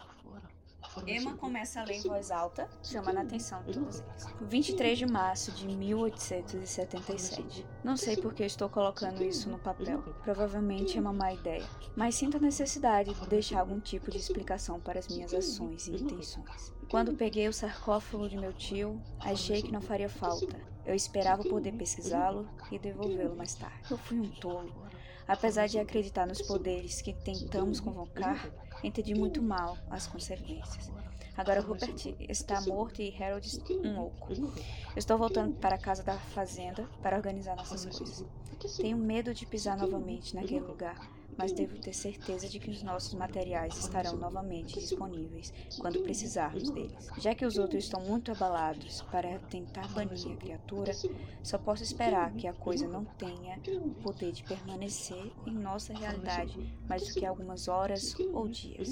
Emma 1.07 1.37
começa 1.37 1.81
a 1.81 1.85
ler 1.85 1.97
em 1.97 2.03
voz 2.03 2.31
alta, 2.31 2.69
chamando 2.83 3.19
a 3.19 3.23
atenção 3.23 3.63
de 3.63 3.73
todos 3.73 4.01
eles. 4.01 4.27
23 4.41 4.99
de 4.99 5.07
março 5.07 5.53
de 5.53 5.67
1877. 5.67 7.67
Não 7.85 7.97
sei 7.97 8.17
por 8.17 8.35
que 8.35 8.45
estou 8.45 8.69
colocando 8.69 9.23
isso 9.23 9.49
no 9.49 9.59
papel. 9.59 10.03
Provavelmente 10.23 10.99
é 10.99 11.01
uma 11.01 11.13
má 11.13 11.33
ideia. 11.33 11.65
Mas 11.97 12.15
sinto 12.15 12.37
a 12.37 12.41
necessidade 12.41 13.15
de 13.15 13.29
deixar 13.29 13.61
algum 13.61 13.81
tipo 13.81 14.11
de 14.11 14.19
explicação 14.19 14.81
para 14.81 14.99
as 14.99 15.09
minhas 15.09 15.33
ações 15.35 15.87
e 15.87 15.93
intenções. 15.93 16.73
Quando 16.91 17.15
peguei 17.15 17.49
o 17.49 17.53
sarcófago 17.53 18.29
de 18.29 18.37
meu 18.37 18.53
tio, 18.53 19.01
achei 19.21 19.63
que 19.63 19.73
não 19.73 19.81
faria 19.81 20.09
falta. 20.09 20.57
Eu 20.87 20.95
esperava 20.95 21.45
poder 21.45 21.73
pesquisá-lo 21.73 22.49
e 22.73 22.79
devolvê-lo 22.79 23.37
mais 23.37 23.55
tarde. 23.55 23.77
Eu 23.91 23.99
fui 23.99 24.19
um 24.19 24.31
tolo. 24.31 24.73
Apesar 25.29 25.69
de 25.69 25.79
acreditar 25.79 26.27
nos 26.27 26.41
poderes 26.41 27.03
que 27.03 27.13
tentamos 27.13 27.81
convocar, 27.81 28.51
entendi 28.83 29.15
muito 29.15 29.43
mal 29.43 29.77
as 29.91 30.07
consequências. 30.07 30.91
Agora 31.37 31.61
Rupert 31.61 32.17
está 32.29 32.61
morto 32.63 33.03
e 33.03 33.15
Harold 33.23 33.63
um 33.71 34.01
louco. 34.01 34.29
Estou 34.97 35.19
voltando 35.19 35.55
para 35.57 35.75
a 35.77 35.79
casa 35.79 36.03
da 36.03 36.19
fazenda 36.19 36.89
para 37.03 37.17
organizar 37.17 37.55
nossas 37.55 37.85
coisas. 37.85 38.25
Tenho 38.79 38.97
medo 38.97 39.35
de 39.35 39.45
pisar 39.45 39.77
novamente 39.77 40.35
naquele 40.35 40.65
lugar, 40.65 40.99
mas 41.39 41.53
devo 41.53 41.79
ter 41.79 41.95
certeza 41.95 42.49
de 42.49 42.59
que 42.59 42.69
os 42.69 42.83
nossos 42.83 43.15
materiais 43.15 43.79
estarão 43.79 44.17
novamente 44.17 44.81
disponíveis 44.81 45.53
quando 45.79 46.03
precisarmos 46.03 46.69
deles. 46.69 47.09
Já 47.19 47.33
que 47.33 47.47
os 47.47 47.57
outros 47.57 47.85
estão 47.85 48.01
muito 48.01 48.33
abalados 48.33 49.03
para 49.03 49.39
tentar 49.39 49.87
banir 49.89 50.33
a 50.33 50.37
criatura, 50.37 50.93
só 51.43 51.57
posso 51.57 51.85
esperar 51.85 52.33
que 52.33 52.49
a 52.49 52.53
coisa 52.53 52.89
não 52.89 53.05
tenha 53.05 53.61
o 53.81 53.91
poder 54.03 54.33
de 54.33 54.43
permanecer 54.43 55.33
em 55.47 55.55
nossa 55.55 55.95
realidade 55.95 56.59
mais 56.89 57.07
do 57.07 57.15
que 57.15 57.25
algumas 57.25 57.69
horas 57.69 58.17
ou 58.33 58.49
dias. 58.49 58.91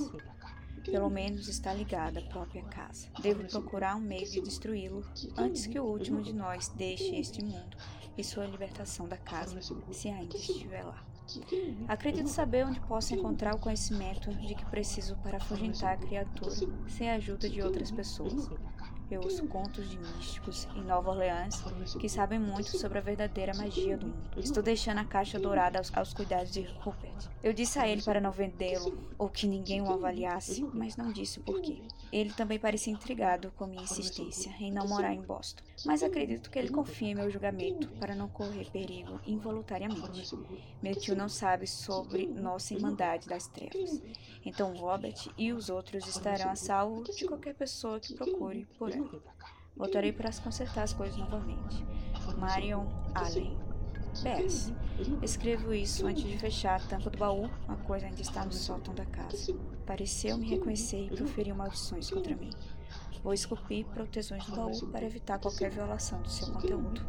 Pelo 0.85 1.11
menos 1.11 1.49
está 1.49 1.75
ligada 1.75 2.21
à 2.21 2.23
própria 2.23 2.63
casa. 2.63 3.09
Devo 3.21 3.45
procurar 3.45 3.97
um 3.97 4.01
meio 4.01 4.31
de 4.31 4.41
destruí-lo 4.41 5.05
antes 5.37 5.67
que 5.67 5.81
o 5.81 5.85
último 5.85 6.23
de 6.23 6.33
nós 6.33 6.69
deixe 6.69 7.17
este 7.17 7.45
mundo 7.45 7.77
e 8.17 8.23
sua 8.23 8.47
libertação 8.47 9.09
da 9.09 9.17
casa, 9.17 9.61
se 9.91 10.09
ainda 10.09 10.37
estiver 10.37 10.85
lá. 10.85 11.05
Acredito 11.89 12.29
saber 12.29 12.67
onde 12.67 12.81
posso 12.81 13.15
encontrar 13.15 13.55
o 13.55 13.59
conhecimento 13.59 14.33
de 14.35 14.55
que 14.55 14.65
preciso 14.67 15.17
para 15.17 15.39
afugentar 15.39 15.95
a 15.95 15.97
criatura 15.97 16.55
sem 16.89 17.11
a 17.11 17.15
ajuda 17.15 17.49
de 17.49 17.63
outras 17.63 17.91
pessoas. 17.91 18.49
Eu 19.09 19.21
ouço 19.23 19.47
contos 19.47 19.89
de 19.89 19.97
místicos 19.99 20.67
em 20.75 20.83
Nova 20.83 21.11
Orleans 21.11 21.63
que 22.01 22.09
sabem 22.09 22.41
muito 22.41 22.77
sobre 22.77 22.99
a 22.99 23.01
verdadeira 23.01 23.55
magia 23.55 23.97
do 23.97 24.09
mundo. 24.09 24.41
Estou 24.41 24.63
deixando 24.63 24.99
a 24.99 25.05
caixa 25.05 25.39
dourada 25.39 25.79
aos, 25.79 25.97
aos 25.97 26.13
cuidados 26.13 26.53
de 26.53 26.63
Rupert. 26.81 27.29
Eu 27.41 27.53
disse 27.53 27.79
a 27.79 27.87
ele 27.87 28.03
para 28.03 28.21
não 28.21 28.33
vendê-lo 28.33 28.99
ou 29.17 29.29
que 29.29 29.47
ninguém 29.47 29.81
o 29.81 29.93
avaliasse, 29.93 30.69
mas 30.75 30.97
não 30.97 31.13
disse 31.13 31.39
o 31.39 31.43
porquê. 31.43 31.83
Ele 32.11 32.33
também 32.33 32.59
parecia 32.59 32.93
intrigado 32.93 33.53
com 33.57 33.67
minha 33.67 33.85
insistência 33.85 34.53
em 34.59 34.73
não 34.73 34.89
morar 34.89 35.15
em 35.15 35.23
Boston, 35.23 35.63
mas 35.85 36.03
acredito 36.03 36.51
que 36.51 36.59
ele 36.59 36.71
confia 36.71 37.09
em 37.09 37.15
meu 37.15 37.31
julgamento 37.31 37.89
para 38.01 38.15
não 38.15 38.29
correr 38.29 38.71
perigo 38.71 39.21
involuntariamente. 39.27 40.37
Meu 40.83 40.95
tio 40.95 41.17
não 41.17 41.29
sabe 41.29 41.67
sobre 41.67 42.27
nossa 42.27 42.75
Irmandade 42.75 43.29
das 43.29 43.47
Trevas, 43.49 44.03
então 44.45 44.75
Robert 44.75 45.29
e 45.37 45.53
os 45.53 45.69
outros 45.69 46.07
estarão 46.07 46.51
a 46.51 46.57
salvo 46.57 47.05
de 47.05 47.27
qualquer 47.27 47.55
pessoa 47.55 48.01
que 48.01 48.15
procure 48.15 48.67
por 48.79 48.91
ela. 48.91 49.23
Voltarei 49.77 50.13
para 50.13 50.33
consertar 50.41 50.85
as 50.85 50.95
coisas 50.95 51.19
novamente. 51.19 51.85
Marion 52.39 52.87
Allen. 53.15 53.67
PS. 54.17 54.73
Escrevo 55.23 55.75
isso 55.75 56.07
antes 56.07 56.23
de 56.23 56.39
fechar 56.39 56.77
a 56.77 56.85
tampa 56.85 57.11
do 57.11 57.19
baú. 57.19 57.51
A 57.69 57.77
coisa 57.77 58.07
ainda 58.07 58.23
está 58.23 58.45
no 58.45 58.53
sótão 58.53 58.95
da 58.95 59.05
casa. 59.05 59.55
Pareceu 59.85 60.39
me 60.39 60.49
reconhecer 60.49 61.07
e 61.07 61.11
proferiu 61.11 61.55
maldições 61.55 62.11
contra 62.11 62.35
mim. 62.35 62.51
Vou 63.27 63.35
esculpir 63.35 63.85
proteções 63.87 64.47
no 64.47 64.55
baú 64.55 64.87
para 64.93 65.05
evitar 65.05 65.41
qualquer 65.41 65.69
violação 65.69 66.23
do 66.23 66.31
seu 66.31 66.47
conteúdo. 66.47 67.05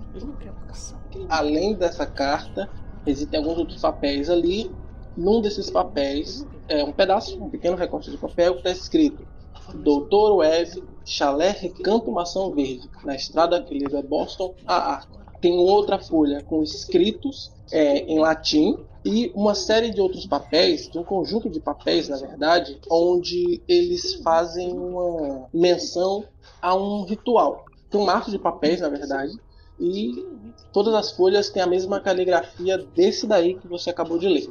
Além 1.30 1.76
dessa 1.76 2.08
carta, 2.08 2.68
existem 3.06 3.40
alguns 3.40 3.60
outros 3.60 3.80
papéis 3.80 4.28
ali. 4.28 4.72
Num 5.16 5.42
desses 5.42 5.70
papéis, 5.70 6.44
é 6.68 6.84
um 6.84 6.92
pedaço, 6.92 7.40
um 7.40 7.52
pequeno 7.52 7.78
recorte 7.78 8.10
de 8.10 8.18
papel 8.18 8.54
que 8.54 8.68
está 8.68 8.72
escrito 8.72 9.28
Doutor 9.76 10.38
Web, 10.38 10.84
Chalé 11.06 11.52
Recanto 11.52 12.12
Maçã 12.12 12.50
Verde, 12.50 12.90
na 13.06 13.14
estrada 13.14 13.62
que 13.62 13.78
liga 13.78 14.02
Boston 14.02 14.56
a 14.66 14.94
Arco. 14.94 15.20
Tem 15.40 15.58
outra 15.58 16.00
folha 16.00 16.44
com 16.44 16.64
escritos 16.64 17.52
é, 17.72 18.00
em 18.00 18.20
latim 18.20 18.78
e 19.06 19.32
uma 19.34 19.56
série 19.56 19.90
de 19.90 20.02
outros 20.02 20.26
papéis, 20.26 20.90
de 20.90 20.98
um 20.98 21.04
conjunto 21.04 21.50
de 21.50 21.60
papéis, 21.60 22.10
na 22.10 22.18
verdade, 22.18 22.80
onde 22.90 23.62
eles 23.68 24.16
fazem 24.16 24.74
uma 24.74 25.48
menção 25.54 26.26
a 26.62 26.76
um 26.76 27.06
ritual. 27.06 27.66
Tem 27.90 28.02
um 28.02 28.06
maço 28.06 28.30
de 28.32 28.38
papéis, 28.38 28.82
na 28.82 28.90
verdade, 28.90 29.34
e 29.80 30.26
todas 30.74 30.94
as 30.94 31.12
folhas 31.12 31.50
têm 31.50 31.62
a 31.62 31.68
mesma 31.68 32.00
caligrafia 32.00 32.78
desse 32.78 33.28
daí 33.28 33.56
que 33.56 33.68
você 33.68 33.90
acabou 33.90 34.18
de 34.18 34.28
ler. 34.28 34.50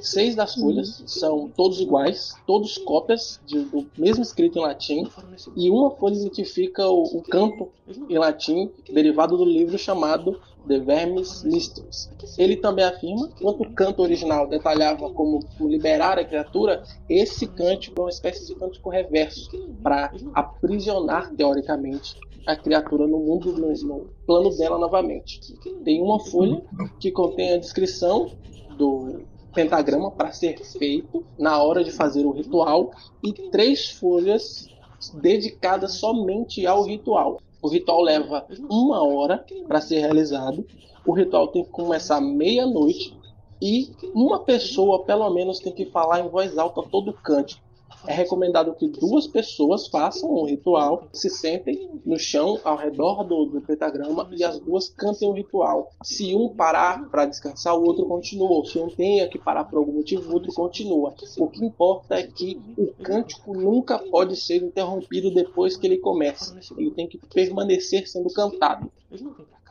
Seis 0.00 0.34
das 0.34 0.54
folhas 0.54 1.02
são 1.06 1.48
todos 1.48 1.80
iguais, 1.80 2.34
todos 2.46 2.76
cópias 2.78 3.40
de, 3.46 3.60
do 3.60 3.86
mesmo 3.96 4.22
escrito 4.22 4.58
em 4.58 4.62
latim, 4.62 5.08
e 5.56 5.70
uma 5.70 5.90
folha 5.92 6.14
identifica 6.14 6.86
o, 6.88 7.18
o 7.18 7.22
canto 7.22 7.68
em 8.08 8.18
latim 8.18 8.70
derivado 8.92 9.36
do 9.36 9.44
livro 9.44 9.78
chamado 9.78 10.40
The 10.66 10.78
Vermis 10.80 11.42
Mysteries. 11.44 12.10
Ele 12.38 12.56
também 12.56 12.84
afirma, 12.84 13.30
enquanto 13.40 13.62
o 13.62 13.72
canto 13.72 14.02
original 14.02 14.48
detalhava 14.48 15.10
como, 15.10 15.40
liberar 15.60 16.18
a 16.18 16.24
criatura, 16.24 16.82
esse 17.08 17.46
cântico 17.46 18.00
é 18.00 18.04
uma 18.04 18.10
espécie 18.10 18.46
de 18.46 18.54
cântico 18.54 18.90
reverso, 18.90 19.50
para 19.82 20.12
aprisionar, 20.34 21.32
teoricamente, 21.34 22.18
a 22.46 22.56
criatura 22.56 23.06
no 23.06 23.18
mundo, 23.18 23.52
no 23.52 24.10
plano 24.26 24.50
dela 24.56 24.78
novamente. 24.78 25.40
Tem 25.82 26.02
uma 26.02 26.20
folha 26.20 26.62
que 27.00 27.10
contém 27.10 27.54
a 27.54 27.58
descrição 27.58 28.30
do 28.76 29.22
pentagrama 29.54 30.10
para 30.10 30.32
ser 30.32 30.58
feito 30.58 31.24
na 31.38 31.62
hora 31.62 31.82
de 31.82 31.90
fazer 31.90 32.26
o 32.26 32.32
ritual 32.32 32.90
e 33.22 33.32
três 33.50 33.90
folhas 33.92 34.68
dedicadas 35.14 35.94
somente 35.94 36.66
ao 36.66 36.82
ritual. 36.82 37.40
O 37.62 37.68
ritual 37.68 38.02
leva 38.02 38.46
uma 38.68 39.02
hora 39.02 39.44
para 39.66 39.80
ser 39.80 40.00
realizado. 40.00 40.66
O 41.06 41.12
ritual 41.12 41.48
tem 41.48 41.64
que 41.64 41.70
começar 41.70 42.20
meia-noite 42.20 43.16
e 43.62 43.90
uma 44.14 44.40
pessoa, 44.40 45.04
pelo 45.04 45.30
menos, 45.30 45.60
tem 45.60 45.72
que 45.72 45.86
falar 45.86 46.20
em 46.20 46.28
voz 46.28 46.58
alta 46.58 46.82
todo 46.82 47.12
o 47.12 47.14
cântico 47.14 47.63
é 48.06 48.12
recomendado 48.12 48.74
que 48.74 48.88
duas 48.88 49.26
pessoas 49.26 49.88
façam 49.88 50.30
um 50.30 50.44
ritual, 50.44 51.08
se 51.12 51.30
sentem 51.30 51.90
no 52.04 52.18
chão 52.18 52.60
ao 52.64 52.76
redor 52.76 53.24
do, 53.24 53.46
do 53.46 53.60
pentagrama 53.60 54.28
e 54.32 54.44
as 54.44 54.58
duas 54.58 54.88
cantem 54.88 55.28
o 55.28 55.32
ritual. 55.32 55.90
Se 56.02 56.34
um 56.34 56.48
parar 56.48 57.08
para 57.08 57.26
descansar, 57.26 57.76
o 57.76 57.84
outro 57.84 58.06
continua. 58.06 58.64
Se 58.64 58.78
um 58.78 58.88
tenha 58.88 59.28
que 59.28 59.38
parar 59.38 59.64
por 59.64 59.78
algum 59.78 59.92
motivo, 59.92 60.30
o 60.30 60.34
outro 60.34 60.52
continua. 60.52 61.14
O 61.38 61.48
que 61.48 61.64
importa 61.64 62.16
é 62.16 62.22
que 62.22 62.60
o 62.76 62.88
cântico 63.02 63.54
nunca 63.54 63.98
pode 63.98 64.36
ser 64.36 64.62
interrompido 64.62 65.32
depois 65.32 65.76
que 65.76 65.86
ele 65.86 65.98
começa. 65.98 66.58
Ele 66.76 66.90
tem 66.90 67.08
que 67.08 67.18
permanecer 67.18 68.08
sendo 68.08 68.32
cantado. 68.32 68.90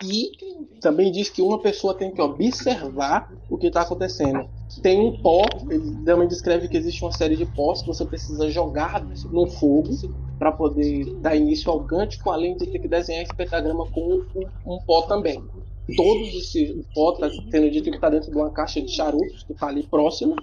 E 0.02 0.32
também 0.82 1.12
diz 1.12 1.30
que 1.30 1.42
uma 1.42 1.60
pessoa 1.60 1.94
tem 1.94 2.12
que 2.12 2.22
observar 2.22 3.32
o 3.50 3.58
que 3.58 3.68
está 3.68 3.82
acontecendo. 3.82 4.50
Tem 4.82 5.00
um 5.00 5.22
pó, 5.22 5.46
ele 5.70 6.04
também 6.04 6.28
descreve 6.28 6.68
que 6.68 6.78
existe 6.78 7.04
uma 7.04 7.12
série 7.12 7.36
de 7.36 7.46
pós 7.46 7.82
que 7.82 7.88
você 7.88 8.04
precisa 8.06 8.50
jogar 8.50 9.06
no 9.32 9.48
fogo 9.48 9.90
para 10.40 10.52
poder 10.52 11.06
dar 11.22 11.36
início 11.36 11.72
ao 11.72 11.84
cântico, 11.84 12.32
além 12.32 12.58
de 12.58 12.68
ter 12.68 12.80
que 12.80 12.88
desenhar 12.88 13.24
esse 13.24 13.36
pentagrama 13.36 13.86
com 13.92 14.02
um, 14.02 14.74
um 14.74 14.80
pó 14.86 15.04
também. 15.04 15.42
Todos 15.96 16.34
esse 16.34 16.86
pó 16.94 17.14
está 17.14 17.30
tendo 17.52 17.70
dito 17.70 17.90
que 17.90 17.96
está 17.96 18.10
dentro 18.10 18.32
de 18.32 18.38
uma 18.38 18.50
caixa 18.50 18.82
de 18.82 18.90
charutos 18.90 19.44
que 19.44 19.54
está 19.54 19.68
ali 19.68 19.84
próximo. 19.84 20.36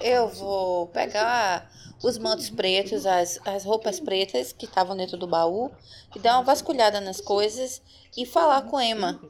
Eu 0.00 0.28
vou 0.28 0.88
pegar 0.88 1.70
os 2.02 2.18
mantos 2.18 2.50
pretos, 2.50 3.06
as, 3.06 3.38
as 3.44 3.64
roupas 3.64 3.98
pretas 3.98 4.52
que 4.52 4.66
estavam 4.66 4.96
dentro 4.96 5.16
do 5.16 5.26
baú 5.26 5.70
e 6.14 6.18
dar 6.18 6.36
uma 6.36 6.44
vasculhada 6.44 7.00
nas 7.00 7.20
coisas 7.20 7.82
e 8.16 8.26
falar 8.26 8.62
com 8.62 8.80
Emma. 8.80 9.20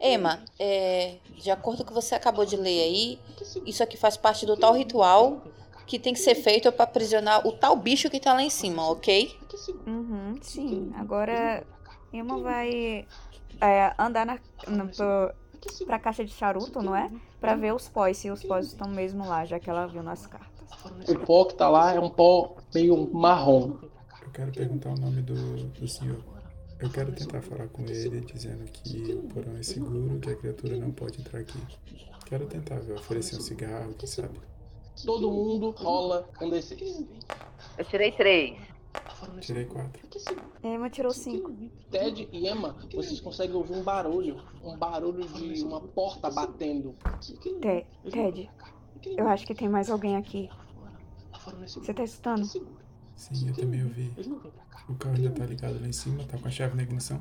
Emma, 0.00 0.44
é, 0.58 1.16
de 1.38 1.50
acordo 1.50 1.78
com 1.78 1.84
o 1.84 1.86
que 1.86 1.92
você 1.92 2.14
acabou 2.14 2.44
de 2.44 2.56
ler 2.56 2.82
aí, 2.82 3.18
isso 3.64 3.82
aqui 3.82 3.96
faz 3.96 4.16
parte 4.16 4.44
do 4.44 4.56
tal 4.56 4.74
ritual 4.74 5.42
que 5.86 5.98
tem 5.98 6.12
que 6.12 6.18
ser 6.20 6.34
feito 6.34 6.70
para 6.72 6.84
aprisionar 6.84 7.46
o 7.46 7.52
tal 7.52 7.76
bicho 7.76 8.10
que 8.10 8.18
tá 8.20 8.34
lá 8.34 8.42
em 8.42 8.50
cima, 8.50 8.90
ok? 8.90 9.34
Uhum, 9.86 10.36
sim. 10.42 10.92
Agora, 10.96 11.64
Emma 12.12 12.38
vai 12.38 13.06
é, 13.60 13.94
andar 13.98 14.26
na, 14.26 14.38
na, 14.66 14.86
pra, 14.86 15.34
pra 15.86 15.98
caixa 15.98 16.24
de 16.24 16.32
charuto, 16.32 16.82
não 16.82 16.94
é? 16.94 17.10
Pra 17.46 17.54
ver 17.54 17.72
os 17.72 17.88
pós, 17.88 18.16
se 18.16 18.28
os 18.28 18.42
pós 18.42 18.66
estão 18.66 18.88
mesmo 18.88 19.24
lá, 19.24 19.44
já 19.44 19.60
que 19.60 19.70
ela 19.70 19.86
viu 19.86 20.02
nas 20.02 20.26
cartas. 20.26 20.68
O 21.08 21.18
pó 21.20 21.44
que 21.44 21.54
tá 21.54 21.68
lá 21.68 21.94
é 21.94 22.00
um 22.00 22.10
pó 22.10 22.56
meio 22.74 23.08
marrom. 23.14 23.78
Eu 24.20 24.30
quero 24.32 24.50
perguntar 24.50 24.90
o 24.90 24.98
nome 24.98 25.22
do, 25.22 25.68
do 25.68 25.86
senhor. 25.86 26.18
Eu 26.80 26.90
quero 26.90 27.12
tentar 27.12 27.40
falar 27.42 27.68
com 27.68 27.84
ele, 27.84 28.20
dizendo 28.22 28.64
que 28.64 29.12
o 29.12 29.22
porão 29.28 29.56
é 29.56 29.62
seguro, 29.62 30.18
que 30.18 30.28
a 30.28 30.34
criatura 30.34 30.76
não 30.76 30.90
pode 30.90 31.20
entrar 31.20 31.38
aqui. 31.38 31.60
Quero 32.24 32.46
tentar, 32.46 32.80
ver, 32.80 32.94
oferecer 32.94 33.36
um 33.36 33.40
cigarro, 33.40 33.94
quem 33.94 34.08
sabe. 34.08 34.40
Todo 35.04 35.30
mundo 35.30 35.70
rola 35.70 36.28
um 36.42 36.50
D6. 36.50 37.06
Eu 37.78 37.84
tirei 37.84 38.10
três. 38.10 38.58
Tirei 39.40 39.64
quatro. 39.66 40.02
Emma 40.62 40.88
tirou 40.90 41.12
cinco. 41.12 41.52
Ted 41.90 42.28
e 42.32 42.48
Emma, 42.48 42.76
vocês 42.94 43.20
conseguem 43.20 43.54
ouvir 43.56 43.74
um 43.74 43.82
barulho. 43.82 44.42
Um 44.62 44.76
barulho 44.76 45.24
de 45.26 45.62
uma 45.62 45.80
porta 45.80 46.30
batendo. 46.30 46.94
Te- 47.20 47.86
Ted, 48.10 48.50
eu 49.16 49.28
acho 49.28 49.46
que 49.46 49.54
tem 49.54 49.68
mais 49.68 49.90
alguém 49.90 50.16
aqui. 50.16 50.48
Você 51.66 51.94
tá 51.94 52.02
escutando? 52.02 52.44
Sim, 53.16 53.48
eu 53.48 53.54
também 53.54 53.82
ouvi. 53.82 54.12
O 54.88 54.94
carro 54.94 55.16
ainda 55.16 55.30
tá 55.30 55.44
ligado 55.44 55.80
lá 55.80 55.88
em 55.88 55.92
cima, 55.92 56.22
tá 56.24 56.38
com 56.38 56.46
a 56.46 56.50
chave 56.50 56.76
na 56.76 56.82
ignição. 56.84 57.20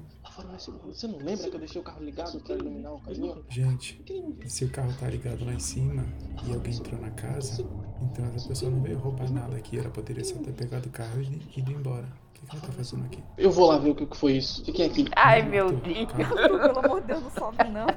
Você 0.86 1.08
não 1.08 1.18
lembra 1.18 1.50
que 1.50 1.56
eu 1.56 1.60
deixei 1.60 1.82
o 1.82 1.84
carro 1.84 2.04
ligado 2.04 2.40
para 2.42 2.56
iluminar 2.56 2.94
o 2.94 3.00
caminho? 3.00 3.44
Gente, 3.50 4.04
se 4.46 4.66
o 4.66 4.70
carro 4.70 4.94
tá 5.00 5.10
ligado 5.10 5.44
lá 5.46 5.54
em 5.54 5.60
cima 5.60 6.06
e 6.46 6.54
alguém 6.54 6.76
entrou 6.76 7.00
na 7.02 7.10
casa, 7.12 7.66
então 8.02 8.26
essa 8.36 8.48
pessoa 8.48 8.70
não 8.70 8.82
veio 8.82 9.00
roubar 9.00 9.32
nada 9.32 9.56
aqui. 9.56 9.80
Ela 9.80 9.90
poderia 9.90 10.24
só 10.24 10.36
ter 10.36 10.52
pegado 10.54 10.90
o 10.90 10.92
carro 10.92 11.22
e 11.22 11.60
ido 11.60 11.72
embora. 11.72 12.06
O 12.06 12.34
que, 12.34 12.46
que 12.46 12.56
ela 12.56 12.66
tá 12.68 12.72
fazendo 12.74 13.06
aqui? 13.06 13.24
Eu 13.38 13.50
vou 13.50 13.68
lá 13.70 13.78
ver 13.80 13.92
o 13.92 13.96
que 13.96 14.16
foi 14.16 14.34
isso. 14.34 14.64
Fiquem 14.64 14.86
aqui. 14.86 15.06
Ai, 15.16 15.42
meu 15.42 15.68
Arthur, 15.70 15.82
Deus. 15.82 16.12
calma. 16.12 16.60
Pelo 16.60 16.80
amor 16.80 17.02
de 17.02 17.08
Deus, 17.08 17.24
não 17.24 17.32
sobe 17.32 17.64
não. 17.70 17.88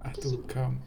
Arthur, 0.00 0.42
calma. 0.44 0.78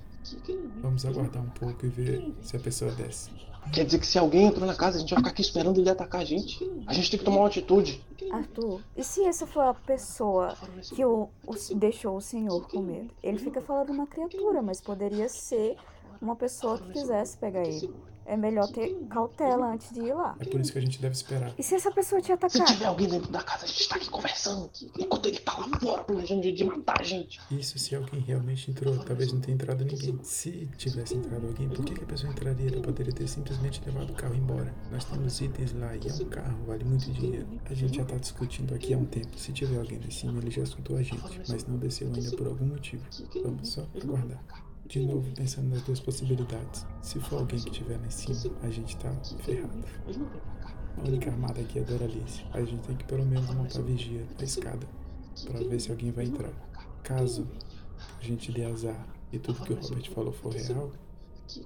Vamos 0.82 1.06
aguardar 1.06 1.42
um 1.44 1.50
pouco 1.50 1.86
e 1.86 1.90
ver 1.90 2.34
se 2.42 2.56
a 2.56 2.60
pessoa 2.60 2.92
desce. 2.92 3.32
Quer 3.74 3.86
dizer 3.86 4.00
que 4.00 4.08
se 4.08 4.18
alguém 4.18 4.46
entrou 4.48 4.66
na 4.66 4.74
casa, 4.76 4.98
a 4.98 5.00
gente 5.00 5.10
vai 5.12 5.20
ficar 5.20 5.30
aqui 5.32 5.42
esperando 5.42 5.80
ele 5.80 5.90
atacar 5.90 6.22
a 6.22 6.26
gente? 6.26 6.64
A 6.88 6.94
gente 6.94 7.10
tem 7.12 7.20
que 7.20 7.26
tomar 7.26 7.38
uma 7.40 7.48
atitude. 7.48 8.04
Arthur, 8.32 8.82
e 8.96 9.04
se 9.04 9.24
essa 9.24 9.46
foi 9.46 9.66
a 9.66 9.74
pessoa 9.74 10.56
que 10.96 11.06
o, 11.06 11.30
o- 11.46 11.76
deixou 11.76 12.18
o 12.18 12.22
senhor 12.22 12.68
com 12.68 12.82
medo? 12.82 13.10
Ele 13.22 13.38
fica 13.38 13.62
falando 13.62 13.92
uma 13.92 14.08
criatura, 14.08 14.62
mas 14.62 14.82
poderia 14.82 15.30
ser 15.30 15.78
uma 16.22 16.36
pessoa 16.36 16.78
que 16.80 16.92
quisesse 16.92 17.38
pegar 17.38 17.64
ele. 17.64 17.94
É 18.28 18.36
melhor 18.36 18.68
ter 18.68 18.94
cautela 19.10 19.68
antes 19.74 19.92
de 19.94 20.02
ir 20.02 20.14
lá. 20.14 20.36
É 20.40 20.46
por 20.46 20.60
isso 20.60 20.72
que 20.72 20.78
a 20.78 20.82
gente 20.82 21.02
deve 21.02 21.16
esperar. 21.16 21.54
E 21.58 21.64
se 21.64 21.76
essa 21.76 21.90
pessoa 21.92 22.22
te 22.22 22.28
Se 22.28 22.34
atacar? 22.34 22.68
tiver 22.68 22.86
alguém 22.86 23.08
dentro 23.08 23.32
da 23.32 23.42
casa, 23.42 23.64
a 23.66 23.68
gente 23.68 23.88
tá 23.88 23.96
aqui 23.96 24.10
conversando. 24.10 24.66
aqui, 24.66 24.92
Enquanto 25.00 25.28
ele 25.28 25.40
tá 25.40 25.58
lá 25.58 25.80
fora 25.80 26.04
planejando 26.04 26.52
de 26.52 26.64
matar 26.64 27.00
a 27.00 27.04
gente. 27.04 27.40
Isso 27.50 27.80
se 27.80 27.96
alguém 27.96 28.20
realmente 28.20 28.70
entrou, 28.70 28.98
talvez 29.00 29.32
não 29.32 29.40
tenha 29.40 29.56
entrado 29.56 29.86
ninguém. 29.86 30.20
Se 30.24 30.68
tivesse 30.78 31.16
entrado 31.16 31.48
alguém, 31.48 31.70
por 31.70 31.86
que, 31.86 31.94
que 31.94 32.04
a 32.04 32.08
pessoa 32.08 32.32
entraria? 32.32 32.70
Ela 32.72 32.82
poderia 32.82 33.14
ter 33.14 33.28
simplesmente 33.28 33.82
levado 33.86 34.10
o 34.12 34.14
carro 34.14 34.36
embora. 34.36 34.74
Nós 34.92 35.06
temos 35.06 35.40
itens 35.40 35.74
lá 35.74 35.96
e 35.96 36.02
é 36.08 36.14
um 36.14 36.26
carro, 36.30 36.58
vale 36.66 36.84
muito 36.84 37.10
dinheiro. 37.12 37.48
A 37.70 37.74
gente 37.74 37.96
já 37.98 38.06
tá 38.06 38.18
discutindo 38.18 38.76
aqui 38.76 38.94
há 38.94 38.98
um 38.98 39.06
tempo. 39.06 39.38
Se 39.38 39.54
tiver 39.54 39.78
alguém 39.78 40.00
lá 40.00 40.06
em 40.08 40.12
cima, 40.12 40.40
ele 40.40 40.52
já 40.52 40.64
escutou 40.64 40.98
a 40.98 41.02
gente, 41.02 41.42
mas 41.48 41.66
não 41.66 41.78
desceu 41.78 42.12
ainda 42.14 42.36
por 42.36 42.48
algum 42.48 42.66
motivo. 42.66 43.04
Vamos 43.42 43.70
só 43.70 43.88
aguardar. 44.02 44.67
De 44.88 45.02
novo, 45.06 45.30
pensando 45.36 45.70
nas 45.70 45.82
duas 45.82 46.00
possibilidades. 46.00 46.86
Se 47.02 47.20
for 47.20 47.40
alguém 47.40 47.60
que 47.60 47.70
estiver 47.70 47.98
lá 48.00 48.08
em 48.08 48.10
cima, 48.10 48.56
a 48.64 48.70
gente 48.70 48.96
tá 48.98 49.12
ferrado. 49.44 49.84
A 50.98 51.02
única 51.02 51.30
armada 51.30 51.60
aqui 51.60 51.80
é 51.80 51.82
a 51.82 51.86
Doralice. 51.86 52.46
A 52.54 52.62
gente 52.62 52.88
tem 52.88 52.96
que 52.96 53.04
pelo 53.04 53.26
menos 53.26 53.54
montar 53.54 53.80
a 53.80 53.82
vigia 53.82 54.26
da 54.38 54.46
escada 54.46 54.88
pra 55.46 55.60
ver 55.60 55.80
se 55.82 55.92
alguém 55.92 56.12
vai 56.12 56.26
entrar. 56.26 56.54
Caso 57.04 57.46
a 58.20 58.24
gente 58.24 58.50
dê 58.52 58.64
azar 58.64 59.06
e 59.32 59.38
tudo 59.38 59.62
que 59.62 59.74
o 59.74 59.76
Robert 59.76 60.10
falou 60.12 60.32
for 60.32 60.54
real, 60.54 60.92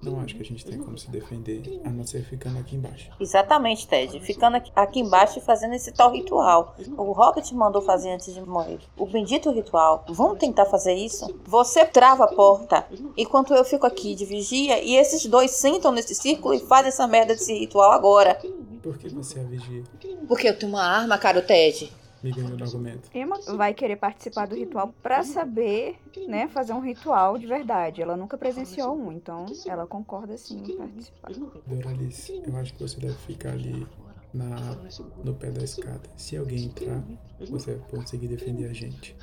não 0.02 0.20
acho 0.20 0.36
que 0.36 0.42
a 0.42 0.46
gente 0.46 0.66
tenha 0.66 0.82
como 0.82 0.98
se 0.98 1.10
defender, 1.10 1.82
a 1.84 1.90
não 1.90 2.06
ser 2.06 2.24
ficando 2.24 2.60
aqui 2.60 2.76
embaixo. 2.76 3.10
Exatamente, 3.20 3.88
Ted. 3.88 4.20
Ficando 4.20 4.58
aqui, 4.58 4.72
aqui 4.76 5.00
embaixo 5.00 5.40
e 5.40 5.42
fazendo 5.42 5.74
esse 5.74 5.92
tal 5.92 6.12
ritual. 6.12 6.76
O 6.98 7.12
Robert 7.12 7.46
mandou 7.54 7.82
fazer 7.82 8.12
antes 8.12 8.34
de 8.34 8.42
morrer. 8.42 8.80
O 8.98 9.06
bendito 9.06 9.52
ritual. 9.52 10.06
Vamos 10.10 10.38
tentar 10.38 10.66
fazer 10.66 10.94
isso? 10.94 11.34
Você 11.46 11.86
trava 11.86 12.26
a 12.26 12.28
porta, 12.28 12.86
enquanto 13.18 13.54
eu 13.54 13.64
fico 13.64 13.86
aqui 13.86 14.16
de 14.16 14.26
vigia 14.26 14.84
e 14.84 14.96
esses 14.96 15.26
dois 15.26 15.52
sentam 15.52 15.92
nesse 15.92 16.16
círculo 16.16 16.54
e 16.54 16.60
fazem 16.60 16.90
essa 16.90 17.08
merda 17.08 17.34
desse 17.34 17.54
ritual 17.54 17.92
agora. 17.92 18.40
Por 18.82 18.98
que 18.98 19.10
você 19.10 19.40
é 19.40 19.42
a 19.44 19.46
vigia? 19.46 19.84
Porque 20.28 20.48
eu 20.48 20.58
tenho 20.58 20.72
uma 20.72 20.84
arma, 20.84 21.18
cara, 21.18 21.42
Ted. 21.42 21.92
Me 22.24 22.32
ganhou 22.32 22.52
no 22.52 22.64
argumento. 22.64 23.10
Emma 23.14 23.40
vai 23.56 23.74
querer 23.74 23.96
participar 23.96 24.48
do 24.48 24.56
ritual 24.56 24.94
pra 25.02 25.24
saber, 25.24 25.98
né, 26.28 26.48
fazer 26.48 26.74
um 26.74 26.80
ritual 26.80 27.38
de 27.38 27.48
verdade. 27.48 28.02
Ela 28.02 28.16
nunca 28.16 28.38
presenciou 28.38 28.96
um, 28.96 29.12
então 29.12 29.46
ela 29.66 29.88
concorda 29.88 30.38
sim 30.38 30.64
em 30.64 30.78
participar. 30.78 31.32
Doralice, 31.66 32.42
eu 32.46 32.56
acho 32.58 32.74
que 32.74 32.84
você 32.84 33.00
deve 33.00 33.18
ficar 33.18 33.54
ali 33.54 33.88
na, 34.34 34.78
no 35.24 35.34
pé 35.34 35.52
da 35.52 35.64
escada. 35.64 36.10
Se 36.16 36.38
alguém 36.38 36.66
entrar, 36.66 37.04
você 37.50 37.76
vai 37.76 37.90
conseguir 37.90 38.28
defender 38.28 38.70
a 38.70 38.74
gente. 38.74 39.16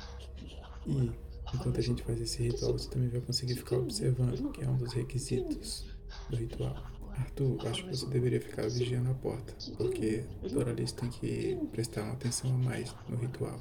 E 0.85 1.11
enquanto 1.53 1.79
a 1.79 1.81
gente 1.81 2.03
faz 2.03 2.19
esse 2.19 2.43
ritual, 2.43 2.73
você 2.73 2.89
também 2.89 3.09
vai 3.09 3.21
conseguir 3.21 3.55
ficar 3.55 3.77
observando, 3.77 4.51
que 4.51 4.63
é 4.63 4.69
um 4.69 4.77
dos 4.77 4.93
requisitos 4.93 5.87
do 6.29 6.35
ritual. 6.35 6.75
Arthur, 7.17 7.67
acho 7.67 7.83
que 7.83 7.95
você 7.95 8.05
deveria 8.07 8.41
ficar 8.41 8.63
vigiando 8.69 9.09
a 9.11 9.13
porta, 9.13 9.53
porque 9.77 10.23
Doralice 10.51 10.93
tem 10.93 11.09
que 11.09 11.57
prestar 11.71 12.03
uma 12.03 12.13
atenção 12.13 12.53
a 12.53 12.57
mais 12.57 12.95
no 13.07 13.17
ritual. 13.17 13.59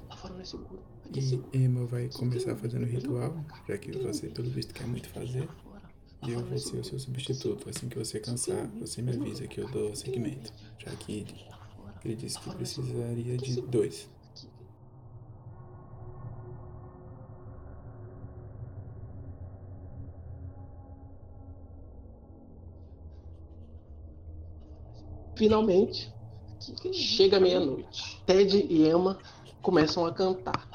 E 1.15 1.41
Emma 1.57 1.87
vai 1.87 2.09
começar 2.09 2.55
fazendo 2.57 2.83
o 2.83 2.87
ritual, 2.87 3.45
já 3.67 3.79
que 3.79 3.93
você, 3.99 4.29
pelo 4.29 4.51
visto, 4.51 4.75
quer 4.75 4.87
muito 4.87 5.09
fazer. 5.09 5.49
E 6.27 6.33
eu 6.33 6.45
vou 6.45 6.59
ser 6.59 6.79
o 6.79 6.85
seu 6.85 6.99
substituto. 6.99 7.71
Assim 7.71 7.89
que 7.89 7.97
você 7.97 8.19
cansar, 8.19 8.69
você 8.79 9.01
me 9.01 9.13
avisa 9.13 9.47
que 9.47 9.61
eu 9.61 9.69
dou 9.69 9.95
segmento. 9.95 10.53
Já 10.79 10.91
que 10.97 11.25
ele 12.05 12.17
disse 12.17 12.39
que 12.41 12.55
precisaria 12.55 13.37
de 13.37 13.61
dois. 13.63 14.11
Finalmente, 25.39 26.13
chega 26.93 27.39
meia-noite. 27.39 28.21
Ted 28.27 28.67
e 28.69 28.89
Emma 28.89 29.17
começam 29.63 30.05
a 30.05 30.13
cantar. 30.13 30.69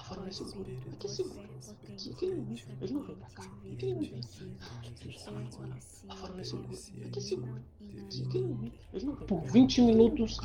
Por 9.27 9.41
20 9.41 9.81
minutos, 9.81 10.37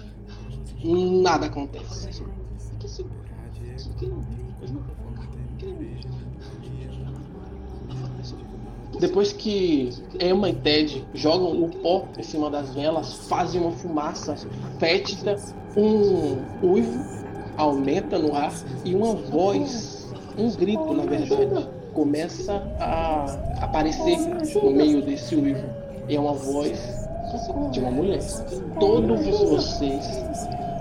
nada 0.82 1.46
acontece. 1.46 2.20
Depois 8.98 9.32
que 9.32 9.92
Emma 10.20 10.48
e 10.48 10.54
Ted 10.54 11.04
jogam 11.14 11.62
o 11.62 11.68
pó 11.68 12.04
em 12.18 12.22
cima 12.22 12.50
das 12.50 12.74
velas, 12.74 13.14
fazem 13.28 13.60
uma 13.60 13.72
fumaça 13.72 14.34
fétida, 14.78 15.36
um 15.76 16.38
uivo 16.66 17.18
aumenta 17.56 18.18
no 18.18 18.34
ar 18.34 18.52
e 18.84 18.94
uma 18.94 19.14
voz, 19.14 20.08
um 20.36 20.50
grito 20.52 20.94
na 20.94 21.04
verdade, 21.04 21.68
começa 21.92 22.62
a 22.80 23.24
aparecer 23.60 24.18
no 24.62 24.70
meio 24.70 25.02
desse 25.02 25.34
uivo. 25.34 25.64
E 26.08 26.16
é 26.16 26.20
uma 26.20 26.32
voz 26.32 26.78
de 27.70 27.80
uma 27.80 27.90
mulher. 27.90 28.20
Todos 28.80 29.26
vocês 29.26 30.04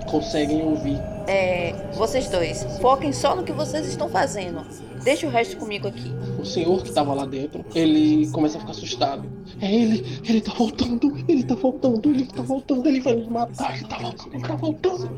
conseguem 0.10 0.64
ouvir 0.64 1.00
É, 1.28 1.74
vocês 1.94 2.30
dois, 2.30 2.64
foquem 2.80 3.12
só 3.12 3.36
no 3.36 3.44
que 3.44 3.52
vocês 3.52 3.86
estão 3.88 4.08
fazendo. 4.08 4.66
Deixa 5.04 5.28
o 5.28 5.30
resto 5.30 5.58
comigo 5.58 5.88
aqui. 5.88 6.12
o 6.40 6.45
senhor 6.45 6.82
que 6.82 6.90
estava 6.90 7.14
lá 7.14 7.26
dentro, 7.26 7.66
ele 7.76 8.28
começa 8.32 8.58
a 8.58 8.62
ficar 8.62 8.72
assustado. 8.72 9.30
É 9.62 9.74
ele, 9.74 10.22
ele 10.24 10.41
tá 10.41 10.54
voltando, 10.54 11.18
ele 11.28 11.44
tá 11.44 11.56
voltando, 11.56 12.10
ele 12.10 12.26
tá 12.26 12.41
voltando, 12.41 12.88
ele 12.88 13.02
vai 13.02 13.16
nos 13.16 13.28
matar, 13.28 13.76
ele 13.76 13.88
tá 13.88 13.98
voltando, 13.98 14.34
ele 14.34 14.44
tá 14.44 14.56
voltando. 14.56 15.18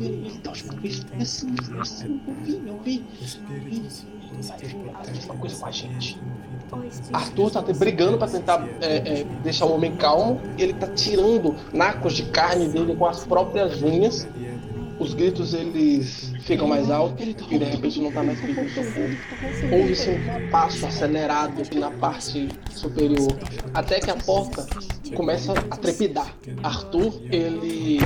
Ele 0.00 0.40
tá 0.42 0.52
isso, 0.82 1.06
isso, 1.18 1.46
eu 2.26 2.34
vi, 2.44 2.62
eu 2.66 2.80
vi. 2.82 3.04
Uma 5.26 5.36
coisa 5.36 5.56
com 5.56 5.66
a 5.66 5.70
gente. 5.70 6.18
Arthur 7.12 7.50
tá 7.50 7.62
brigando 7.62 8.18
pra 8.18 8.26
tentar 8.26 8.66
é, 8.80 9.20
é, 9.20 9.24
deixar 9.42 9.66
o 9.66 9.74
homem 9.74 9.94
calmo. 9.96 10.40
Ele 10.58 10.72
tá 10.72 10.88
tirando 10.88 11.54
nacos 11.72 12.14
de 12.14 12.24
carne 12.24 12.68
dele 12.68 12.96
com 12.96 13.06
as 13.06 13.24
próprias 13.24 13.82
unhas. 13.82 14.26
Os 15.04 15.12
gritos 15.12 15.52
eles 15.52 16.32
ficam 16.40 16.66
mais 16.66 16.90
altos 16.90 17.26
e 17.26 17.58
de 17.58 17.64
repente 17.64 18.00
não 18.00 18.10
tá 18.10 18.22
mais 18.22 18.40
pedindo 18.40 18.66
socorro. 18.70 19.14
Ouve-se 19.70 20.08
um 20.08 20.50
passo 20.50 20.86
acelerado 20.86 21.62
na 21.74 21.90
parte 21.90 22.48
superior, 22.70 23.36
até 23.74 24.00
que 24.00 24.10
a 24.10 24.16
porta 24.16 24.66
começa 25.14 25.52
a 25.52 25.76
trepidar. 25.76 26.34
Arthur 26.62 27.20
ele 27.30 27.98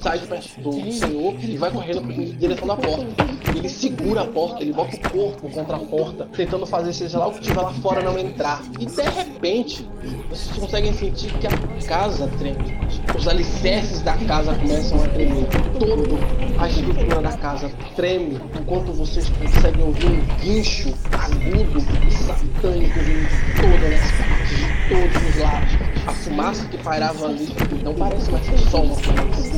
sai 0.00 0.20
de 0.20 0.26
perto 0.26 0.60
do 0.62 0.90
senhor 0.90 1.34
e 1.38 1.56
vai 1.58 1.70
correndo 1.70 2.10
em 2.10 2.32
direção 2.36 2.66
da 2.66 2.76
porta. 2.76 3.06
Ele 3.54 3.68
segura 3.68 4.22
a 4.22 4.26
porta, 4.26 4.62
ele 4.62 4.72
bota 4.72 4.96
o 4.96 5.10
corpo 5.10 5.50
contra 5.50 5.76
a 5.76 5.80
porta, 5.80 6.28
tentando 6.34 6.64
fazer 6.64 6.92
seja 6.92 7.18
lá 7.18 7.28
o 7.28 7.32
que 7.32 7.40
tiver 7.40 7.60
lá 7.60 7.72
fora 7.74 8.02
não 8.02 8.18
entrar. 8.18 8.62
E 8.78 8.86
de 8.86 9.02
repente, 9.02 9.86
vocês 10.30 10.56
conseguem 10.56 10.94
sentir 10.94 11.32
que 11.38 11.46
a 11.46 11.86
casa 11.86 12.28
treme. 12.38 12.78
Os 13.16 13.26
alicerces 13.26 14.00
da 14.02 14.16
casa 14.16 14.54
começam 14.54 15.02
a 15.02 15.08
tremer. 15.08 15.46
Toda 15.78 16.37
a 16.58 16.68
estrutura 16.68 17.20
da 17.22 17.32
casa 17.32 17.70
treme, 17.96 18.40
enquanto 18.60 18.92
vocês 18.92 19.28
conseguem 19.30 19.84
ouvir 19.84 20.06
um 20.06 20.20
guincho 20.40 20.94
agudo 21.12 21.78
e 22.06 22.10
satânico 22.10 22.98
vindo 23.00 23.28
de 23.28 23.60
todas 23.60 23.92
as 24.02 24.10
partes, 24.12 24.58
de 24.58 24.66
todos 24.88 25.28
os 25.28 25.36
lados. 25.40 25.72
A 26.06 26.12
fumaça 26.12 26.66
que 26.66 26.78
pairava 26.78 27.26
ali 27.26 27.48
não 27.82 27.94
parece 27.94 28.30
mais 28.30 28.46
ser 28.46 28.58
só 28.58 28.82
uma 28.82 28.94
fumaça. 28.94 29.48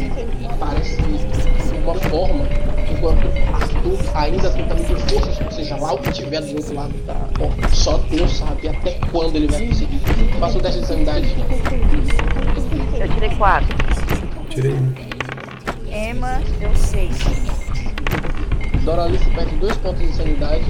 Parece 0.58 0.96
uma 1.82 1.94
forma, 1.94 2.44
enquanto 2.90 3.26
Arthur 3.54 3.98
ainda 4.16 4.50
tenta 4.50 4.74
medir 4.74 4.98
forças, 4.98 5.40
ou 5.40 5.50
seja, 5.50 5.76
lá 5.76 5.94
o 5.94 5.98
que 5.98 6.12
tiver 6.12 6.40
do 6.40 6.56
outro 6.56 6.74
lado 6.74 6.92
da 7.06 7.14
porta. 7.14 7.68
Só 7.74 7.98
Deus 7.98 8.36
sabe 8.36 8.68
até 8.68 8.98
quando 9.10 9.36
ele 9.36 9.46
vai 9.46 9.66
conseguir. 9.66 10.00
Faça 10.38 10.58
o 10.58 10.60
teste 10.60 10.80
de 10.80 10.86
sanidade. 10.86 11.34
Eu 12.98 13.08
tirei 13.14 13.30
quatro. 13.36 13.76
Tirei 14.50 14.72
um. 14.72 15.09
Emma 15.90 16.40
deu 16.60 16.74
seis. 16.76 17.18
Doralice 18.84 19.28
perde 19.30 19.56
dois 19.56 19.76
pontos 19.78 20.00
de 20.00 20.12
sanidade. 20.14 20.64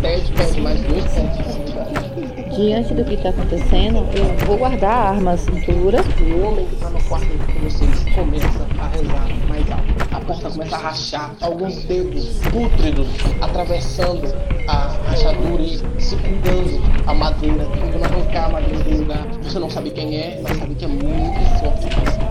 Ted 0.00 0.32
perde 0.32 0.60
mais 0.60 0.80
dois 0.82 1.04
pontos 1.04 1.38
de 1.38 1.52
sanidade. 1.52 2.54
Diante 2.56 2.94
do 2.94 3.04
que 3.04 3.14
está 3.14 3.30
acontecendo, 3.30 4.06
eu 4.14 4.46
vou 4.46 4.56
guardar 4.56 4.92
a 4.92 5.10
arma 5.10 5.32
à 5.32 5.36
cintura. 5.36 6.00
O 6.20 6.46
homem 6.46 6.66
que 6.66 6.76
tá 6.76 6.90
no 6.90 7.02
quarto 7.02 7.26
com 7.26 7.60
vocês 7.60 8.04
começa 8.14 8.66
a 8.78 8.88
rezar 8.88 9.28
mais 9.48 9.70
alto. 9.72 10.14
A 10.14 10.20
porta 10.20 10.50
começa 10.50 10.76
a 10.76 10.78
rachar, 10.78 11.34
alguns 11.40 11.84
dedos 11.84 12.38
pútridos 12.50 13.08
atravessando 13.40 14.32
a 14.68 14.96
rachadura 15.08 15.62
e 15.62 15.78
segurando 15.98 16.80
a 17.06 17.14
madeira, 17.14 17.66
tentando 17.66 18.04
arrancar 18.04 18.46
a 18.46 18.48
madeira 18.50 18.84
do 18.84 18.96
lugar. 18.98 19.26
Você 19.42 19.58
não 19.58 19.70
sabe 19.70 19.90
quem 19.90 20.16
é, 20.16 20.40
mas 20.42 20.56
sabe 20.56 20.74
que 20.76 20.84
é 20.84 20.88
muito 20.88 21.58
forte. 21.58 22.23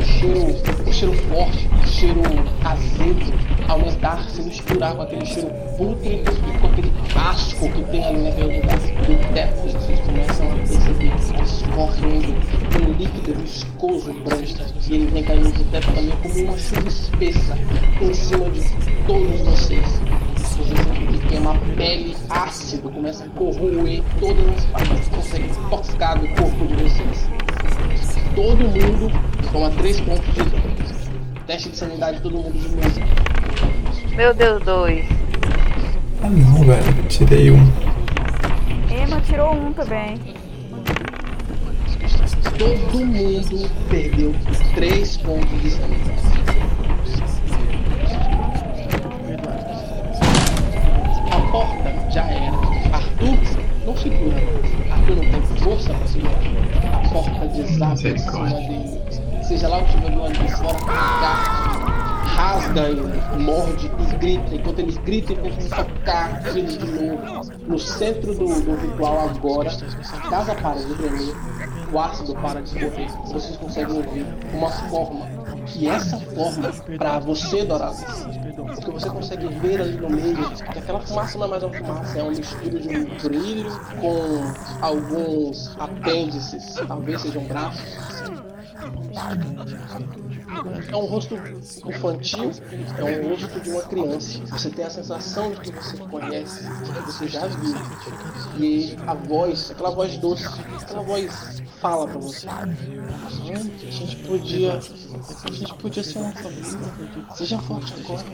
O 0.00 0.02
cheiro, 0.02 0.46
o 0.86 0.92
cheiro 0.94 1.14
forte, 1.28 1.68
cheiro 1.86 2.22
azedo, 2.64 3.34
aumentar, 3.68 4.24
se 4.30 4.42
misturar 4.42 4.94
com 4.94 5.02
aquele 5.02 5.26
cheiro 5.26 5.50
pútrido 5.76 6.32
e 6.32 6.58
com 6.58 6.66
aquele 6.68 6.90
asco 7.14 7.68
que 7.70 7.82
tem 7.84 8.02
ali 8.02 8.22
naquele 8.22 8.60
lugar 8.60 8.78
do 8.78 9.34
teto. 9.34 9.56
Vocês 9.60 10.00
começam 10.00 10.50
a 10.50 10.54
perceber 10.56 11.10
que 11.10 11.42
escorrendo 11.42 12.34
um 12.80 12.92
líquido 12.94 13.40
viscoso 13.40 14.14
branco 14.24 14.40
e 14.88 14.94
ele 14.94 15.06
vem 15.10 15.22
caindo 15.22 15.52
do 15.52 15.70
teto 15.70 15.86
também 15.88 16.16
como 16.22 16.44
uma 16.44 16.58
chuva 16.58 16.88
espessa 16.88 17.58
em 18.00 18.14
cima 18.14 18.48
de 18.48 18.62
todos 19.06 19.40
vocês. 19.40 19.86
Vocês 20.34 20.80
que 21.10 21.28
tem 21.28 21.38
uma 21.40 21.58
pele 21.76 22.16
ácido, 22.30 22.90
começa 22.90 23.24
a 23.24 23.28
corroer 23.28 24.02
todas 24.18 24.48
as 24.48 24.64
partes 24.64 25.08
que 25.08 25.14
conseguem 25.14 25.50
tocar 25.68 26.14
do 26.18 26.28
corpo 26.28 26.66
de 26.66 26.82
vocês. 26.84 27.49
Todo 28.34 28.56
mundo 28.56 29.10
toma 29.52 29.70
3 29.70 30.00
pontos 30.00 30.34
de 30.34 30.42
dano. 30.44 30.62
Teste 31.46 31.70
de 31.70 31.76
sanidade, 31.76 32.20
todo 32.20 32.38
mundo 32.38 32.52
de 32.52 32.68
novo. 32.68 34.16
Meu 34.16 34.34
Deus, 34.34 34.62
dois. 34.64 35.04
Ah 36.22 36.28
não, 36.30 36.64
velho. 36.64 37.02
Tirei 37.08 37.50
um. 37.50 37.66
Emma 38.90 39.20
tirou 39.22 39.54
um 39.54 39.72
também. 39.72 40.18
Todo 42.58 43.06
mundo 43.06 43.70
perdeu 43.88 44.34
3 44.74 45.16
pontos 45.18 45.62
de 45.62 45.70
sanidade. 45.70 46.39
Dele. 57.94 59.44
Seja 59.44 59.68
lá 59.68 59.78
o 59.78 59.84
que 59.84 59.90
estiver 59.90 60.10
do 60.12 60.20
lado 60.20 60.32
de 60.32 60.52
fora, 60.56 60.78
rasga, 62.24 62.80
ele, 62.88 63.02
morde 63.38 63.86
e 63.86 64.16
grita. 64.16 64.54
Enquanto 64.54 64.78
eles 64.78 64.96
gritam, 64.98 65.36
eles 65.36 65.54
começam 65.56 65.78
a 65.80 65.84
tocar 65.84 66.56
eles 66.56 66.78
de 66.78 66.86
novo. 66.86 67.40
No 67.66 67.78
centro 67.78 68.34
do, 68.34 68.60
do 68.60 68.76
ritual 68.76 69.28
agora, 69.28 69.70
a 69.70 70.30
casa 70.30 70.54
para 70.54 70.78
de 70.78 70.94
tremer, 70.94 71.34
o 71.92 71.98
ácido 71.98 72.34
para 72.34 72.62
de 72.62 72.68
escorrer. 72.68 73.10
Vocês 73.26 73.56
conseguem 73.56 73.96
ouvir 73.96 74.26
uma 74.54 74.70
forma. 74.70 75.39
E 75.76 75.88
essa 75.88 76.18
forma, 76.18 76.72
para 76.98 77.18
você, 77.20 77.64
Dourado, 77.64 77.96
porque 78.74 78.90
você 78.90 79.08
consegue 79.08 79.48
ver 79.48 79.80
ali 79.80 79.96
no 79.96 80.10
meio 80.10 80.36
que 80.36 80.78
aquela 80.78 81.00
fumaça 81.00 81.38
não 81.38 81.46
é 81.46 81.48
mais 81.48 81.62
uma 81.62 81.72
fumaça, 81.72 82.18
é 82.18 82.22
uma 82.22 82.32
mistura 82.32 82.80
de 82.80 82.88
um 82.88 83.04
brilho 83.22 83.80
com 84.00 84.84
alguns 84.84 85.76
apêndices, 85.78 86.74
talvez 86.86 87.20
sejam 87.22 87.44
braços. 87.44 88.39
É 90.88 90.96
um 90.96 91.06
rosto 91.06 91.36
infantil, 91.86 92.50
é 92.98 93.04
um 93.04 93.30
rosto 93.30 93.60
de 93.60 93.70
uma 93.70 93.82
criança. 93.82 94.40
Você 94.46 94.70
tem 94.70 94.84
a 94.84 94.90
sensação 94.90 95.52
de 95.52 95.60
que 95.60 95.72
você 95.72 95.96
conhece, 95.98 96.62
de 96.62 96.92
que 96.92 97.00
você 97.02 97.28
já 97.28 97.46
viu. 97.46 97.74
E 98.58 98.96
a 99.06 99.14
voz, 99.14 99.70
aquela 99.70 99.90
voz 99.90 100.16
doce, 100.18 100.46
aquela 100.82 101.02
voz 101.02 101.62
fala 101.80 102.06
pra 102.06 102.18
você. 102.18 102.48
A 102.48 102.66
gente 103.90 104.16
podia. 104.16 104.78
A 105.44 105.52
gente 105.52 105.74
podia 105.74 106.04
ser 106.04 106.18
uma 106.18 106.32
família. 106.32 106.78
Seja 107.34 107.58
forte 107.58 107.94
agora. 108.04 108.24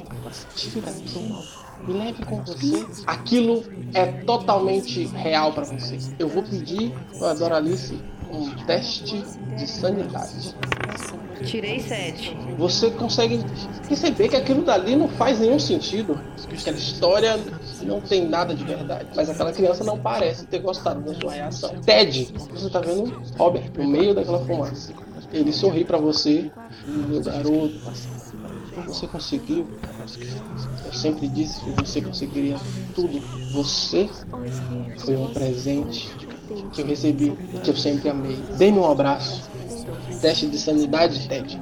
Tire 0.54 0.80
daqui. 0.80 1.44
Me 1.86 1.92
leve 1.92 2.24
com 2.24 2.42
você. 2.42 2.86
Aquilo 3.06 3.64
é 3.94 4.06
totalmente 4.22 5.06
real 5.06 5.52
pra 5.52 5.64
você. 5.64 5.98
Eu 6.18 6.28
vou 6.28 6.42
pedir 6.42 6.92
pra 7.18 7.34
Doralice 7.34 8.00
um 8.30 8.50
teste 8.64 9.24
de 9.56 9.66
sanidade. 9.66 10.54
Tirei 11.44 11.80
sete. 11.80 12.36
Você 12.58 12.90
consegue 12.90 13.44
perceber 13.86 14.28
que 14.28 14.36
aquilo 14.36 14.62
dali 14.62 14.96
não 14.96 15.08
faz 15.08 15.38
nenhum 15.38 15.58
sentido. 15.58 16.18
Aquela 16.50 16.76
história 16.76 17.38
não 17.82 18.00
tem 18.00 18.26
nada 18.26 18.54
de 18.54 18.64
verdade. 18.64 19.08
Mas 19.14 19.28
aquela 19.28 19.52
criança 19.52 19.84
não 19.84 19.98
parece 19.98 20.46
ter 20.46 20.60
gostado 20.60 21.00
da 21.00 21.14
sua 21.18 21.32
reação. 21.32 21.74
Ted, 21.82 22.32
você 22.50 22.70
tá 22.70 22.80
vendo 22.80 23.22
Robert 23.36 23.70
no 23.76 23.86
meio 23.86 24.14
daquela 24.14 24.44
fumaça. 24.44 24.92
Ele 25.32 25.52
sorri 25.52 25.84
pra 25.84 25.98
você. 25.98 26.50
Meu 26.86 27.22
garoto, 27.22 27.74
você 28.86 29.06
conseguiu. 29.06 29.66
Eu 30.86 30.92
sempre 30.92 31.28
disse 31.28 31.60
que 31.60 31.70
você 31.72 32.00
conseguiria 32.00 32.56
tudo. 32.94 33.20
Você 33.52 34.08
foi 34.98 35.16
um 35.16 35.26
presente 35.32 36.10
que 36.72 36.80
eu 36.82 36.86
recebi, 36.86 37.36
que 37.62 37.70
eu 37.70 37.76
sempre 37.76 38.08
amei. 38.08 38.36
Dê-me 38.56 38.78
um 38.78 38.90
abraço. 38.90 39.48
Teste 40.20 40.46
de 40.48 40.58
sanidade, 40.58 41.28
Ted. 41.28 41.60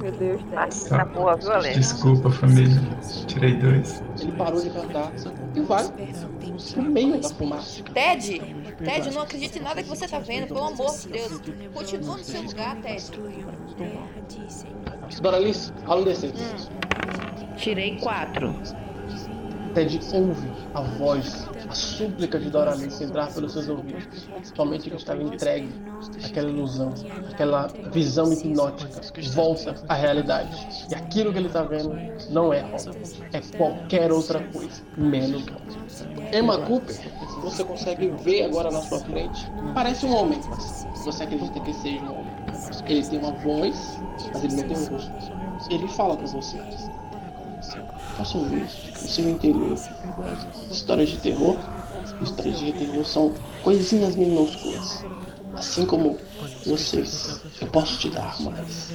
Meu 0.00 0.12
Deus, 0.12 0.40
Tá, 0.52 0.68
tá 0.96 1.04
boa, 1.04 1.36
viu, 1.36 1.52
Alex? 1.52 1.76
Desculpa, 1.76 2.30
família. 2.30 2.80
Tirei 3.26 3.54
dois. 3.54 4.02
Ele 4.20 4.32
parou 4.32 4.60
de 4.60 4.70
cantar 4.70 5.12
e 5.54 5.60
vai 5.60 5.84
pro 6.72 6.82
meio 6.82 7.20
da 7.20 7.28
fumaça. 7.28 7.82
Ted! 7.92 8.40
Ted, 8.84 9.10
não 9.12 9.22
acredito 9.22 9.56
em 9.58 9.62
nada 9.62 9.82
que 9.82 9.88
você 9.88 10.06
tá 10.06 10.18
vendo, 10.20 10.46
pelo 10.46 10.64
amor 10.64 10.96
de 10.96 11.08
Deus. 11.08 11.40
Continua 11.74 12.16
no 12.16 12.24
seu 12.24 12.42
lugar, 12.42 12.76
Ted. 12.80 13.10
Doralice, 15.20 15.72
rola 15.84 16.02
um 16.02 16.04
D6. 16.04 16.32
Tirei 17.56 17.96
quatro. 17.96 18.54
Ted 19.68 20.00
ouve 20.14 20.50
a 20.74 20.80
voz, 20.80 21.48
a 21.68 21.74
súplica 21.74 22.38
de 22.38 22.50
Doralice 22.50 23.04
entrar 23.04 23.32
pelos 23.32 23.52
seus 23.52 23.68
ouvidos. 23.68 24.28
Somente 24.54 24.90
que 24.90 24.96
estava 24.96 25.22
entregue 25.22 25.72
àquela 26.24 26.50
ilusão, 26.50 26.92
aquela 27.30 27.68
visão 27.92 28.32
hipnótica. 28.32 29.00
Volta 29.32 29.74
à 29.88 29.94
realidade. 29.94 30.86
E 30.90 30.94
aquilo 30.94 31.32
que 31.32 31.38
ele 31.38 31.48
está 31.48 31.62
vendo 31.62 31.94
não 32.30 32.52
é 32.52 32.60
Robert. 32.60 33.02
É 33.32 33.40
qualquer 33.56 34.12
outra 34.12 34.40
coisa, 34.52 34.82
menos 34.96 35.42
Robert. 35.42 35.78
Emma 36.32 36.58
Cooper, 36.58 36.96
você 37.42 37.64
consegue 37.64 38.08
ver 38.22 38.44
agora 38.44 38.70
na 38.70 38.80
sua 38.82 39.00
frente. 39.00 39.50
Parece 39.74 40.06
um 40.06 40.14
homem, 40.14 40.40
mas 40.50 40.86
você 41.04 41.24
acredita 41.24 41.60
que 41.60 41.72
seja 41.74 42.02
um 42.02 42.20
homem. 42.20 42.32
Ele 42.86 43.02
tem 43.02 43.18
uma 43.18 43.32
voz, 43.32 43.98
mas 44.32 44.44
ele 44.44 44.56
não 44.56 44.68
tem 44.68 44.76
um 44.76 44.84
rosto. 44.86 45.12
Ele 45.70 45.88
fala 45.88 46.16
com 46.16 46.26
você. 46.26 46.58
Façam 48.18 48.42
isso 48.58 48.78
no 49.00 49.08
seu 49.08 49.30
interior. 49.30 49.78
Histórias 50.72 51.10
de 51.10 51.18
terror, 51.18 51.56
histórias 52.20 52.58
de 52.58 52.72
terror 52.72 53.04
são 53.04 53.32
coisinhas 53.62 54.16
minúsculas. 54.16 55.04
Assim 55.54 55.86
como 55.86 56.18
vocês, 56.66 57.40
eu 57.60 57.68
posso 57.68 57.96
te 57.98 58.10
dar 58.10 58.40
mais. 58.40 58.90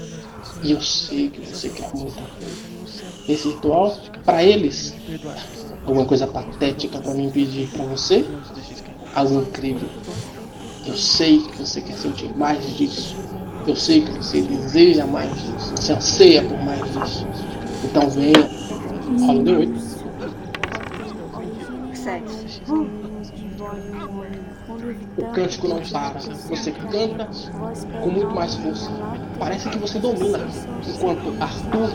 E 0.61 0.71
eu 0.73 0.81
sei 0.81 1.29
que 1.29 1.39
você 1.39 1.69
quer 1.69 1.89
muita 1.95 2.21
coisa. 2.21 2.73
Esse 3.29 3.47
ritual, 3.47 3.97
para 4.25 4.43
eles, 4.43 4.93
alguma 5.85 6.05
coisa 6.05 6.27
patética 6.27 6.99
para 6.99 7.13
me 7.13 7.27
impedir 7.27 7.69
para 7.69 7.85
você, 7.85 8.25
algo 9.15 9.41
incrível. 9.41 9.87
Eu 10.85 10.97
sei 10.97 11.39
que 11.39 11.59
você 11.59 11.79
quer 11.79 11.97
sentir 11.97 12.35
mais 12.35 12.61
disso. 12.75 13.15
Eu 13.65 13.75
sei 13.77 14.01
que 14.01 14.11
você 14.11 14.41
deseja 14.41 15.05
mais 15.05 15.31
disso. 15.33 15.71
Você 15.77 15.93
anseia 15.93 16.43
por 16.43 16.61
mais 16.61 16.81
disso. 16.91 17.25
Então 17.85 18.09
venha. 18.09 18.52
Rola 19.03 19.39
um 19.39 19.43
D8. 19.43 19.93
Sete. 21.93 22.61
O 25.17 25.25
cântico 25.33 25.67
não 25.67 25.81
para. 25.81 26.19
Você 26.19 26.71
canta 26.71 27.29
com 28.01 28.09
muito 28.09 28.33
mais 28.33 28.55
força. 28.55 28.89
Parece 29.39 29.69
que 29.69 29.77
você 29.77 29.99
domina. 29.99 30.39
Enquanto 30.87 31.41
Arthur 31.41 31.89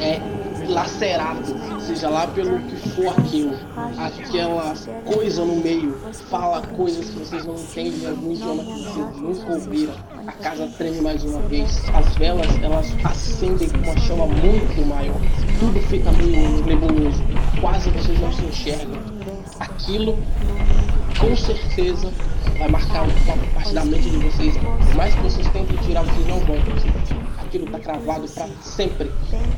é 0.00 0.35
lacerado, 0.68 1.44
seja 1.80 2.08
lá 2.08 2.26
pelo 2.26 2.58
que 2.60 2.76
for 2.90 3.08
aquilo. 3.18 3.54
Aquela 3.98 4.74
coisa 5.04 5.44
no 5.44 5.56
meio 5.56 5.96
fala 6.30 6.62
coisas 6.62 7.08
que 7.10 7.18
vocês 7.18 7.44
não 7.44 7.54
entendem 7.54 8.00
em 8.00 8.06
algum 8.06 8.32
idioma 8.32 8.64
que 8.64 8.72
vocês 8.72 9.16
nunca 9.16 9.52
ouviram. 9.52 9.94
A 10.26 10.32
casa 10.32 10.68
treme 10.76 11.00
mais 11.00 11.22
uma 11.24 11.40
vez. 11.42 11.82
As 11.94 12.14
velas 12.16 12.48
elas 12.62 12.86
acendem 13.04 13.68
com 13.68 13.78
uma 13.78 13.96
chama 13.98 14.26
muito 14.26 14.86
maior. 14.86 15.20
Tudo 15.58 15.80
fica 15.88 16.12
meio 16.12 16.64
nebuloso. 16.64 17.22
Quase 17.60 17.90
vocês 17.90 18.20
não 18.20 18.32
se 18.32 18.44
enxergam. 18.44 18.98
Aquilo 19.60 20.18
com 21.18 21.36
certeza 21.36 22.12
vai 22.58 22.68
marcar 22.68 23.02
uma 23.02 23.36
parte 23.54 23.72
da 23.72 23.84
mente 23.84 24.10
de 24.10 24.18
vocês. 24.18 24.56
Por 24.56 24.94
mais 24.94 25.14
que 25.14 25.22
vocês 25.22 25.48
tentem 25.48 25.76
tirar, 25.78 26.02
vocês 26.02 26.26
não 26.26 26.40
vão 26.40 26.56
conseguir. 26.62 27.15
Aquilo 27.46 27.70
tá 27.70 27.78
cravado 27.78 28.28
para 28.28 28.48
sempre. 28.60 29.08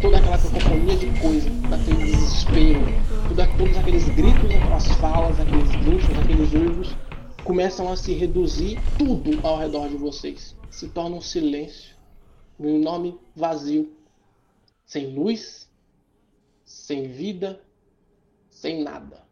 Toda 0.02 0.18
aquela 0.18 0.36
cacofonia 0.36 0.94
de 0.94 1.20
coisa, 1.20 1.48
daquele 1.70 2.04
desespero, 2.04 2.80
tudo, 3.28 3.56
todos 3.56 3.76
aqueles 3.78 4.08
gritos, 4.10 4.44
aquelas 4.44 4.86
falas, 4.96 5.40
aqueles 5.40 5.70
gritos, 5.70 6.18
aqueles 6.18 6.52
urros, 6.52 6.96
começam 7.44 7.90
a 7.90 7.96
se 7.96 8.12
reduzir 8.12 8.78
tudo 8.98 9.40
ao 9.42 9.56
redor 9.58 9.88
de 9.88 9.96
vocês. 9.96 10.54
Se 10.70 10.88
torna 10.88 11.16
um 11.16 11.20
silêncio, 11.22 11.96
um 12.60 12.68
enorme 12.68 13.18
vazio, 13.34 13.90
sem 14.84 15.14
luz, 15.14 15.66
sem 16.66 17.08
vida, 17.08 17.58
sem 18.50 18.82
nada. 18.82 19.27